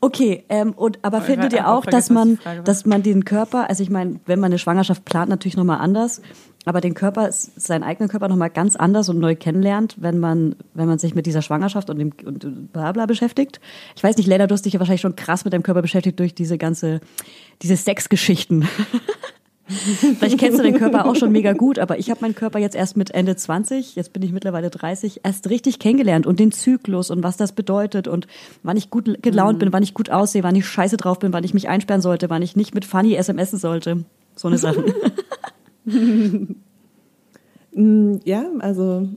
Okay, 0.00 0.42
ähm, 0.48 0.72
und 0.72 0.98
aber 1.02 1.18
ich 1.18 1.24
findet 1.24 1.52
ihr 1.52 1.68
auch 1.68 1.78
auch, 1.82 1.86
dass 1.86 2.10
man, 2.10 2.38
war. 2.44 2.56
dass 2.56 2.84
man 2.86 3.04
den 3.04 3.24
Körper, 3.24 3.68
also 3.68 3.84
ich 3.84 3.90
meine, 3.90 4.18
wenn 4.26 4.40
man 4.40 4.50
eine 4.50 4.58
Schwangerschaft 4.58 5.04
plant, 5.04 5.28
natürlich 5.30 5.56
nochmal 5.56 5.78
anders, 5.78 6.20
aber 6.64 6.80
den 6.80 6.94
Körper, 6.94 7.28
seinen 7.30 7.84
eigenen 7.84 8.08
Körper 8.08 8.26
nochmal 8.28 8.50
ganz 8.50 8.74
anders 8.74 9.08
und 9.08 9.18
neu 9.20 9.36
kennenlernt, 9.36 9.96
wenn 10.00 10.18
man, 10.18 10.56
wenn 10.74 10.86
man 10.88 10.98
sich 10.98 11.14
mit 11.14 11.26
dieser 11.26 11.42
Schwangerschaft 11.42 11.88
und 11.88 11.98
dem 11.98 12.12
und 12.24 12.72
bla 12.72 12.90
bla 12.90 13.06
beschäftigt. 13.06 13.60
Ich 13.94 14.02
weiß 14.02 14.16
nicht, 14.16 14.26
Leila, 14.26 14.48
du 14.48 14.54
hast 14.54 14.64
dich 14.64 14.72
ja 14.72 14.80
wahrscheinlich 14.80 15.00
schon 15.02 15.14
krass 15.16 15.44
mit 15.44 15.54
deinem 15.54 15.62
Körper 15.62 15.82
beschäftigt 15.82 16.18
durch 16.18 16.34
diese 16.34 16.58
ganze, 16.58 17.00
diese 17.62 17.76
Sexgeschichten. 17.76 18.66
Vielleicht 20.18 20.38
kennst 20.38 20.58
du 20.58 20.62
den 20.62 20.76
Körper 20.78 21.06
auch 21.06 21.16
schon 21.16 21.32
mega 21.32 21.52
gut, 21.52 21.78
aber 21.78 21.98
ich 21.98 22.10
habe 22.10 22.20
meinen 22.22 22.34
Körper 22.34 22.58
jetzt 22.58 22.74
erst 22.76 22.96
mit 22.96 23.10
Ende 23.12 23.36
20, 23.36 23.96
jetzt 23.96 24.12
bin 24.12 24.22
ich 24.22 24.32
mittlerweile 24.32 24.70
30, 24.70 25.20
erst 25.24 25.48
richtig 25.50 25.78
kennengelernt 25.78 26.26
und 26.26 26.38
den 26.40 26.52
Zyklus 26.52 27.10
und 27.10 27.22
was 27.22 27.36
das 27.36 27.52
bedeutet 27.52 28.08
und 28.08 28.26
wann 28.62 28.76
ich 28.76 28.90
gut 28.90 29.22
gelaunt 29.22 29.58
bin, 29.58 29.72
wann 29.72 29.82
ich 29.82 29.94
gut 29.94 30.10
aussehe, 30.10 30.42
wann 30.42 30.56
ich 30.56 30.66
scheiße 30.66 30.96
drauf 30.96 31.18
bin, 31.18 31.32
wann 31.32 31.44
ich 31.44 31.54
mich 31.54 31.68
einsperren 31.68 32.02
sollte, 32.02 32.30
wann 32.30 32.42
ich 32.42 32.56
nicht 32.56 32.74
mit 32.74 32.84
Funny 32.84 33.16
SMSen 33.20 33.58
sollte. 33.58 34.04
So 34.36 34.48
eine 34.48 34.58
Sache. 34.58 34.84
Mm, 37.74 38.16
Ja, 38.24 38.44
also. 38.60 39.08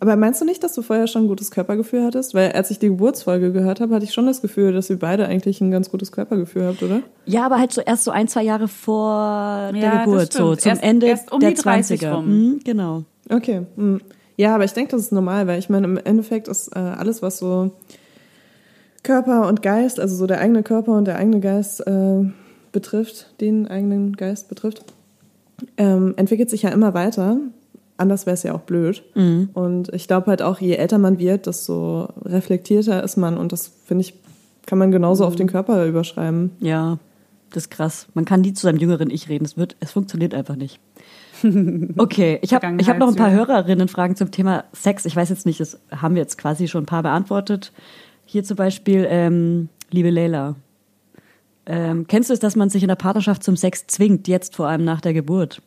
Aber 0.00 0.16
meinst 0.16 0.40
du 0.40 0.44
nicht, 0.44 0.62
dass 0.62 0.74
du 0.74 0.82
vorher 0.82 1.06
schon 1.06 1.22
ein 1.24 1.28
gutes 1.28 1.50
Körpergefühl 1.50 2.04
hattest? 2.04 2.34
Weil 2.34 2.52
als 2.52 2.70
ich 2.70 2.78
die 2.78 2.88
Geburtsfolge 2.88 3.52
gehört 3.52 3.80
habe, 3.80 3.94
hatte 3.94 4.04
ich 4.04 4.12
schon 4.12 4.26
das 4.26 4.42
Gefühl, 4.42 4.72
dass 4.72 4.90
ihr 4.90 4.98
beide 4.98 5.26
eigentlich 5.26 5.60
ein 5.60 5.70
ganz 5.70 5.90
gutes 5.90 6.12
Körpergefühl 6.12 6.66
habt, 6.66 6.82
oder? 6.82 7.00
ja, 7.26 7.46
aber 7.46 7.58
halt 7.58 7.72
so 7.72 7.80
erst 7.80 8.04
so 8.04 8.10
ein, 8.10 8.28
zwei 8.28 8.42
Jahre 8.42 8.68
vor 8.68 9.70
der 9.72 9.80
Ja, 9.82 10.04
Geburt, 10.04 10.32
so 10.32 10.56
zum 10.56 10.70
Erst- 10.70 10.82
Ende 10.82 11.06
erst 11.06 11.32
um 11.32 11.40
der 11.40 11.50
die 11.50 11.56
30 11.56 12.00
20er. 12.02 12.12
rum. 12.12 12.26
Mhm, 12.28 12.60
genau. 12.64 13.04
Okay. 13.30 13.62
mm. 13.76 13.96
Ja, 14.36 14.54
aber 14.56 14.64
ich 14.64 14.72
denke, 14.72 14.90
das 14.90 15.02
ist 15.02 15.12
normal, 15.12 15.46
weil 15.46 15.58
ich 15.60 15.68
meine, 15.70 15.86
im 15.86 15.96
Endeffekt 15.96 16.48
ist 16.48 16.74
äh, 16.74 16.78
alles, 16.80 17.22
was 17.22 17.38
so 17.38 17.70
Körper 19.02 19.46
und 19.48 19.62
Geist, 19.62 20.00
also 20.00 20.16
so 20.16 20.26
der 20.26 20.40
eigene 20.40 20.62
Körper 20.62 20.92
und 20.92 21.04
der 21.06 21.16
eigene 21.16 21.40
Geist 21.40 21.86
äh, 21.86 22.24
betrifft, 22.72 23.32
den 23.40 23.68
eigenen 23.68 24.16
Geist 24.16 24.48
betrifft, 24.48 24.84
ähm, 25.76 26.14
entwickelt 26.16 26.50
sich 26.50 26.62
ja 26.62 26.70
immer 26.70 26.94
weiter. 26.94 27.36
Anders 27.96 28.26
wäre 28.26 28.34
es 28.34 28.42
ja 28.42 28.54
auch 28.54 28.62
blöd. 28.62 29.02
Und 29.54 29.92
ich 29.94 30.08
glaube 30.08 30.26
halt 30.26 30.42
auch, 30.42 30.60
je 30.60 30.74
älter 30.74 30.98
man 30.98 31.18
wird, 31.18 31.46
desto 31.46 32.08
reflektierter 32.24 33.02
ist 33.04 33.16
man. 33.16 33.38
Und 33.38 33.52
das, 33.52 33.70
finde 33.84 34.02
ich, 34.02 34.14
kann 34.66 34.78
man 34.78 34.90
genauso 34.90 35.24
auf 35.24 35.36
den 35.36 35.46
Körper 35.46 35.86
überschreiben. 35.86 36.50
Ja, 36.60 36.98
das 37.50 37.64
ist 37.64 37.70
krass. 37.70 38.08
Man 38.14 38.24
kann 38.24 38.40
nie 38.40 38.52
zu 38.52 38.62
seinem 38.62 38.78
jüngeren 38.78 39.10
Ich 39.10 39.28
reden. 39.28 39.44
Es 39.44 39.56
wird, 39.56 39.76
es 39.80 39.92
funktioniert 39.92 40.34
einfach 40.34 40.56
nicht. 40.56 40.80
Okay, 41.98 42.38
ich 42.40 42.54
habe 42.54 42.76
ich 42.80 42.88
hab 42.88 42.98
noch 42.98 43.08
ein 43.08 43.16
paar 43.16 43.30
Hörerinnenfragen 43.30 44.16
zum 44.16 44.30
Thema 44.30 44.64
Sex. 44.72 45.04
Ich 45.04 45.14
weiß 45.14 45.28
jetzt 45.28 45.44
nicht, 45.44 45.60
das 45.60 45.78
haben 45.90 46.14
wir 46.14 46.22
jetzt 46.22 46.38
quasi 46.38 46.68
schon 46.68 46.84
ein 46.84 46.86
paar 46.86 47.02
beantwortet. 47.02 47.72
Hier 48.24 48.44
zum 48.44 48.56
Beispiel, 48.56 49.06
ähm, 49.10 49.68
liebe 49.90 50.08
Leila. 50.10 50.56
Ähm, 51.66 52.06
kennst 52.06 52.30
du 52.30 52.34
es, 52.34 52.40
dass 52.40 52.56
man 52.56 52.70
sich 52.70 52.82
in 52.82 52.88
der 52.88 52.96
Partnerschaft 52.96 53.42
zum 53.42 53.56
Sex 53.56 53.86
zwingt, 53.86 54.26
jetzt 54.28 54.56
vor 54.56 54.68
allem 54.68 54.84
nach 54.84 55.00
der 55.00 55.12
Geburt? 55.12 55.60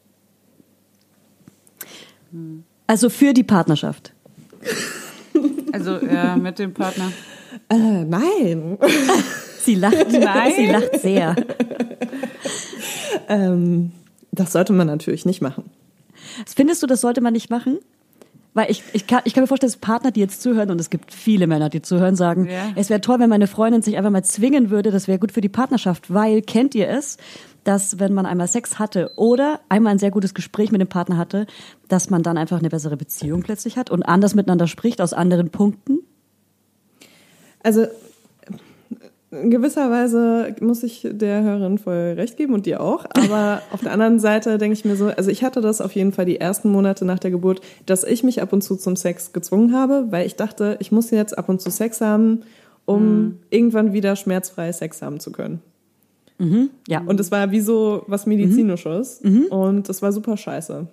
Also 2.87 3.09
für 3.09 3.33
die 3.33 3.43
Partnerschaft. 3.43 4.13
Also 5.71 5.97
ja, 6.03 6.35
mit 6.35 6.57
dem 6.57 6.73
Partner. 6.73 7.11
Äh, 7.69 7.75
nein. 8.05 8.79
Sie 9.59 9.75
lacht, 9.75 10.11
Nein. 10.11 10.53
sie 10.55 10.65
lacht 10.67 11.01
sehr. 11.01 11.35
ähm, 13.27 13.91
das 14.31 14.53
sollte 14.53 14.73
man 14.73 14.87
natürlich 14.87 15.25
nicht 15.25 15.41
machen. 15.41 15.65
Findest 16.45 16.81
du, 16.81 16.87
das 16.87 17.01
sollte 17.01 17.21
man 17.21 17.33
nicht 17.33 17.49
machen? 17.49 17.77
Weil 18.53 18.71
ich, 18.71 18.81
ich, 18.93 19.05
kann, 19.07 19.21
ich 19.25 19.33
kann 19.33 19.43
mir 19.43 19.47
vorstellen, 19.47 19.71
dass 19.71 19.77
Partner, 19.79 20.11
die 20.11 20.21
jetzt 20.21 20.41
zuhören, 20.41 20.71
und 20.71 20.79
es 20.79 20.89
gibt 20.89 21.13
viele 21.13 21.45
Männer, 21.47 21.69
die 21.69 21.81
zuhören, 21.81 22.15
sagen, 22.15 22.47
Ja. 22.49 22.71
es 22.75 22.89
wäre 22.89 23.01
toll, 23.01 23.19
wenn 23.19 23.29
meine 23.29 23.47
Freundin 23.47 23.81
sich 23.81 23.97
einfach 23.97 24.09
mal 24.09 24.23
zwingen 24.23 24.69
würde, 24.69 24.89
das 24.89 25.07
wäre 25.07 25.19
gut 25.19 25.31
für 25.33 25.41
die 25.41 25.49
Partnerschaft, 25.49 26.11
weil 26.13 26.41
kennt 26.41 26.73
ihr 26.73 26.89
es, 26.89 27.17
dass 27.67 27.99
wenn 27.99 28.13
man 28.13 28.25
einmal 28.25 28.47
Sex 28.47 28.79
hatte 28.79 29.11
oder 29.17 29.59
einmal 29.67 29.91
ein 29.91 29.99
sehr 29.99 30.11
gutes 30.11 30.33
Gespräch 30.33 30.71
mit 30.71 30.79
dem 30.79 30.87
Partner 30.87 31.17
hatte, 31.17 31.47
dass 31.89 32.09
man 32.09 32.23
dann 32.23 32.37
einfach 32.37 32.59
eine 32.59 32.69
bessere 32.69 32.95
Beziehung 32.95 33.43
plötzlich 33.43 33.77
hat 33.77 33.89
und 33.89 34.03
anders 34.03 34.35
miteinander 34.35 34.67
spricht 34.67 35.01
aus 35.01 35.11
anderen 35.11 35.49
Punkten? 35.49 35.99
Also 37.61 37.87
in 39.31 39.51
gewisser 39.51 39.91
Weise 39.91 40.55
muss 40.61 40.83
ich 40.83 41.05
der 41.11 41.43
Hörerin 41.43 41.77
voll 41.77 42.13
recht 42.15 42.37
geben 42.37 42.53
und 42.53 42.65
dir 42.65 42.79
auch. 42.79 43.05
Aber 43.17 43.61
auf 43.73 43.81
der 43.81 43.91
anderen 43.91 44.19
Seite 44.19 44.57
denke 44.57 44.73
ich 44.73 44.85
mir 44.85 44.95
so, 44.95 45.07
also 45.07 45.29
ich 45.29 45.43
hatte 45.43 45.59
das 45.59 45.81
auf 45.81 45.91
jeden 45.91 46.13
Fall 46.13 46.25
die 46.25 46.39
ersten 46.39 46.71
Monate 46.71 47.03
nach 47.03 47.19
der 47.19 47.31
Geburt, 47.31 47.59
dass 47.85 48.05
ich 48.05 48.23
mich 48.23 48.41
ab 48.41 48.53
und 48.53 48.61
zu 48.61 48.77
zum 48.77 48.95
Sex 48.95 49.33
gezwungen 49.33 49.73
habe, 49.73 50.05
weil 50.09 50.25
ich 50.25 50.37
dachte, 50.37 50.77
ich 50.79 50.93
muss 50.93 51.11
jetzt 51.11 51.37
ab 51.37 51.49
und 51.49 51.59
zu 51.59 51.69
Sex 51.69 51.99
haben, 51.99 52.43
um 52.85 53.39
irgendwann 53.49 53.91
wieder 53.91 54.15
schmerzfrei 54.15 54.71
Sex 54.71 55.01
haben 55.01 55.19
zu 55.19 55.33
können. 55.33 55.61
Ja. 56.87 57.01
Und 57.05 57.19
es 57.19 57.31
war 57.31 57.51
wie 57.51 57.61
so 57.61 58.03
was 58.07 58.25
Medizinisches 58.25 59.21
und 59.49 59.89
das 59.89 60.01
war 60.01 60.11
super 60.11 60.37
scheiße. 60.37 60.87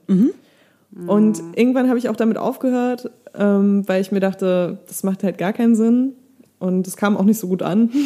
Und 1.06 1.42
irgendwann 1.56 1.88
habe 1.88 1.98
ich 1.98 2.08
auch 2.08 2.16
damit 2.16 2.38
aufgehört, 2.38 3.10
ähm, 3.36 3.82
weil 3.88 4.00
ich 4.00 4.12
mir 4.12 4.20
dachte, 4.20 4.78
das 4.86 5.02
macht 5.02 5.22
halt 5.24 5.38
gar 5.38 5.52
keinen 5.52 5.74
Sinn. 5.74 6.12
Und 6.60 6.86
es 6.86 6.96
kam 6.96 7.16
auch 7.16 7.24
nicht 7.24 7.38
so 7.38 7.48
gut 7.48 7.62
an. 7.62 7.90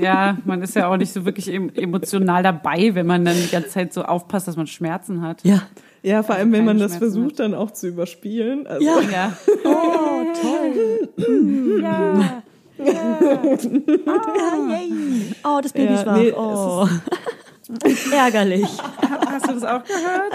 Ja, 0.00 0.38
man 0.44 0.62
ist 0.62 0.76
ja 0.76 0.86
auch 0.88 0.96
nicht 0.96 1.12
so 1.12 1.24
wirklich 1.24 1.52
em- 1.52 1.70
emotional 1.74 2.40
dabei, 2.44 2.94
wenn 2.94 3.04
man 3.06 3.24
dann 3.24 3.34
die 3.34 3.50
ganze 3.50 3.70
Zeit 3.70 3.92
so 3.92 4.02
aufpasst, 4.02 4.46
dass 4.46 4.56
man 4.56 4.68
Schmerzen 4.68 5.22
hat. 5.22 5.42
Ja. 5.42 5.62
Ja, 6.04 6.22
vor 6.22 6.36
allem, 6.36 6.52
wenn 6.52 6.64
man 6.64 6.78
das 6.78 6.92
Schmerzen 6.96 7.12
versucht, 7.12 7.40
dann 7.40 7.54
auch 7.54 7.72
zu 7.72 7.88
überspielen. 7.88 8.68
Also, 8.68 8.84
Ja. 8.86 9.00
Ja. 9.10 9.36
Oh, 9.64 10.22
toll. 10.40 11.80
ja. 11.82 12.42
Oh, 15.44 15.60
das 15.62 15.72
Baby 15.72 15.92
Ja, 15.94 16.00
ist 16.00 16.06
wach. 16.06 16.16
nee, 16.16 16.32
oh. 16.32 16.88
Ärgerlich. 18.12 18.66
Hast 19.28 19.48
du 19.48 19.52
das 19.54 19.62
auch 19.62 19.84
gehört? 19.84 20.32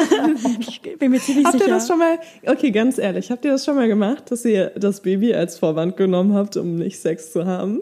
Ich 0.59 0.81
bin 0.97 1.11
mir 1.11 1.19
ziemlich 1.19 1.43
Habt 1.45 1.57
sicher. 1.57 1.67
ihr 1.67 1.73
das 1.73 1.85
schon 1.87 1.99
mal, 1.99 2.17
okay, 2.47 2.71
ganz 2.71 2.97
ehrlich, 2.97 3.29
habt 3.29 3.43
ihr 3.43 3.51
das 3.51 3.65
schon 3.65 3.75
mal 3.75 3.89
gemacht, 3.89 4.31
dass 4.31 4.45
ihr 4.45 4.71
das 4.77 5.01
Baby 5.01 5.33
als 5.35 5.59
Vorwand 5.59 5.97
genommen 5.97 6.33
habt, 6.33 6.55
um 6.55 6.75
nicht 6.75 6.97
Sex 6.97 7.33
zu 7.33 7.45
haben? 7.45 7.81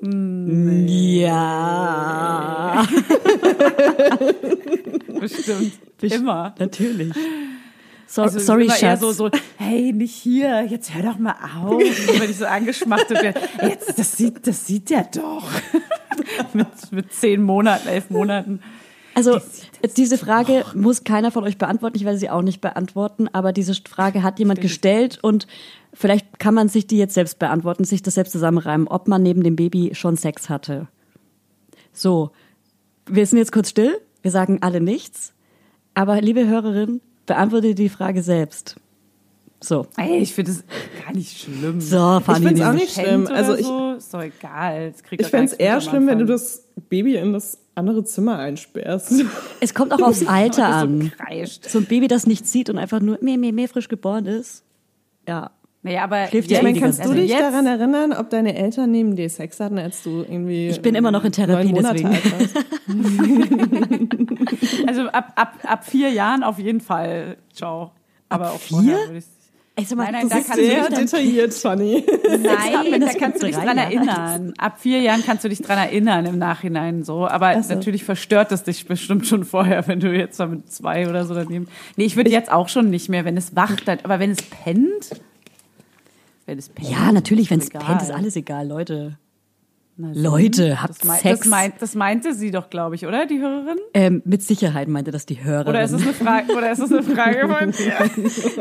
Ja. 0.88 2.84
Bestimmt. 5.20 5.74
Immer. 6.02 6.56
Natürlich. 6.58 7.14
So, 8.14 8.22
Also 8.22 8.38
sorry, 8.38 8.68
eher 8.68 8.76
Schatz. 8.76 9.00
so, 9.00 9.12
so, 9.12 9.32
hey, 9.58 9.92
nicht 9.92 10.14
hier, 10.14 10.68
jetzt 10.70 10.94
hör 10.94 11.02
doch 11.02 11.18
mal 11.18 11.34
auf. 11.66 11.82
Wenn 12.20 12.30
ich 12.30 12.38
so 12.38 12.46
angeschmachtet 12.46 13.24
werde, 13.24 13.40
jetzt, 13.64 13.98
das 13.98 14.16
sieht, 14.16 14.46
das 14.46 14.68
sieht 14.68 14.92
der 14.92 15.06
doch. 15.06 15.50
mit, 16.54 16.68
mit 16.92 17.12
zehn 17.12 17.42
Monaten, 17.42 17.88
elf 17.88 18.12
Monaten. 18.12 18.62
Also 19.16 19.42
diese 19.98 20.20
Frage 20.20 20.64
muss 20.76 21.04
keiner 21.04 21.32
von 21.32 21.44
euch 21.44 21.58
beantworten. 21.58 21.98
Ich 21.98 22.06
werde 22.06 22.20
sie 22.20 22.30
auch 22.30 22.44
nicht 22.44 22.62
beantworten, 22.62 23.30
aber 23.34 23.52
diese 23.52 23.74
Frage 23.74 24.22
hat 24.22 24.38
jemand 24.38 24.62
gestellt 24.62 25.18
und 25.24 25.48
vielleicht 25.92 26.38
kann 26.38 26.54
man 26.54 26.70
sich 26.70 26.86
die 26.86 27.00
jetzt 27.00 27.16
selbst 27.16 27.40
beantworten, 27.40 27.84
sich 27.84 28.04
das 28.04 28.14
selbst 28.14 28.34
zusammenreimen, 28.34 28.88
ob 28.88 29.08
man 29.08 29.24
neben 29.24 29.42
dem 29.42 29.56
Baby 29.56 29.96
schon 29.96 30.18
Sex 30.18 30.50
hatte. 30.50 30.88
So, 31.94 32.30
wir 33.08 33.26
sind 33.26 33.40
jetzt 33.40 33.52
kurz 33.52 33.72
still, 33.72 34.00
wir 34.22 34.30
sagen 34.30 34.60
alle 34.62 34.82
nichts, 34.82 35.34
aber 35.96 36.22
liebe 36.22 36.46
Hörerin, 36.46 37.02
beantworte 37.26 37.76
die 37.76 37.90
Frage 37.90 38.22
selbst. 38.24 38.76
So, 39.62 39.88
Ey, 39.96 40.18
ich 40.18 40.34
finde 40.34 40.52
es 40.52 40.64
gar 41.06 41.14
nicht 41.14 41.38
schlimm. 41.40 41.80
so, 41.80 42.18
Ich 42.20 42.26
Fanny. 42.26 42.48
find's 42.48 42.62
auch 42.62 42.74
nicht 42.74 42.94
schlimm. 42.94 43.28
Also 43.28 43.56
ich, 43.56 43.66
so, 43.66 43.94
ist 43.94 44.14
doch 44.14 44.22
egal. 44.22 44.94
Ich 45.12 45.28
fände 45.28 45.46
es 45.46 45.54
eher 45.54 45.80
schlimm, 45.80 46.06
wenn 46.08 46.20
du 46.20 46.26
das 46.26 46.66
Baby 46.90 47.16
in 47.16 47.32
das 47.32 47.58
andere 47.74 48.04
Zimmer 48.04 48.38
einsperrst. 48.40 49.24
Es 49.62 49.74
kommt 49.74 49.94
auch 49.94 50.02
aufs 50.02 50.28
Alter 50.28 50.68
so 50.82 50.86
an. 50.86 51.12
kreischt. 51.18 51.70
So 51.70 51.80
ein 51.80 51.86
Baby, 51.86 52.10
das 52.10 52.28
nicht 52.28 52.46
sieht 52.46 52.70
und 52.70 52.78
einfach 52.78 53.00
nur 53.00 53.18
meh, 53.22 53.38
meh, 53.38 53.54
meh 53.54 53.68
frisch 53.68 53.88
geboren 53.88 54.26
ist. 54.26 54.64
Ja. 55.28 55.52
Naja, 55.84 56.06
aber 56.06 56.28
Schläft 56.28 56.50
ja 56.50 56.58
Ich 56.58 56.64
meine, 56.64 56.80
kannst 56.80 57.00
ganze 57.00 57.14
du 57.14 57.22
dich 57.22 57.30
jetzt, 57.30 57.42
daran 57.42 57.66
erinnern, 57.66 58.14
ob 58.14 58.30
deine 58.30 58.56
Eltern 58.56 58.92
neben 58.92 59.18
dir 59.18 59.30
Sex 59.30 59.60
hatten, 59.60 59.78
als 59.78 60.02
du 60.02 60.22
irgendwie 60.22 60.70
Ich 60.70 60.82
bin 60.82 60.96
immer 60.96 61.12
noch 61.12 61.26
in 61.26 61.34
Therapie, 61.34 61.74
deswegen. 61.74 62.10
Also 64.88 65.04
ab, 65.10 65.34
ab, 65.36 65.60
ab 65.64 65.86
vier 65.86 66.10
Jahren 66.10 66.44
auf 66.44 66.58
jeden 66.58 66.80
Fall. 66.80 67.36
Ciao. 67.54 67.92
Aber 68.30 68.52
auch 68.52 68.60
vier? 68.60 68.78
vorher 68.78 69.08
würde 69.08 69.18
ich 69.18 69.26
Ey, 69.76 69.86
sag 69.86 69.98
mal, 69.98 70.04
Nein, 70.04 70.14
nein, 70.14 70.30
das 70.30 70.30
da 70.30 70.38
ist 70.38 70.48
kannst 70.48 70.62
du 70.62 70.66
Sehr 70.66 70.90
detailliert, 70.90 71.54
Fanny. 71.56 72.06
Nein, 72.30 72.92
wenn 72.92 73.02
da 73.02 73.08
das 73.08 73.18
kannst 73.18 73.42
du 73.42 73.48
dich 73.48 73.56
dran 73.56 73.66
Jahren 73.66 73.78
erinnern. 73.80 74.54
Ab 74.60 74.80
vier 74.80 75.00
Jahren 75.00 75.24
kannst 75.26 75.44
du 75.44 75.50
dich 75.50 75.64
dran 75.64 75.80
erinnern 75.80 76.28
im 76.28 76.38
Nachhinein 76.38 77.04
so. 77.04 77.28
Aber 77.28 77.56
natürlich 77.56 78.04
verstört 78.04 78.52
es 78.52 78.62
dich 78.64 78.86
bestimmt 78.86 79.26
schon 79.26 79.46
vorher, 79.46 79.88
wenn 79.88 80.00
du 80.00 80.16
jetzt 80.16 80.40
da 80.40 80.46
mit 80.46 80.72
zwei 80.72 81.10
oder 81.10 81.26
so 81.26 81.34
daneben. 81.34 81.68
Nee, 81.96 82.06
ich 82.06 82.16
würde 82.16 82.30
jetzt 82.30 82.52
auch 82.52 82.70
schon 82.70 82.92
nicht 82.92 83.10
mehr, 83.10 83.26
wenn 83.26 83.36
es 83.36 83.56
wacht, 83.56 83.90
aber 83.90 84.20
wenn 84.20 84.30
es 84.32 84.44
pennt. 84.44 85.10
Wenn 86.46 86.58
es 86.60 86.70
pennt. 86.70 86.90
Ja, 86.90 87.12
natürlich, 87.12 87.50
wenn 87.50 87.60
es 87.60 87.70
pennt, 87.70 88.02
ist 88.02 88.12
alles 88.12 88.36
egal, 88.36 88.68
Leute. 88.68 89.18
Na. 89.96 90.10
Leute, 90.16 90.82
habt 90.82 90.90
das, 91.02 91.04
mei- 91.04 91.20
Sex. 91.20 91.40
Das, 91.42 91.48
meint, 91.48 91.76
das 91.80 91.94
meinte 91.96 92.34
sie 92.34 92.50
doch, 92.50 92.72
glaube 92.72 92.96
ich, 92.96 93.06
oder? 93.06 93.28
Die 93.28 93.40
Hörerin? 93.40 93.78
Ähm, 93.94 94.24
mit 94.26 94.42
Sicherheit 94.42 94.88
meinte 94.88 95.12
das 95.12 95.28
die 95.28 95.44
Hörerin. 95.44 95.68
Oder 95.70 95.84
ist 95.84 95.92
es 95.92 96.02
eine 96.02 96.14
Frage, 96.14 96.52
oder 96.54 96.72
ist 96.72 96.80
es 96.80 96.92
eine 96.92 97.04
Frage 97.04 97.48
von 97.48 97.72
dir? 97.78 98.10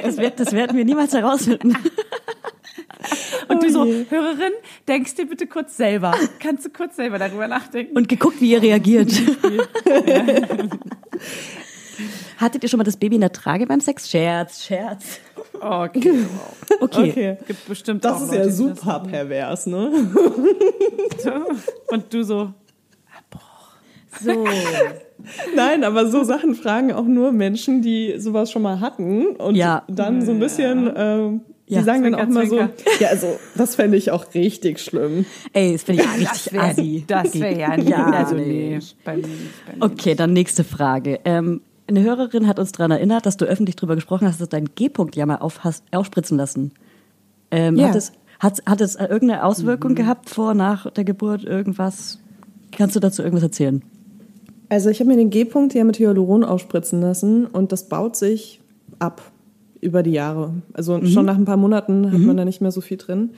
das, 0.03 0.19
wird, 0.19 0.39
das 0.39 0.53
werden 0.53 0.77
wir 0.77 0.85
niemals 0.85 1.15
herausfinden. 1.15 1.75
Und 3.49 3.63
du 3.63 3.71
so, 3.71 3.81
Oh 3.83 3.85
je. 3.87 4.05
Hörerin, 4.11 4.53
denkst 4.87 5.15
dir 5.15 5.27
bitte 5.27 5.47
kurz 5.47 5.77
selber. 5.77 6.15
Kannst 6.39 6.67
du 6.67 6.71
kurz 6.71 6.97
selber 6.97 7.19
darüber 7.19 7.49
nachdenken? 7.49 7.97
Und 7.97 8.09
geguckt, 8.09 8.41
wie 8.41 8.53
ihr 8.53 8.63
reagiert. 8.63 9.11
Hattet 12.39 12.63
ihr 12.63 12.69
schon 12.69 12.79
mal 12.79 12.85
das 12.85 12.97
Baby 12.97 13.17
in 13.17 13.21
der 13.21 13.33
Trage 13.33 13.67
beim 13.67 13.81
Sex? 13.81 14.09
Scherz, 14.11 14.65
Scherz. 14.65 15.21
Okay. 15.61 16.03
Wow. 16.25 16.81
Okay. 16.81 17.11
Okay. 17.11 17.37
Gibt 17.47 17.69
bestimmt 17.69 18.05
Das 18.05 18.13
auch 18.19 18.23
ist 18.23 18.29
Leute, 18.29 18.37
ja 18.37 18.43
die 18.45 18.49
das 18.49 18.57
super 18.59 19.01
pervers, 19.09 19.67
ne? 19.67 19.91
Und 21.89 22.13
du 22.13 22.25
so, 22.25 22.53
So. 24.21 24.45
Nein, 25.57 25.85
aber 25.85 26.07
so 26.11 26.23
Sachen 26.25 26.55
fragen 26.55 26.93
auch 26.93 27.05
nur 27.05 27.33
Menschen, 27.33 27.81
die 27.81 28.15
sowas 28.19 28.51
schon 28.51 28.63
mal 28.63 28.81
hatten 28.81 29.27
und 29.37 29.55
Ja. 29.55 29.85
dann 29.89 30.25
so 30.25 30.33
ein 30.33 30.39
bisschen, 30.41 30.91
ähm, 30.97 31.41
die 31.69 31.75
Ja. 31.75 31.83
sagen 31.85 32.03
dann 32.03 32.15
Zwinker, 32.15 32.25
auch 32.25 32.29
mal 32.35 32.47
so, 32.47 32.59
ja, 33.01 33.09
also 33.09 33.39
das 33.55 33.77
fände 33.77 33.97
ich 33.97 34.11
auch 34.11 34.27
richtig 34.35 34.81
schlimm. 34.81 35.25
Ey, 35.53 35.73
das 35.73 35.85
finde 35.85 36.03
ich 36.03 36.29
richtig 36.29 36.53
wär- 36.53 36.63
assi. 36.65 37.05
Das 37.07 37.35
wäre 37.41 37.59
ja 37.59 37.77
nicht. 37.77 37.89
Ja, 37.89 38.05
also 38.11 38.35
nee, 38.35 38.79
bei 39.05 39.17
mir 39.17 39.27
nicht. 39.29 39.65
Bei 39.67 39.73
mir 39.77 39.85
Okay, 39.85 40.15
dann 40.15 40.33
nächste 40.33 40.65
Frage. 40.65 41.21
Ähm, 41.25 41.63
eine 41.89 42.03
Hörerin 42.03 42.47
hat 42.47 42.59
uns 42.59 42.73
daran 42.73 42.91
erinnert, 42.91 43.27
dass 43.27 43.37
du 43.37 43.45
öffentlich 43.45 43.77
darüber 43.77 43.95
gesprochen 43.95 44.27
hast, 44.27 44.41
dass 44.41 44.49
du 44.49 44.57
deinen 44.57 44.75
G-Punkt 44.75 45.17
ja 45.17 45.27
mal 45.27 45.37
auf 45.37 45.65
hast, 45.65 45.85
aufspritzen 45.93 46.37
lassen. 46.39 46.73
Ähm, 47.51 47.77
Ja. 47.77 47.89
Hat 47.89 47.97
es, 47.97 48.13
hat, 48.39 48.63
hat 48.67 48.81
es 48.81 48.95
irgendeine 48.97 49.45
Auswirkung 49.45 49.95
gehabt 49.95 50.31
vor, 50.31 50.55
nach 50.55 50.91
der 50.91 51.05
Geburt, 51.05 51.45
irgendwas? 51.45 52.19
Kannst 52.71 52.97
du 52.97 53.01
dazu 53.01 53.23
irgendwas 53.23 53.43
erzählen? 53.43 53.83
Also 54.69 54.89
ich 54.89 55.01
habe 55.01 55.11
mir 55.11 55.17
den 55.17 55.29
G-Punkt 55.31 55.75
ja 55.75 55.85
mit 55.85 55.99
Hyaluron 55.99 56.45
aufspritzen 56.45 57.01
lassen 57.03 57.47
und 57.47 57.73
das 57.73 57.89
baut 57.89 58.17
sich 58.17 58.61
ab. 58.99 59.21
über 59.83 60.03
die 60.03 60.13
Jahre. 60.13 60.55
Also 60.73 61.05
schon 61.05 61.27
nach 61.27 61.37
ein 61.37 61.45
paar 61.45 61.57
Monaten 61.57 62.11
hat 62.13 62.21
man 62.21 62.37
da 62.37 62.45
nicht 62.45 62.61
mehr 62.63 62.71
so 62.71 62.81
viel 62.81 62.97
drin. 62.97 63.31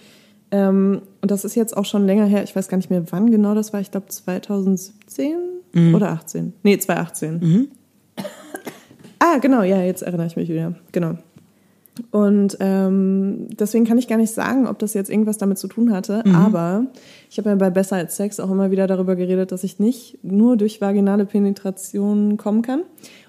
Ähm, 0.50 1.00
und 1.22 1.30
das 1.30 1.44
ist 1.44 1.54
jetzt 1.56 1.74
auch 1.76 1.86
schon 1.86 2.04
länger 2.06 2.26
her. 2.26 2.44
Ich 2.44 2.54
weiß 2.54 2.68
gar 2.68 2.76
nicht 2.76 2.90
mehr, 2.90 3.02
wann 3.10 3.30
genau 3.30 3.54
das 3.54 3.72
war. 3.72 3.80
Ich 3.80 3.90
glaube 3.90 4.06
2017 4.08 5.34
oder 5.94 6.10
18. 6.10 6.52
Nee, 6.62 6.78
2018. 6.78 7.68
Ah, 9.24 9.38
genau, 9.38 9.62
ja, 9.62 9.80
jetzt 9.80 10.02
erinnere 10.02 10.26
ich 10.26 10.36
mich 10.36 10.50
wieder. 10.50 10.74
Genau. 10.92 11.14
Und 12.10 12.58
ähm, 12.60 13.46
deswegen 13.58 13.86
kann 13.86 13.96
ich 13.96 14.06
gar 14.06 14.18
nicht 14.18 14.34
sagen, 14.34 14.66
ob 14.66 14.78
das 14.78 14.92
jetzt 14.92 15.08
irgendwas 15.08 15.38
damit 15.38 15.56
zu 15.56 15.66
tun 15.66 15.92
hatte. 15.92 16.22
Aber 16.34 16.84
ich 17.30 17.38
habe 17.38 17.48
ja 17.48 17.56
bei 17.56 17.70
Besser 17.70 17.96
als 17.96 18.16
Sex 18.16 18.38
auch 18.38 18.50
immer 18.50 18.70
wieder 18.70 18.86
darüber 18.86 19.16
geredet, 19.16 19.50
dass 19.50 19.64
ich 19.64 19.78
nicht 19.78 20.18
nur 20.22 20.58
durch 20.58 20.82
vaginale 20.82 21.24
Penetration 21.24 22.36
kommen 22.36 22.60
kann. 22.60 22.82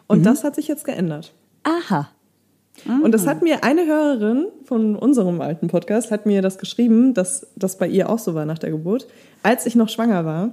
Und 0.07 0.25
das 0.25 0.43
hat 0.43 0.55
sich 0.55 0.67
jetzt 0.67 0.83
geändert. 0.83 1.33
Aha. 1.63 2.09
Und 3.01 3.13
das 3.13 3.25
hat 3.25 3.41
mir 3.41 3.63
eine 3.63 3.85
Hörerin 3.85 4.47
von 4.65 4.97
unserem 4.97 5.39
alten 5.39 5.69
Podcast, 5.69 6.11
hat 6.11 6.25
mir 6.25 6.41
das 6.41 6.57
geschrieben, 6.57 7.13
dass 7.13 7.47
das 7.55 7.77
bei 7.77 7.87
ihr 7.87 8.09
auch 8.09 8.19
so 8.19 8.35
war 8.35 8.45
nach 8.45 8.59
der 8.59 8.71
Geburt, 8.71 9.07
als 9.43 9.65
ich 9.65 9.75
noch 9.75 9.87
schwanger 9.87 10.25
war. 10.25 10.49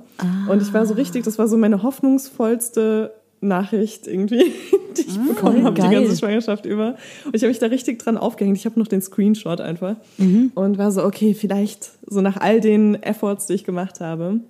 Und 0.49 0.63
ich 0.63 0.73
war 0.73 0.87
so 0.87 0.95
richtig, 0.95 1.25
das 1.25 1.37
war 1.39 1.49
so 1.49 1.57
meine 1.57 1.83
hoffnungsvollste 1.83 3.13
Nachricht 3.43 4.07
irgendwie, 4.07 4.53
die 4.97 5.01
ich 5.03 5.19
bekommen 5.19 5.65
habe, 5.65 5.81
die 5.81 5.89
ganze 5.89 6.17
Schwangerschaft 6.17 6.65
über. 6.65 6.97
Und 7.27 7.35
ich 7.37 7.43
habe 7.43 7.49
mich 7.51 7.59
da 7.59 7.67
richtig 7.67 7.99
dran 7.99 8.17
aufgehängt. 8.17 8.57
Ich 8.57 8.65
habe 8.67 8.79
noch 8.79 8.89
den 8.89 9.03
Screenshot 9.03 9.61
einfach. 9.61 9.97
Und 10.19 10.79
war 10.79 10.91
so, 10.93 11.05
okay, 11.05 11.35
vielleicht 11.35 11.91
so 12.07 12.21
nach 12.21 12.37
all 12.39 12.61
den 12.61 12.95
Efforts, 13.03 13.47
die 13.47 13.55
ich 13.55 13.65
gemacht 13.65 14.01
habe. 14.01 14.41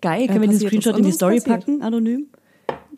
Geil. 0.00 0.26
Können 0.28 0.42
Ja, 0.44 0.50
wir 0.50 0.58
den 0.58 0.66
Screenshot 0.66 0.96
in 0.96 1.04
die 1.04 1.12
Story 1.12 1.36
passiert. 1.36 1.60
packen, 1.66 1.82
anonym? 1.82 2.26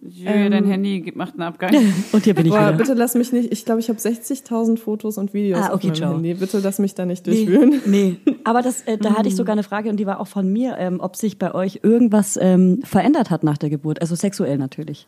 Jö, 0.03 0.25
dein 0.49 0.65
Handy 0.65 1.13
macht 1.15 1.35
einen 1.35 1.43
Abgang. 1.43 1.75
Und 2.13 2.25
hier 2.25 2.35
bin 2.35 2.47
ich 2.47 2.53
Boah, 2.53 2.69
wieder. 2.69 2.73
bitte 2.73 2.95
lass 2.95 3.15
mich 3.15 3.33
nicht, 3.33 3.53
ich 3.53 3.67
glaube, 3.67 3.81
ich 3.81 3.91
habe 3.91 3.99
60.000 3.99 4.79
Fotos 4.79 5.19
und 5.19 5.35
Videos 5.35 5.59
Ah, 5.61 5.67
okay, 5.67 5.75
auf 5.75 5.83
meinem 5.85 5.95
ciao. 5.95 6.15
Handy. 6.15 6.33
Bitte 6.35 6.59
lass 6.61 6.79
mich 6.79 6.95
da 6.95 7.05
nicht 7.05 7.27
durchwühlen. 7.27 7.83
Nee, 7.85 8.17
nee. 8.25 8.35
Aber 8.45 8.63
das, 8.63 8.81
äh, 8.83 8.97
da 8.97 9.15
hatte 9.17 9.29
ich 9.29 9.37
sogar 9.37 9.53
eine 9.53 9.63
Frage 9.63 9.91
und 9.91 9.99
die 9.99 10.07
war 10.07 10.19
auch 10.21 10.27
von 10.27 10.51
mir, 10.51 10.77
ähm, 10.79 11.01
ob 11.01 11.17
sich 11.17 11.39
bei 11.39 11.55
euch 11.55 11.81
irgendwas 11.83 12.39
ähm, 12.41 12.81
verändert 12.83 13.29
hat 13.29 13.45
nach 13.45 13.59
der 13.59 13.69
Geburt. 13.69 14.01
Also 14.01 14.15
sexuell 14.15 14.57
natürlich. 14.57 15.07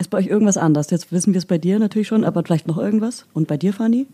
Ist 0.00 0.08
bei 0.08 0.18
euch 0.18 0.28
irgendwas 0.28 0.56
anders? 0.56 0.90
Jetzt 0.90 1.12
wissen 1.12 1.34
wir 1.34 1.38
es 1.38 1.44
bei 1.46 1.58
dir 1.58 1.78
natürlich 1.78 2.08
schon, 2.08 2.24
aber 2.24 2.42
vielleicht 2.42 2.66
noch 2.66 2.78
irgendwas? 2.78 3.26
Und 3.34 3.46
bei 3.46 3.58
dir, 3.58 3.74
Fanny? 3.74 4.06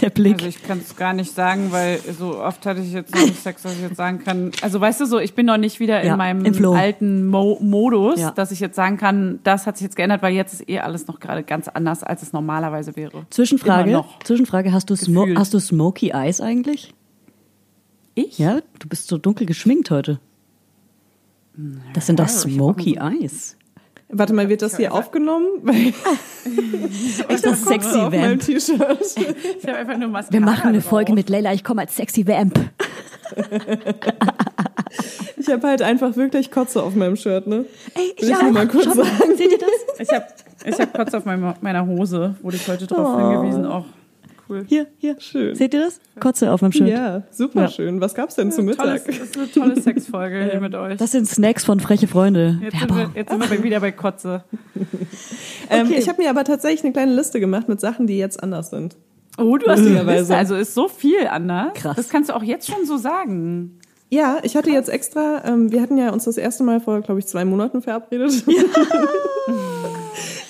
Der 0.00 0.10
Blick. 0.10 0.36
Also 0.36 0.46
ich 0.46 0.62
kann 0.62 0.78
es 0.78 0.96
gar 0.96 1.12
nicht 1.12 1.32
sagen, 1.32 1.72
weil 1.72 2.00
so 2.18 2.38
oft 2.40 2.64
hatte 2.64 2.80
ich 2.80 2.92
jetzt 2.92 3.14
noch 3.14 3.22
nicht 3.22 3.40
Sex, 3.40 3.62
dass 3.62 3.74
ich 3.74 3.82
jetzt 3.82 3.96
sagen 3.96 4.18
kann. 4.24 4.50
Also 4.62 4.80
weißt 4.80 5.02
du 5.02 5.04
so, 5.04 5.18
ich 5.18 5.34
bin 5.34 5.44
noch 5.44 5.58
nicht 5.58 5.78
wieder 5.78 6.00
in 6.00 6.08
Ja, 6.08 6.16
meinem 6.16 6.44
alten 6.74 7.26
Mo 7.26 7.58
Modus, 7.60 8.18
Ja. 8.18 8.30
dass 8.30 8.50
ich 8.50 8.60
jetzt 8.60 8.76
sagen 8.76 8.96
kann, 8.96 9.40
das 9.44 9.66
hat 9.66 9.76
sich 9.76 9.84
jetzt 9.84 9.94
geändert, 9.96 10.22
weil 10.22 10.32
jetzt 10.34 10.54
ist 10.54 10.68
eh 10.68 10.80
alles 10.80 11.06
noch 11.06 11.20
gerade 11.20 11.42
ganz 11.42 11.68
anders, 11.68 12.02
als 12.02 12.22
es 12.22 12.32
normalerweise 12.32 12.96
wäre. 12.96 13.26
Zwischenfrage. 13.28 14.02
Zwischenfrage, 14.24 14.72
hast 14.72 14.88
du, 14.88 14.96
Smo 14.96 15.26
hast 15.36 15.52
du 15.52 15.60
Smoky 15.60 16.10
Eyes 16.14 16.40
eigentlich? 16.40 16.94
Ich? 18.14 18.38
Ja, 18.38 18.60
du 18.78 18.88
bist 18.88 19.06
so 19.08 19.18
dunkel 19.18 19.46
geschminkt 19.46 19.90
heute. 19.90 20.18
Das 21.92 22.06
sind 22.06 22.18
doch 22.18 22.26
ich 22.26 22.32
Smoky 22.32 22.98
Eyes. 23.00 23.56
Warte 24.08 24.32
mal, 24.32 24.48
wird 24.48 24.62
das 24.62 24.76
hier 24.76 24.92
aufgenommen? 24.92 25.46
Ist 27.28 27.44
das 27.46 27.64
sexy 27.64 27.98
auf 27.98 28.12
meinem 28.12 28.30
Vamp? 28.32 28.42
T-Shirt. 28.42 28.80
Ich 29.60 29.66
habe 29.68 29.78
einfach 29.78 29.96
nur 29.98 30.08
Mascara 30.08 30.32
Wir 30.32 30.40
machen 30.40 30.68
eine 30.68 30.78
drauf. 30.78 30.88
Folge 30.90 31.12
mit 31.14 31.28
Leila, 31.30 31.52
ich 31.52 31.64
komme 31.64 31.80
als 31.82 31.96
sexy 31.96 32.26
Vamp. 32.26 32.58
Ich 35.36 35.50
habe 35.50 35.66
halt 35.66 35.82
einfach 35.82 36.16
wirklich 36.16 36.50
Kotze 36.50 36.82
auf 36.82 36.94
meinem 36.94 37.16
Shirt, 37.16 37.46
ne? 37.46 37.66
Ey, 37.94 38.14
Will 38.18 38.30
ich 38.30 38.42
nur 38.42 38.52
mal 38.52 38.66
kurz 38.68 38.84
Schau 38.84 38.92
sagen. 38.94 39.36
Seht 39.36 39.52
ihr 39.52 39.58
das? 39.58 39.68
Ich 39.98 40.08
habe 40.10 40.24
ich 40.64 40.78
hab 40.80 40.94
Kotz 40.94 41.12
auf 41.12 41.24
meiner, 41.26 41.86
Hose, 41.86 42.34
wurde 42.42 42.56
ich 42.56 42.66
heute 42.66 42.86
darauf 42.86 43.18
Oh. 43.20 43.30
hingewiesen. 43.30 43.66
Auch 43.66 43.84
cool. 44.48 44.64
Hier, 44.68 44.86
hier. 44.98 45.16
Schön. 45.20 45.54
Seht 45.54 45.72
ihr 45.74 45.80
das? 45.80 46.00
Kotze 46.20 46.52
auf 46.52 46.60
meinem 46.62 46.72
Shirt. 46.72 46.88
Ja, 46.88 47.22
super 47.30 47.62
Ja. 47.62 47.68
schön. 47.68 48.00
Was 48.00 48.14
gab's 48.14 48.34
denn 48.34 48.50
zum 48.52 48.66
Tolles, 48.70 49.06
Mittag? 49.06 49.06
das 49.06 49.18
ist 49.28 49.38
eine 49.38 49.50
tolle 49.52 49.80
Sexfolge 49.80 50.48
hier 50.50 50.60
mit 50.60 50.74
euch. 50.74 50.96
Das 50.98 51.12
sind 51.12 51.26
Snacks 51.28 51.64
von 51.64 51.80
freche 51.80 52.06
Freunde. 52.08 52.58
Jetzt 52.62 52.78
sind, 52.78 52.90
wir, 52.90 52.96
Werbung. 52.96 53.14
jetzt 53.16 53.30
sind 53.30 53.50
wir 53.50 53.62
wieder 53.62 53.80
bei 53.80 53.92
Kotze. 53.92 54.44
Ähm, 55.70 55.86
Okay. 55.86 55.96
ich 55.98 56.08
habe 56.10 56.22
mir 56.22 56.28
aber 56.28 56.44
tatsächlich 56.44 56.84
eine 56.84 56.92
kleine 56.92 57.14
Liste 57.14 57.40
gemacht 57.40 57.68
mit 57.70 57.80
Sachen, 57.80 58.06
die 58.06 58.18
jetzt 58.18 58.42
anders 58.42 58.68
sind. 58.68 58.96
Oh, 59.38 59.56
du 59.56 59.66
hast 59.66 59.78
eine. 59.80 60.02
Liste. 60.02 60.36
Also 60.36 60.56
ist 60.56 60.74
so 60.74 60.88
viel 60.88 61.26
anders. 61.26 61.72
Krass. 61.74 61.96
Das 61.96 62.10
kannst 62.10 62.28
du 62.28 62.34
auch 62.36 62.42
jetzt 62.42 62.68
schon 62.70 62.84
so 62.84 62.98
sagen. 62.98 63.78
Ja, 64.10 64.38
ich 64.42 64.56
hatte 64.56 64.68
jetzt 64.70 64.90
extra, 64.90 65.42
ähm, 65.46 65.72
wir 65.72 65.80
hatten 65.80 65.96
ja 65.96 66.10
uns 66.10 66.24
das 66.24 66.36
erste 66.36 66.64
Mal 66.64 66.80
vor, 66.80 67.00
glaube 67.00 67.18
ich, 67.20 67.26
zwei 67.26 67.46
Monaten 67.46 67.80
verabredet. 67.80 68.44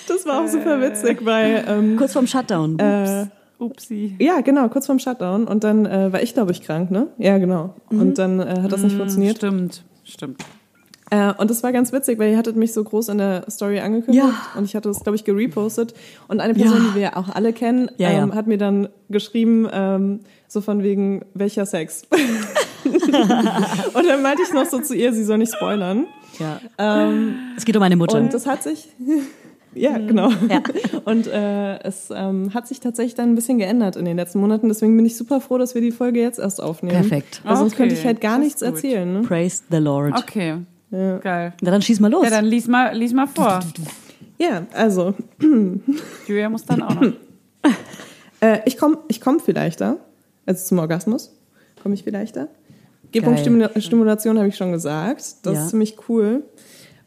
das 0.09 0.27
war 0.27 0.43
auch 0.45 0.49
super 0.49 0.81
witzig, 0.81 1.25
weil 1.25 1.65
ähm, 1.67 1.97
Kurz 1.97 2.13
vorm 2.13 2.27
Shutdown. 2.27 2.79
äh, 2.79 3.27
Upsi. 3.59 4.17
Ja, 4.19 4.41
genau, 4.41 4.69
kurz 4.69 4.87
vorm 4.87 4.99
Shutdown. 4.99 5.47
Und 5.47 5.65
dann 5.65 5.87
äh, 5.87 6.13
war 6.13 6.23
ich, 6.23 6.35
glaube 6.35 6.53
ich, 6.53 6.63
krank, 6.63 6.91
ne? 6.91 7.09
Ja, 7.19 7.39
genau. 7.39 7.75
Und 7.91 8.19
dann 8.19 8.41
äh, 8.41 8.61
hat 8.63 8.73
das 8.73 8.83
nicht 8.83 8.97
funktioniert. 8.97 9.37
Stimmt, 9.39 9.85
stimmt. 10.05 10.43
Äh, 11.11 11.33
und 11.35 11.51
das 11.51 11.63
war 11.63 11.71
ganz 11.73 11.93
witzig, 11.93 12.19
weil 12.19 12.33
ihr 12.33 12.39
hattet 12.39 12.57
mich 12.57 12.73
so 12.73 12.83
groß 12.83 13.11
in 13.11 13.19
der 13.19 13.45
Story 13.51 13.79
angekündigt. 13.81 14.25
Ja. 14.27 14.59
Und 14.59 14.65
ich 14.65 14.75
hatte 14.75 14.89
es, 14.89 15.01
glaube 15.01 15.17
ich, 15.17 15.25
gerepostet. 15.25 15.95
Und 16.29 16.41
eine 16.41 16.55
Person, 16.55 16.79
Ja. 16.83 16.89
die 16.89 16.95
wir 16.95 17.03
ja 17.03 17.17
auch 17.17 17.29
alle 17.29 17.53
kennen, 17.53 17.91
ja. 17.99 18.11
ähm, 18.11 18.35
hat 18.35 18.47
mir 18.47 18.59
dann 18.59 18.89
geschrieben, 19.11 19.69
ähm, 19.73 20.21
so 20.49 20.61
von 20.61 20.83
wegen, 20.83 21.25
welcher 21.35 21.67
Sex? 21.67 22.03
und 22.85 24.07
dann 24.07 24.23
meinte 24.23 24.43
ich 24.43 24.53
noch 24.53 24.67
so 24.67 24.81
zu 24.81 24.95
ihr, 24.95 25.13
sie 25.13 25.25
soll 25.25 25.39
nicht 25.39 25.55
spoilern. 25.55 26.07
ja. 26.39 26.61
Ähm, 26.79 27.35
Es 27.57 27.65
geht 27.65 27.77
um 27.77 27.81
meine 27.81 27.97
Mutter. 27.97 28.19
und 28.19 28.33
das 28.33 28.47
hat 28.47 28.63
sich, 28.63 28.89
ja, 29.75 29.99
genau. 29.99 30.31
Ja. 30.49 30.63
Und 31.05 31.27
äh, 31.27 31.79
es 31.83 32.09
ähm, 32.15 32.53
hat 32.55 32.67
sich 32.69 32.81
tatsächlich 32.81 33.15
dann 33.15 33.31
ein 33.31 33.35
bisschen 33.35 33.59
geändert 33.59 33.97
in 33.97 34.05
den 34.05 34.17
letzten 34.17 34.41
Monaten. 34.41 34.69
Deswegen 34.69 34.97
bin 34.97 35.05
ich 35.07 35.17
super 35.17 35.41
froh, 35.41 35.59
dass 35.59 35.75
wir 35.75 35.83
die 35.83 35.91
Folge 35.93 36.21
jetzt 36.21 36.39
erst 36.39 36.63
aufnehmen. 36.63 36.95
Perfekt. 36.97 37.41
Weil 37.45 37.57
sonst 37.57 37.73
Okay, 37.75 37.83
könnte 37.83 37.95
ich 37.95 38.05
halt 38.05 38.21
gar 38.21 38.39
nichts 38.39 38.61
gut. 38.61 38.69
erzählen. 38.71 39.13
Ne? 39.13 39.23
Praise 39.23 39.63
the 39.71 39.77
Lord. 39.79 40.15
Okay, 40.19 40.57
Ja. 40.91 41.19
geil. 41.19 41.53
Na 41.61 41.71
dann 41.71 41.83
schieß 41.83 42.01
mal 42.01 42.11
los. 42.11 42.25
Ja, 42.25 42.31
dann 42.31 42.45
lies 42.45 42.67
mal, 42.69 42.97
lies 42.97 43.13
mal 43.13 43.27
vor. 43.27 43.61
ja, 44.39 44.63
also 44.73 45.15
Julia 46.27 46.49
muss 46.49 46.65
dann 46.65 46.83
auch 46.83 46.95
noch. 47.01 47.13
äh, 48.41 48.61
ich 48.67 48.77
komme 48.79 48.99
ich 49.09 49.21
komm 49.21 49.41
vielleicht 49.41 49.81
da. 49.81 49.97
Also 50.47 50.65
zum 50.67 50.79
Orgasmus 50.79 51.35
komme 51.83 51.95
ich 51.95 52.03
vielleicht 52.05 52.37
da. 52.37 52.49
G-Punkt-Stimulation 53.13 54.39
habe 54.39 54.49
ich 54.49 54.57
schon 54.57 54.73
gesagt. 54.73 55.25
Das 55.43 55.55
Ja. 55.55 55.63
ist 55.65 55.71
ziemlich 55.71 55.97
cool. 56.09 56.43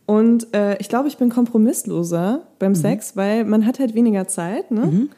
Und 0.07 0.53
äh, 0.55 0.77
ich 0.79 0.89
glaube, 0.89 1.09
ich 1.09 1.17
bin 1.17 1.29
kompromissloser 1.29 2.47
beim 2.59 2.73
Sex, 2.73 3.15
weil 3.15 3.43
man 3.43 3.65
hat 3.65 3.77
halt 3.77 3.93
weniger 3.93 4.27
Zeit, 4.27 4.71
ne? 4.71 5.09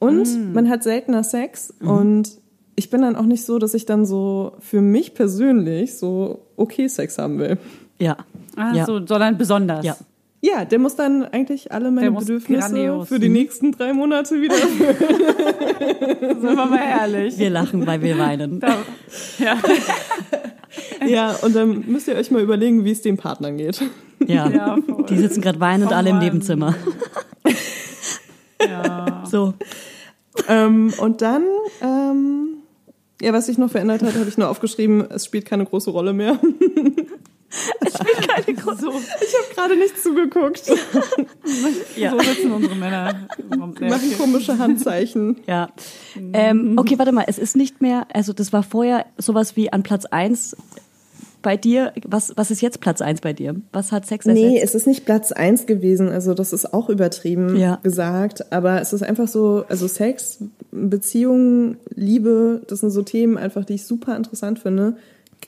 Und 0.00 0.54
man 0.54 0.68
hat 0.68 0.82
seltener 0.82 1.22
Sex. 1.22 1.72
Und 1.80 2.40
ich 2.74 2.88
bin 2.88 3.02
dann 3.02 3.14
auch 3.16 3.26
nicht 3.26 3.44
so, 3.44 3.58
dass 3.58 3.74
ich 3.74 3.84
dann 3.84 4.06
so 4.06 4.52
für 4.60 4.80
mich 4.80 5.14
persönlich 5.14 5.98
so 5.98 6.46
okay 6.56 6.88
Sex 6.88 7.18
haben 7.18 7.38
will. 7.38 7.58
Ja. 7.98 8.16
Ah, 8.56 8.72
ja. 8.74 8.86
so, 8.86 9.06
sondern 9.06 9.36
besonders. 9.36 9.84
Ja. 9.84 9.96
Ja, 10.42 10.64
der 10.64 10.78
muss 10.78 10.96
dann 10.96 11.24
eigentlich 11.24 11.70
alle 11.70 11.90
meine 11.90 12.12
Bedürfnisse 12.12 12.60
grandios. 12.60 13.08
für 13.08 13.18
die 13.18 13.28
nächsten 13.28 13.72
drei 13.72 13.92
Monate 13.92 14.40
wieder 14.40 14.56
Sind 14.56 16.42
wir 16.42 16.54
mal 16.54 16.78
ehrlich. 16.78 17.36
Wir 17.36 17.50
lachen, 17.50 17.86
weil 17.86 18.00
wir 18.00 18.16
weinen. 18.16 18.58
Da, 18.58 18.78
ja, 19.38 19.58
Ja, 21.06 21.32
und 21.42 21.54
dann 21.54 21.84
müsst 21.86 22.08
ihr 22.08 22.14
euch 22.14 22.30
mal 22.30 22.42
überlegen, 22.42 22.84
wie 22.84 22.92
es 22.92 23.02
den 23.02 23.16
Partnern 23.16 23.56
geht. 23.56 23.82
Ja. 24.26 24.48
Ja. 24.48 24.76
Die 25.08 25.16
sitzen 25.16 25.40
gerade 25.40 25.60
weinend 25.60 25.88
Komm 25.88 25.96
alle 25.96 26.10
im. 26.10 26.18
Nebenzimmer. 26.18 26.74
ja. 28.60 29.24
So. 29.26 29.54
ähm, 30.48 30.92
und 30.98 31.22
dann, 31.22 31.42
ähm, 31.80 32.48
ja, 33.20 33.32
was 33.32 33.46
sich 33.46 33.58
noch 33.58 33.70
verändert 33.70 34.02
hat, 34.02 34.14
habe 34.14 34.28
ich 34.28 34.38
nur 34.38 34.48
aufgeschrieben, 34.48 35.10
es 35.10 35.24
spielt 35.24 35.46
keine 35.46 35.64
große 35.64 35.90
Rolle 35.90 36.12
mehr. 36.12 36.38
Es 37.80 37.94
spielt 37.94 38.28
keine 38.28 38.56
große 38.56 38.80
So, 38.82 38.90
Ich 38.90 39.34
habe 39.34 39.54
gerade 39.54 39.76
nicht 39.76 40.00
zugeguckt. 40.00 40.62
Ja. 41.96 42.10
so 42.12 42.18
sitzen 42.20 42.52
unsere 42.52 42.74
Männer. 42.76 43.26
Die 43.38 43.56
machen 43.56 44.12
komische 44.18 44.58
Handzeichen. 44.58 45.36
Ja. 45.46 45.70
Ähm, 46.32 46.76
okay, 46.78 46.98
warte 46.98 47.12
mal. 47.12 47.24
Es 47.26 47.38
ist 47.38 47.56
nicht 47.56 47.80
mehr, 47.80 48.06
also 48.12 48.32
das 48.32 48.52
war 48.52 48.62
vorher 48.62 49.06
sowas 49.18 49.56
wie 49.56 49.72
an 49.72 49.82
Platz 49.82 50.04
1 50.06 50.56
bei 51.42 51.56
dir. 51.56 51.92
Was, 52.04 52.32
was 52.36 52.50
ist 52.50 52.60
jetzt 52.60 52.80
Platz 52.80 53.00
1 53.00 53.20
bei 53.22 53.32
dir? 53.32 53.56
Was 53.72 53.92
hat 53.92 54.06
Sex 54.06 54.26
ersetzt? 54.26 54.46
Nee, 54.46 54.60
es 54.60 54.74
ist 54.74 54.86
nicht 54.86 55.04
Platz 55.06 55.32
eins 55.32 55.66
gewesen, 55.66 56.08
also 56.10 56.34
das 56.34 56.52
ist 56.52 56.72
auch 56.74 56.88
übertrieben 56.90 57.56
Ja. 57.56 57.80
gesagt, 57.82 58.52
aber 58.52 58.80
es 58.80 58.92
ist 58.92 59.02
einfach 59.02 59.26
so, 59.26 59.64
also 59.68 59.88
Sex, 59.88 60.38
Beziehungen, 60.70 61.78
Liebe, 61.94 62.62
das 62.68 62.80
sind 62.80 62.90
so 62.90 63.02
Themen 63.02 63.38
einfach, 63.38 63.64
die 63.64 63.74
ich 63.74 63.86
super 63.86 64.16
interessant 64.16 64.58
finde. 64.58 64.96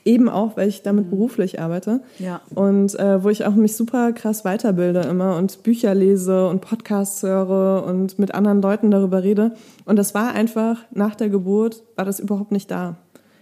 Eben 0.05 0.27
auch, 0.27 0.57
weil 0.57 0.67
ich 0.67 0.81
damit 0.81 1.09
beruflich 1.09 1.61
arbeite. 1.61 2.01
Ja. 2.19 2.41
Und 2.53 2.99
äh, 2.99 3.23
wo 3.23 3.29
ich 3.29 3.45
auch 3.45 3.55
mich 3.55 3.75
super 3.75 4.11
krass 4.11 4.43
weiterbilde 4.43 5.01
immer 5.01 5.37
und 5.37 5.63
Bücher 5.63 5.95
lese 5.95 6.47
und 6.47 6.61
Podcasts 6.61 7.23
höre 7.23 7.85
und 7.85 8.19
mit 8.19 8.33
anderen 8.35 8.61
Leuten 8.61 8.91
darüber 8.91 9.23
rede. 9.23 9.53
Und 9.85 9.97
das 9.97 10.13
war 10.13 10.33
einfach, 10.33 10.79
nach 10.91 11.15
der 11.15 11.29
Geburt 11.29 11.83
war 11.95 12.05
das 12.05 12.19
überhaupt 12.19 12.51
nicht 12.51 12.69
da. 12.69 12.97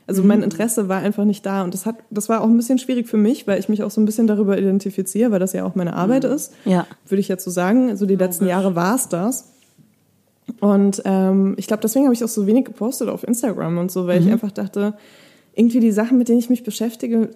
Also 0.08 0.24
mein 0.24 0.44
Interesse 0.44 0.90
war 0.90 1.00
einfach 1.00 1.24
nicht 1.24 1.46
da 1.46 1.64
und 1.64 1.74
das 1.74 1.86
hat, 1.86 1.96
das 2.10 2.28
war 2.28 2.42
auch 2.42 2.48
ein 2.48 2.58
bisschen 2.58 2.80
schwierig 2.80 3.08
für 3.08 3.18
mich, 3.18 3.48
weil 3.48 3.60
ich 3.60 3.70
mich 3.70 3.82
auch 3.82 3.92
so 3.92 4.02
ein 4.02 4.06
bisschen 4.06 4.28
darüber 4.28 4.58
identifiziere, 4.58 5.32
weil 5.32 5.40
das 5.40 5.54
ja 5.54 5.64
auch 5.64 5.76
meine 5.76 5.94
Arbeit 5.94 6.26
ist. 6.26 6.54
Ja. 6.66 6.86
Würde 7.08 7.22
ich 7.22 7.30
jetzt 7.30 7.46
so 7.46 7.52
sagen. 7.52 7.90
Also 7.90 8.06
die 8.06 8.18
letzten 8.18 8.46
Jahre 8.46 8.76
war 8.76 8.96
es 8.96 9.08
das. 9.08 9.54
Und 10.60 11.02
ähm, 11.06 11.54
ich 11.58 11.68
glaube, 11.68 11.82
deswegen 11.82 12.06
habe 12.06 12.14
ich 12.14 12.24
auch 12.24 12.30
so 12.30 12.46
wenig 12.46 12.66
gepostet 12.66 13.08
auf 13.08 13.26
Instagram 13.26 13.78
und 13.78 13.92
so, 13.92 14.06
weil 14.06 14.22
ich 14.22 14.30
einfach 14.30 14.52
dachte, 14.52 14.96
irgendwie 15.54 15.80
die 15.80 15.92
Sachen, 15.92 16.18
mit 16.18 16.30
denen 16.30 16.40
ich 16.40 16.50
mich 16.50 16.64
beschäftige, 16.64 17.30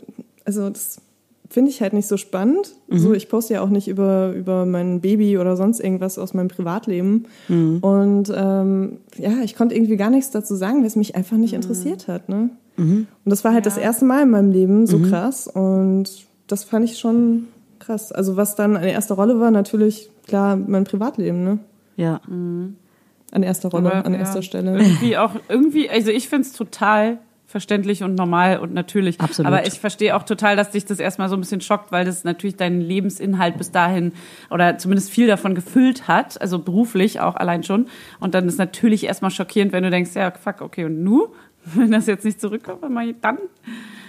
also 0.46 0.70
das 0.70 1.02
finde 1.50 1.70
ich 1.70 1.82
halt 1.82 1.94
nicht 1.94 2.08
so 2.08 2.18
spannend. 2.18 2.76
So, 2.90 3.14
ich 3.14 3.30
poste 3.30 3.54
ja 3.54 3.62
auch 3.62 3.70
nicht 3.70 3.88
über, 3.88 4.34
über 4.36 4.66
mein 4.66 5.02
Baby 5.02 5.38
oder 5.38 5.56
sonst 5.56 5.80
irgendwas 5.80 6.18
aus 6.18 6.34
meinem 6.34 6.48
Privatleben. 6.48 7.28
Und 7.48 8.34
ähm, 8.36 8.98
ja, 9.18 9.42
ich 9.44 9.56
konnte 9.56 9.76
irgendwie 9.76 9.96
gar 9.96 10.10
nichts 10.10 10.32
dazu 10.32 10.56
sagen, 10.56 10.80
weil 10.80 10.88
es 10.88 10.96
mich 10.96 11.16
einfach 11.16 11.38
nicht 11.38 11.54
interessiert 11.54 12.08
hat. 12.08 12.30
Ne? 12.30 12.50
Und 12.78 13.08
das 13.26 13.44
war 13.44 13.54
halt 13.54 13.66
das 13.66 13.78
erste 13.78 14.06
Mal 14.06 14.24
in 14.24 14.32
meinem 14.32 14.52
Leben 14.52 14.88
so 14.88 15.00
krass. 15.00 15.48
Und 15.48 16.10
das 16.48 16.64
fand 16.64 16.86
ich 16.86 16.98
schon 16.98 17.48
krass. 17.80 18.12
Also 18.12 18.36
was 18.36 18.56
dann 18.56 18.76
eine 18.76 18.92
erste 18.92 19.14
Rolle 19.14 19.40
war, 19.40 19.52
natürlich, 19.52 20.10
klar, 20.28 20.56
mein 20.56 20.84
Privatleben, 20.84 21.44
ne? 21.44 21.60
Ja. 21.96 22.22
An 22.28 23.44
erster 23.44 23.70
Rolle, 23.70 23.94
Aber, 23.94 24.06
an 24.06 24.14
ja, 24.14 24.20
erster 24.20 24.42
Stelle. 24.42 24.78
Irgendwie 24.78 25.18
auch, 25.18 25.32
irgendwie, 25.48 25.90
also 25.90 26.10
ich 26.12 26.28
finde 26.28 26.48
es 26.48 26.54
total 26.54 27.20
verständlich 27.56 28.04
und 28.04 28.16
normal 28.16 28.60
und 28.60 28.74
natürlich. 28.74 29.22
Absolut. 29.22 29.48
Aber 29.48 29.66
ich 29.66 29.80
verstehe 29.80 30.14
auch 30.18 30.24
total, 30.24 30.58
dass 30.58 30.72
dich 30.72 30.84
das 30.84 31.00
erstmal 31.00 31.30
so 31.30 31.38
ein 31.38 31.40
bisschen 31.40 31.62
schockt, 31.62 31.90
weil 31.94 32.04
das 32.04 32.26
natürlich 32.26 32.58
deinen 32.58 32.82
Lebensinhalt 32.82 33.58
bis 33.58 33.72
dahin 33.72 34.12
oder 34.50 34.78
zumindest 34.78 35.10
viel 35.10 35.26
davon 35.28 35.56
gefüllt 35.56 36.10
hat, 36.10 36.42
also 36.42 36.60
beruflich 36.60 37.22
auch 37.22 37.38
allein 37.38 37.64
schon. 37.64 37.88
Und 38.20 38.34
dann 38.36 38.46
ist 38.50 38.58
natürlich 38.58 39.06
erstmal 39.06 39.32
schockierend, 39.32 39.72
wenn 39.72 39.84
du 39.84 39.90
denkst, 39.90 40.12
ja, 40.16 40.32
fuck, 40.32 40.60
okay, 40.60 40.84
und 40.84 41.02
nu? 41.02 41.30
Wenn 41.74 41.92
das 41.92 42.06
jetzt 42.08 42.26
nicht 42.26 42.40
zurückkommt, 42.42 42.84
dann 43.22 43.38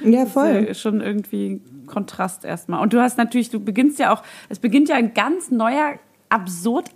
Ja, 0.05 0.27
voll. 0.27 0.67
ist 0.69 0.81
schon 0.81 1.01
irgendwie 1.01 1.47
ein 1.51 1.87
Kontrast 1.87 2.45
erstmal. 2.45 2.83
Und 2.83 2.93
du 2.93 3.01
hast 3.01 3.17
natürlich, 3.17 3.49
du 3.49 3.61
beginnst 3.61 3.99
ja 4.01 4.13
auch, 4.13 4.23
es 4.49 4.59
beginnt 4.59 4.89
ja 4.91 4.97
ein 4.97 5.15
ganz 5.15 5.53
neuer, 5.53 5.95
absurd 6.29 6.91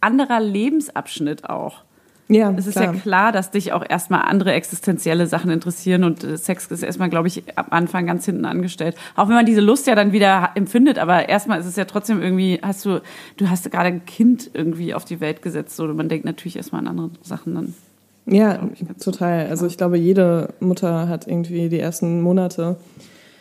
anderer 0.00 0.40
Lebensabschnitt 0.40 1.50
auch. 1.50 1.82
Ja, 2.32 2.54
Es 2.56 2.66
ist 2.66 2.76
klar. 2.76 2.94
ja 2.94 3.00
klar, 3.00 3.32
dass 3.32 3.50
dich 3.50 3.72
auch 3.72 3.84
erstmal 3.86 4.22
andere 4.22 4.52
existenzielle 4.52 5.26
Sachen 5.26 5.50
interessieren 5.50 6.04
und 6.04 6.22
äh, 6.24 6.36
Sex 6.38 6.66
ist 6.68 6.82
erstmal, 6.82 7.10
glaube 7.10 7.26
ich, 7.28 7.42
am 7.56 7.66
Anfang 7.70 8.06
ganz 8.06 8.24
hinten 8.24 8.44
angestellt. 8.44 8.94
Auch 9.16 9.28
wenn 9.28 9.34
man 9.34 9.44
diese 9.46 9.60
Lust 9.60 9.86
ja 9.88 9.94
dann 9.96 10.12
wieder 10.12 10.50
empfindet, 10.54 10.98
aber 10.98 11.28
erstmal 11.28 11.58
ist 11.60 11.66
es 11.66 11.74
ja 11.76 11.84
trotzdem 11.86 12.22
irgendwie, 12.22 12.60
hast 12.62 12.84
du, 12.84 13.02
du 13.36 13.50
hast 13.50 13.68
gerade 13.70 13.88
ein 13.88 14.04
Kind 14.06 14.48
irgendwie 14.54 14.94
auf 14.94 15.04
die 15.04 15.20
Welt 15.20 15.42
gesetzt 15.42 15.78
oder 15.80 15.92
man 15.92 16.08
denkt 16.08 16.24
natürlich 16.24 16.56
erstmal 16.56 16.80
an 16.82 16.88
andere 16.88 17.10
Sachen 17.22 17.54
dann. 17.54 17.74
Ja, 18.26 18.60
total. 19.02 19.48
Also 19.48 19.66
ich 19.66 19.76
glaube, 19.76 19.98
jede 19.98 20.54
Mutter 20.60 21.08
hat 21.08 21.26
irgendwie 21.26 21.68
die 21.68 21.80
ersten 21.80 22.20
Monate 22.22 22.76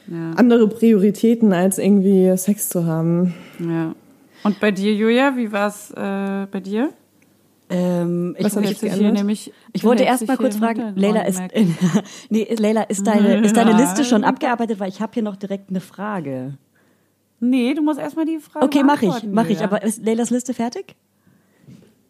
Ja. 0.08 0.32
andere 0.36 0.68
Prioritäten, 0.68 1.54
als 1.54 1.78
irgendwie 1.78 2.36
Sex 2.38 2.70
zu 2.70 2.86
haben. 2.88 3.36
ja. 3.60 3.94
Und 4.42 4.60
bei 4.62 4.72
dir, 4.72 4.94
Julia, 4.94 5.36
wie 5.36 5.52
war 5.52 5.68
es 5.68 5.92
äh, 5.92 6.48
bei 6.50 6.62
dir? 6.62 6.90
Ähm, 7.72 8.36
ich, 8.40 8.48
ich, 8.48 8.80
geändert? 8.82 9.14
nämlich, 9.14 9.54
ich 9.74 9.84
wollte 9.84 10.04
erst 10.04 10.28
mal 10.28 10.38
kurz 10.38 10.56
hier 10.56 10.64
fragen, 10.64 10.94
Leila 10.96 11.22
ist, 11.22 11.40
Hintergrund, 11.40 12.04
nee, 12.30 12.56
Leila, 12.58 12.82
ist 12.84 13.06
deine, 13.06 13.46
ist 13.46 13.56
deine 13.56 13.74
Liste 13.74 14.04
schon 14.04 14.24
abgearbeitet, 14.24 14.80
weil 14.80 14.90
ich 14.90 15.02
habe 15.02 15.14
hier 15.14 15.22
noch 15.24 15.36
direkt 15.36 15.70
eine 15.70 15.80
Frage. 15.80 16.58
Nee, 17.40 17.74
du 17.76 17.82
musst 17.84 18.00
erstmal 18.00 18.26
die 18.26 18.40
Frage 18.40 18.66
Okay, 18.66 18.84
mache 18.84 19.06
ich, 19.06 19.24
mache 19.24 19.52
ich. 19.52 19.62
Aber 19.62 19.84
ist 19.84 20.04
Leilas 20.04 20.30
Liste 20.30 20.54
fertig? 20.54 20.96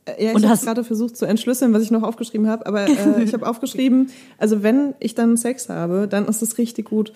Äh, 0.06 0.26
Ja, 0.26 0.38
ich 0.38 0.46
habe 0.46 0.58
gerade 0.62 0.84
versucht 0.84 1.18
zu 1.18 1.26
entschlüsseln, 1.26 1.74
was 1.74 1.84
ich 1.84 1.92
noch 1.92 2.04
aufgeschrieben 2.04 2.48
habe, 2.48 2.66
aber 2.66 2.88
äh, 2.88 3.24
ich 3.24 3.34
habe 3.34 3.48
aufgeschrieben, 3.48 4.10
also 4.38 4.64
wenn 4.64 4.94
ich 5.00 5.14
dann 5.14 5.38
Sex 5.38 5.70
habe, 5.70 6.08
dann 6.10 6.26
ist 6.28 6.42
es 6.42 6.58
richtig 6.58 6.86
gut. 6.90 7.12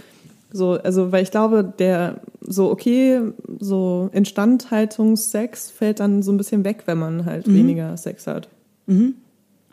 So, 0.55 0.73
also 0.73 1.11
weil 1.11 1.23
ich 1.23 1.31
glaube, 1.31 1.73
der 1.79 2.21
so 2.39 2.69
okay, 2.71 3.19
so 3.59 4.09
Instandhaltungssex 4.13 5.71
fällt 5.71 5.99
dann 5.99 6.21
so 6.21 6.31
ein 6.31 6.37
bisschen 6.37 6.63
weg, 6.63 6.83
wenn 6.85 6.99
man 6.99 7.25
halt 7.25 7.47
weniger 7.51 7.97
Sex 7.97 8.27
hat. 8.27 8.47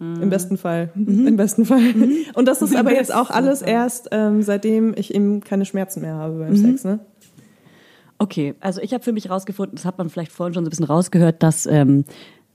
Im 0.01 0.31
besten 0.31 0.57
Fall. 0.57 0.89
Im 0.95 1.37
besten 1.37 1.67
Fall. 1.67 1.95
Und 2.35 2.49
das 2.49 2.63
ist 2.63 2.75
aber 2.75 2.95
jetzt 2.95 3.15
auch 3.15 3.29
alles 3.29 3.61
erst, 3.61 4.09
ähm, 4.13 4.43
seitdem 4.43 4.95
ich 4.97 5.15
eben 5.15 5.41
keine 5.41 5.67
Schmerzen 5.67 6.01
mehr 6.01 6.15
habe 6.15 6.39
beim 6.39 6.57
Sex, 6.57 6.85
ne? 6.85 7.01
Okay, 8.17 8.55
also 8.61 8.81
ich 8.81 8.95
habe 8.95 9.05
für 9.05 9.13
mich 9.13 9.29
rausgefunden, 9.29 9.77
das 9.77 9.85
hat 9.85 9.99
man 9.99 10.09
vielleicht 10.09 10.33
vorhin 10.33 10.55
schon 10.55 10.65
so 10.65 10.69
ein 10.69 10.71
bisschen 10.71 10.87
rausgehört, 10.87 11.43
dass 11.43 11.67
ähm, 11.67 12.05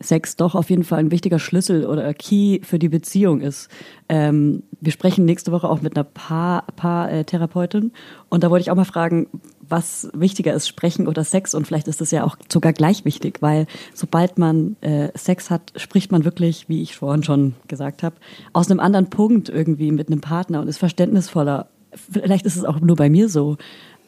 Sex 0.05 0.35
doch 0.35 0.55
auf 0.55 0.69
jeden 0.69 0.83
Fall 0.83 0.99
ein 0.99 1.11
wichtiger 1.11 1.39
Schlüssel 1.39 1.85
oder 1.85 2.13
Key 2.13 2.59
für 2.63 2.79
die 2.79 2.89
Beziehung 2.89 3.41
ist. 3.41 3.69
Ähm, 4.07 4.63
wir 4.79 4.91
sprechen 4.91 5.25
nächste 5.25 5.51
Woche 5.51 5.69
auch 5.69 5.81
mit 5.81 5.95
einer 5.95 6.03
Paar- 6.03 6.65
Paar-Therapeutin 6.75 7.91
und 8.29 8.43
da 8.43 8.49
wollte 8.49 8.61
ich 8.61 8.71
auch 8.71 8.75
mal 8.75 8.85
fragen, 8.85 9.27
was 9.67 10.09
wichtiger 10.13 10.53
ist, 10.53 10.67
Sprechen 10.67 11.07
oder 11.07 11.23
Sex 11.23 11.53
und 11.53 11.65
vielleicht 11.65 11.87
ist 11.87 12.01
das 12.01 12.11
ja 12.11 12.23
auch 12.23 12.37
sogar 12.51 12.73
gleich 12.73 13.03
wichtig, 13.05 13.41
weil 13.41 13.65
sobald 13.93 14.37
man 14.37 14.77
äh, 14.81 15.09
Sex 15.15 15.49
hat, 15.49 15.73
spricht 15.75 16.11
man 16.11 16.23
wirklich, 16.23 16.69
wie 16.69 16.81
ich 16.81 16.95
vorhin 16.95 17.23
schon 17.23 17.55
gesagt 17.67 18.03
habe, 18.03 18.15
aus 18.53 18.69
einem 18.69 18.79
anderen 18.79 19.09
Punkt 19.09 19.49
irgendwie 19.49 19.91
mit 19.91 20.09
einem 20.09 20.21
Partner 20.21 20.61
und 20.61 20.67
ist 20.67 20.77
verständnisvoller. 20.77 21.67
Vielleicht 21.93 22.45
ist 22.45 22.57
es 22.57 22.65
auch 22.65 22.79
nur 22.79 22.95
bei 22.95 23.09
mir 23.09 23.29
so, 23.29 23.57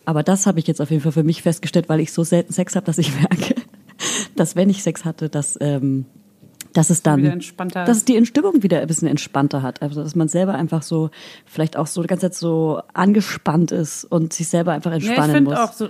aber 0.07 0.23
das 0.23 0.45
habe 0.45 0.59
ich 0.59 0.67
jetzt 0.67 0.79
auf 0.79 0.89
jeden 0.89 1.03
Fall 1.03 1.11
für 1.11 1.23
mich 1.23 1.41
festgestellt, 1.41 1.89
weil 1.89 1.99
ich 1.99 2.13
so 2.13 2.23
selten 2.23 2.53
Sex 2.53 2.77
habe, 2.77 2.85
dass 2.85 2.97
ich 2.97 3.13
merke, 3.19 3.55
dass 4.39 4.55
wenn 4.55 4.69
ich 4.69 4.83
Sex 4.83 5.05
hatte, 5.05 5.29
dass, 5.29 5.57
ähm, 5.61 6.05
dass 6.73 6.89
es 6.89 7.01
dann, 7.01 7.23
dass 7.73 7.97
es 7.97 8.05
die 8.05 8.23
Stimmung 8.25 8.61
wieder 8.63 8.79
ein 8.81 8.87
bisschen 8.87 9.07
entspannter 9.07 9.61
hat. 9.63 9.81
Also, 9.81 10.03
dass 10.03 10.15
man 10.15 10.27
selber 10.27 10.53
einfach 10.55 10.83
so, 10.83 11.09
vielleicht 11.45 11.75
auch 11.77 11.87
so 11.87 12.01
die 12.01 12.07
ganze 12.07 12.29
Zeit 12.29 12.35
so 12.35 12.81
angespannt 12.93 13.71
ist 13.71 14.05
und 14.05 14.33
sich 14.33 14.47
selber 14.47 14.73
einfach 14.73 14.91
Ja, 14.91 14.97
ich 14.97 15.07
entspannen 15.07 15.43
muss. 15.43 15.53
finde 15.53 15.63
auch 15.63 15.73
so 15.73 15.89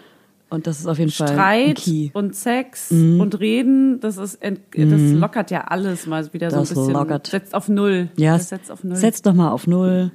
und 0.50 0.66
das 0.66 0.80
ist 0.80 0.88
auf 0.88 0.98
jeden 0.98 1.12
Fall 1.12 1.28
ein 1.28 1.34
Streit 1.34 1.76
Key. 1.78 2.10
und 2.14 2.34
Sex 2.34 2.90
und 2.90 3.38
Reden, 3.42 4.00
das 4.00 4.16
ist 4.16 4.36
ent, 4.36 4.62
das 4.74 5.02
lockert 5.12 5.52
ja 5.52 5.66
alles 5.66 6.08
mal 6.08 6.32
wieder 6.34 6.48
Das 6.48 6.70
so 6.70 6.76
ein 6.76 6.86
bisschen. 6.86 6.94
lockert. 6.94 7.28
Setzt 7.28 7.54
auf 7.54 7.68
Null. 7.68 8.10
Ja, 8.16 8.38
das 8.38 8.48
setzt 8.48 8.72
auf 8.72 8.82
Null. 8.86 8.96
setz 8.96 9.22
doch 9.22 9.34
mal 9.34 9.52
auf 9.52 9.68
Null. 9.68 10.12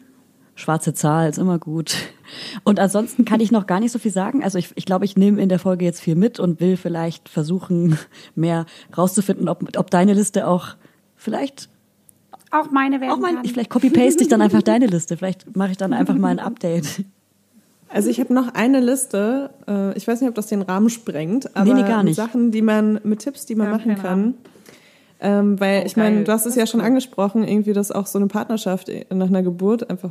Schwarze 0.55 0.92
Zahl 0.94 1.30
ist 1.30 1.38
immer 1.38 1.59
gut. 1.59 1.96
Und 2.64 2.78
ansonsten 2.78 3.24
kann 3.24 3.40
ich 3.40 3.50
noch 3.50 3.66
gar 3.66 3.80
nicht 3.80 3.92
so 3.92 3.98
viel 3.98 4.11
sagen. 4.12 4.44
Also 4.44 4.59
ich, 4.59 4.70
ich 4.74 4.84
glaube, 4.84 5.05
ich 5.05 5.16
nehme 5.16 5.40
in 5.40 5.48
der 5.48 5.59
Folge 5.59 5.84
jetzt 5.84 6.00
viel 6.00 6.14
mit 6.14 6.38
und 6.40 6.61
will 6.61 6.76
vielleicht 6.76 7.28
versuchen, 7.28 7.98
mehr 8.34 8.66
rauszufinden, 8.96 9.48
ob, 9.48 9.76
ob 9.76 9.90
deine 9.90 10.14
Liste 10.14 10.46
auch 10.46 10.68
vielleicht 11.16 11.68
auch 12.50 12.70
meine 12.70 13.00
werden 13.00 13.12
auch 13.12 13.18
mein, 13.18 13.36
kann. 13.36 13.44
ich, 13.46 13.53
vielleicht 13.55 13.70
copy-paste 13.70 14.22
ich 14.22 14.28
dann 14.28 14.42
einfach 14.42 14.62
deine 14.62 14.86
Liste. 14.86 15.16
Vielleicht 15.16 15.57
mache 15.57 15.70
ich 15.70 15.78
dann 15.78 15.94
einfach 15.94 16.14
mal 16.16 16.28
ein 16.28 16.38
Update. 16.38 17.03
Also 17.88 18.09
ich 18.11 18.20
habe 18.20 18.32
noch 18.32 18.55
eine 18.55 18.80
Liste, 18.80 19.50
äh, 19.68 19.96
ich 19.96 20.07
weiß 20.09 20.20
nicht, 20.20 20.28
ob 20.28 20.34
das 20.34 20.46
den 20.46 20.62
Rahmen 20.62 20.88
sprengt, 20.90 21.55
aber 21.57 21.64
Nee, 21.66 21.82
nee, 21.82 21.88
gar 21.88 21.98
mit 21.98 22.07
nicht. 22.07 22.16
Sachen, 22.16 22.50
die 22.50 22.62
man, 22.62 23.00
mit 23.05 23.20
Tipps, 23.20 23.46
die 23.46 23.55
man 23.55 23.66
Ja, 23.66 23.72
machen 23.72 23.94
keinen 23.94 24.03
kann. 24.03 24.34
Ähm, 25.20 25.61
weil 25.61 25.82
Oh, 25.82 25.86
ich 25.86 25.96
meine, 25.96 26.24
du 26.24 26.32
hast 26.32 26.46
es 26.46 26.55
ja 26.57 26.66
schon 26.66 26.80
angesprochen, 26.80 27.44
irgendwie, 27.46 27.72
dass 27.72 27.92
auch 27.92 28.07
so 28.07 28.18
eine 28.18 28.28
Partnerschaft 28.28 28.90
nach 29.11 29.28
einer 29.28 29.42
Geburt 29.42 29.88
einfach 29.88 30.11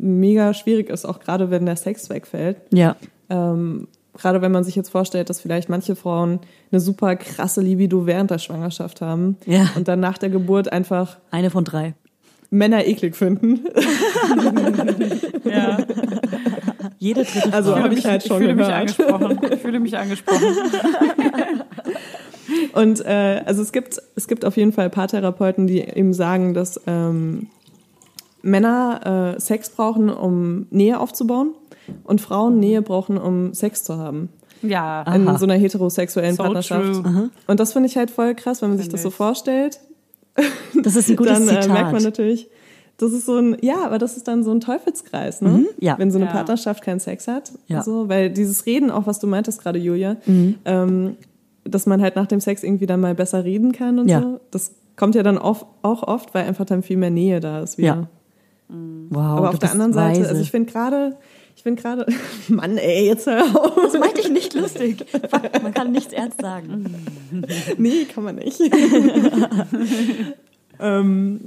mega 0.00 0.54
schwierig 0.54 0.88
ist, 0.90 1.04
auch 1.04 1.20
gerade 1.20 1.50
wenn 1.50 1.66
der 1.66 1.76
Sex 1.76 2.08
wegfällt. 2.10 2.56
Ja. 2.72 2.96
Ähm, 3.28 3.88
gerade 4.16 4.42
wenn 4.42 4.52
man 4.52 4.64
sich 4.64 4.74
jetzt 4.76 4.90
vorstellt, 4.90 5.30
dass 5.30 5.40
vielleicht 5.40 5.68
manche 5.68 5.94
Frauen 5.96 6.40
eine 6.72 6.80
super 6.80 7.16
krasse 7.16 7.60
Libido 7.60 8.06
während 8.06 8.30
der 8.30 8.38
Schwangerschaft 8.38 9.00
haben 9.00 9.36
Ja. 9.46 9.70
und 9.76 9.88
dann 9.88 10.00
nach 10.00 10.18
der 10.18 10.30
Geburt 10.30 10.72
einfach 10.72 11.18
Eine 11.30 11.50
von 11.50 11.64
drei. 11.64 11.94
Männer 12.52 12.84
eklig 12.84 13.14
finden. 13.14 13.60
ja. 15.44 15.78
Jede 16.98 17.22
dritte 17.24 17.52
Also 17.52 17.76
habe 17.76 17.94
ich 17.94 18.04
halt 18.04 18.22
ich 18.24 18.28
schon 18.28 18.38
fühle 18.38 18.54
mich 18.56 18.66
gehört. 18.66 18.80
angesprochen. 18.80 19.38
Ich 19.52 19.60
fühle 19.60 19.78
mich 19.80 19.96
angesprochen. 19.96 20.42
Und 22.72 23.04
äh, 23.04 23.42
also 23.46 23.62
es 23.62 23.70
gibt, 23.72 24.02
es 24.16 24.26
gibt 24.26 24.44
auf 24.44 24.56
jeden 24.56 24.72
Fall 24.72 24.90
Paartherapeuten, 24.90 25.66
die 25.68 25.80
eben 25.80 26.12
sagen, 26.12 26.52
dass 26.54 26.80
ähm, 26.86 27.46
Männer 28.42 29.34
äh, 29.36 29.40
Sex 29.40 29.70
brauchen, 29.70 30.10
um 30.10 30.66
Nähe 30.70 30.98
aufzubauen 31.00 31.52
und 32.04 32.20
Frauen 32.20 32.58
Nähe 32.58 32.82
brauchen, 32.82 33.18
um 33.18 33.52
Sex 33.54 33.84
zu 33.84 33.96
haben. 33.98 34.28
Ja. 34.62 35.02
In 35.14 35.26
Aha. 35.28 35.38
so 35.38 35.44
einer 35.46 35.54
heterosexuellen 35.54 36.36
So 36.36 36.42
Partnerschaft. 36.42 37.02
true. 37.02 37.30
Und 37.46 37.60
das 37.60 37.72
finde 37.72 37.88
ich 37.88 37.96
halt 37.96 38.10
voll 38.10 38.34
krass, 38.34 38.60
wenn 38.62 38.68
man 38.70 38.78
sich 38.78 38.88
das 38.88 39.02
so 39.02 39.10
vorstellt. 39.10 39.80
Das 40.82 40.96
ist 40.96 41.10
ein 41.10 41.16
gutes 41.16 41.38
dann 41.38 41.48
äh, 41.48 41.60
Zitat. 41.60 41.68
merkt 41.72 41.92
man 41.92 42.02
natürlich, 42.02 42.48
das 42.96 43.12
ist 43.12 43.26
so 43.26 43.36
ein, 43.36 43.56
ja, 43.60 43.84
aber 43.84 43.98
das 43.98 44.16
ist 44.16 44.28
dann 44.28 44.44
so 44.44 44.52
ein 44.52 44.60
Teufelskreis, 44.60 45.42
ne? 45.42 45.66
ja. 45.80 45.98
Wenn 45.98 46.10
so 46.10 46.18
eine 46.18 46.26
Ja. 46.26 46.32
Partnerschaft 46.32 46.82
keinen 46.84 47.00
Sex 47.00 47.26
hat. 47.28 47.50
Ja. 47.66 47.82
So, 47.82 48.08
weil 48.08 48.30
dieses 48.30 48.64
Reden, 48.64 48.90
auch 48.90 49.06
was 49.06 49.18
du 49.18 49.26
meintest 49.26 49.60
gerade, 49.62 49.78
Julia, 49.78 50.16
ähm, 50.64 51.16
dass 51.64 51.86
man 51.86 52.00
halt 52.00 52.16
nach 52.16 52.26
dem 52.26 52.40
Sex 52.40 52.62
irgendwie 52.62 52.86
dann 52.86 53.00
mal 53.00 53.14
besser 53.14 53.44
reden 53.44 53.72
kann 53.72 53.98
und 53.98 54.08
Ja. 54.08 54.20
so. 54.22 54.40
Das 54.50 54.72
kommt 54.96 55.14
ja 55.14 55.22
dann 55.22 55.36
auch, 55.36 55.66
auch 55.82 56.04
oft, 56.04 56.32
weil 56.34 56.46
einfach 56.46 56.64
dann 56.64 56.82
viel 56.82 56.96
mehr 56.96 57.10
Nähe 57.10 57.40
da 57.40 57.60
ist 57.60 57.76
wieder. 57.76 57.86
Ja. 57.88 58.08
Wow, 59.10 59.20
Aber 59.38 59.50
auf 59.50 59.58
der 59.58 59.72
anderen 59.72 59.92
Seite, 59.92 60.20
weise. 60.20 60.28
also 60.30 60.42
ich 60.42 60.50
finde 60.50 60.70
gerade, 60.72 61.16
ich 61.56 61.62
finde 61.62 61.82
gerade, 61.82 62.06
Mann, 62.48 62.76
ey, 62.78 63.06
jetzt 63.06 63.26
hör 63.26 63.42
auf. 63.42 63.74
das 63.82 63.98
meinte 63.98 64.20
ich 64.20 64.30
nicht 64.30 64.54
lustig. 64.54 65.04
Man 65.62 65.74
kann 65.74 65.92
nichts 65.92 66.12
ernst 66.12 66.40
sagen. 66.40 66.84
Nee, 67.78 68.06
kann 68.12 68.24
man 68.24 68.34
nicht. 68.36 68.60
Ähm, 70.82 71.40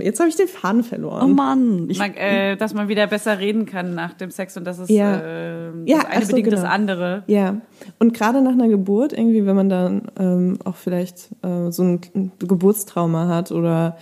jetzt 0.00 0.18
habe 0.18 0.30
ich 0.30 0.36
den 0.36 0.48
Faden 0.48 0.82
verloren. 0.82 1.22
Oh 1.22 1.28
Mann. 1.34 1.90
Ich, 1.90 1.98
Man, 1.98 2.14
äh, 2.14 2.56
dass 2.56 2.72
man 2.72 2.88
wieder 2.88 3.06
besser 3.06 3.38
reden 3.38 3.66
kann 3.66 3.94
nach 3.94 4.14
dem 4.14 4.30
Sex 4.30 4.56
und 4.56 4.64
das 4.64 4.78
ist 4.78 4.88
Ja. 4.88 5.16
äh, 5.16 5.70
das 5.84 5.90
Ja, 5.90 5.98
eine 6.08 6.24
so, 6.24 6.28
bedingt 6.30 6.52
das 6.52 6.62
genau. 6.62 6.72
andere. 6.72 7.22
Ja, 7.26 7.56
und 7.98 8.14
gerade 8.14 8.40
nach 8.40 8.52
einer 8.52 8.68
Geburt, 8.68 9.12
irgendwie, 9.12 9.44
wenn 9.44 9.56
man 9.56 9.68
dann 9.68 10.02
ähm, 10.18 10.58
auch 10.64 10.76
vielleicht 10.76 11.28
äh, 11.42 11.70
so 11.70 11.82
ein 11.82 12.00
Geburtstrauma 12.38 13.28
hat 13.28 13.52
oder 13.52 13.98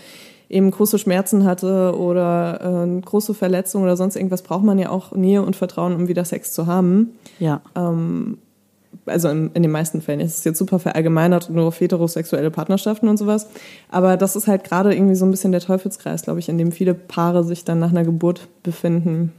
eben 0.49 0.71
große 0.71 0.99
Schmerzen 0.99 1.45
hatte 1.45 1.97
oder 1.97 2.85
äh, 2.87 3.01
große 3.01 3.35
Verletzung 3.35 3.83
oder 3.83 3.97
sonst 3.97 4.17
irgendwas, 4.17 4.43
braucht 4.43 4.65
man 4.65 4.79
ja 4.79 4.91
auch 4.91 5.13
Nähe 5.13 5.43
und 5.43 5.57
Vertrauen, 5.57 5.95
um 5.95 6.09
wieder 6.09 6.25
Sex 6.25 6.53
zu 6.53 6.67
haben. 6.67 7.13
ja. 7.39 7.61
Also 9.05 9.29
in, 9.29 9.51
in 9.55 9.63
den 9.63 9.71
meisten 9.71 10.01
Fällen. 10.01 10.21
Es 10.21 10.39
ist 10.39 10.45
jetzt 10.45 10.59
super 10.59 10.79
verallgemeinert, 10.79 11.51
nur 11.51 11.67
auf 11.67 11.81
heterosexuelle 11.81 12.51
Partnerschaften 12.51 13.09
und 13.09 13.19
sowas. 13.19 13.47
Aber 13.89 14.17
das 14.17 14.35
ist 14.35 14.49
halt 14.49 14.65
gerade 14.65 14.95
irgendwie 14.95 15.15
so 15.15 15.25
ein 15.25 15.31
bisschen 15.31 15.53
der 15.53 15.61
Teufelskreis, 15.61 16.23
glaube 16.23 16.41
ich, 16.41 16.49
in 16.49 16.59
dem 16.59 16.73
viele 16.73 16.95
Paare 16.95 17.45
sich 17.45 17.65
dann 17.65 17.79
nach 17.79 17.91
einer 17.91 18.05
Geburt 18.05 18.49
befinden. 18.63 19.33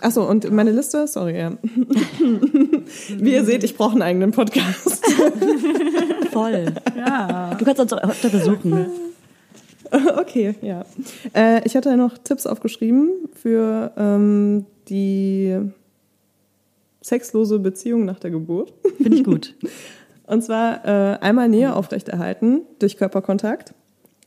Achso, 0.00 0.28
und 0.28 0.50
meine 0.50 0.70
Liste, 0.70 1.06
sorry, 1.06 1.38
ja. 1.38 1.52
Wie 3.18 3.32
ihr 3.32 3.44
seht, 3.44 3.64
ich 3.64 3.76
brauche 3.76 3.92
einen 3.92 4.02
eigenen 4.02 4.32
Podcast. 4.32 5.04
Voll. 6.32 6.72
Ja. 6.96 7.54
Du 7.58 7.64
kannst 7.64 7.80
uns 7.80 7.92
auch 7.92 8.02
öfter 8.02 8.28
besuchen. 8.28 8.86
Okay, 10.16 10.54
ja. 10.62 10.84
Äh, 11.34 11.64
ich 11.64 11.76
hatte 11.76 11.96
noch 11.96 12.18
Tipps 12.18 12.46
aufgeschrieben 12.46 13.10
für 13.34 13.92
ähm, 13.96 14.66
die 14.88 15.58
sexlose 17.00 17.58
Beziehung 17.58 18.04
nach 18.04 18.18
der 18.18 18.30
Geburt. 18.30 18.72
Finde 18.96 19.16
ich 19.16 19.24
gut. 19.24 19.54
Und 20.26 20.42
zwar 20.42 20.84
äh, 20.84 21.18
einmal 21.18 21.48
Nähe 21.48 21.74
aufrechterhalten 21.74 22.62
durch 22.78 22.96
Körperkontakt, 22.96 23.74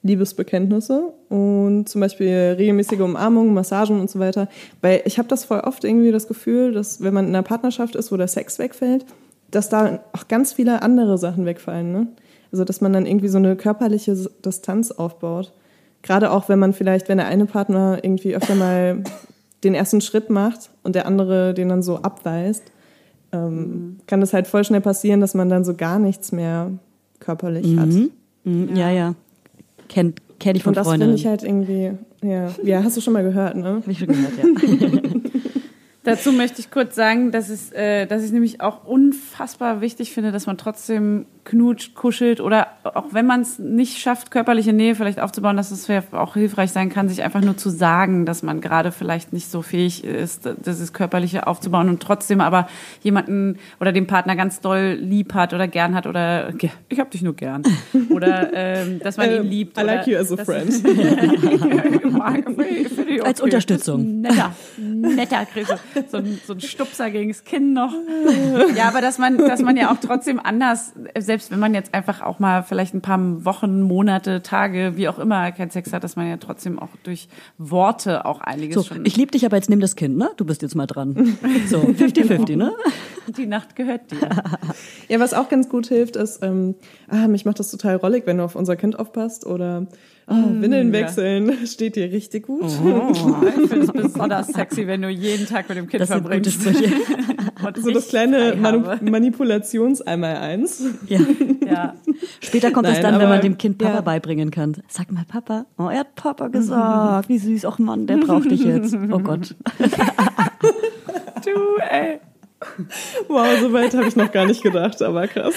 Liebesbekenntnisse 0.03 1.11
und 1.27 1.89
zum 1.89 2.01
Beispiel 2.01 2.55
regelmäßige 2.55 2.99
Umarmungen, 2.99 3.55
Massagen 3.55 3.99
und 3.99 4.09
so 4.09 4.19
weiter. 4.19 4.47
Weil 4.81 5.01
ich 5.05 5.17
habe 5.17 5.27
das 5.27 5.43
voll 5.43 5.59
oft 5.61 5.83
irgendwie 5.83 6.11
das 6.11 6.27
Gefühl, 6.27 6.71
dass 6.71 7.01
wenn 7.01 7.15
man 7.15 7.25
in 7.25 7.35
einer 7.35 7.41
Partnerschaft 7.41 7.95
ist, 7.95 8.11
wo 8.11 8.17
der 8.17 8.27
Sex 8.27 8.59
wegfällt, 8.59 9.05
dass 9.49 9.69
da 9.69 10.03
auch 10.13 10.27
ganz 10.27 10.53
viele 10.53 10.83
andere 10.83 11.17
Sachen 11.17 11.45
wegfallen. 11.45 11.91
Ne? 11.91 12.07
Also 12.57 12.65
dass 12.65 12.81
man 12.81 12.91
dann 12.91 13.05
irgendwie 13.05 13.27
so 13.27 13.37
eine 13.37 13.55
körperliche 13.55 14.15
Distanz 14.43 14.89
aufbaut. 14.89 15.53
Gerade 16.01 16.31
auch, 16.31 16.49
wenn 16.49 16.57
man 16.57 16.73
vielleicht, 16.73 17.07
wenn 17.07 17.19
der 17.19 17.27
eine 17.27 17.45
Partner 17.45 17.99
irgendwie 18.01 18.35
öfter 18.35 18.55
mal 18.55 19.03
den 19.63 19.75
ersten 19.75 20.01
Schritt 20.01 20.31
macht 20.31 20.71
und 20.81 20.95
der 20.95 21.05
andere 21.05 21.53
den 21.53 21.69
dann 21.69 21.83
so 21.83 21.97
abweist, 21.97 22.63
ähm, 23.31 23.97
kann 24.07 24.23
es 24.23 24.33
halt 24.33 24.47
voll 24.47 24.63
schnell 24.63 24.81
passieren, 24.81 25.21
dass 25.21 25.35
man 25.35 25.49
dann 25.49 25.65
so 25.65 25.75
gar 25.75 25.99
nichts 25.99 26.31
mehr 26.31 26.71
körperlich 27.19 27.77
hat. 27.77 27.89
Mhm, 28.43 28.75
Ja, 28.75 28.89
ja. 28.89 29.13
Kenn, 29.87 30.15
kenn 30.39 30.55
ich 30.55 30.63
von 30.63 30.71
Und 30.71 30.77
das 30.77 30.89
finde 30.89 31.13
ich 31.13 31.27
halt 31.27 31.43
irgendwie, 31.43 31.91
ja, 32.23 32.49
ja, 32.63 32.83
hast 32.83 32.97
du 32.97 33.01
schon 33.01 33.13
mal 33.13 33.23
gehört, 33.23 33.55
ne? 33.55 33.81
Hab 33.83 33.87
ich 33.87 33.99
schon 33.99 34.07
gehört, 34.07 34.33
ja. 34.35 35.01
Dazu 36.07 36.31
möchte 36.31 36.61
ich 36.61 36.71
kurz 36.71 36.95
sagen, 36.95 37.31
dass, 37.31 37.49
es, 37.49 37.71
äh, 37.73 38.07
dass 38.07 38.23
ich 38.23 38.31
nämlich 38.31 38.61
auch 38.61 38.85
unfassbar 38.85 39.81
wichtig 39.81 40.13
finde, 40.13 40.31
dass 40.31 40.47
man 40.47 40.57
trotzdem 40.57 41.25
knutscht, 41.47 41.95
kuschelt 41.95 42.41
oder 42.41 42.67
auch 42.83 43.13
wenn 43.13 43.25
man 43.25 43.41
es 43.41 43.57
nicht 43.57 43.99
schafft, 43.99 44.31
körperliche 44.31 44.73
Nähe 44.73 44.95
vielleicht 44.95 45.19
aufzubauen, 45.19 45.55
dass 45.55 45.71
es 45.71 45.89
auch 46.11 46.33
hilfreich 46.33 46.71
sein 46.71 46.89
kann, 46.89 47.07
sich 47.07 47.23
einfach 47.23 47.41
nur 47.41 47.55
zu 47.55 47.69
sagen, 47.69 48.25
dass 48.25 48.43
man 48.43 48.59
gerade 48.59 48.91
vielleicht 48.91 49.31
nicht 49.31 49.49
so 49.49 49.61
fähig 49.61 50.03
ist, 50.03 50.49
dieses 50.65 50.91
körperliche 50.91 51.47
aufzubauen 51.47 51.87
und 51.87 52.03
trotzdem 52.03 52.41
aber 52.41 52.67
jemanden 53.01 53.57
oder 53.79 53.93
den 53.93 54.07
Partner 54.07 54.35
ganz 54.35 54.59
doll 54.59 54.97
lieb 54.99 55.33
hat 55.33 55.53
oder 55.53 55.69
gern 55.69 55.95
hat 55.95 56.05
oder 56.05 56.53
ich 56.89 56.99
hab 56.99 57.11
dich 57.11 57.21
nur 57.21 57.33
gern 57.33 57.63
oder 58.09 58.51
ähm, 58.53 58.99
dass 58.99 59.15
man 59.15 59.31
ihn 59.31 59.37
Ähm, 59.37 59.49
liebt. 59.49 59.77
I 59.77 59.81
like 59.81 60.01
oder 60.01 60.09
you 60.09 60.17
as 60.17 60.31
a 60.31 60.43
friend. 60.43 60.83
Als. 63.23 63.41
Unterstützung. 63.41 64.21
Netter, 64.21 64.53
netter 64.77 65.47
du 65.53 65.63
so 66.09 66.17
ein, 66.17 66.39
so 66.45 66.53
ein 66.53 66.61
Stupser 66.61 67.09
gegens 67.09 67.43
Kinn 67.43 67.73
noch. 67.73 67.93
Ja, 68.75 68.87
aber 68.87 69.01
dass 69.01 69.17
man, 69.17 69.37
dass 69.37 69.61
man 69.61 69.77
ja 69.77 69.91
auch 69.91 69.97
trotzdem 70.01 70.39
anders, 70.39 70.93
selbst 71.17 71.36
wenn 71.49 71.59
man 71.59 71.73
jetzt 71.73 71.93
einfach 71.93 72.21
auch 72.21 72.39
mal 72.39 72.63
vielleicht 72.63 72.93
ein 72.93 73.01
paar 73.01 73.19
Wochen, 73.45 73.81
Monate, 73.81 74.41
Tage, 74.41 74.93
wie 74.95 75.07
auch 75.07 75.19
immer 75.19 75.51
keinen 75.51 75.71
Sex 75.71 75.93
hat, 75.93 76.03
dass 76.03 76.15
man 76.15 76.27
ja 76.27 76.37
trotzdem 76.37 76.79
auch 76.79 76.89
durch 77.03 77.27
Worte 77.57 78.25
auch 78.25 78.41
einiges 78.41 78.75
So, 78.75 78.83
schon. 78.83 79.05
ich 79.05 79.15
liebe 79.17 79.31
dich, 79.31 79.45
aber 79.45 79.55
jetzt 79.55 79.69
nimm 79.69 79.79
das 79.79 79.95
Kind, 79.95 80.17
ne? 80.17 80.29
Du 80.37 80.45
bist 80.45 80.61
jetzt 80.61 80.75
mal 80.75 80.87
dran. 80.87 81.37
So, 81.67 81.79
50-50, 81.79 82.55
ne? 82.55 82.71
die 83.37 83.45
Nacht 83.45 83.75
gehört 83.75 84.11
dir. 84.11 84.17
Ja, 85.09 85.19
was 85.21 85.33
auch 85.33 85.47
ganz 85.47 85.69
gut 85.69 85.87
hilft, 85.87 86.17
ist, 86.17 86.43
ähm, 86.43 86.75
ah, 87.07 87.27
mich 87.27 87.45
macht 87.45 87.59
das 87.59 87.71
total 87.71 87.95
rollig, 87.95 88.23
wenn 88.25 88.37
du 88.37 88.43
auf 88.43 88.55
unser 88.55 88.75
Kind 88.75 88.99
aufpasst 88.99 89.45
oder 89.45 89.87
ah, 90.27 90.35
Windeln 90.35 90.91
wechseln, 90.91 91.53
steht 91.65 91.95
dir 91.95 92.11
richtig 92.11 92.47
gut. 92.47 92.63
Oh, 92.63 93.11
ich 93.11 93.69
finde 93.69 93.85
es 93.85 93.91
besonders 93.91 94.47
sexy, 94.47 94.85
wenn 94.87 95.01
du 95.01 95.09
jeden 95.09 95.47
Tag 95.47 95.69
mit 95.69 95.77
dem 95.77 95.87
Kind 95.87 96.01
Das 96.01 96.09
sind 96.09 96.23
gute 96.23 96.51
verbringst. 96.51 96.61
Sprüche. 96.61 96.93
Und 97.65 97.77
So 97.77 97.91
das 97.91 98.07
kleine 98.09 98.55
Manu 98.55 98.85
habe. 98.85 99.09
Manipulations 99.09 100.01
einmal 100.01 100.37
eins. 100.37 100.83
Ja. 101.07 101.19
Ja. 101.65 101.93
Später 102.39 102.71
kommt 102.71 102.87
es 102.87 102.99
dann, 102.99 103.15
wenn 103.15 103.21
aber- 103.21 103.29
man 103.35 103.41
dem 103.41 103.57
Kind 103.57 103.77
Papa 103.77 103.95
ja. 103.95 104.01
beibringen 104.01 104.51
kann. 104.51 104.77
Sag 104.87 105.11
mal, 105.11 105.25
Papa. 105.27 105.65
Oh, 105.77 105.87
er 105.89 105.99
hat 106.01 106.15
Papa 106.15 106.47
gesagt. 106.49 107.29
Wie 107.29 107.37
süß. 107.37 107.65
Och 107.65 107.79
Mann, 107.79 108.07
der 108.07 108.17
braucht 108.17 108.49
dich 108.51 108.63
jetzt. 108.63 108.95
Oh 109.11 109.19
Gott. 109.19 109.55
Du, 111.45 111.77
ey. 111.89 112.19
Wow, 113.29 113.45
so 113.61 113.71
weit 113.71 113.93
habe 113.95 114.07
ich 114.07 114.15
noch 114.15 114.31
gar 114.31 114.45
nicht 114.45 114.63
gedacht, 114.63 115.01
aber 115.01 115.27
krass. 115.27 115.53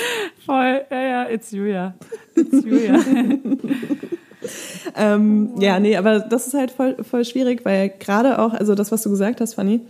Voll, 0.47 0.83
ja, 0.91 1.01
ja, 1.03 1.29
it's 1.29 1.51
Julia. 1.51 1.95
It's 2.37 2.65
Julia. 2.65 3.01
Ähm, 4.97 5.51
ja, 5.59 5.79
nee, 5.79 5.97
aber 5.99 6.19
das 6.21 6.47
ist 6.47 6.55
halt 6.55 6.71
voll, 6.71 6.97
voll 7.05 7.27
schwierig, 7.27 7.65
weil 7.65 7.91
gerade 7.91 8.39
auch, 8.39 8.55
also 8.55 8.75
das, 8.75 8.91
was 8.91 9.03
du 9.03 9.11
gesagt 9.11 9.41
hast, 9.43 9.53
Fanny, 9.55 9.81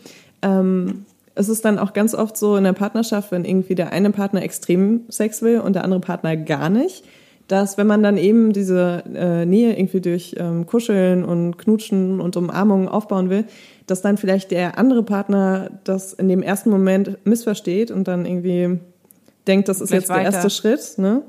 ähm, 0.42 1.04
es 1.40 1.48
ist 1.48 1.64
dann 1.64 1.78
auch 1.78 1.92
ganz 1.94 2.14
oft 2.14 2.36
so 2.36 2.56
in 2.56 2.64
der 2.64 2.72
Partnerschaft, 2.74 3.32
wenn 3.32 3.44
irgendwie 3.44 3.74
der 3.74 3.92
eine 3.92 4.10
Partner 4.10 4.42
extrem 4.42 5.02
Sex 5.08 5.42
will 5.42 5.60
und 5.60 5.74
der 5.74 5.84
andere 5.84 6.00
Partner 6.00 6.36
gar 6.36 6.68
nicht, 6.70 7.04
dass 7.48 7.78
wenn 7.78 7.86
man 7.88 8.02
dann 8.02 8.16
eben 8.16 8.52
diese 8.52 9.02
äh, 9.12 9.44
Nähe 9.46 9.76
irgendwie 9.76 10.00
durch 10.00 10.36
ähm, 10.38 10.66
Kuscheln 10.66 11.24
und 11.24 11.56
Knutschen 11.58 12.20
und 12.20 12.36
Umarmungen 12.36 12.88
aufbauen 12.88 13.30
will, 13.30 13.44
dass 13.86 14.02
dann 14.02 14.18
vielleicht 14.18 14.50
der 14.52 14.78
andere 14.78 15.02
Partner 15.02 15.70
das 15.82 16.12
in 16.12 16.28
dem 16.28 16.42
ersten 16.42 16.70
Moment 16.70 17.18
missversteht 17.24 17.90
und 17.90 18.06
dann 18.06 18.24
irgendwie 18.26 18.78
denkt, 19.48 19.68
das 19.68 19.80
ist 19.80 19.88
Gleich 19.88 20.00
jetzt 20.02 20.10
der 20.10 20.16
weiter. 20.18 20.32
erste 20.34 20.50
Schritt. 20.50 20.98
Ne? 20.98 21.22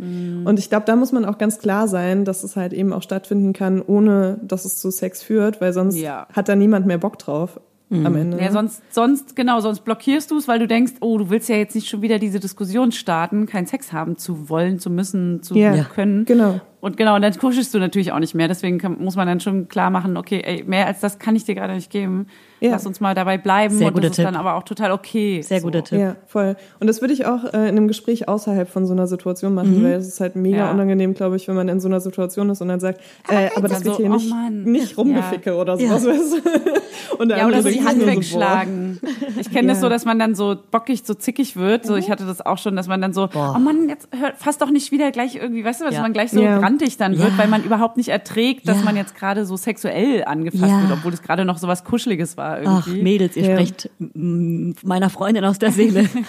Und 0.45 0.59
ich 0.59 0.69
glaube, 0.69 0.85
da 0.85 0.95
muss 0.95 1.11
man 1.11 1.25
auch 1.25 1.37
ganz 1.39 1.57
klar 1.57 1.87
sein, 1.87 2.23
dass 2.25 2.43
es 2.43 2.55
halt 2.55 2.73
eben 2.73 2.91
auch 2.93 3.01
stattfinden 3.01 3.53
kann, 3.53 3.81
ohne 3.81 4.39
dass 4.43 4.65
es 4.65 4.77
zu 4.77 4.91
Sex 4.91 5.23
führt, 5.23 5.59
weil 5.61 5.73
sonst 5.73 5.95
Ja. 5.97 6.27
hat 6.33 6.49
da 6.49 6.55
niemand 6.55 6.85
mehr 6.85 6.97
Bock 6.99 7.17
drauf 7.17 7.59
am 7.91 8.15
Ende. 8.15 8.37
Ja, 8.37 8.45
ne? 8.45 8.51
sonst, 8.51 8.81
sonst, 8.93 9.35
genau, 9.35 9.59
sonst 9.59 9.81
blockierst 9.81 10.31
du 10.31 10.37
es, 10.37 10.47
weil 10.47 10.59
du 10.59 10.67
denkst, 10.67 10.93
oh, 11.01 11.17
du 11.17 11.29
willst 11.29 11.49
ja 11.49 11.57
jetzt 11.57 11.75
nicht 11.75 11.89
schon 11.89 12.01
wieder 12.01 12.19
diese 12.19 12.39
Diskussion 12.39 12.91
starten, 12.91 13.45
keinen 13.45 13.67
Sex 13.67 13.91
haben 13.91 14.17
zu 14.17 14.49
wollen, 14.49 14.79
zu 14.79 14.89
müssen, 14.89 15.43
zu 15.43 15.55
Ja, 15.55 15.83
können. 15.83 16.25
genau. 16.25 16.61
Und 16.81 16.97
genau, 16.97 17.15
und 17.15 17.21
dann 17.21 17.33
kuschelst 17.37 17.73
du 17.73 17.79
natürlich 17.79 18.11
auch 18.11 18.19
nicht 18.19 18.33
mehr. 18.33 18.47
Deswegen 18.47 18.79
kann, 18.79 18.97
muss 18.99 19.15
man 19.15 19.27
dann 19.27 19.39
schon 19.39 19.67
klar 19.67 19.89
machen, 19.91 20.17
okay, 20.17 20.41
ey, 20.43 20.63
mehr 20.65 20.87
als 20.87 20.99
das 20.99 21.19
kann 21.19 21.35
ich 21.35 21.45
dir 21.45 21.53
gerade 21.55 21.73
nicht 21.75 21.91
geben. 21.91 22.25
Ja. 22.59 22.71
Lass 22.71 22.85
uns 22.85 22.99
mal 22.99 23.13
dabei 23.15 23.37
bleiben. 23.37 23.75
Sehr 23.75 23.87
und 23.87 23.93
guter 23.93 24.07
das 24.07 24.11
ist 24.11 24.15
Tipp. 24.17 24.25
dann 24.25 24.35
aber 24.35 24.55
auch 24.55 24.63
total 24.63 24.91
okay. 24.91 25.41
Sehr 25.41 25.59
so. 25.61 25.67
guter 25.67 25.83
Tipp. 25.83 25.99
Ja, 25.99 26.15
voll. 26.27 26.55
Und 26.79 26.87
das 26.87 27.01
würde 27.01 27.13
ich 27.13 27.25
auch 27.25 27.43
äh, 27.45 27.49
in 27.69 27.77
einem 27.77 27.87
Gespräch 27.87 28.27
außerhalb 28.27 28.67
von 28.69 28.85
so 28.85 28.93
einer 28.93 29.07
Situation 29.07 29.53
machen, 29.55 29.83
weil 29.83 29.93
es 29.93 30.07
ist 30.07 30.19
halt 30.21 30.35
mega 30.35 30.57
Ja. 30.57 30.71
unangenehm, 30.71 31.13
glaube 31.13 31.35
ich, 31.37 31.47
wenn 31.47 31.55
man 31.55 31.69
in 31.69 31.79
so 31.79 31.87
einer 31.87 31.99
Situation 32.01 32.49
ist 32.49 32.61
und 32.61 32.67
dann 32.67 32.79
sagt, 32.79 32.99
äh, 33.29 33.49
aber 33.55 33.67
das 33.67 33.83
wird 33.83 33.95
so, 33.95 34.01
hier 34.01 34.11
oh 34.11 34.15
nicht, 34.15 34.33
nicht 34.65 34.97
rumgeficke 34.97 35.55
oder 35.55 35.77
Ja. 35.79 35.97
sowas. 35.99 36.07
weißt 36.07 36.33
du? 36.45 36.71
Und 37.17 37.27
der 37.29 37.39
Ja, 37.39 37.47
oder 37.47 37.57
andere 37.57 37.73
so 37.73 37.77
die 37.79 37.85
Hand 37.85 37.97
nur 37.97 38.07
so, 38.07 38.13
wegschlagen. 38.15 38.99
Ich 39.39 39.51
kenne 39.51 39.67
das 39.67 39.77
Ja. 39.77 39.81
so, 39.81 39.89
dass 39.89 40.05
man 40.05 40.17
dann 40.17 40.33
so 40.33 40.55
bockig, 40.71 41.03
so 41.03 41.13
zickig 41.13 41.55
wird. 41.55 41.85
So, 41.85 41.95
ich 41.95 42.09
hatte 42.09 42.25
das 42.25 42.43
auch 42.43 42.57
schon, 42.57 42.75
dass 42.75 42.87
man 42.87 43.01
dann 43.01 43.11
so, 43.13 43.27
Boah. 43.27 43.53
oh 43.55 43.59
Mann, 43.59 43.89
jetzt 43.89 44.07
hör, 44.17 44.33
fass 44.35 44.57
doch 44.57 44.71
nicht 44.71 44.91
wieder 44.91 45.11
gleich 45.11 45.35
irgendwie, 45.35 45.63
weißt 45.63 45.81
du, 45.81 45.85
dass 45.85 45.95
Ja. 45.95 46.01
man 46.01 46.13
gleich 46.13 46.31
so 46.31 46.41
Ja. 46.41 46.59
Grantig 46.71 46.97
dann 46.97 47.17
wird, 47.17 47.29
Ja. 47.31 47.37
weil 47.37 47.47
man 47.47 47.63
überhaupt 47.63 47.97
nicht 47.97 48.09
erträgt, 48.09 48.67
dass 48.67 48.77
Ja. 48.79 48.83
man 48.85 48.95
jetzt 48.95 49.15
gerade 49.15 49.45
so 49.45 49.55
sexuell 49.57 50.23
angefasst 50.25 50.63
Ja. 50.63 50.81
wird, 50.81 50.91
obwohl 50.91 51.13
es 51.13 51.21
gerade 51.21 51.45
noch 51.45 51.57
so 51.57 51.67
was 51.67 51.83
Kuscheliges 51.83 52.37
war 52.37 52.59
Ach, 52.65 52.87
irgendwie. 52.87 53.01
Mädels, 53.03 53.35
ihr 53.35 53.43
Ja. 53.45 53.51
sprecht 53.55 53.89
mm, 53.99 54.71
meiner 54.83 55.09
Freundin 55.09 55.43
aus 55.45 55.59
der 55.59 55.71
Seele. 55.71 56.07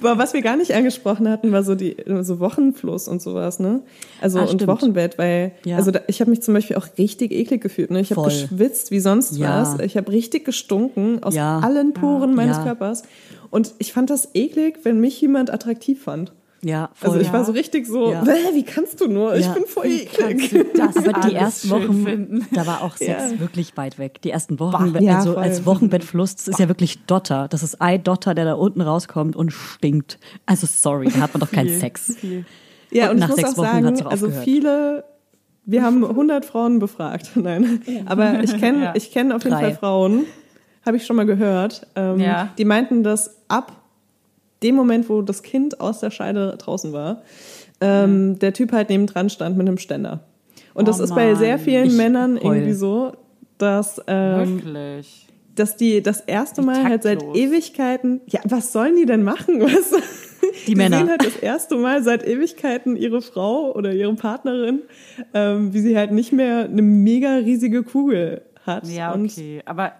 Aber 0.00 0.18
was 0.18 0.32
wir 0.34 0.42
gar 0.42 0.56
nicht 0.56 0.72
angesprochen 0.74 1.28
hatten, 1.28 1.52
war 1.52 1.62
so 1.62 1.74
die 1.74 1.96
so 2.22 2.40
Wochenfluss 2.40 3.08
und 3.08 3.20
sowas, 3.22 3.58
ne? 3.60 3.80
Also 4.20 4.38
Ah, 4.38 4.42
und 4.42 4.48
stimmt. 4.48 4.66
Wochenbett, 4.66 5.18
weil 5.18 5.52
Ja. 5.64 5.76
also 5.76 5.90
da, 5.90 6.00
ich 6.06 6.20
habe 6.20 6.30
mich 6.30 6.42
zum 6.42 6.54
Beispiel 6.54 6.76
auch 6.76 6.86
richtig 6.98 7.32
eklig 7.32 7.60
gefühlt, 7.62 7.90
ne? 7.90 8.00
Ich 8.00 8.10
habe 8.12 8.22
geschwitzt 8.22 8.90
wie 8.90 9.00
sonst 9.00 9.36
Ja. 9.36 9.60
was. 9.62 9.78
Ich 9.80 9.96
habe 9.96 10.10
richtig 10.12 10.44
gestunken 10.44 11.22
aus 11.22 11.34
Ja. 11.34 11.58
allen 11.60 11.92
Poren 11.92 12.34
meines 12.34 12.58
Ja. 12.58 12.64
Körpers. 12.64 13.02
Und 13.50 13.74
ich 13.78 13.92
fand 13.92 14.10
das 14.10 14.30
eklig, 14.34 14.78
wenn 14.84 15.00
mich 15.00 15.20
jemand 15.20 15.52
attraktiv 15.52 16.02
fand. 16.02 16.32
Ja, 16.62 16.90
voll. 16.94 17.10
Also 17.10 17.20
ich 17.20 17.32
war 17.32 17.44
so 17.44 17.52
richtig 17.52 17.86
so, 17.86 18.10
Ja. 18.12 18.22
"Bäh, 18.22 18.32
wie 18.54 18.64
kannst 18.64 19.00
du 19.00 19.06
nur? 19.08 19.34
Ich 19.34 19.46
Ja. 19.46 19.52
bin 19.54 19.64
voll 19.64 19.86
eklig. 19.86 20.54
das 20.74 20.96
aber 21.08 21.20
die 21.28 21.34
ersten 21.34 21.70
Wochen, 21.70 22.04
finden? 22.04 22.46
da 22.52 22.66
war 22.66 22.82
auch 22.82 22.96
Sex 22.96 23.32
Ja. 23.32 23.40
wirklich 23.40 23.76
weit 23.78 23.98
weg. 23.98 24.20
Die 24.22 24.30
ersten 24.30 24.60
Wochen, 24.60 24.92
Bah, 24.92 25.00
ja, 25.00 25.16
also 25.18 25.32
voll. 25.34 25.42
als 25.42 25.64
Wochenbettfluss, 25.64 26.36
das 26.36 26.48
ist 26.48 26.58
ja 26.58 26.68
wirklich 26.68 27.04
Dotter. 27.06 27.48
Das 27.48 27.62
ist 27.62 27.80
Ei 27.80 27.96
Dotter, 27.96 28.34
der 28.34 28.44
da 28.44 28.54
unten 28.54 28.82
rauskommt 28.82 29.36
und 29.36 29.52
stinkt. 29.52 30.18
Also 30.44 30.66
sorry, 30.70 31.08
da 31.08 31.20
hat 31.20 31.32
man 31.32 31.40
doch 31.40 31.50
keinen 31.50 31.80
Sex. 31.80 32.14
viel. 32.16 32.44
Ja, 32.90 33.04
und, 33.04 33.10
und 33.12 33.16
ich 33.16 33.20
nach 33.20 33.28
muss 33.28 33.36
sechs 33.36 33.50
auch 33.52 33.56
Wochen 33.58 33.66
sagen, 33.66 33.86
hat's 33.86 34.02
auch 34.02 34.10
also 34.10 34.26
aufgehört. 34.26 34.44
viele, 34.44 35.04
wir 35.64 35.82
haben 35.82 36.04
100 36.04 36.44
Frauen 36.44 36.78
befragt, 36.78 37.30
nein, 37.36 37.80
aber 38.04 38.42
ich 38.42 38.58
kenne 38.58 38.82
Ja. 38.84 38.92
ich 38.94 39.10
kenne 39.12 39.34
auf 39.34 39.44
jeden 39.44 39.54
Drei. 39.56 39.62
Fall 39.70 39.74
Frauen, 39.76 40.24
habe 40.84 40.98
ich 40.98 41.06
schon 41.06 41.16
mal 41.16 41.24
gehört, 41.26 41.86
ähm, 41.96 42.18
Ja. 42.20 42.50
die 42.58 42.64
meinten, 42.66 43.02
dass 43.02 43.36
ab 43.48 43.72
dem 44.62 44.74
Moment, 44.74 45.08
wo 45.08 45.22
das 45.22 45.42
Kind 45.42 45.80
aus 45.80 46.00
der 46.00 46.10
Scheide 46.10 46.54
draußen 46.58 46.92
war, 46.92 47.22
ähm, 47.80 48.38
der 48.38 48.52
Typ 48.52 48.72
halt 48.72 48.90
nebendran 48.90 49.30
stand 49.30 49.56
mit 49.56 49.66
einem 49.66 49.78
Ständer. 49.78 50.20
Und 50.74 50.86
das 50.88 51.00
Oh 51.00 51.04
ist 51.04 51.14
bei 51.14 51.34
sehr 51.34 51.56
Mann. 51.56 51.64
vielen 51.64 51.86
Ich 51.86 51.96
Männern 51.96 52.38
heul. 52.42 52.56
irgendwie 52.56 52.72
so, 52.74 53.12
dass 53.58 54.00
ähm, 54.06 54.62
Wirklich. 54.62 55.26
dass 55.54 55.76
die 55.76 56.02
das 56.02 56.20
erste 56.20 56.62
Mal 56.62 56.84
halt 56.84 57.02
seit. 57.02 57.22
Ewigkeiten, 57.34 58.20
ja, 58.26 58.40
was 58.44 58.72
sollen 58.72 58.96
die 58.96 59.06
denn 59.06 59.22
machen? 59.22 59.60
Was? 59.60 59.92
Die 60.66 60.74
Männer. 60.74 60.98
sehen 60.98 61.08
halt 61.10 61.24
das 61.24 61.36
erste 61.36 61.76
Mal 61.76 62.02
seit 62.02 62.26
Ewigkeiten 62.26 62.96
ihre 62.96 63.20
Frau 63.22 63.72
oder 63.74 63.92
ihre 63.92 64.14
Partnerin, 64.14 64.80
ähm, 65.34 65.72
wie 65.74 65.80
sie 65.80 65.96
halt 65.96 66.12
nicht 66.12 66.32
mehr 66.32 66.64
eine 66.64 66.82
mega 66.82 67.34
riesige 67.36 67.82
Kugel 67.82 68.42
hat. 68.66 68.86
Ja, 68.88 69.14
okay. 69.14 69.60
Aber 69.66 69.92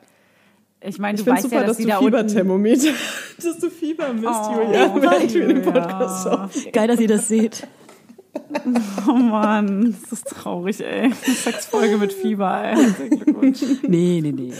ich 0.82 0.98
meine, 0.98 1.16
ich 1.19 1.24
du 1.24 1.24
finde 1.24 1.36
weißt 1.36 1.43
super, 1.51 1.57
ja, 1.57 1.66
dass, 1.66 1.77
dass 1.77 1.77
die 1.78 1.82
du 1.85 1.89
da. 1.90 1.98
Fieberthermometer, 1.98 2.89
dass 3.43 3.59
du 3.59 3.70
Fieber 3.70 4.12
misst, 4.12 4.27
Oh, 4.27 4.61
Julia, 4.62 4.94
während 5.02 5.35
wir 5.35 5.47
den. 5.48 5.62
Podcast 5.62 6.27
auf. 6.27 6.51
Geil, 6.73 6.89
dass 6.89 7.01
ihr 7.01 7.09
das 7.09 7.28
seht. 7.28 7.66
Oh 9.09 9.12
Mann, 9.12 9.97
das 10.02 10.12
ist 10.20 10.28
traurig, 10.28 10.81
ey. 10.81 11.05
Eine 11.07 11.15
Sexfolge 11.15 11.98
mit 11.98 12.12
Fieber, 12.12 12.62
ey. 12.62 12.77
Nee, 13.86 14.20
nee, 14.23 14.32
nee. 14.32 14.52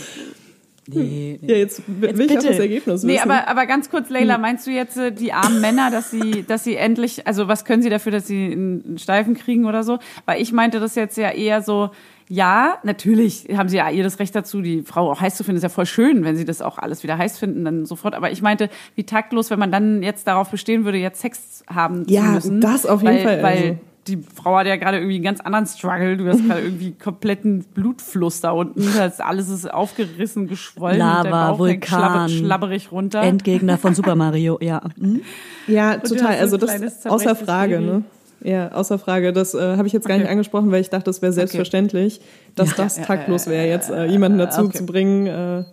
Nee, 0.93 1.39
nee. 1.41 1.49
Ja, 1.49 1.57
jetzt 1.57 1.83
will 1.87 2.21
ich 2.21 2.37
auch 2.39 2.43
das 2.43 2.59
Ergebnis 2.59 3.03
Nee, 3.05 3.15
wissen. 3.15 3.31
aber, 3.31 3.47
aber 3.47 3.67
ganz 3.67 3.91
kurz, 3.91 4.09
Leila, 4.11 4.39
meinst 4.39 4.67
du 4.67 4.73
jetzt 4.73 4.97
äh, 4.97 5.13
die 5.13 5.33
armen 5.33 5.61
Männer, 5.61 5.91
dass 5.93 6.11
sie, 6.11 6.43
dass 6.43 6.65
sie 6.65 6.75
endlich, 6.75 7.29
also 7.29 7.47
was 7.47 7.65
können 7.65 7.81
sie 7.83 7.91
dafür, 7.91 8.11
dass 8.11 8.27
sie 8.27 8.51
einen 8.51 8.83
einen 8.85 8.99
Steifen 8.99 9.35
kriegen 9.35 9.67
oder 9.67 9.85
so? 9.85 9.99
Weil 10.27 10.43
ich 10.43 10.53
meinte 10.53 10.81
das 10.81 10.97
jetzt 10.97 11.17
ja 11.17 11.31
eher 11.31 11.63
so, 11.63 11.91
ja, 12.33 12.79
natürlich 12.85 13.49
haben 13.57 13.69
sie 13.69 13.77
ja 13.79 13.91
ihr 13.91 14.05
das 14.05 14.21
Recht 14.21 14.35
dazu, 14.37 14.63
die 14.63 14.83
Frau 14.83 15.11
auch 15.11 15.21
heiß 15.21 15.35
zu 15.37 15.43
finden. 15.43 15.57
Ist 15.57 15.65
ja 15.65 15.69
voll 15.69 15.85
schön, 15.87 16.25
wenn 16.25 16.37
sie 16.37 16.45
das 16.45 16.63
auch 16.63 16.79
alles 16.79 17.03
wieder 17.03 17.19
heiß 17.19 17.39
finden, 17.39 17.65
dann 17.65 17.87
sofort. 17.87 18.15
Aber 18.15 18.31
ich 18.31 18.41
meinte, 18.41 18.71
wie 18.95 19.03
taktlos, 19.05 19.51
wenn 19.51 19.59
man 19.59 19.73
dann 19.73 20.03
jetzt 20.05 20.29
darauf 20.29 20.49
bestehen 20.51 20.85
würde, 20.85 20.97
jetzt 20.99 21.21
Sex 21.21 21.65
haben 21.69 22.05
Ja, 22.09 22.23
zu 22.27 22.31
müssen. 22.31 22.61
das 22.61 22.87
auf 22.87 23.03
jeden 23.03 23.17
weil, 23.17 23.23
Fall, 23.25 23.43
Weil 23.43 23.57
also. 23.63 23.77
die 24.07 24.19
Frau 24.19 24.57
hat 24.57 24.67
ja 24.69 24.77
gerade 24.77 24.99
irgendwie 24.99 25.17
einen 25.17 25.25
ganz 25.25 25.41
anderen 25.41 25.67
Struggle. 25.67 26.17
Du 26.17 26.29
hast 26.29 26.47
gerade 26.47 26.61
irgendwie 26.61 26.93
kompletten 26.93 27.65
Blutfluss 27.75 28.41
da 28.41 28.53
unten. 28.53 28.87
Das 28.97 29.21
alles 29.21 29.49
ist 29.49 29.69
aufgerissen, 29.73 30.47
geschwollen. 30.47 31.01
und 31.03 31.07
Lava, 31.07 31.59
Vulkan, 31.59 31.83
schlabber- 31.83 32.29
schlabberig 32.29 32.93
runter. 32.93 33.23
Endgegner 33.23 33.77
von 33.77 33.95
Super 33.97 34.15
Mario, 34.15 34.57
ja. 34.63 34.81
Hm? 35.01 35.21
Ja, 35.67 35.97
du 35.97 36.09
total. 36.15 36.37
Also 36.39 36.57
das 36.57 37.05
außer 37.07 37.35
Frage, 37.35 37.79
Baby. 37.79 37.87
ne? 37.87 38.03
Ja, 38.43 38.73
außer 38.73 38.99
Frage. 38.99 39.33
Das 39.33 39.55
äh, 39.55 39.77
habe 39.77 39.87
ich 39.87 39.93
jetzt 39.93 40.07
gar 40.07 40.15
Okay. 40.15 40.23
nicht 40.25 40.31
angesprochen, 40.31 40.71
weil 40.73 40.81
ich 40.81 40.91
dachte, 40.91 41.05
das 41.05 41.21
wäre 41.23 41.33
selbstverständlich, 41.33 42.21
dass 42.55 42.75
das 42.75 42.97
ja, 42.97 43.05
taktlos 43.05 43.45
ja, 43.45 43.53
wäre, 43.53 43.67
ja, 43.67 43.73
jetzt 43.75 43.91
äh, 43.91 44.07
jemanden 44.07 44.39
dazu 44.39 44.63
okay. 44.63 44.79
zu 44.79 44.87
bringen, 44.87 45.27
äh, 45.27 45.65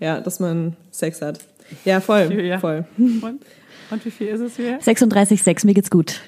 ja, 0.00 0.20
dass 0.20 0.40
man 0.40 0.76
Sex 0.90 1.22
hat. 1.22 1.38
Ja, 1.84 2.00
voll, 2.00 2.32
Ja. 2.44 2.58
voll. 2.58 2.84
Und, 2.98 3.22
und 3.90 4.04
wie 4.04 4.10
viel 4.10 4.28
ist 4.28 4.40
es 4.40 4.56
hier? 4.56 4.80
36,6, 4.80 5.66
mir 5.66 5.74
geht's 5.74 5.90
gut. 5.90 6.20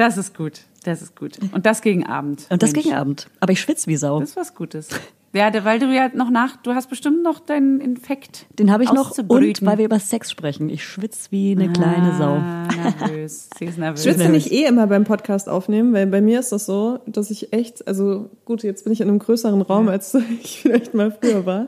Das 0.00 0.16
ist 0.16 0.34
gut. 0.36 0.62
Das 0.84 1.02
ist 1.02 1.14
gut. 1.14 1.38
Und 1.52 1.66
das 1.66 1.82
gegen 1.82 2.06
Abend. 2.06 2.46
Und 2.48 2.62
das 2.62 2.72
Mensch. 2.72 2.84
gegen 2.84 2.96
Abend. 2.96 3.28
Aber 3.40 3.52
ich 3.52 3.60
schwitze 3.60 3.86
wie 3.86 3.96
Sau. 3.96 4.18
Das 4.18 4.30
ist 4.30 4.36
was 4.36 4.54
Gutes. 4.54 4.88
Ja, 5.32 5.50
da- 5.50 5.64
weil 5.64 5.78
du 5.78 5.94
ja 5.94 6.08
noch 6.14 6.30
nach, 6.30 6.56
du 6.56 6.72
hast 6.74 6.88
bestimmt 6.88 7.22
noch 7.22 7.38
deinen 7.38 7.80
Infekt. 7.80 8.46
Den 8.58 8.72
habe 8.72 8.82
ich 8.82 8.90
noch 8.92 9.16
und 9.16 9.62
weil 9.62 9.78
wir 9.78 9.84
über 9.84 10.00
Sex 10.00 10.30
sprechen. 10.30 10.70
Ich 10.70 10.82
schwitze 10.84 11.30
wie 11.30 11.52
eine 11.52 11.70
kleine 11.70 12.16
Sau. 12.16 12.32
Ah, 12.36 12.66
nervös. 12.98 13.48
Sie 13.58 13.66
ist 13.66 13.78
nervös. 13.78 14.00
Ich 14.00 14.06
würde 14.10 14.24
ja 14.24 14.28
nicht 14.30 14.50
eh 14.50 14.64
immer 14.64 14.86
beim 14.86 15.04
Podcast 15.04 15.48
aufnehmen, 15.48 15.92
weil 15.92 16.06
bei 16.06 16.20
mir 16.22 16.40
ist 16.40 16.50
das 16.50 16.64
so, 16.66 16.98
dass 17.06 17.30
ich 17.30 17.52
echt, 17.52 17.86
also 17.86 18.30
gut, 18.46 18.62
jetzt 18.64 18.84
bin 18.84 18.92
ich 18.92 19.02
in 19.02 19.08
einem 19.08 19.18
größeren 19.20 19.60
Raum, 19.62 19.88
als 19.88 20.14
ich 20.42 20.62
vielleicht 20.62 20.94
mal 20.94 21.12
früher 21.12 21.44
war. 21.46 21.66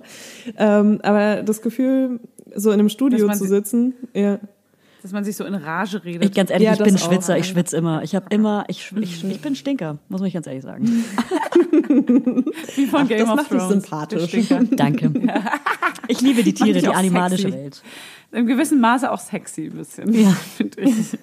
Ähm, 0.57 1.01
aber 1.03 1.43
das 1.43 1.61
Gefühl, 1.63 2.19
so 2.57 2.71
in 2.71 2.81
einem 2.81 2.89
Studio 2.89 3.31
zu 3.33 3.45
sitzen, 3.47 3.95
ja. 4.15 4.41
Dass 5.03 5.11
man 5.12 5.24
sich 5.24 5.37
so 5.37 5.45
in 5.45 5.55
Rage 5.55 6.05
redet. 6.05 6.24
Ich 6.24 6.33
ganz 6.33 6.51
ehrlich, 6.51 6.66
Ja, 6.66 6.74
ich 6.74 6.79
bin 6.83 6.95
auch. 6.95 6.99
Schwitzer, 7.01 7.37
ich 7.37 7.47
schwitze 7.49 7.77
immer. 7.77 8.03
Ich 8.05 8.15
habe 8.15 8.27
immer, 8.31 8.65
ich, 8.69 8.93
ich, 9.01 9.24
ich 9.24 9.41
bin 9.41 9.57
Stinker, 9.57 9.99
muss 10.09 10.20
man 10.20 10.31
ganz 10.31 10.47
ehrlich 10.47 10.62
sagen. 10.62 10.85
wie 12.77 12.87
von 12.87 13.09
Game 13.09 13.20
das 13.20 13.29
of 13.29 13.37
macht 13.37 13.51
dich 13.51 13.59
Thrones. 13.59 13.83
sympathisch. 13.85 14.37
Danke. 14.77 15.12
Ich 16.09 16.20
liebe 16.20 16.43
die 16.43 16.55
Tiere, 16.55 16.79
die 16.81 16.87
animalische 16.89 17.43
sexy. 17.51 17.59
Welt. 17.59 17.83
Im 18.33 18.47
gewissen 18.47 18.81
Maße 18.81 19.11
auch 19.11 19.19
sexy 19.19 19.66
ein 19.66 19.77
bisschen. 19.77 20.12
Ja. 20.15 20.31
Finde 20.57 20.81
ich. 20.83 21.19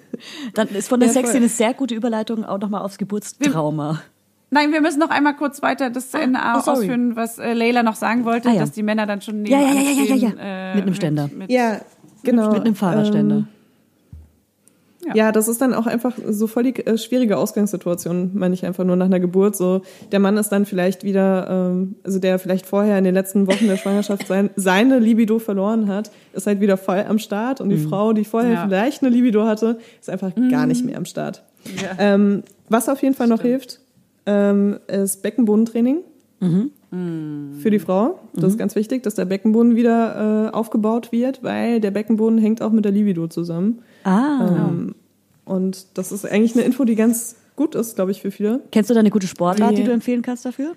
Dann 0.54 0.68
ist 0.68 0.88
von 0.88 1.00
der 1.00 1.08
Ja, 1.08 1.12
Sexy 1.14 1.32
voll. 1.32 1.36
eine 1.38 1.48
sehr 1.48 1.74
gute 1.74 1.94
Überleitung 1.94 2.44
auch 2.44 2.58
nochmal 2.58 2.82
aufs 2.82 2.98
Geburtstrauma. 2.98 4.02
Nein, 4.50 4.72
wir 4.72 4.80
müssen 4.80 4.98
noch 4.98 5.10
einmal 5.10 5.34
kurz 5.36 5.62
weiter 5.62 5.90
das 5.90 6.10
zu 6.10 6.18
Ende 6.20 6.38
oh, 6.42 6.58
ausführen, 6.70 7.16
was 7.16 7.38
äh, 7.38 7.52
Leila 7.52 7.82
noch 7.82 7.94
sagen 7.96 8.24
wollte, 8.24 8.48
Ah, 8.48 8.52
ja. 8.54 8.60
dass 8.60 8.72
die 8.72 8.82
Männer 8.82 9.06
dann 9.06 9.20
schon 9.22 9.44
Ja, 9.46 9.60
ja, 9.60 9.68
ja, 9.72 9.80
ja, 9.80 9.90
ja, 9.90 10.04
stehen, 10.04 10.18
ja. 10.18 10.30
äh, 10.38 10.74
Mit 10.74 10.82
einem 10.84 10.94
Ständer. 10.94 11.22
Mit, 11.24 11.38
mit, 11.38 11.50
Ja, 11.50 11.80
genau. 12.22 12.52
Mit 12.52 12.62
einem 12.62 12.74
Fahrradständer. 12.74 13.36
Ähm, 13.36 13.46
Ja, 15.14 15.32
das 15.32 15.48
ist 15.48 15.60
dann 15.62 15.72
auch 15.72 15.86
einfach 15.86 16.14
so 16.28 16.46
voll 16.46 16.62
die 16.64 16.76
äh, 16.86 16.98
schwierige 16.98 17.38
Ausgangssituation, 17.38 18.32
meine 18.34 18.52
ich 18.54 18.66
einfach 18.66 18.84
nur 18.84 18.96
nach 18.96 19.06
einer 19.06 19.18
Geburt. 19.20 19.56
So, 19.56 19.80
der 20.12 20.18
Mann 20.20 20.36
ist 20.36 20.50
dann 20.50 20.66
vielleicht 20.66 21.04
wieder, 21.04 21.48
ähm, 21.70 21.94
also 22.04 22.18
der 22.18 22.38
vielleicht 22.38 22.66
vorher 22.66 22.98
in 22.98 23.04
den 23.04 23.14
letzten 23.14 23.46
Wochen 23.46 23.66
der 23.66 23.76
Schwangerschaft 23.78 24.26
sein, 24.26 24.50
seine 24.56 24.98
Libido 24.98 25.38
verloren 25.38 25.88
hat, 25.88 26.10
ist 26.34 26.46
halt 26.46 26.60
wieder 26.60 26.76
voll 26.76 27.04
am 27.08 27.18
Start 27.18 27.60
und 27.62 27.70
die 27.70 27.78
Frau, 27.78 28.12
die 28.12 28.24
vorher 28.24 28.52
Ja. 28.52 28.64
vielleicht 28.66 29.02
eine 29.02 29.10
Libido 29.10 29.46
hatte, 29.46 29.78
ist 30.00 30.10
einfach 30.10 30.32
gar 30.50 30.66
nicht 30.66 30.84
mehr 30.84 30.98
am 30.98 31.06
Start. 31.06 31.42
Ja. 31.82 31.90
Ähm, 31.98 32.42
was 32.68 32.88
auf 32.88 33.02
jeden 33.02 33.14
Fall 33.14 33.26
noch 33.28 33.40
hilft, 33.42 33.80
ähm, 34.26 34.78
ist 34.86 35.22
Beckenbodentraining. 35.22 35.98
Für 37.60 37.70
die 37.70 37.78
Frau. 37.78 38.18
Das 38.34 38.52
ist 38.52 38.58
ganz 38.58 38.74
wichtig, 38.74 39.02
dass 39.02 39.14
der 39.14 39.24
Beckenboden 39.26 39.76
wieder 39.76 40.48
äh, 40.48 40.54
aufgebaut 40.54 41.12
wird, 41.12 41.42
weil 41.44 41.80
der 41.80 41.90
Beckenboden 41.90 42.38
hängt 42.38 42.62
auch 42.62 42.72
mit 42.72 42.84
der 42.84 42.92
Libido 42.92 43.28
zusammen. 43.28 43.80
Ah. 44.04 44.48
Ähm, 44.68 44.94
und 45.44 45.98
das 45.98 46.12
ist 46.12 46.24
eigentlich 46.24 46.54
eine 46.54 46.62
Info, 46.64 46.84
die 46.84 46.94
ganz 46.94 47.36
gut 47.56 47.74
ist, 47.74 47.96
glaube 47.96 48.10
ich, 48.10 48.20
für 48.22 48.30
viele. 48.30 48.60
Kennst 48.72 48.88
du 48.90 48.94
da 48.94 49.00
eine 49.00 49.10
gute 49.10 49.26
Sportart, 49.26 49.72
die 49.72 49.80
Nee. 49.82 49.84
du 49.88 49.92
empfehlen 49.92 50.22
kannst 50.22 50.44
dafür? 50.44 50.72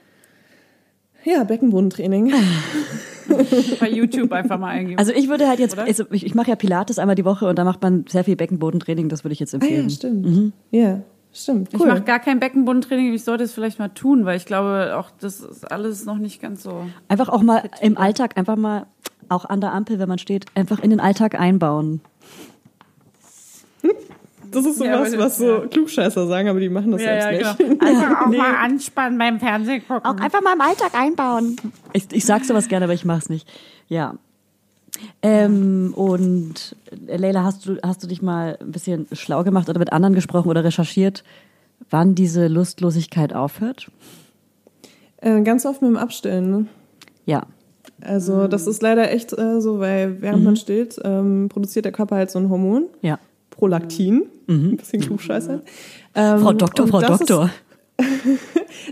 Ja, 1.24 1.44
Beckenbodentraining. 1.46 2.34
bei 3.80 3.90
YouTube 3.90 4.32
einfach 4.34 4.60
mal 4.60 4.68
eingeben. 4.70 5.00
Also 5.00 5.14
ich 5.14 5.30
würde 5.30 5.48
halt 5.48 5.60
jetzt, 5.60 5.78
also 5.78 6.04
ich, 6.12 6.26
ich 6.26 6.36
mache 6.36 6.50
ja 6.50 6.56
Pilates 6.58 7.00
einmal 7.00 7.16
die 7.16 7.24
Woche 7.26 7.48
und 7.48 7.58
da 7.58 7.64
macht 7.64 7.82
man 7.82 8.06
sehr 8.10 8.24
viel 8.26 8.36
Beckenbodentraining, 8.36 9.08
das 9.10 9.24
würde 9.24 9.34
ich 9.34 9.40
jetzt 9.40 9.54
Ah 9.54 9.58
empfehlen. 9.58 9.88
ja, 9.88 9.96
stimmt. 9.96 10.54
Ja, 10.72 11.02
stimmt. 11.32 11.70
Ich 11.74 11.80
Cool. 11.80 11.88
mache 11.88 12.02
gar 12.02 12.20
kein 12.20 12.40
Beckenbodentraining, 12.42 13.14
ich 13.14 13.24
sollte 13.24 13.46
es 13.46 13.54
vielleicht 13.54 13.80
mal 13.80 13.90
tun, 13.90 14.26
weil 14.26 14.36
ich 14.36 14.46
glaube, 14.46 14.96
auch 14.98 15.10
das 15.22 15.40
ist 15.40 15.72
alles 15.72 16.06
noch 16.06 16.18
nicht 16.18 16.42
ganz 16.42 16.64
so. 16.64 16.86
Einfach 17.08 17.30
auch 17.30 17.42
mal 17.42 17.64
im 17.82 17.98
Alltag, 17.98 18.38
einfach 18.38 18.58
mal 18.58 18.88
auch 19.30 19.46
an 19.46 19.62
der 19.62 19.72
Ampel, 19.74 20.00
wenn 20.00 20.10
man 20.10 20.18
steht, 20.20 20.46
einfach 20.56 20.80
in 20.80 20.90
den 20.90 21.00
Alltag 21.00 21.40
einbauen. 21.40 22.02
Das 24.56 24.66
ist 24.66 24.80
Ja, 24.80 24.98
sowas, 24.98 25.14
aber 25.14 25.24
was 25.26 25.38
so 25.38 25.64
Klugscheißer 25.70 26.28
sagen, 26.28 26.48
aber 26.50 26.60
die 26.60 26.70
machen 26.70 26.92
das 26.92 27.02
selbst 27.02 27.60
nicht. 27.60 27.82
Einfach 27.82 28.22
auch 28.26 28.28
mal 28.28 28.56
anspannen 28.56 29.18
beim 29.18 29.40
Fernsehen 29.40 29.82
gucken. 29.88 30.06
Auch 30.06 30.18
einfach 30.20 30.42
mal 30.42 30.54
im 30.54 30.62
Alltag 30.62 30.92
einbauen. 30.94 31.56
Ich, 31.94 32.06
ich 32.12 32.26
sag 32.26 32.46
sowas 32.46 32.68
gerne, 32.68 32.86
aber 32.86 32.94
ich 32.94 33.06
mach's 33.06 33.30
nicht. 33.30 33.48
Ja. 33.88 34.16
Ähm, 35.22 35.94
und 35.96 36.76
äh, 37.08 37.18
Leila, 37.18 37.44
hast 37.44 37.66
du, 37.66 37.78
hast 37.84 38.04
du 38.04 38.08
dich 38.08 38.22
mal 38.22 38.58
ein 38.62 38.72
bisschen 38.72 39.08
schlau 39.12 39.44
gemacht 39.44 39.68
oder 39.70 39.80
mit 39.80 39.92
anderen 39.92 40.14
gesprochen 40.14 40.50
oder 40.50 40.64
recherchiert, 40.64 41.24
wann 41.90 42.16
diese 42.16 42.48
Lustlosigkeit 42.48 43.34
aufhört? 43.34 43.90
Äh, 45.18 45.42
ganz 45.42 45.66
oft 45.66 45.82
mit 45.82 45.90
dem 45.90 45.98
Abstillen. 45.98 46.50
Ne? 46.52 46.66
Ja. 47.26 47.44
Also 48.02 48.48
das 48.48 48.68
ist 48.68 48.82
leider 48.82 49.12
echt 49.12 49.38
äh, 49.38 49.62
so, 49.62 49.80
weil 49.80 50.22
während 50.22 50.44
man 50.44 50.56
stillt, 50.58 51.00
ähm, 51.04 51.48
produziert 51.50 51.86
der 51.86 51.92
Körper 51.92 52.18
halt 52.18 52.32
so 52.32 52.40
ein 52.40 52.50
Hormon, 52.50 52.86
Ja. 53.02 53.18
Prolaktin. 53.50 54.24
Ein 54.48 54.78
bisschen 54.78 55.02
klugscheißer. 55.02 55.62
Ähm, 56.16 56.40
Frau 56.40 56.54
Doktor, 56.54 56.88
Frau 56.88 57.02
Doktor. 57.02 57.50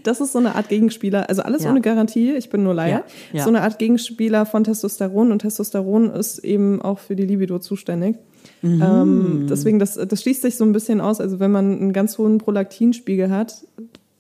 Das 0.04 0.22
ist 0.22 0.32
so 0.32 0.40
eine 0.40 0.56
Art 0.56 0.70
Gegenspieler, 0.70 1.28
also 1.28 1.42
alles 1.42 1.64
Ja. 1.64 1.72
ohne 1.72 1.82
Garantie, 1.82 2.32
ich 2.34 2.50
bin 2.50 2.64
nur 2.64 2.74
Laie. 2.74 2.92
Ja, 2.92 3.04
ja. 3.34 3.44
So 3.44 3.50
eine 3.50 3.62
Art 3.62 3.80
Gegenspieler 3.80 4.46
von 4.46 4.64
Testosteron 4.64 5.32
und 5.32 5.40
Testosteron 5.40 6.12
ist 6.12 6.40
eben 6.40 6.82
auch 6.82 7.00
für 7.00 7.16
die 7.16 7.26
Libido 7.26 7.60
zuständig. 7.60 8.16
Mhm. 8.62 8.82
Ähm, 8.82 9.48
deswegen, 9.50 9.80
das, 9.80 9.96
das 9.96 10.22
schließt 10.22 10.44
sich 10.44 10.56
so 10.56 10.64
ein 10.64 10.72
bisschen 10.72 11.02
aus. 11.02 11.20
Also 11.20 11.40
wenn 11.40 11.52
man 11.52 11.72
einen 11.80 11.94
ganz 11.94 12.18
hohen 12.18 12.38
Prolaktinspiegel 12.38 13.32
hat, 13.32 13.66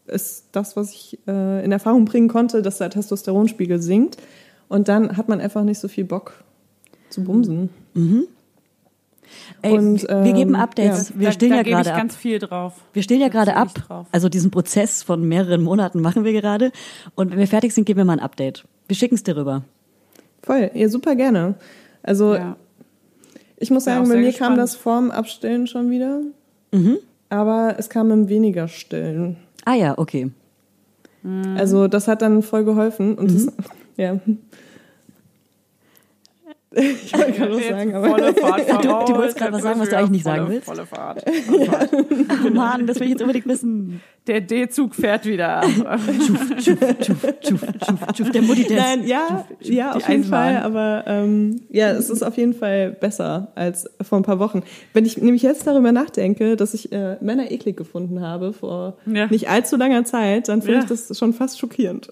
ist 0.07 0.45
das, 0.51 0.75
was 0.75 0.91
ich 0.91 1.19
äh, 1.27 1.63
in 1.63 1.71
Erfahrung 1.71 2.05
bringen 2.05 2.27
konnte, 2.27 2.61
dass 2.61 2.79
der 2.79 2.89
Testosteronspiegel 2.89 3.81
sinkt. 3.81 4.17
Und 4.67 4.87
dann 4.87 5.15
hat 5.15 5.29
man 5.29 5.39
einfach 5.39 5.63
nicht 5.63 5.79
so 5.79 5.87
viel 5.87 6.05
Bock 6.05 6.33
zu 7.09 7.23
bumsen. 7.23 7.69
Ey, 9.61 9.73
Und, 9.77 10.01
wir 10.07 10.23
wir 10.23 10.33
geben 10.33 10.55
ähm, 10.55 10.61
Updates. 10.61 11.09
ja. 11.09 11.15
Wir 11.19 11.25
da, 11.27 11.31
stehen 11.31 11.49
da 11.51 11.55
ja 11.57 11.63
gerade 11.63 11.81
ich 11.89 11.91
ab. 11.93 11.97
ganz 11.97 12.15
viel 12.15 12.39
drauf. 12.39 12.73
Wir 12.93 13.03
stehen 13.03 13.19
ja 13.21 13.27
Da 13.27 13.31
gerade 13.33 13.55
ab. 13.55 13.73
drauf. 13.73 14.07
Also 14.11 14.29
diesen 14.29 14.51
Prozess 14.51 15.03
von 15.03 15.21
mehreren 15.27 15.61
Monaten 15.63 16.01
machen 16.07 16.23
wir 16.23 16.33
gerade. 16.33 16.71
Und 17.15 17.31
wenn 17.31 17.37
wir 17.39 17.47
fertig 17.47 17.73
sind, 17.73 17.85
geben 17.85 17.97
wir 17.99 18.05
mal 18.05 18.13
ein 18.13 18.19
Update. 18.19 18.63
Wir 18.87 18.95
schicken 18.95 19.15
es 19.15 19.23
dir 19.23 19.35
rüber. 19.37 19.63
Voll, 20.43 20.71
ja, 20.73 20.89
super 20.89 21.15
gerne. 21.15 21.55
Also 22.03 22.33
Ja. 22.35 22.55
ich 23.57 23.69
muss 23.71 23.83
sagen, 23.83 24.07
bei 24.09 24.15
mir 24.15 24.23
kam 24.33 24.55
gespannt. 24.55 24.57
das 24.57 24.75
vorm 24.75 25.11
Abstillen 25.11 25.67
schon 25.67 25.89
wieder. 25.91 26.21
aber 27.29 27.75
es 27.77 27.89
kamen 27.89 28.27
weniger 28.29 28.67
Stillen. 28.67 29.37
Ah 29.65 29.75
ja, 29.75 29.97
okay. 29.97 30.31
Also 31.55 31.87
das 31.87 32.07
hat 32.07 32.23
dann 32.23 32.41
voll 32.41 32.63
geholfen. 32.65 33.13
Und 33.15 33.31
das, 33.33 33.47
ja. 33.97 34.19
Ich 36.75 37.13
wollte 37.17 37.31
gerade 37.33 37.55
was 37.55 37.67
sagen, 37.67 37.95
aber 37.95 38.09
Volle 38.09 38.33
Fahrt 38.41 38.61
voraus. 38.61 39.05
du 39.09 39.15
wolltest 39.15 39.37
gerade 39.37 39.53
was 39.53 39.61
sagen, 39.61 39.79
was 39.81 39.89
du 39.89 39.97
eigentlich 39.97 40.11
nicht 40.11 40.23
sagen 40.23 40.43
Volle- 40.45 40.53
willst? 40.53 40.65
Volle 40.67 40.85
Fahrt. 40.85 41.25
Oh 42.45 42.49
Mann, 42.49 42.87
das 42.87 42.97
will 42.99 43.07
ich 43.07 43.11
jetzt 43.11 43.21
unbedingt 43.21 43.47
wissen. 43.47 44.01
Der 44.27 44.39
D-Zug 44.39 44.95
fährt 44.95 45.25
wieder. 45.25 45.61
Tschuf, 46.59 46.79
tschuf, 47.41 47.61
tschuf, 48.13 48.29
der 48.31 48.41
Mutti. 48.41 48.73
Nein, 48.73 49.05
ja, 49.07 49.45
ja, 49.61 49.91
die 49.91 49.97
auf 49.97 50.09
jeden. 50.09 50.23
Fall, 50.23 50.57
aber 50.57 51.03
ähm, 51.07 51.61
ja, 51.69 51.89
es 51.91 52.09
ist 52.09 52.23
auf 52.23 52.37
jeden 52.37 52.53
Fall 52.53 52.91
besser 52.91 53.51
als 53.55 53.89
vor 54.01 54.19
ein 54.19 54.23
paar 54.23 54.39
Wochen. 54.39 54.61
Wenn 54.93 55.05
ich 55.05 55.17
nämlich 55.17 55.41
jetzt 55.41 55.65
darüber 55.67 55.91
nachdenke, 55.91 56.55
dass 56.55 56.73
ich 56.73 56.91
äh, 56.91 57.17
Männer 57.21 57.51
eklig 57.51 57.75
gefunden 57.77 58.21
habe 58.21 58.53
vor 58.53 58.97
Ja. 59.05 59.27
nicht 59.27 59.49
allzu 59.49 59.75
langer 59.75 60.05
Zeit, 60.05 60.47
dann 60.47 60.61
finde 60.61 60.77
Ja. 60.77 60.83
ich 60.83 60.89
das 61.07 61.17
schon 61.17 61.33
fast 61.33 61.59
schockierend. 61.59 62.07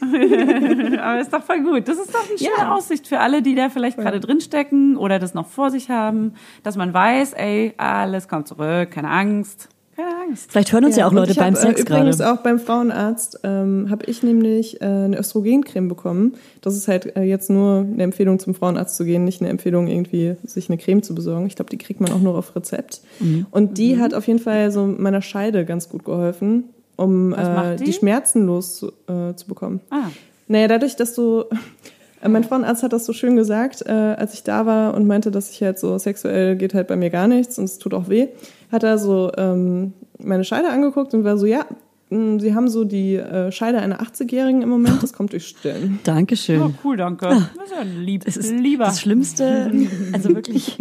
Aber 1.00 1.20
ist 1.20 1.32
doch 1.32 1.42
voll 1.42 1.60
gut. 1.62 1.88
Das 1.88 1.98
ist 1.98 2.14
doch 2.14 2.28
eine 2.28 2.38
schöne 2.38 2.50
Ja. 2.58 2.74
Aussicht 2.74 3.06
für 3.06 3.20
alle, 3.20 3.42
die 3.42 3.54
da 3.54 3.68
vielleicht 3.68 3.98
gerade 3.98 4.20
drinstecken 4.20 4.96
oder 4.96 5.18
das 5.18 5.34
noch 5.34 5.46
vor 5.46 5.70
sich 5.70 5.90
haben, 5.90 6.34
dass 6.62 6.76
man 6.76 6.92
weiß, 6.94 7.34
ey, 7.34 7.74
alles 7.76 8.28
kommt 8.28 8.48
zurück, 8.48 8.90
keine 8.90 9.10
Angst. 9.10 9.68
Keine 9.96 10.14
Angst. 10.28 10.52
Vielleicht 10.52 10.72
hören 10.72 10.84
uns 10.84 10.94
ja, 10.94 11.06
auch 11.06 11.10
und 11.10 11.16
Leute 11.16 11.32
ich 11.32 11.38
beim 11.38 11.54
hab, 11.54 11.60
Sex 11.60 11.80
äh, 11.80 11.82
Übrigens 11.82 12.18
gerade. 12.18 12.32
auch 12.32 12.42
beim 12.44 12.60
Frauenarzt 12.60 13.40
ähm, 13.42 13.88
habe 13.90 14.06
ich 14.06 14.22
nämlich 14.22 14.80
äh, 14.80 14.84
eine 14.84 15.18
Östrogencreme 15.18 15.88
bekommen. 15.88 16.34
Das 16.60 16.76
ist 16.76 16.86
halt 16.86 17.16
äh, 17.16 17.22
jetzt 17.22 17.50
nur 17.50 17.80
eine 17.80 18.04
Empfehlung 18.04 18.38
zum 18.38 18.54
Frauenarzt 18.54 18.96
zu 18.96 19.04
gehen, 19.04 19.24
nicht 19.24 19.40
eine 19.40 19.50
Empfehlung 19.50 19.88
irgendwie 19.88 20.36
sich 20.44 20.68
eine 20.68 20.78
Creme 20.78 21.02
zu 21.02 21.16
besorgen. 21.16 21.46
Ich 21.48 21.56
glaube, 21.56 21.70
die 21.70 21.78
kriegt 21.78 22.00
man 22.00 22.12
auch 22.12 22.20
nur 22.20 22.38
auf 22.38 22.54
Rezept. 22.54 23.00
Mhm. 23.18 23.46
Und 23.50 23.76
die 23.78 23.98
hat 23.98 24.14
auf 24.14 24.28
jeden 24.28 24.38
Fall 24.38 24.70
so 24.70 24.86
meiner 24.86 25.20
Scheide 25.20 25.64
ganz 25.64 25.88
gut 25.88 26.04
geholfen, 26.04 26.64
um 26.98 27.32
äh, 27.32 27.76
die? 27.76 27.84
die 27.84 27.92
Schmerzen 27.92 28.44
los 28.46 28.82
äh, 28.82 29.34
zu 29.34 29.46
bekommen. 29.46 29.80
Ah. 29.90 30.08
Naja, 30.48 30.68
dadurch, 30.68 30.96
dass 30.96 31.14
du. 31.14 31.44
äh, 32.22 32.28
Mein 32.28 32.44
Frauenarzt 32.44 32.82
hat 32.82 32.92
das 32.92 33.06
so 33.06 33.12
schön 33.12 33.36
gesagt, 33.36 33.84
äh, 33.86 33.92
als 33.92 34.34
ich 34.34 34.42
da 34.42 34.66
war 34.66 34.94
und 34.94 35.06
meinte, 35.06 35.30
dass 35.30 35.50
ich 35.50 35.62
halt 35.62 35.78
so 35.78 35.96
sexuell 35.98 36.56
geht 36.56 36.74
halt 36.74 36.88
bei 36.88 36.96
mir 36.96 37.10
gar 37.10 37.28
nichts 37.28 37.58
und 37.58 37.64
es 37.64 37.78
tut 37.78 37.94
auch 37.94 38.08
weh, 38.08 38.28
hat 38.72 38.82
er 38.82 38.98
so 38.98 39.30
ähm, 39.36 39.92
meine 40.18 40.44
Scheide 40.44 40.68
angeguckt 40.70 41.14
und 41.14 41.24
war 41.24 41.38
so, 41.38 41.46
ja, 41.46 41.64
mh, 42.10 42.40
Sie 42.40 42.54
haben 42.54 42.68
so 42.68 42.84
die 42.84 43.14
äh, 43.14 43.52
Scheide 43.52 43.78
einer 43.78 44.00
80-Jährigen 44.02 44.62
im 44.62 44.68
Moment, 44.68 45.02
das 45.02 45.12
kommt 45.12 45.32
durch 45.32 45.46
Stillen. 45.46 46.00
Dankeschön. 46.04 46.60
Oh, 46.62 46.72
cool, 46.84 46.96
danke. 46.96 47.26
Das 47.28 47.70
ist 47.70 47.72
ja 47.76 47.82
lieb. 47.82 48.24
Das 48.24 48.36
ist 48.36 48.52
lieber. 48.52 48.86
das 48.86 49.00
Schlimmste. 49.00 49.70
Also 50.12 50.34
wirklich. 50.34 50.78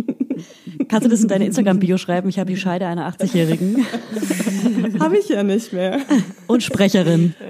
Kannst 0.90 1.06
du 1.06 1.10
das 1.10 1.22
in 1.22 1.28
deine 1.28 1.46
Instagram-Bio 1.46 1.98
schreiben? 1.98 2.30
Ich 2.30 2.40
habe 2.40 2.50
die 2.50 2.58
Scheide 2.58 2.88
einer 2.88 3.12
80-Jährigen 3.12 3.86
Habe 5.00 5.18
ich 5.18 5.30
ja 5.30 5.44
nicht 5.44 5.74
mehr. 5.74 6.00
und 6.48 6.64
Sprecherin. 6.64 7.34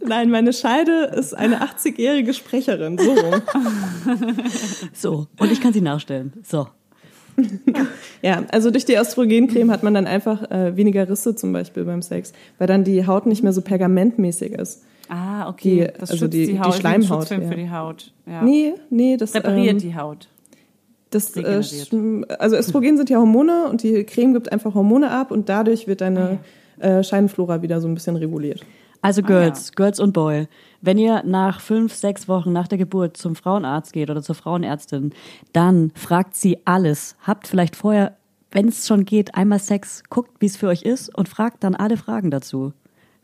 Nein, 0.00 0.30
meine 0.30 0.52
Scheide 0.52 1.12
ist 1.16 1.36
eine 1.36 1.62
80-jährige 1.62 2.34
Sprecherin, 2.34 2.98
so. 2.98 3.16
So. 4.92 5.26
Und 5.38 5.52
ich 5.52 5.60
kann 5.60 5.72
sie 5.72 5.80
nachstellen. 5.80 6.32
So. 6.42 6.68
Ja, 8.20 8.44
also 8.52 8.70
durch 8.70 8.84
die 8.84 8.94
Östrogencreme 8.94 9.70
hat 9.70 9.82
man 9.82 9.94
dann 9.94 10.06
einfach 10.06 10.50
äh, 10.50 10.76
weniger 10.76 11.08
Risse 11.08 11.34
zum 11.34 11.52
Beispiel 11.52 11.84
beim 11.84 12.02
Sex, 12.02 12.32
weil 12.58 12.66
dann 12.66 12.84
die 12.84 13.06
Haut 13.06 13.26
nicht 13.26 13.42
mehr 13.42 13.52
so 13.52 13.62
pergamentmäßig 13.62 14.52
ist. 14.52 14.82
Ah, 15.12 15.48
okay. 15.48 15.90
Die- 15.92 15.98
das 16.00 16.10
also 16.10 16.24
schützt 16.24 16.34
die- 16.34 16.46
die, 16.46 16.52
die 16.52 16.58
Haut. 16.60 16.66
ein 16.66 16.72
Schleimhaut, 16.80 17.30
ja. 17.30 17.40
für 17.40 17.56
die 17.56 17.70
Haut. 17.70 18.12
Ja. 18.26 18.42
Nee, 18.42 18.74
nee, 18.90 19.16
das 19.16 19.34
Repariert 19.34 19.72
ähm, 19.74 19.78
die 19.78 19.94
Haut. 19.96 20.28
Das, 21.10 21.36
äh, 21.36 21.60
also 22.38 22.56
Östrogen 22.56 22.96
sind 22.96 23.10
ja 23.10 23.18
Hormone 23.18 23.68
und 23.68 23.82
die 23.82 24.04
Creme 24.04 24.32
gibt 24.32 24.50
einfach 24.50 24.74
Hormone 24.74 25.10
ab 25.10 25.30
und 25.30 25.48
dadurch 25.48 25.86
wird 25.86 26.00
deine 26.00 26.38
äh, 26.78 27.02
Scheidenflora 27.02 27.60
wieder 27.60 27.80
so 27.82 27.88
ein 27.88 27.94
bisschen 27.94 28.16
reguliert. 28.16 28.64
Also 29.02 29.20
Ah, 29.22 29.26
Girls, 29.26 29.72
Girls 29.72 30.00
und 30.00 30.12
Boy, 30.14 30.46
wenn 30.80 30.96
ihr 30.96 31.22
nach 31.24 31.60
fünf, 31.60 31.92
sechs 31.92 32.28
Wochen 32.28 32.52
nach 32.52 32.66
der 32.68 32.78
Geburt 32.78 33.16
zum 33.16 33.34
Frauenarzt 33.36 33.92
geht 33.92 34.08
oder 34.10 34.22
zur 34.22 34.36
Frauenärztin, 34.36 35.12
dann 35.52 35.90
fragt 35.96 36.34
sie 36.36 36.58
alles. 36.64 37.16
Habt 37.26 37.46
vielleicht 37.46 37.76
vorher, 37.76 38.16
wenn 38.50 38.68
es 38.68 38.86
schon 38.86 39.04
geht, 39.04 39.34
einmal 39.34 39.58
Sex, 39.58 40.04
guckt, 40.08 40.30
wie 40.40 40.46
es 40.46 40.56
für 40.56 40.68
euch 40.68 40.82
ist 40.82 41.14
und 41.14 41.28
fragt 41.28 41.62
dann 41.64 41.74
alle 41.74 41.96
Fragen 41.96 42.30
dazu. 42.30 42.72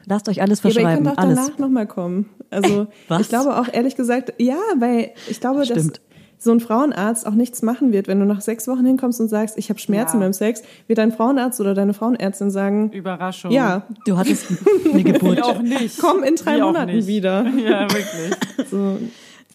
Lasst 0.09 0.29
euch 0.29 0.41
alles 0.41 0.61
Ja, 0.63 0.65
aber 0.65 0.69
ihr 0.69 0.75
verschreiben, 0.75 1.05
könnt 1.05 1.19
auch 1.19 1.23
alles. 1.23 1.37
danach 1.47 1.59
nochmal 1.59 1.87
kommen. 1.87 2.29
Also 2.51 2.87
Was? 3.09 3.21
ich 3.23 3.29
glaube 3.29 3.57
auch 3.59 3.67
ehrlich 3.73 3.95
gesagt, 3.97 4.33
ja, 4.39 4.57
weil 4.79 5.11
ich 5.29 5.41
glaube, 5.41 5.59
dass 5.61 5.69
Stimmt. 5.69 6.01
so 6.39 6.51
ein 6.53 6.61
Frauenarzt 6.61 7.27
auch 7.27 7.33
nichts 7.35 7.63
machen 7.63 7.93
wird, 7.93 8.09
wenn 8.09 8.19
du 8.21 8.25
nach 8.27 8.41
sechs 8.41 8.67
Wochen 8.69 8.87
hinkommst 8.87 9.21
und 9.21 9.29
sagst, 9.29 9.59
ich 9.59 9.69
habe 9.71 9.79
Schmerzen 9.81 10.17
Ja. 10.19 10.21
beim 10.25 10.33
Sex, 10.33 10.63
wird 10.87 10.99
dein 10.99 11.13
Frauenarzt 11.13 11.61
oder 11.61 11.75
deine 11.75 11.93
Frauenärztin 11.95 12.51
sagen, 12.51 12.91
Überraschung. 12.93 13.51
ja, 13.51 13.83
Du 14.07 14.17
hattest 14.17 14.47
eine 14.93 15.03
Geburt. 15.05 15.37
Wie 15.39 15.43
auch 15.43 15.61
nicht. 15.63 15.99
komm 16.01 16.23
in 16.23 16.37
drei 16.37 16.57
Wie 16.57 16.61
Monaten 16.63 17.07
wieder. 17.07 17.45
Ja, 17.59 17.83
wirklich. 17.83 18.69
So, 18.71 18.99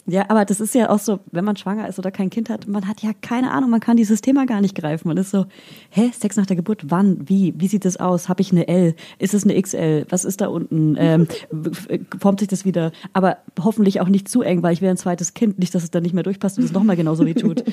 Ja, 0.06 0.26
aber 0.28 0.44
das 0.44 0.60
ist 0.60 0.74
ja 0.74 0.90
auch 0.90 0.98
so, 0.98 1.20
wenn 1.32 1.44
man 1.44 1.56
schwanger 1.56 1.88
ist 1.88 1.98
oder 1.98 2.10
kein 2.10 2.28
Kind 2.28 2.50
hat, 2.50 2.68
man 2.68 2.86
hat 2.86 3.02
ja 3.02 3.12
keine 3.22 3.52
Ahnung, 3.52 3.70
man 3.70 3.80
kann 3.80 3.96
dieses 3.96 4.20
Thema 4.20 4.44
gar 4.44 4.60
nicht 4.60 4.74
greifen. 4.74 5.08
Man 5.08 5.16
ist 5.16 5.30
so, 5.30 5.46
hä, 5.90 6.10
Sex 6.18 6.36
nach 6.36 6.44
der 6.44 6.56
Geburt, 6.56 6.90
wann, 6.90 7.26
wie, 7.26 7.54
wie 7.56 7.68
sieht 7.68 7.86
das 7.86 7.96
aus? 7.96 8.28
Habe 8.28 8.42
ich 8.42 8.52
eine 8.52 8.68
L? 8.68 8.94
Ist 9.18 9.32
es 9.32 9.44
eine 9.44 9.60
XL? 9.60 10.04
Was 10.10 10.26
ist 10.26 10.42
da 10.42 10.48
unten? 10.48 10.96
Ähm, 10.98 11.26
formt 12.20 12.40
sich 12.40 12.48
das 12.48 12.66
wieder? 12.66 12.92
Aber 13.14 13.38
hoffentlich 13.62 14.02
auch 14.02 14.08
nicht 14.08 14.28
zu 14.28 14.42
eng, 14.42 14.62
weil 14.62 14.74
ich 14.74 14.82
will 14.82 14.90
ein 14.90 14.98
zweites 14.98 15.32
Kind, 15.32 15.58
nicht, 15.58 15.74
dass 15.74 15.82
es 15.82 15.90
dann 15.90 16.02
nicht 16.02 16.14
mehr 16.14 16.22
durchpasst 16.22 16.58
und 16.58 16.64
es 16.64 16.72
nochmal 16.72 16.96
genauso 16.96 17.24
wie 17.24 17.34
tut. 17.34 17.64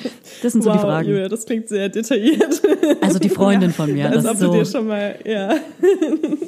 Das 0.41 0.53
sind 0.53 0.63
so 0.63 0.71
die 0.71 0.77
wow, 0.77 0.81
Fragen. 0.81 1.09
Julia, 1.09 1.27
das 1.27 1.45
klingt 1.45 1.67
sehr 1.67 1.89
detailliert. 1.89 2.61
Also 3.01 3.19
die 3.19 3.29
Freundin 3.29 3.71
von 3.71 3.91
mir, 3.91 4.09
das 4.09 4.25
ist 4.25 4.41
du 4.41 4.51
dir 4.51 4.65
so. 4.65 4.77
schon 4.77 4.87
mal, 4.87 5.15
ja. 5.25 5.55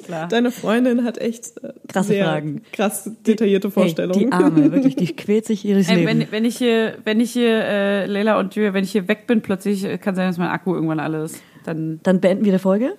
Klar. 0.06 0.28
Deine 0.28 0.52
Freundin 0.52 1.04
hat 1.04 1.18
echt 1.18 1.54
Krasse 1.88 2.16
Fragen. 2.16 2.62
krass 2.72 3.10
detaillierte 3.26 3.68
Ey, 3.68 3.72
Vorstellungen. 3.72 4.20
die 4.20 4.32
Arme, 4.32 4.72
wirklich, 4.72 4.96
die 4.96 5.08
quält 5.08 5.46
sich 5.46 5.66
ihres 5.74 5.90
Ey, 5.90 5.98
Lebens. 6.06 6.20
wenn, 6.22 6.32
wenn 6.32 6.46
ich 6.46 6.58
hier, 6.58 6.98
wenn 7.04 7.20
ich 7.20 7.32
hier, 7.32 7.64
äh, 7.66 8.06
Leila 8.06 8.40
und 8.40 8.56
Julia, 8.56 8.74
wenn 8.74 8.84
ich 8.84 8.92
hier 8.92 9.08
weg 9.08 9.28
bin, 9.28 9.42
plötzlich 9.42 9.84
äh, 9.86 9.98
kann 9.98 10.16
sein, 10.16 10.28
dass 10.28 10.38
mein 10.38 10.50
Akku 10.50 10.74
irgendwann 10.74 11.00
alle 11.00 11.24
ist. 11.24 11.42
Dann, 11.66 12.00
Dann 12.04 12.20
beenden 12.20 12.46
wir 12.46 12.52
die 12.54 12.60
Folge? 12.60 12.94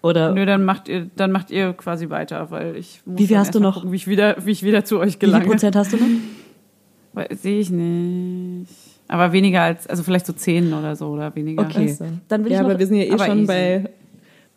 Oder? 0.00 0.32
nö, 0.32 0.46
dann 0.46 0.64
macht 0.64 0.88
ihr, 0.88 1.08
dann 1.16 1.32
macht 1.32 1.50
ihr 1.50 1.72
quasi 1.72 2.08
weiter, 2.08 2.50
weil 2.52 2.76
ich 2.76 3.00
muss 3.04 3.18
Wie 3.18 3.26
viel 3.26 3.36
hast 3.38 3.54
du 3.54 3.60
noch? 3.60 3.74
Gucken, 3.76 3.92
wie 3.92 3.96
ich 3.96 4.06
wieder, 4.06 4.36
wie 4.44 4.52
ich 4.52 4.62
wieder 4.62 4.84
zu 4.84 4.98
euch 5.00 5.06
Wie 5.08 5.10
viel 5.12 5.18
gelange. 5.20 5.46
Prozent 5.46 5.74
hast 5.76 5.92
du 5.92 5.96
noch? 5.96 6.06
Sehe 7.30 7.58
ich 7.60 7.70
nicht. 7.70 8.70
Aber 9.08 9.32
weniger 9.32 9.62
als, 9.62 9.86
also 9.86 10.02
vielleicht 10.02 10.26
so 10.26 10.32
zehn 10.34 10.72
oder 10.72 10.94
so 10.94 11.06
oder 11.08 11.34
weniger. 11.34 11.62
Okay. 11.62 11.96
Dann 12.28 12.44
will 12.44 12.52
ja, 12.52 12.58
ich 12.58 12.62
noch- 12.62 12.70
aber 12.70 12.78
wir 12.78 12.86
sind 12.86 12.96
ja 12.98 13.04
eh 13.04 13.18
schon 13.18 13.38
easy. 13.38 13.46
bei, 13.46 13.90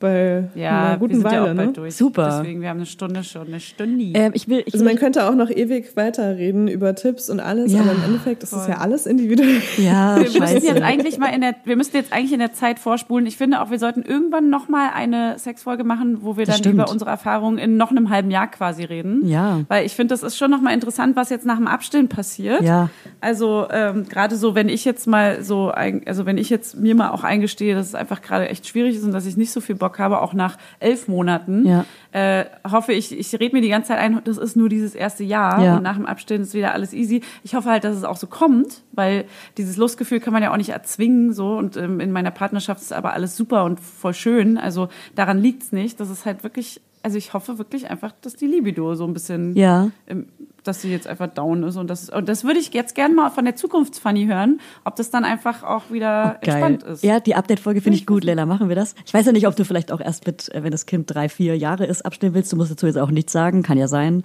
bei 0.02 0.44
Ja, 0.56 0.88
einer 0.88 0.98
guten 0.98 1.14
wir 1.14 1.22
sind 1.22 1.32
ja 1.32 1.42
Weile. 1.44 1.52
auch 1.52 1.56
bald 1.56 1.68
ne? 1.70 1.74
durch. 1.74 1.96
Super. 1.96 2.40
Deswegen, 2.42 2.62
wir 2.62 2.68
haben 2.70 2.78
eine 2.78 2.86
Stunde 2.86 3.24
schon, 3.24 3.48
eine 3.48 3.60
Stunde. 3.62 4.04
Ähm, 4.14 4.32
ich 4.36 4.50
will, 4.50 4.60
ich 4.66 4.74
Also 4.74 4.86
will 4.86 4.92
man 4.94 5.00
könnte 5.00 5.26
auch 5.30 5.36
noch 5.36 5.50
ewig 5.50 5.96
weiterreden 5.96 6.68
über 6.68 6.94
Tipps 6.96 7.30
und 7.30 7.40
alles, 7.40 7.72
Ja. 7.72 7.82
aber 7.82 7.92
im 7.94 8.04
Endeffekt 8.04 8.44
ist 8.44 8.52
es 8.54 8.68
ja 8.68 8.80
alles 8.80 9.06
individuell. 9.06 9.62
ja, 9.78 10.16
wir 10.18 10.24
müssen 10.24 10.42
scheiße. 10.42 10.66
jetzt 10.68 10.82
eigentlich 10.82 11.18
mal 11.18 11.28
in 11.28 11.42
der, 11.42 11.56
wir 11.64 11.76
müssen 11.78 11.96
jetzt 11.96 12.12
eigentlich 12.12 12.34
in 12.34 12.40
der 12.40 12.54
Zeit 12.54 12.80
vorspulen. 12.80 13.26
Ich 13.26 13.38
finde 13.38 13.62
auch, 13.62 13.72
wir 13.72 13.80
sollten 13.80 14.02
irgendwann 14.02 14.50
noch 14.50 14.68
mal 14.68 14.90
eine 14.94 15.38
Sexfolge 15.40 15.84
machen, 15.84 16.18
wo 16.22 16.36
wir 16.38 16.46
Das 16.46 16.56
dann 16.56 16.64
stimmt. 16.64 16.76
über 16.76 16.90
unsere 16.92 17.10
Erfahrungen 17.12 17.58
in 17.58 17.78
noch 17.78 17.92
einem 17.92 18.10
halben 18.10 18.32
Jahr 18.32 18.48
quasi 18.50 18.84
reden. 18.84 19.28
Ja. 19.28 19.62
Weil 19.68 19.86
ich 19.86 19.94
finde, 19.96 20.14
das 20.14 20.24
ist 20.24 20.38
schon 20.38 20.52
noch 20.52 20.62
mal 20.62 20.74
interessant, 20.74 21.16
was 21.16 21.30
jetzt 21.30 21.46
nach 21.46 21.58
dem 21.58 21.68
Abstillen 21.68 22.08
passiert. 22.10 22.64
Ja. 22.64 22.90
Also 23.22 23.68
ähm, 23.72 24.08
gerade 24.10 24.36
so, 24.36 24.56
wenn 24.56 24.68
ich 24.68 24.84
jetzt 24.86 25.06
mal 25.08 25.44
so, 25.44 25.70
ein, 25.72 26.02
also 26.08 26.26
wenn 26.26 26.38
ich 26.38 26.50
jetzt 26.50 26.76
mir 26.78 26.96
mal 26.96 27.12
auch 27.12 27.24
eingestehe, 27.24 27.76
dass 27.76 27.88
es 27.88 27.96
einfach 27.96 28.22
gerade 28.22 28.50
echt 28.50 28.68
schwierig 28.68 28.96
ist 28.96 29.04
und 29.04 29.12
dass 29.12 29.26
ich 29.26 29.38
nicht 29.38 29.52
so 29.52 29.62
viel 29.62 29.76
Bock 29.76 29.91
habe, 30.00 30.22
auch 30.22 30.34
nach 30.34 30.58
elf 30.80 31.08
Monaten, 31.08 31.66
Ja. 31.66 31.86
äh, 32.12 32.46
hoffe 32.70 32.94
ich, 32.94 33.18
ich 33.18 33.34
rede 33.40 33.56
mir 33.56 33.62
die 33.62 33.70
ganze 33.70 33.90
Zeit 33.90 34.00
ein, 34.00 34.22
das 34.24 34.38
ist 34.38 34.56
nur 34.56 34.70
dieses 34.70 34.96
erste 34.96 35.24
Jahr 35.24 35.64
Ja. 35.64 35.78
und 35.78 35.84
nach 35.84 35.96
dem 35.96 36.06
Abstillen 36.06 36.44
ist 36.44 36.54
wieder 36.54 36.74
alles 36.74 36.94
easy. 36.94 37.22
Ich 37.44 37.56
hoffe 37.56 37.70
halt, 37.70 37.84
dass 37.84 37.96
es 37.98 38.04
auch 38.04 38.18
so 38.18 38.28
kommt, 38.28 38.82
weil 38.92 39.26
dieses 39.58 39.78
Lustgefühl 39.78 40.20
kann 40.20 40.34
man 40.34 40.44
ja 40.44 40.52
auch 40.52 40.58
nicht 40.58 40.70
erzwingen 40.70 41.34
so 41.34 41.58
und 41.58 41.78
ähm, 41.78 42.00
in 42.00 42.12
meiner 42.12 42.32
Partnerschaft 42.32 42.82
ist 42.82 42.94
aber 42.94 43.14
alles 43.14 43.36
super 43.38 43.64
und 43.66 43.80
voll 43.80 44.14
schön. 44.14 44.58
Also 44.58 44.90
daran 45.16 45.40
liegt's 45.40 45.72
nicht. 45.72 46.00
Das 46.00 46.10
ist 46.10 46.26
halt 46.26 46.44
wirklich, 46.44 46.82
also 47.04 47.18
ich 47.18 47.34
hoffe 47.34 47.58
wirklich 47.58 47.90
einfach, 47.90 48.12
dass 48.22 48.36
die 48.36 48.48
Libido 48.48 48.96
so 48.96 49.06
ein 49.06 49.14
bisschen 49.14 49.56
Ja. 49.56 49.90
ähm, 50.08 50.28
dass 50.64 50.82
sie 50.82 50.92
jetzt 50.92 51.08
einfach 51.08 51.28
down 51.28 51.64
ist 51.64 51.76
und 51.78 51.90
das 51.90 52.10
und 52.10 52.30
das 52.30 52.44
würde 52.44 52.60
ich 52.60 52.74
jetzt 52.74 52.96
gerne 52.96 53.14
mal 53.16 53.30
von 53.30 53.46
der 53.46 53.56
Zukunftsfanny 53.56 54.26
hören, 54.26 54.60
ob 54.86 54.96
das 54.96 55.10
dann 55.10 55.24
einfach 55.24 55.64
auch 55.64 55.92
wieder 55.92 56.38
Geil. 56.42 56.56
entspannt 56.64 56.84
ist. 56.84 57.04
Ja, 57.04 57.20
die 57.20 57.36
Update-Folge 57.36 57.82
finde 57.82 57.98
ich 57.98 58.06
gut, 58.06 58.24
Leila. 58.24 58.46
Machen 58.46 58.70
wir 58.70 58.76
das? 58.76 58.96
Ich 59.06 59.14
weiß 59.14 59.26
ja 59.26 59.32
nicht, 59.32 59.48
ob 59.48 59.56
du 59.56 59.66
vielleicht 59.66 59.92
auch 59.92 60.02
erst 60.02 60.28
mit, 60.28 60.54
äh, 60.54 60.64
wenn 60.64 60.72
das 60.72 60.86
Kind 60.86 61.14
drei, 61.14 61.30
vier 61.30 61.58
Jahre 61.58 61.86
ist, 61.86 62.06
abstillen 62.06 62.34
willst. 62.36 62.52
Du 62.52 62.58
musst 62.58 62.72
dazu 62.72 62.86
jetzt 62.86 62.98
auch 62.98 63.12
nichts 63.12 63.32
sagen, 63.32 63.64
kann 63.64 63.78
ja 63.78 63.88
sein. 63.88 64.24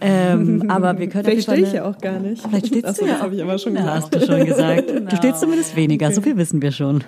Ähm, 0.00 0.64
aber 0.68 0.98
wir 0.98 1.08
können 1.08 1.24
Vielleicht 1.24 1.42
stehe 1.44 1.62
ich 1.62 1.72
ja 1.72 1.84
auch 1.84 1.98
gar 1.98 2.18
nicht. 2.18 2.42
Vielleicht 2.42 2.68
stehst 2.68 2.84
Achso, 2.86 3.02
du 3.02 3.08
ja 3.08 3.14
das 3.14 3.22
habe 3.22 3.34
ich 3.34 3.42
aber 3.42 3.58
schon 3.58 3.74
Ja, 3.74 3.80
gesagt. 3.80 3.96
hast 3.96 4.14
du 4.14 4.26
schon 4.26 4.46
gesagt. 4.46 4.84
Du 5.10 5.16
stehst 5.16 5.40
zumindest 5.40 5.74
weniger, 5.76 6.12
so 6.12 6.20
viel 6.20 6.36
wissen 6.36 6.60
wir 6.62 6.70
schon. 6.72 7.02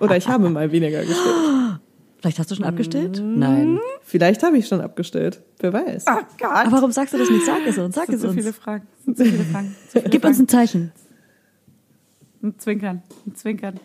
Oder 0.00 0.16
ich 0.16 0.28
habe 0.28 0.48
mal 0.50 0.70
weniger 0.70 1.00
gestellt. 1.00 1.80
Vielleicht 2.20 2.38
hast 2.38 2.50
du 2.50 2.54
schon 2.54 2.64
abgestellt? 2.66 3.22
Nein. 3.24 3.78
Vielleicht 4.02 4.42
habe 4.42 4.58
ich 4.58 4.68
schon 4.68 4.80
abgestellt. 4.82 5.40
Wer 5.58 5.72
weiß. 5.72 6.04
Oh 6.06 6.20
Gott. 6.38 6.50
Aber 6.50 6.72
warum 6.72 6.92
sagst 6.92 7.14
du 7.14 7.18
das 7.18 7.30
nicht? 7.30 7.46
Sag 7.46 7.66
es 7.66 7.78
uns, 7.78 7.94
sag 7.94 8.06
das 8.06 8.16
es 8.16 8.20
sind 8.20 8.30
so 8.30 8.34
viele 8.36 8.48
uns. 8.48 8.58
Fragen. 8.58 8.86
Das 9.06 9.16
sind 9.16 9.16
so 9.16 9.24
viele 9.24 9.44
Fragen. 9.44 9.76
So 9.88 9.98
viele 10.00 10.10
Gib 10.10 10.24
uns 10.24 10.36
Fragen. 10.36 10.44
ein 10.44 10.48
Zeichen. 10.48 10.92
ein 12.42 12.58
Zwinkern, 12.58 13.02
ein 13.26 13.34
Zwinkern. 13.34 13.80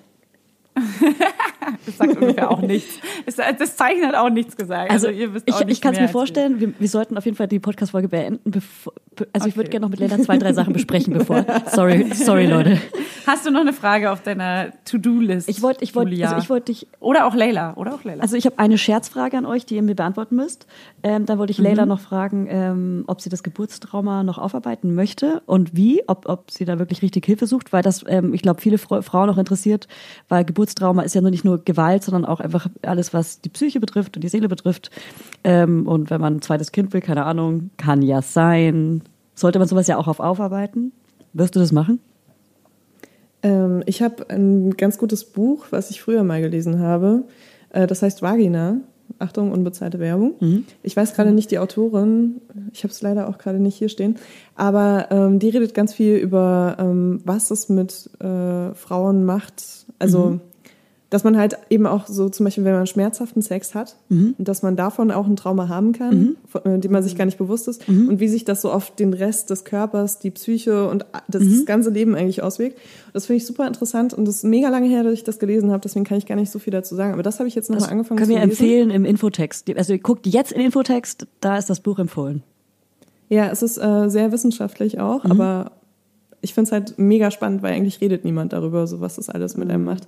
Das 1.85 1.97
sagt 1.97 2.17
ungefähr 2.17 2.49
auch 2.51 2.61
nichts. 2.61 2.95
Das 3.25 3.75
Zeichen 3.75 4.05
hat 4.05 4.15
auch 4.15 4.29
nichts 4.29 4.55
gesagt. 4.57 4.91
Also, 4.91 5.09
ihr 5.09 5.33
wisst 5.33 5.47
ich, 5.47 5.53
auch 5.55 5.59
nicht 5.61 5.71
ich 5.71 5.81
kann 5.81 5.93
es 5.93 5.99
mir 5.99 6.07
vorstellen, 6.09 6.59
wir, 6.59 6.73
wir 6.79 6.87
sollten 6.87 7.17
auf 7.17 7.25
jeden 7.25 7.37
Fall 7.37 7.47
die 7.47 7.59
Podcast-Folge 7.59 8.07
beenden. 8.09 8.39
Bevor, 8.51 8.93
be- 9.15 9.27
also 9.33 9.47
ich 9.47 9.55
würde 9.55 9.67
Okay. 9.67 9.71
gerne 9.71 9.85
noch 9.85 9.89
mit 9.91 9.99
Lena 9.99 10.19
zwei, 10.19 10.37
drei 10.37 10.53
Sachen 10.53 10.73
besprechen, 10.73 11.13
bevor. 11.13 11.45
Sorry, 11.71 12.11
sorry, 12.13 12.45
Leute. 12.47 12.79
Hast 13.27 13.45
du 13.45 13.51
noch 13.51 13.61
eine 13.61 13.73
Frage 13.73 14.11
auf 14.11 14.21
deiner 14.21 14.71
To-Do-List? 14.85 15.49
Ich 15.49 15.61
wollte, 15.61 15.83
ich 15.83 15.95
wollte, 15.95 16.15
also 16.23 16.37
ich 16.37 16.49
wollte 16.49 16.65
dich 16.71 16.87
Oder 16.99 17.25
auch 17.25 17.35
Leila. 17.35 17.73
Oder 17.75 17.93
auch 17.95 18.03
Leila. 18.03 18.21
Also 18.21 18.35
ich 18.37 18.45
habe 18.45 18.59
eine 18.59 18.77
Scherzfrage 18.77 19.37
an 19.37 19.45
euch, 19.45 19.65
die 19.65 19.75
ihr 19.75 19.81
mir 19.83 19.95
beantworten 19.95 20.35
müsst. 20.35 20.67
Ähm, 21.03 21.25
dann 21.25 21.37
wollte 21.39 21.51
ich 21.51 21.57
Leila 21.57 21.85
noch 21.85 21.99
fragen, 21.99 22.47
ähm, 22.49 23.03
ob 23.07 23.21
sie 23.21 23.29
das 23.29 23.41
Geburtstrauma 23.43 24.23
noch 24.23 24.37
aufarbeiten 24.37 24.95
möchte 24.95 25.41
und 25.45 25.75
wie, 25.75 26.03
ob, 26.07 26.27
ob 26.29 26.51
sie 26.51 26.65
da 26.65 26.77
wirklich 26.79 27.01
richtig 27.01 27.25
Hilfe 27.25 27.47
sucht, 27.47 27.73
weil 27.73 27.81
das, 27.81 28.03
ähm, 28.07 28.33
ich 28.33 28.41
glaube, 28.41 28.61
viele 28.61 28.77
Frau- 28.77 29.01
Frauen 29.01 29.27
noch 29.27 29.37
interessiert, 29.37 29.87
weil 30.29 30.45
Geburtstrauma 30.45 31.01
ist 31.03 31.15
ja 31.15 31.21
nur 31.21 31.31
nicht 31.31 31.45
nur 31.45 31.54
Gewalt, 31.63 32.03
sondern 32.03 32.25
auch 32.25 32.39
einfach 32.39 32.67
alles, 32.81 33.13
was 33.13 33.41
die 33.41 33.49
Psyche 33.49 33.79
betrifft 33.79 34.15
und 34.17 34.23
die 34.23 34.29
Seele 34.29 34.49
betrifft. 34.49 34.91
Ähm, 35.43 35.87
und 35.87 36.09
wenn 36.09 36.21
man 36.21 36.37
ein 36.37 36.41
zweites 36.41 36.71
Kind 36.71 36.93
will, 36.93 37.01
keine 37.01 37.25
Ahnung, 37.25 37.69
kann 37.77 38.01
ja 38.01 38.21
sein. 38.21 39.01
Sollte 39.33 39.59
man 39.59 39.67
sowas 39.67 39.87
ja 39.87 39.97
auch 39.97 40.07
auf 40.07 40.19
aufarbeiten? 40.19 40.91
Wirst 41.33 41.55
du 41.55 41.59
das 41.59 41.71
machen? 41.71 41.99
Ähm, 43.43 43.83
ich 43.85 44.01
habe 44.01 44.29
ein 44.29 44.75
ganz 44.77 44.97
gutes 44.97 45.25
Buch, 45.25 45.67
was 45.69 45.89
ich 45.89 46.01
früher 46.01 46.23
mal 46.23 46.41
gelesen 46.41 46.79
habe. 46.79 47.23
Äh, 47.69 47.87
das 47.87 48.01
heißt 48.01 48.21
Vagina. 48.21 48.77
Achtung, 49.19 49.51
unbezahlte 49.51 49.99
Werbung. 49.99 50.33
Ich 50.83 50.97
weiß 50.97 51.13
gerade 51.13 51.31
nicht 51.31 51.51
die 51.51 51.59
Autorin, 51.59 52.41
ich 52.73 52.83
habe 52.83 52.91
es 52.91 53.01
leider 53.01 53.29
auch 53.29 53.37
gerade 53.37 53.59
nicht 53.59 53.75
hier 53.75 53.87
stehen, 53.87 54.17
aber 54.55 55.07
ähm, 55.11 55.39
die 55.39 55.49
redet 55.49 55.73
ganz 55.73 55.93
viel 55.93 56.15
über, 56.15 56.75
ähm, 56.79 57.21
was 57.23 57.51
es 57.51 57.69
mit 57.69 58.09
äh, 58.19 58.73
Frauen 58.73 59.23
macht. 59.23 59.85
Also, 59.99 60.39
dass 61.11 61.23
man 61.23 61.37
halt 61.37 61.57
eben 61.69 61.85
auch 61.85 62.07
so 62.07 62.29
zum 62.29 62.45
Beispiel, 62.45 62.63
wenn 62.65 62.73
man 62.73 62.87
schmerzhaften 62.87 63.41
Sex 63.41 63.75
hat, 63.75 63.95
dass 64.37 64.63
man 64.63 64.75
davon 64.75 65.11
auch 65.11 65.27
ein 65.27 65.35
Trauma 65.35 65.69
haben 65.69 65.93
kann, 65.93 66.35
von, 66.47 66.65
äh, 66.65 66.79
dem 66.79 66.91
man 66.91 67.03
sich 67.03 67.15
gar 67.15 67.25
nicht 67.25 67.37
bewusst 67.37 67.67
ist 67.67 67.87
und 67.87 68.19
wie 68.19 68.27
sich 68.27 68.43
das 68.43 68.61
so 68.61 68.71
auf 68.71 68.95
den 68.95 69.13
Rest 69.13 69.49
des 69.51 69.63
Körpers, 69.65 70.19
die 70.19 70.31
Psyche 70.31 70.89
und 70.89 71.05
a- 71.15 71.21
das, 71.27 71.43
das 71.43 71.65
ganze 71.65 71.91
Leben 71.91 72.15
eigentlich 72.15 72.41
auswirkt. 72.41 72.77
Das 73.13 73.27
finde 73.27 73.37
ich 73.37 73.45
super 73.45 73.67
interessant 73.67 74.13
und 74.13 74.25
das 74.27 74.37
ist 74.37 74.43
mega 74.43 74.69
lange 74.69 74.87
her, 74.87 75.03
dass 75.03 75.13
ich 75.13 75.23
das 75.23 75.37
gelesen 75.39 75.71
habe, 75.71 75.81
deswegen 75.81 76.05
kann 76.05 76.17
ich 76.17 76.25
gar 76.25 76.35
nicht 76.35 76.51
so 76.51 76.59
viel 76.59 76.71
dazu 76.71 76.95
sagen. 76.95 77.13
Aber 77.13 77.23
das 77.23 77.39
habe 77.39 77.47
ich 77.47 77.55
jetzt 77.55 77.69
nochmal 77.69 77.89
angefangen 77.91 78.17
Können 78.17 78.31
zu 78.31 78.35
wir 78.35 78.45
lesen. 78.45 78.49
empfehlen 78.51 78.89
im 78.89 79.05
Infotext. 79.05 79.69
Also 79.77 79.93
ihr 79.93 79.99
guckt 79.99 80.25
jetzt 80.27 80.51
in 80.51 80.61
Infotext, 80.61 81.27
da 81.39 81.57
ist 81.57 81.69
das 81.69 81.79
Buch 81.81 81.99
empfohlen. 81.99 82.41
Ja, 83.29 83.47
es 83.51 83.61
ist 83.63 83.77
äh, 83.77 84.09
sehr 84.09 84.31
wissenschaftlich 84.31 84.99
auch, 84.99 85.23
aber 85.25 85.71
ich 86.45 86.53
finde 86.53 86.67
es 86.67 86.71
halt 86.71 86.99
mega 86.99 87.31
spannend, 87.31 87.63
weil 87.63 87.73
eigentlich 87.73 87.99
redet 88.01 88.23
niemand 88.23 88.53
darüber, 88.53 88.85
so 88.85 89.01
was 89.01 89.15
das 89.15 89.29
alles 89.29 89.57
mit 89.57 89.69
einem 89.69 89.83
macht. 89.83 90.07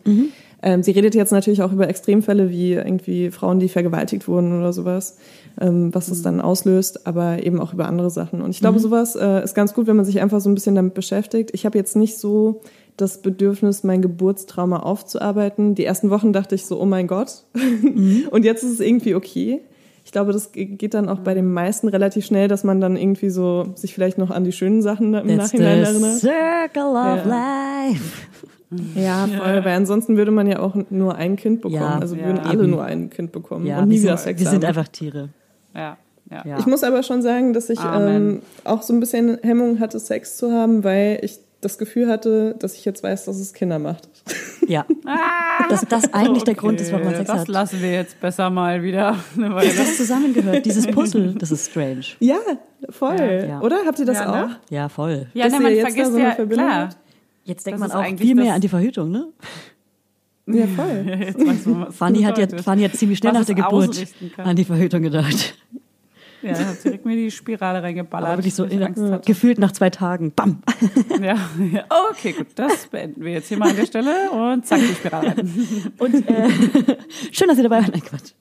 Ähm, 0.62 0.84
sie 0.84 0.92
redet 0.92 1.16
jetzt 1.16 1.32
natürlich 1.32 1.64
auch 1.64 1.72
über 1.72 1.90
Extremfälle 1.90 2.52
wie 2.52 2.74
irgendwie 2.74 3.32
Frauen, 3.32 3.60
die 3.60 3.70
vergewaltigt 3.70 4.28
wurden 4.28 4.58
oder 4.58 4.72
sowas, 4.72 5.18
ähm, 5.60 5.94
was 5.94 6.10
es 6.10 6.22
dann 6.22 6.40
auslöst, 6.40 7.08
aber 7.08 7.44
eben 7.44 7.60
auch 7.60 7.74
über 7.74 7.88
andere 7.88 8.12
Sachen. 8.12 8.42
Und 8.44 8.52
ich 8.52 8.60
glaube, 8.60 8.80
sowas 8.80 9.16
äh, 9.16 9.44
ist 9.44 9.56
ganz 9.56 9.74
gut, 9.74 9.88
wenn 9.88 9.96
man 9.96 10.06
sich 10.06 10.22
einfach 10.22 10.40
so 10.40 10.50
ein 10.50 10.54
bisschen 10.54 10.76
damit 10.76 10.94
beschäftigt. 10.94 11.50
Ich 11.54 11.66
habe 11.66 11.78
jetzt 11.78 11.96
nicht 11.96 12.18
so 12.18 12.62
das 12.98 13.24
Bedürfnis, 13.24 13.84
mein 13.84 14.04
Geburtstrauma 14.04 14.78
aufzuarbeiten. 14.78 15.74
Die 15.74 15.86
ersten 15.86 16.12
Wochen 16.12 16.34
dachte 16.34 16.54
ich 16.54 16.66
so, 16.66 16.80
oh 16.80 16.86
mein 16.86 17.08
Gott. 17.08 17.46
Und 18.32 18.46
jetzt 18.46 18.64
ist 18.64 18.74
es 18.74 18.80
irgendwie 18.80 19.16
okay. 19.16 19.62
Ich 20.08 20.14
glaube, 20.14 20.32
das 20.32 20.54
ge- 20.54 20.64
geht 20.64 20.94
dann 20.94 21.10
auch 21.10 21.20
bei 21.20 21.34
den 21.34 21.52
meisten 21.52 21.90
relativ 21.90 22.26
schnell, 22.26 22.48
dass 22.48 22.64
man 22.64 22.80
dann 22.80 22.96
irgendwie 22.96 23.30
so 23.30 23.74
sich 23.76 23.94
vielleicht 23.94 24.18
noch 24.18 24.32
an 24.32 24.46
die 24.46 24.54
schönen 24.54 24.82
Sachen 24.82 25.14
im 25.14 25.28
That's 25.28 25.52
Nachhinein 25.52 25.84
the 25.84 25.92
erinnert. 25.92 26.14
circle 26.20 26.82
of 26.96 27.26
Ja. 27.26 27.90
life. 27.90 28.28
Ja, 28.96 29.28
voll, 29.28 29.66
weil 29.66 29.76
ansonsten 29.76 30.16
würde 30.16 30.32
man 30.32 30.48
ja 30.48 30.60
auch 30.60 30.76
nur 30.90 31.16
ein 31.16 31.36
Kind 31.36 31.60
bekommen. 31.60 31.82
Ja, 31.82 32.00
also 32.00 32.16
ja. 32.16 32.24
würden 32.26 32.40
alle 32.40 32.64
Eben. 32.64 32.72
nur 32.72 32.86
ein 32.86 33.10
Kind 33.10 33.34
bekommen 33.34 33.66
Ja, 33.66 33.80
und 33.80 33.90
nie 33.90 33.96
wir 33.96 34.04
wieder 34.04 34.18
sind, 34.18 34.24
Sex 34.24 34.40
wir 34.42 34.50
sind 34.50 34.64
einfach 34.64 34.88
Tiere. 34.88 35.28
ja, 35.76 35.98
ja. 36.32 36.58
Ich 36.58 36.66
muss 36.68 36.86
aber 36.86 37.04
schon 37.04 37.22
sagen, 37.22 37.52
dass 37.52 37.70
ich 37.70 37.80
ähm, 37.84 38.42
auch 38.64 38.84
so 38.84 38.94
ein 38.94 39.02
bisschen 39.02 39.38
Hemmung 39.42 39.82
hatte, 39.82 40.00
Sex 40.00 40.38
zu 40.38 40.54
haben, 40.54 40.86
weil 40.86 41.20
ich 41.22 41.40
das 41.62 41.78
Gefühl 41.78 42.08
hatte, 42.08 42.56
dass 42.60 42.76
ich 42.76 42.86
jetzt 42.86 43.02
weiß, 43.04 43.26
dass 43.26 43.38
es 43.38 43.54
Kinder 43.54 43.80
macht. 43.80 44.08
Ja. 44.68 44.86
Dass 45.70 45.86
das 45.90 46.14
eigentlich 46.14 46.44
der 46.44 46.54
Grund 46.56 46.80
ist, 46.80 46.92
warum 46.92 47.06
man 47.06 47.16
Okay, 47.16 47.26
Sex 47.26 47.32
das 47.32 47.40
hat. 47.42 47.48
lassen 47.48 47.82
wir 47.82 47.92
jetzt 47.92 48.20
besser 48.22 48.50
mal 48.50 48.84
wieder 48.84 49.16
eine 49.36 49.54
Weile. 49.56 49.68
Dass 49.70 49.78
das 49.78 49.98
zusammengehört, 49.98 50.66
dieses 50.66 50.86
Puzzle, 50.92 51.34
das 51.34 51.52
ist 51.52 51.72
strange. 51.72 52.04
Ja, 52.20 52.38
voll. 52.90 53.46
Ja. 53.50 53.60
Oder? 53.62 53.78
Habt 53.86 53.98
ihr 54.00 54.06
das 54.06 54.20
Ja, 54.20 54.32
ne? 54.32 54.46
auch? 54.46 54.72
Ja, 54.72 54.88
voll. 54.90 55.28
Ja, 55.34 55.46
Dass 55.46 55.54
ne, 55.54 55.58
ihr 55.60 55.64
man 55.64 55.72
jetzt 55.74 55.84
da 55.84 55.88
vergisst 55.90 56.12
so 56.12 56.18
eine 56.18 56.28
ja, 56.28 56.36
Verbindung 56.36 56.66
klar. 56.68 56.90
Jetzt 57.44 57.66
denkt 57.66 57.82
Das 57.82 57.90
man 57.94 58.06
auch 58.06 58.18
viel 58.18 58.36
mehr 58.36 58.46
das- 58.46 58.54
an 58.56 58.62
die 58.62 58.68
Verhütung, 58.70 59.12
ne? 59.12 59.28
Ja, 60.48 60.66
voll. 60.68 61.34
Fanny 61.92 62.20
das 62.20 62.28
hat, 62.28 62.38
jetzt, 62.38 62.52
bedeutet. 62.52 62.62
Fanny 62.62 62.84
hat 62.84 62.94
ziemlich 62.96 63.18
schnell 63.18 63.34
nach 63.34 63.46
der 63.46 63.56
Geburt 63.56 64.06
an 64.38 64.56
die 64.56 64.64
Verhütung 64.66 65.02
gedacht. 65.02 65.56
Ja, 66.42 66.58
hat 66.58 66.84
direkt 66.84 67.06
mir 67.06 67.16
die 67.16 67.32
Spirale 67.32 67.82
reingeballert. 67.82 68.28
Aber 68.28 68.38
wirklich 68.38 68.54
so 68.54 68.64
in, 68.64 68.84
Angst 68.84 69.02
hatte. 69.02 69.26
gefühlt 69.26 69.58
nach 69.58 69.72
zwei 69.72 69.90
Tagen. 69.90 70.32
Bam! 70.32 70.62
Ja, 71.22 71.36
ja. 71.72 71.84
Okay, 72.12 72.34
gut, 72.34 72.48
das 72.56 72.88
beenden 72.88 73.24
wir 73.24 73.32
jetzt 73.32 73.48
hier 73.48 73.58
mal 73.58 73.70
an 73.70 73.76
der 73.76 73.88
Stelle 73.88 74.30
und 74.30 74.66
zack, 74.66 74.80
die 74.80 74.94
Spirale 74.94 75.30
rein. 75.30 75.52
Und 75.98 76.30
äh, 76.30 76.50
schön, 77.32 77.48
dass 77.48 77.58
ihr 77.58 77.64
dabei 77.64 77.82
wart. 77.82 77.92
Nein, 77.92 78.04
Quatsch. 78.04 78.34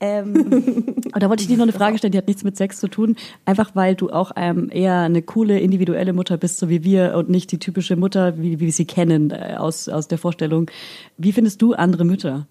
Ähm, 0.00 0.94
und 1.14 1.22
da 1.22 1.28
wollte 1.28 1.42
ich 1.42 1.48
dir 1.48 1.56
noch 1.56 1.64
eine 1.64 1.72
Frage 1.72 1.98
stellen, 1.98 2.12
die 2.12 2.18
hat 2.18 2.26
nichts 2.26 2.42
mit 2.42 2.56
Sex 2.56 2.80
zu 2.80 2.88
tun. 2.88 3.16
Einfach 3.44 3.72
weil 3.74 3.94
du 3.94 4.10
auch 4.10 4.32
ähm, 4.36 4.70
eher 4.72 5.00
eine 5.00 5.20
coole 5.20 5.60
individuelle 5.60 6.14
Mutter 6.14 6.38
bist, 6.38 6.58
so 6.58 6.70
wie 6.70 6.84
wir, 6.84 7.14
und 7.16 7.28
nicht 7.28 7.52
die 7.52 7.58
typische 7.58 7.96
Mutter, 7.96 8.38
wie, 8.38 8.60
wie 8.60 8.66
wir 8.66 8.72
sie 8.72 8.86
kennen 8.86 9.30
äh, 9.30 9.56
aus, 9.58 9.88
aus 9.88 10.08
der 10.08 10.18
Vorstellung. 10.18 10.70
Wie 11.18 11.32
findest 11.32 11.60
du 11.60 11.74
andere 11.74 12.04
Mütter? 12.04 12.46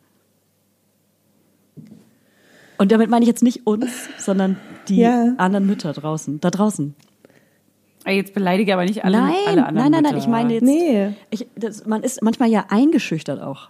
Und 2.82 2.92
damit 2.92 3.12
meine 3.12 3.22
ich 3.24 3.28
jetzt 3.28 3.44
nicht 3.44 3.68
uns, 3.68 3.92
sondern 4.18 4.58
die 4.88 4.98
Ja. 5.02 5.36
anderen 5.38 5.68
Mütter 5.68 5.94
draußen, 5.94 6.42
da 6.42 6.50
draußen. 6.50 6.96
Jetzt 8.08 8.34
beleidige 8.34 8.74
aber 8.74 8.86
nicht 8.86 9.06
alle, 9.06 9.18
nein, 9.20 9.34
alle 9.46 9.66
anderen 9.68 9.76
nein, 9.76 9.92
nein, 9.92 9.92
nein, 9.92 10.14
Mütter. 10.14 10.18
ich 10.18 10.28
meine 10.28 10.54
jetzt, 10.56 10.64
Nee. 10.64 11.10
ich, 11.30 11.46
das, 11.56 11.86
man 11.86 12.02
ist 12.02 12.24
manchmal 12.24 12.50
ja 12.50 12.66
eingeschüchtert 12.70 13.40
auch 13.40 13.70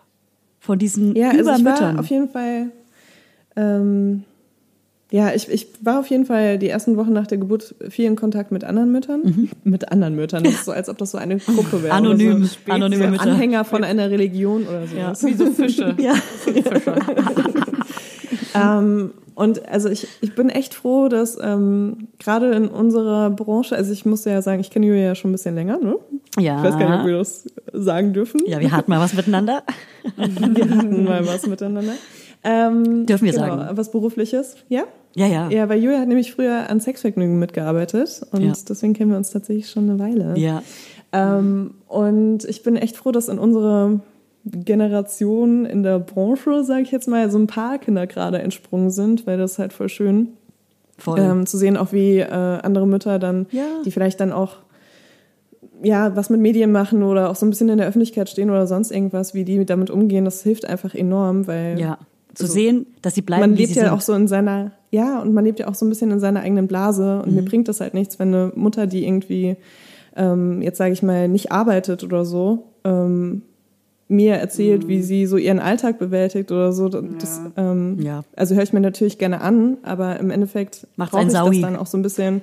von 0.62 0.80
diesen 0.80 1.14
Ja, 1.18 1.32
also 1.32 1.40
ich 1.52 1.60
Übermüttern. 1.60 1.96
war 1.96 2.00
auf 2.00 2.08
jeden 2.10 2.30
Fall, 2.30 2.68
ähm, 3.58 4.24
ja, 5.12 5.34
ich, 5.34 5.52
ich 5.52 5.68
war 5.82 6.00
auf 6.00 6.08
jeden 6.08 6.26
Fall 6.26 6.58
die 6.58 6.70
ersten 6.70 6.96
Wochen 6.96 7.12
nach 7.12 7.28
der 7.28 7.38
Geburt 7.38 7.76
viel 7.90 8.06
in 8.06 8.16
Kontakt 8.16 8.54
mit 8.54 8.64
anderen 8.64 8.94
Müttern. 8.94 9.50
Mit 9.66 9.92
anderen 9.92 10.16
Müttern. 10.16 10.46
Das 10.46 10.54
ist 10.54 10.64
so, 10.64 10.72
als 10.72 10.88
ob 10.88 10.98
das 11.00 11.12
so 11.12 11.18
eine 11.18 11.36
Gruppe 11.46 11.84
wäre. 11.84 11.94
Anonym, 11.94 12.46
so. 12.46 12.56
anonyme 12.72 13.04
so 13.04 13.10
Mütter. 13.10 13.24
Anhänger 13.24 13.66
von 13.66 13.84
einer 13.84 14.10
Religion 14.10 14.64
oder 14.64 14.88
so. 14.88 14.96
Ja. 14.96 15.12
Wie 15.22 15.34
so 15.34 15.48
Fische. 15.48 15.94
Ja. 16.00 16.14
Fische. 16.14 16.64
Ähm, 18.56 19.12
und 19.36 19.68
also 19.68 19.90
ich, 19.90 20.08
ich 20.22 20.36
bin 20.36 20.50
echt 20.50 20.74
froh, 20.74 21.08
dass 21.08 21.38
ähm, 21.42 22.10
gerade 22.20 22.52
in 22.52 22.68
unserer 22.68 23.30
Branche, 23.30 23.76
also 23.76 23.92
ich 23.92 24.06
muss 24.06 24.26
ja 24.26 24.42
sagen, 24.42 24.60
ich 24.60 24.70
kenne 24.70 24.86
Julia 24.86 25.02
ja 25.04 25.16
schon 25.16 25.30
ein 25.30 25.34
bisschen 25.34 25.56
länger, 25.56 25.78
ne? 25.80 25.96
Ja. 26.38 26.58
Ich 26.58 26.64
weiß 26.64 26.78
gar 26.78 26.90
nicht, 26.90 27.00
ob 27.00 27.06
wir 27.08 27.18
das 27.18 27.48
sagen 27.74 28.14
dürfen. 28.14 28.42
Ja, 28.46 28.60
wir 28.60 28.72
hatten 28.72 28.92
mal 28.92 29.00
was 29.00 29.14
miteinander. 29.14 29.64
Wir 30.18 30.70
hatten 30.70 31.04
mal 31.04 31.26
was 31.28 31.46
miteinander. 31.48 31.94
Ähm, 32.44 33.06
Dürfen 33.06 33.26
wir 33.26 33.34
genau, 33.34 33.48
sagen. 33.58 33.78
Was 33.78 33.92
Berufliches, 33.92 34.56
ja? 34.68 34.84
Ja, 35.14 35.28
ja. 35.28 35.50
Ja, 35.50 35.70
weil 35.70 35.82
Julia 35.84 36.00
hat 36.00 36.08
nämlich 36.08 36.32
früher 36.32 36.70
an 36.70 36.80
Sexvergnügen 36.80 37.38
mitgearbeitet 37.38 38.22
und 38.32 38.42
Ja. 38.42 38.54
deswegen 38.68 38.94
kennen 38.94 39.12
wir 39.12 39.18
uns 39.18 39.30
tatsächlich 39.30 39.70
schon 39.70 39.90
eine 39.90 40.00
Weile. 40.00 40.34
Ja. 40.38 40.64
Ähm, 41.12 41.76
und 41.88 42.46
ich 42.46 42.64
bin 42.64 42.78
echt 42.78 42.98
froh, 42.98 43.12
dass 43.12 43.28
in 43.28 43.38
unserer 43.38 44.00
Generation 44.46 45.66
in 45.66 45.84
der 45.84 46.00
Branche, 46.00 46.64
sage 46.64 46.82
ich 46.84 46.92
jetzt 46.92 47.08
mal, 47.08 47.30
so 47.30 47.38
ein 47.38 47.48
paar 47.48 47.78
Kinder 47.78 48.08
gerade 48.08 48.40
entsprungen 48.40 48.90
sind, 48.90 49.28
weil 49.28 49.38
das 49.38 49.54
ist 49.54 49.60
halt 49.60 49.74
voll 49.74 49.90
schön 49.90 50.30
Voll. 50.98 51.20
ähm, 51.20 51.46
zu 51.46 51.58
sehen, 51.58 51.78
auch 51.78 51.92
wie 51.94 52.18
äh, 52.20 52.26
andere 52.30 52.88
Mütter 52.88 53.20
dann, 53.20 53.48
Ja. 53.52 53.64
die 53.86 53.92
vielleicht 53.92 54.20
dann 54.20 54.32
auch 54.32 54.58
ja, 55.84 56.16
was 56.16 56.30
mit 56.30 56.40
Medien 56.40 56.72
machen 56.72 57.02
oder 57.02 57.30
auch 57.32 57.36
so 57.36 57.44
ein 57.46 57.50
bisschen 57.50 57.70
in 57.70 57.80
der 57.80 57.88
Öffentlichkeit 57.88 58.30
stehen 58.30 58.52
oder 58.52 58.68
sonst 58.68 58.92
irgendwas, 58.92 59.34
wie 59.34 59.44
die 59.44 59.66
damit 59.66 59.90
umgehen, 59.90 60.26
das 60.26 60.44
hilft 60.44 60.66
einfach 60.68 60.94
enorm, 60.94 61.48
weil 61.48 61.80
ja. 61.80 61.98
Zu 62.36 62.44
also, 62.44 62.54
sehen, 62.54 62.86
dass 63.02 63.16
sie 63.16 63.22
bleiben, 63.24 63.42
man 63.42 63.56
lebt 63.56 63.72
ja 63.76 63.86
sind. 63.86 63.92
auch 63.92 64.00
so 64.00 64.14
in 64.14 64.28
seiner, 64.28 64.72
ja, 64.92 65.20
und 65.22 65.34
man 65.34 65.44
lebt 65.44 65.60
ja 65.60 65.68
auch 65.68 65.74
so 65.76 65.86
ein 65.86 65.90
bisschen 65.90 66.12
in 66.12 66.20
seiner 66.22 66.42
eigenen 66.42 66.68
Blase 66.68 67.22
und 67.22 67.30
Mhm. 67.30 67.36
mir 67.36 67.42
bringt 67.44 67.68
das 67.68 67.82
halt 67.82 67.94
nichts, 67.94 68.20
wenn 68.20 68.28
eine 68.34 68.52
Mutter, 68.56 68.88
die 68.88 69.06
irgendwie, 69.06 69.58
ähm, 70.16 70.62
jetzt 70.62 70.78
sage 70.78 70.94
ich 70.94 71.04
mal, 71.04 71.28
nicht 71.28 71.52
arbeitet 71.52 72.04
oder 72.06 72.24
so, 72.24 72.70
ähm, 72.86 73.42
mir 74.12 74.36
erzählt, 74.36 74.84
Mhm. 74.84 74.88
wie 74.90 75.02
sie 75.02 75.26
so 75.26 75.38
ihren 75.38 75.60
Alltag 75.60 75.98
bewältigt 75.98 76.52
oder 76.52 76.72
so. 76.74 76.90
Das, 76.90 77.40
ähm, 77.58 77.98
Ja. 78.02 78.24
Also 78.36 78.54
höre 78.56 78.64
ich 78.64 78.74
mir 78.74 78.82
natürlich 78.82 79.18
gerne 79.18 79.42
an, 79.42 79.78
aber 79.84 80.20
im 80.20 80.30
Endeffekt 80.30 80.86
brauche 80.98 81.18
einen 81.18 81.28
ich 81.30 81.34
das 81.34 81.44
Saui. 81.44 81.62
dann 81.62 81.76
auch 81.76 81.88
so 81.88 81.98
ein 81.98 82.02
bisschen. 82.02 82.42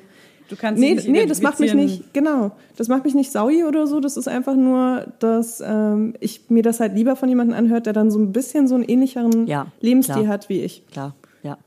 Du 0.49 0.57
kannst 0.57 0.81
Nee, 0.81 0.95
dich 0.95 1.07
nee, 1.07 1.27
das 1.27 1.43
macht 1.43 1.61
mich 1.61 1.75
nicht, 1.75 2.15
genau, 2.15 2.53
das 2.77 2.89
macht 2.89 3.05
mich 3.05 3.15
nicht 3.15 3.31
saui 3.31 3.65
oder 3.65 3.87
so, 3.87 4.01
das 4.01 4.17
ist 4.17 4.29
einfach 4.29 4.57
nur, 4.57 5.05
dass 5.19 5.63
ähm, 5.63 6.15
ich 6.21 6.49
mir 6.49 6.63
das 6.63 6.81
halt 6.81 6.95
lieber 6.95 7.17
von 7.17 7.29
jemandem 7.29 7.55
anhört, 7.55 7.85
der 7.85 7.93
dann 7.93 8.11
so 8.11 8.19
ein 8.19 8.33
bisschen 8.33 8.67
so 8.67 8.75
einen 8.75 8.85
ähnlicheren 8.85 9.47
Ja, 9.47 9.67
Lebensstil 9.83 10.23
klar. 10.23 10.29
hat 10.29 10.49
wie 10.49 10.61
ich. 10.63 10.87
Klar, 10.91 11.15
ja. 11.43 11.59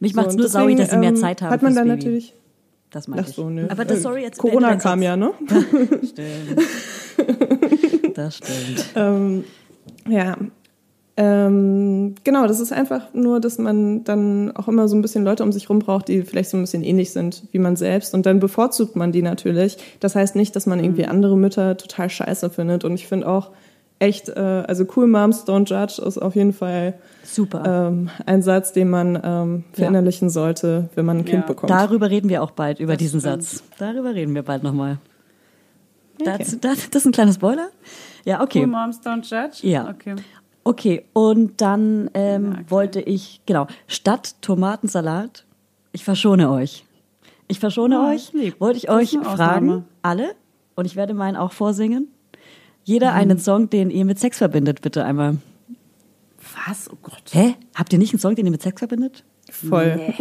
Mich 0.00 0.12
So, 0.14 0.16
macht's 0.20 0.32
und 0.32 0.40
nur 0.40 0.48
sauer, 0.48 0.62
deswegen, 0.62 0.78
dass 0.78 0.90
sie 0.92 0.96
mehr 0.96 1.10
ähm, 1.10 1.16
Zeit 1.16 1.42
haben 1.42 1.50
Hat 1.50 1.60
man 1.62 1.72
fürs 1.74 1.78
dann 1.84 1.88
Baby. 1.88 2.04
natürlich. 2.04 2.34
Das 2.90 3.06
meine 3.06 3.20
Ach 3.22 3.28
ich. 3.28 3.34
so, 3.34 3.50
ne. 3.50 3.66
Aber 3.68 3.84
das, 3.84 4.00
sorry, 4.00 4.22
jetzt 4.22 4.38
Corona 4.38 4.76
kam 4.76 5.02
ja, 5.02 5.14
ne? 5.18 5.32
Stimmt. 6.02 6.62
Das 8.16 8.36
stimmt. 8.36 8.84
ähm, 8.96 9.44
ja. 10.08 10.36
Ähm, 11.18 12.14
genau, 12.24 12.46
das 12.46 12.60
ist 12.60 12.72
einfach 12.74 13.14
nur, 13.14 13.40
dass 13.40 13.56
man 13.56 14.04
dann 14.04 14.54
auch 14.54 14.68
immer 14.68 14.86
so 14.86 14.94
ein 14.96 15.00
bisschen 15.02 15.24
Leute 15.24 15.42
um 15.44 15.52
sich 15.52 15.70
rum 15.70 15.78
braucht, 15.78 16.08
die 16.08 16.20
vielleicht 16.22 16.50
so 16.50 16.58
ein 16.58 16.60
bisschen 16.62 16.82
ähnlich 16.82 17.10
sind 17.12 17.44
wie 17.52 17.58
man 17.58 17.74
selbst. 17.76 18.12
Und 18.12 18.26
dann 18.26 18.38
bevorzugt 18.38 18.96
man 18.96 19.12
die 19.12 19.22
natürlich. 19.22 19.78
Das 20.00 20.14
heißt 20.14 20.36
nicht, 20.36 20.54
dass 20.56 20.66
man 20.66 20.78
irgendwie 20.78 21.04
Mhm. 21.04 21.08
andere 21.10 21.36
Mütter 21.38 21.76
total 21.78 22.10
scheiße 22.10 22.50
findet. 22.50 22.84
Und 22.84 22.94
ich 22.94 23.06
finde 23.06 23.28
auch 23.28 23.50
echt, 23.98 24.28
äh, 24.28 24.32
also 24.40 24.84
cool 24.94 25.06
Moms 25.06 25.44
don't 25.46 25.70
judge 25.70 26.02
ist 26.06 26.18
auf 26.18 26.34
jeden 26.36 26.52
Fall 26.52 26.92
Super. 27.24 27.88
ähm, 27.88 28.10
ein 28.26 28.42
Satz, 28.42 28.74
den 28.74 28.90
man 28.90 29.18
ähm, 29.24 29.64
verinnerlichen 29.72 30.28
sollte, 30.28 30.90
wenn 30.96 31.06
man 31.06 31.18
ein 31.18 31.24
Kind 31.24 31.44
Ja. 31.44 31.46
bekommt. 31.46 31.70
Darüber 31.70 32.10
reden 32.10 32.28
wir 32.28 32.42
auch 32.42 32.50
bald, 32.50 32.78
über 32.78 32.92
Das 32.92 32.98
diesen 32.98 33.20
stimmt. 33.20 33.42
Satz. 33.42 33.62
Darüber 33.78 34.14
reden 34.14 34.34
wir 34.34 34.42
bald 34.42 34.62
nochmal. 34.62 34.98
Okay. 36.20 36.34
Das, 36.38 36.58
das, 36.60 36.90
das 36.90 37.02
ist 37.02 37.06
ein 37.06 37.12
kleiner 37.12 37.32
Spoiler. 37.32 37.68
Ja, 38.24 38.42
okay. 38.42 38.60
Cool 38.60 38.66
Moms 38.68 39.00
Don't 39.00 39.22
Judge? 39.24 39.66
Ja. 39.66 39.88
Okay. 39.90 40.16
Okay, 40.64 41.04
und 41.12 41.60
dann 41.60 42.10
ähm, 42.14 42.52
okay. 42.52 42.64
wollte 42.68 43.00
ich, 43.00 43.40
genau, 43.46 43.68
statt 43.86 44.34
Tomatensalat, 44.42 45.44
ich 45.92 46.02
verschone 46.02 46.50
euch. 46.50 46.84
Ich 47.46 47.60
verschone 47.60 48.00
Ah, 48.00 48.08
euch, 48.10 48.32
lieb. 48.32 48.60
wollte 48.60 48.78
ich 48.78 48.90
euch 48.90 49.10
fragen, 49.12 49.26
Ausnahme. 49.70 49.84
alle, 50.02 50.34
und 50.74 50.84
ich 50.86 50.96
werde 50.96 51.14
meinen 51.14 51.36
auch 51.36 51.52
vorsingen. 51.52 52.08
Jeder 52.82 53.12
Mhm. 53.12 53.16
einen 53.16 53.38
Song, 53.38 53.70
den 53.70 53.90
ihr 53.90 54.04
mit 54.04 54.18
Sex 54.18 54.38
verbindet, 54.38 54.80
bitte 54.80 55.04
einmal. 55.04 55.36
Was? 56.66 56.90
Oh 56.92 56.96
Gott. 57.00 57.22
Hä? 57.32 57.54
Habt 57.76 57.92
ihr 57.92 58.00
nicht 58.00 58.12
einen 58.12 58.20
Song, 58.20 58.34
den 58.34 58.46
ihr 58.46 58.50
mit 58.52 58.62
Sex 58.62 58.80
verbindet? 58.80 59.24
Voll. 59.48 60.00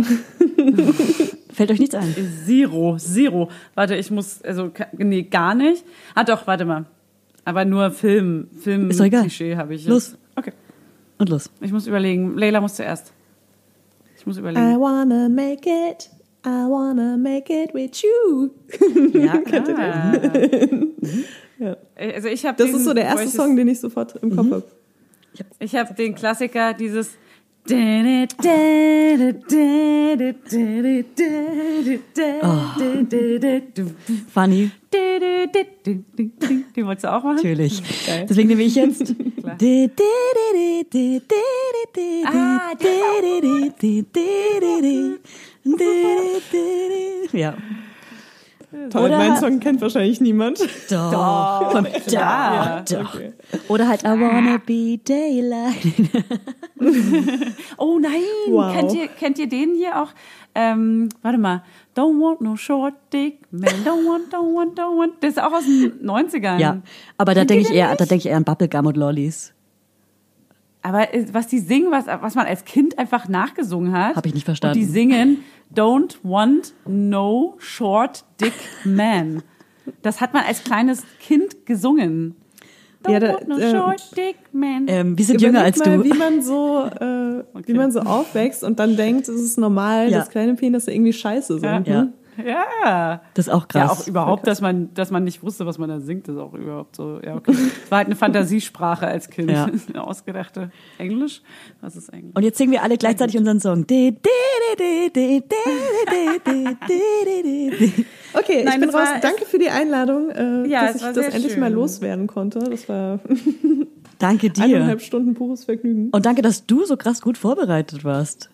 Fällt 1.56 1.72
euch 1.72 1.80
nichts 1.80 1.96
ein? 1.96 2.14
Zero, 2.46 2.98
zero. 2.98 3.50
Warte, 3.76 3.96
ich 3.96 4.12
muss, 4.12 4.42
also, 4.42 4.72
nee, 4.98 5.24
gar 5.24 5.56
nicht. 5.56 5.86
Ah, 6.14 6.24
doch, 6.24 6.46
warte 6.48 6.66
mal. 6.66 6.86
Aber 7.46 7.64
nur 7.64 7.92
Film, 7.92 8.48
Film, 8.60 8.90
Ist 8.90 9.00
doch 9.00 9.06
egal. 9.06 9.22
Klischee 9.22 9.56
habe 9.56 9.76
ich 9.76 9.82
jetzt. 9.82 9.90
Los. 9.90 10.18
Okay. 10.36 10.52
Und 11.18 11.30
los. 11.30 11.50
Ich 11.62 11.72
muss 11.72 11.88
überlegen. 11.88 12.38
Leila 12.38 12.60
muss 12.60 12.74
zuerst. 12.76 13.14
Ich 14.18 14.26
muss 14.26 14.38
I 14.38 14.40
überlegen. 14.42 14.80
wanna 14.82 15.30
make 15.30 15.70
it, 15.70 16.10
I 16.46 16.66
wanna 16.68 17.16
make 17.16 17.54
it 17.54 17.74
with 17.74 18.02
you. 18.04 18.50
Ja, 19.14 19.36
Ah. 21.58 21.76
Also 21.96 22.28
ich 22.28 22.46
habe 22.46 22.58
Das 22.62 22.70
ist 22.76 22.84
so 22.84 22.94
der 22.94 23.06
erste 23.06 23.30
Song, 23.30 23.56
den 23.56 23.68
ich 23.70 23.80
sofort 23.80 24.16
im 24.22 24.36
Kopf 24.36 24.52
habe. 24.52 24.64
Ich 25.60 25.76
habe 25.76 25.94
den 25.94 26.16
Klassiker, 26.16 26.74
dieses 26.74 27.12
Funny, 34.34 34.70
Die 36.76 36.86
wolltest 36.86 37.06
du 37.06 37.14
auch 37.14 37.24
machen? 37.24 37.36
natürlich. 37.38 37.82
Deswegen 38.30 38.50
nehme 38.50 38.64
ich 38.64 38.76
jetzt. 38.76 39.16
Ja. 47.34 47.56
Toll, 48.90 49.06
Oder- 49.06 49.18
meinen 49.18 49.38
Song 49.38 49.60
kennt 49.60 49.82
wahrscheinlich 49.82 50.22
niemand. 50.22 50.60
Doch. 50.90 51.70
Komm, 51.72 51.88
Ja, 52.08 52.84
doch, 52.88 52.98
doch. 53.04 53.16
okay. 53.16 53.34
Oder 53.68 53.88
halt 53.88 54.04
I 54.04 54.08
wanna 54.08 54.58
be 54.66 54.98
daylight. 54.98 55.76
Oh 57.78 58.00
nein, 58.00 58.12
Wow. 58.50 58.74
kennt, 58.74 58.94
ihr, 58.94 59.08
kennt 59.08 59.40
ihr 59.40 59.48
den 59.50 59.76
hier 59.76 60.02
auch? 60.02 60.10
Ähm, 60.54 61.10
warte 61.22 61.38
mal. 61.38 61.64
Don't 61.96 62.20
want 62.22 62.42
no 62.42 62.56
short 62.56 62.94
dick 63.12 63.40
man. 63.52 63.70
Don't 63.86 64.06
want, 64.06 64.34
don't 64.34 64.54
want, 64.56 64.78
don't 64.80 64.98
want. 64.98 65.14
Das 65.22 65.32
ist 65.32 65.42
auch 65.42 65.52
aus 65.54 65.66
den 65.66 66.02
90ern. 66.06 66.60
Ja, 66.60 66.82
aber 67.18 67.34
da 67.34 67.46
denke 67.46 67.64
ich 67.70 67.74
eher, 67.74 67.90
nicht? 67.90 68.02
da 68.02 68.06
denke 68.06 68.20
ich 68.20 68.26
eher 68.28 68.38
an 68.38 68.44
Bubblegum 68.44 68.86
und 68.86 68.98
Lollis. 68.98 69.54
Aber 70.82 71.14
äh, 71.14 71.26
was 71.34 71.48
die 71.48 71.60
singen, 71.60 71.92
was, 71.92 72.06
was 72.08 72.36
man 72.36 72.46
als 72.46 72.64
Kind 72.64 72.98
einfach 73.00 73.28
nachgesungen 73.28 73.92
hat. 73.92 74.16
Hab 74.16 74.26
ich 74.26 74.34
nicht 74.34 74.46
verstanden. 74.46 74.78
Und 74.78 74.86
die 74.86 74.90
singen 74.92 75.40
Don't 75.74 76.18
want 76.24 76.74
no 76.88 77.56
short 77.60 78.24
dick 78.40 78.54
man. 78.84 79.44
Das 80.02 80.22
hat 80.22 80.34
man 80.34 80.44
als 80.46 80.64
kleines 80.64 81.04
Kind 81.20 81.66
gesungen. 81.66 82.36
Don't 83.04 83.12
Ja, 83.12 83.20
da- 83.20 83.34
want 83.34 83.48
no 83.48 83.58
äh, 83.58 83.72
short 83.72 84.18
dick 84.18 84.36
man. 84.52 84.86
Ähm, 84.88 85.18
wir 85.18 85.26
sind 85.26 85.42
jünger 85.42 85.62
als 85.62 85.78
mal, 85.80 85.98
du. 85.98 86.04
wie 86.04 86.14
man 86.18 86.42
so, 86.42 86.86
äh, 86.86 87.44
wie 87.68 87.74
man 87.74 87.92
so 87.92 88.00
aufwächst 88.00 88.64
und 88.64 88.80
dann 88.80 88.96
denkt, 88.96 89.28
es 89.28 89.40
ist 89.42 89.58
normal, 89.58 90.10
Ja. 90.10 90.20
dass 90.20 90.30
kleine 90.30 90.56
Penisse 90.56 90.92
irgendwie 90.92 91.14
scheiße 91.14 91.60
sind. 91.60 91.88
Ja. 91.88 92.04
Ne? 92.06 92.14
Ja. 92.44 93.22
Das 93.34 93.48
ist 93.48 93.54
auch 93.54 93.68
krass. 93.68 93.82
Ja, 93.82 93.92
auch 93.92 94.08
überhaupt, 94.08 94.48
dass 94.48 94.62
man, 94.62 94.94
dass 94.94 95.12
man 95.12 95.24
nicht 95.24 95.44
wusste, 95.44 95.66
was 95.66 95.78
man 95.78 95.90
da 95.90 96.00
singt, 96.00 96.28
ist 96.28 96.38
auch 96.38 96.54
überhaupt 96.54 96.96
so. 96.96 97.20
Ja, 97.24 97.36
okay. 97.36 97.56
War 97.90 98.00
halt 98.00 98.08
eine 98.08 98.16
Fantasiesprache 98.16 99.08
als 99.08 99.30
Kind. 99.30 99.52
Ja. 99.52 99.70
eine 99.94 100.04
ausgedachte 100.06 100.72
Englisch. 100.98 101.42
Was 101.82 101.96
ist 101.96 102.10
Englisch? 102.10 102.34
Und 102.36 102.44
jetzt 102.44 102.58
singen 102.58 102.72
wir 102.72 102.84
alle 102.84 102.98
gleichzeitig 102.98 103.38
unseren 103.38 103.60
Song. 103.60 103.86
Okay, 108.34 108.64
Nein, 108.64 108.74
ich 108.74 108.80
bin 108.80 108.90
raus. 108.90 109.08
Danke 109.22 109.46
für 109.46 109.60
die 109.60 109.70
Einladung, 109.70 110.30
äh, 110.30 110.68
ja, 110.68 110.88
dass 110.88 110.98
ich 110.98 111.02
das 111.02 111.28
endlich 111.28 111.54
schön. 111.54 111.62
mal 111.62 111.72
loswerden 111.72 112.28
konnte. 112.28 112.60
Das 112.60 112.90
war 112.90 113.20
Danke 114.20 114.50
dir. 114.50 114.64
Eineinhalb 114.64 115.02
Stunden 115.02 115.34
pures 115.34 115.66
Vergnügen. 115.66 116.10
Und 116.12 116.26
danke, 116.26 116.42
dass 116.42 116.66
du 116.66 116.86
so 116.86 116.98
krass 116.98 117.22
gut 117.22 117.38
vorbereitet 117.38 118.04
warst. 118.04 118.50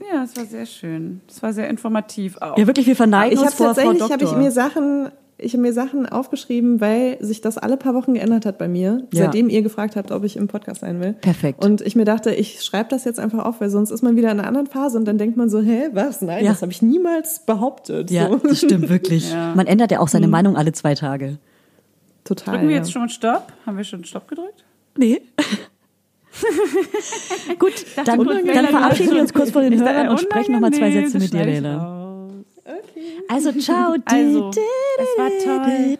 Ja, 0.00 0.22
es 0.24 0.36
war 0.36 0.44
sehr 0.44 0.66
schön. 0.66 1.20
Es 1.28 1.42
war 1.42 1.52
sehr 1.52 1.68
informativ 1.68 2.36
auch. 2.38 2.58
Ja, 2.58 2.66
wirklich, 2.66 2.86
wir 2.86 2.96
verneigen 2.96 3.32
Ich 3.34 3.38
uns 3.40 3.46
habe 3.48 3.56
vor 3.56 3.66
Frau 3.66 3.72
tatsächlich 3.74 3.98
Doktor. 4.00 4.14
habe 4.14 4.24
ich 4.24 4.44
mir 4.44 4.50
Sachen, 4.50 5.08
ich 5.38 5.52
habe 5.54 5.62
mir 5.62 5.72
Sachen 5.72 6.06
aufgeschrieben, 6.06 6.80
weil 6.80 7.16
sich 7.20 7.40
das 7.40 7.56
alle 7.58 7.76
paar 7.76 7.94
Wochen 7.94 8.14
geändert 8.14 8.44
hat 8.46 8.58
bei 8.58 8.68
mir, 8.68 9.06
Ja. 9.12 9.24
seitdem 9.24 9.48
ihr 9.48 9.62
gefragt 9.62 9.96
habt, 9.96 10.10
ob 10.12 10.24
ich 10.24 10.36
im 10.36 10.48
Podcast 10.48 10.82
sein 10.82 11.00
will. 11.00 11.14
Perfekt. 11.14 11.64
Und 11.64 11.80
ich 11.80 11.96
mir 11.96 12.04
dachte, 12.04 12.30
ich 12.34 12.62
schreibe 12.62 12.88
das 12.90 13.04
jetzt 13.04 13.18
einfach 13.18 13.44
auf, 13.44 13.60
weil 13.60 13.70
sonst 13.70 13.90
ist 13.90 14.02
man 14.02 14.16
wieder 14.16 14.30
in 14.30 14.38
einer 14.38 14.48
anderen 14.48 14.66
Phase 14.66 14.98
und 14.98 15.06
dann 15.06 15.18
denkt 15.18 15.36
man 15.36 15.48
so, 15.48 15.60
hä, 15.60 15.88
was? 15.92 16.20
Nein, 16.22 16.44
Ja. 16.44 16.52
das 16.52 16.62
habe 16.62 16.72
ich 16.72 16.82
niemals 16.82 17.44
behauptet. 17.46 18.10
ja, 18.10 18.28
so. 18.28 18.36
das 18.36 18.58
stimmt 18.58 18.88
wirklich. 18.88 19.30
Ja. 19.32 19.54
Man 19.54 19.66
ändert 19.66 19.90
ja 19.90 20.00
auch 20.00 20.08
seine 20.08 20.28
Meinung 20.28 20.56
alle 20.56 20.72
zwei 20.72 20.94
Tage. 20.94 21.38
Total. 22.24 22.54
Drücken 22.54 22.68
wir 22.68 22.74
ja. 22.76 22.82
jetzt 22.82 22.92
schon 22.92 23.08
Stopp? 23.08 23.52
Haben 23.64 23.76
wir 23.76 23.84
schon 23.84 24.04
Stopp 24.04 24.28
gedrückt? 24.28 24.64
Nee. 24.98 25.22
Gut, 27.58 27.86
dann, 27.96 28.24
dann 28.24 28.66
verabschieden 28.68 29.14
wir 29.14 29.20
uns 29.20 29.32
kurz 29.32 29.50
vor 29.50 29.62
den 29.62 29.80
Hörern 29.80 30.08
und 30.08 30.20
sprechen 30.20 30.52
nochmal 30.52 30.72
zwei 30.72 30.90
Sätze 30.90 31.18
mit 31.18 31.32
dir, 31.32 31.40
ich 31.40 31.46
Leila. 31.46 31.76
raus. 31.76 32.06
Also, 33.28 33.52
ciao. 33.52 33.96
Also, 34.06 34.50
es 34.50 35.18
war 35.18 35.30
toll. 35.44 35.98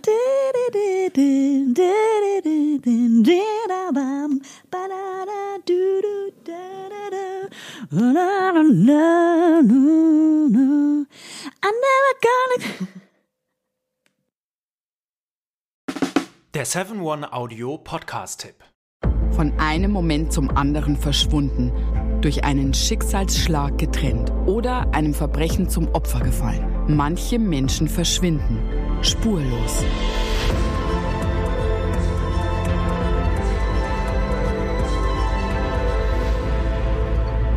Der 16.54 16.66
7-One 16.66 17.32
Audio 17.34 17.76
Podcast-Tipp. 17.76 18.75
Von 19.36 19.52
einem 19.58 19.90
Moment 19.90 20.32
zum 20.32 20.48
anderen 20.56 20.96
verschwunden, 20.96 21.70
durch 22.22 22.44
einen 22.44 22.72
Schicksalsschlag 22.72 23.76
getrennt 23.76 24.32
oder 24.46 24.94
einem 24.94 25.12
Verbrechen 25.12 25.68
zum 25.68 25.88
Opfer 25.92 26.20
gefallen. 26.20 26.64
Manche 26.88 27.38
Menschen 27.38 27.86
verschwinden 27.86 28.58
spurlos. 29.02 29.84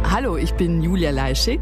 Hallo, 0.03 0.35
ich 0.35 0.53
bin 0.55 0.81
Julia 0.81 1.11
Leischig 1.11 1.61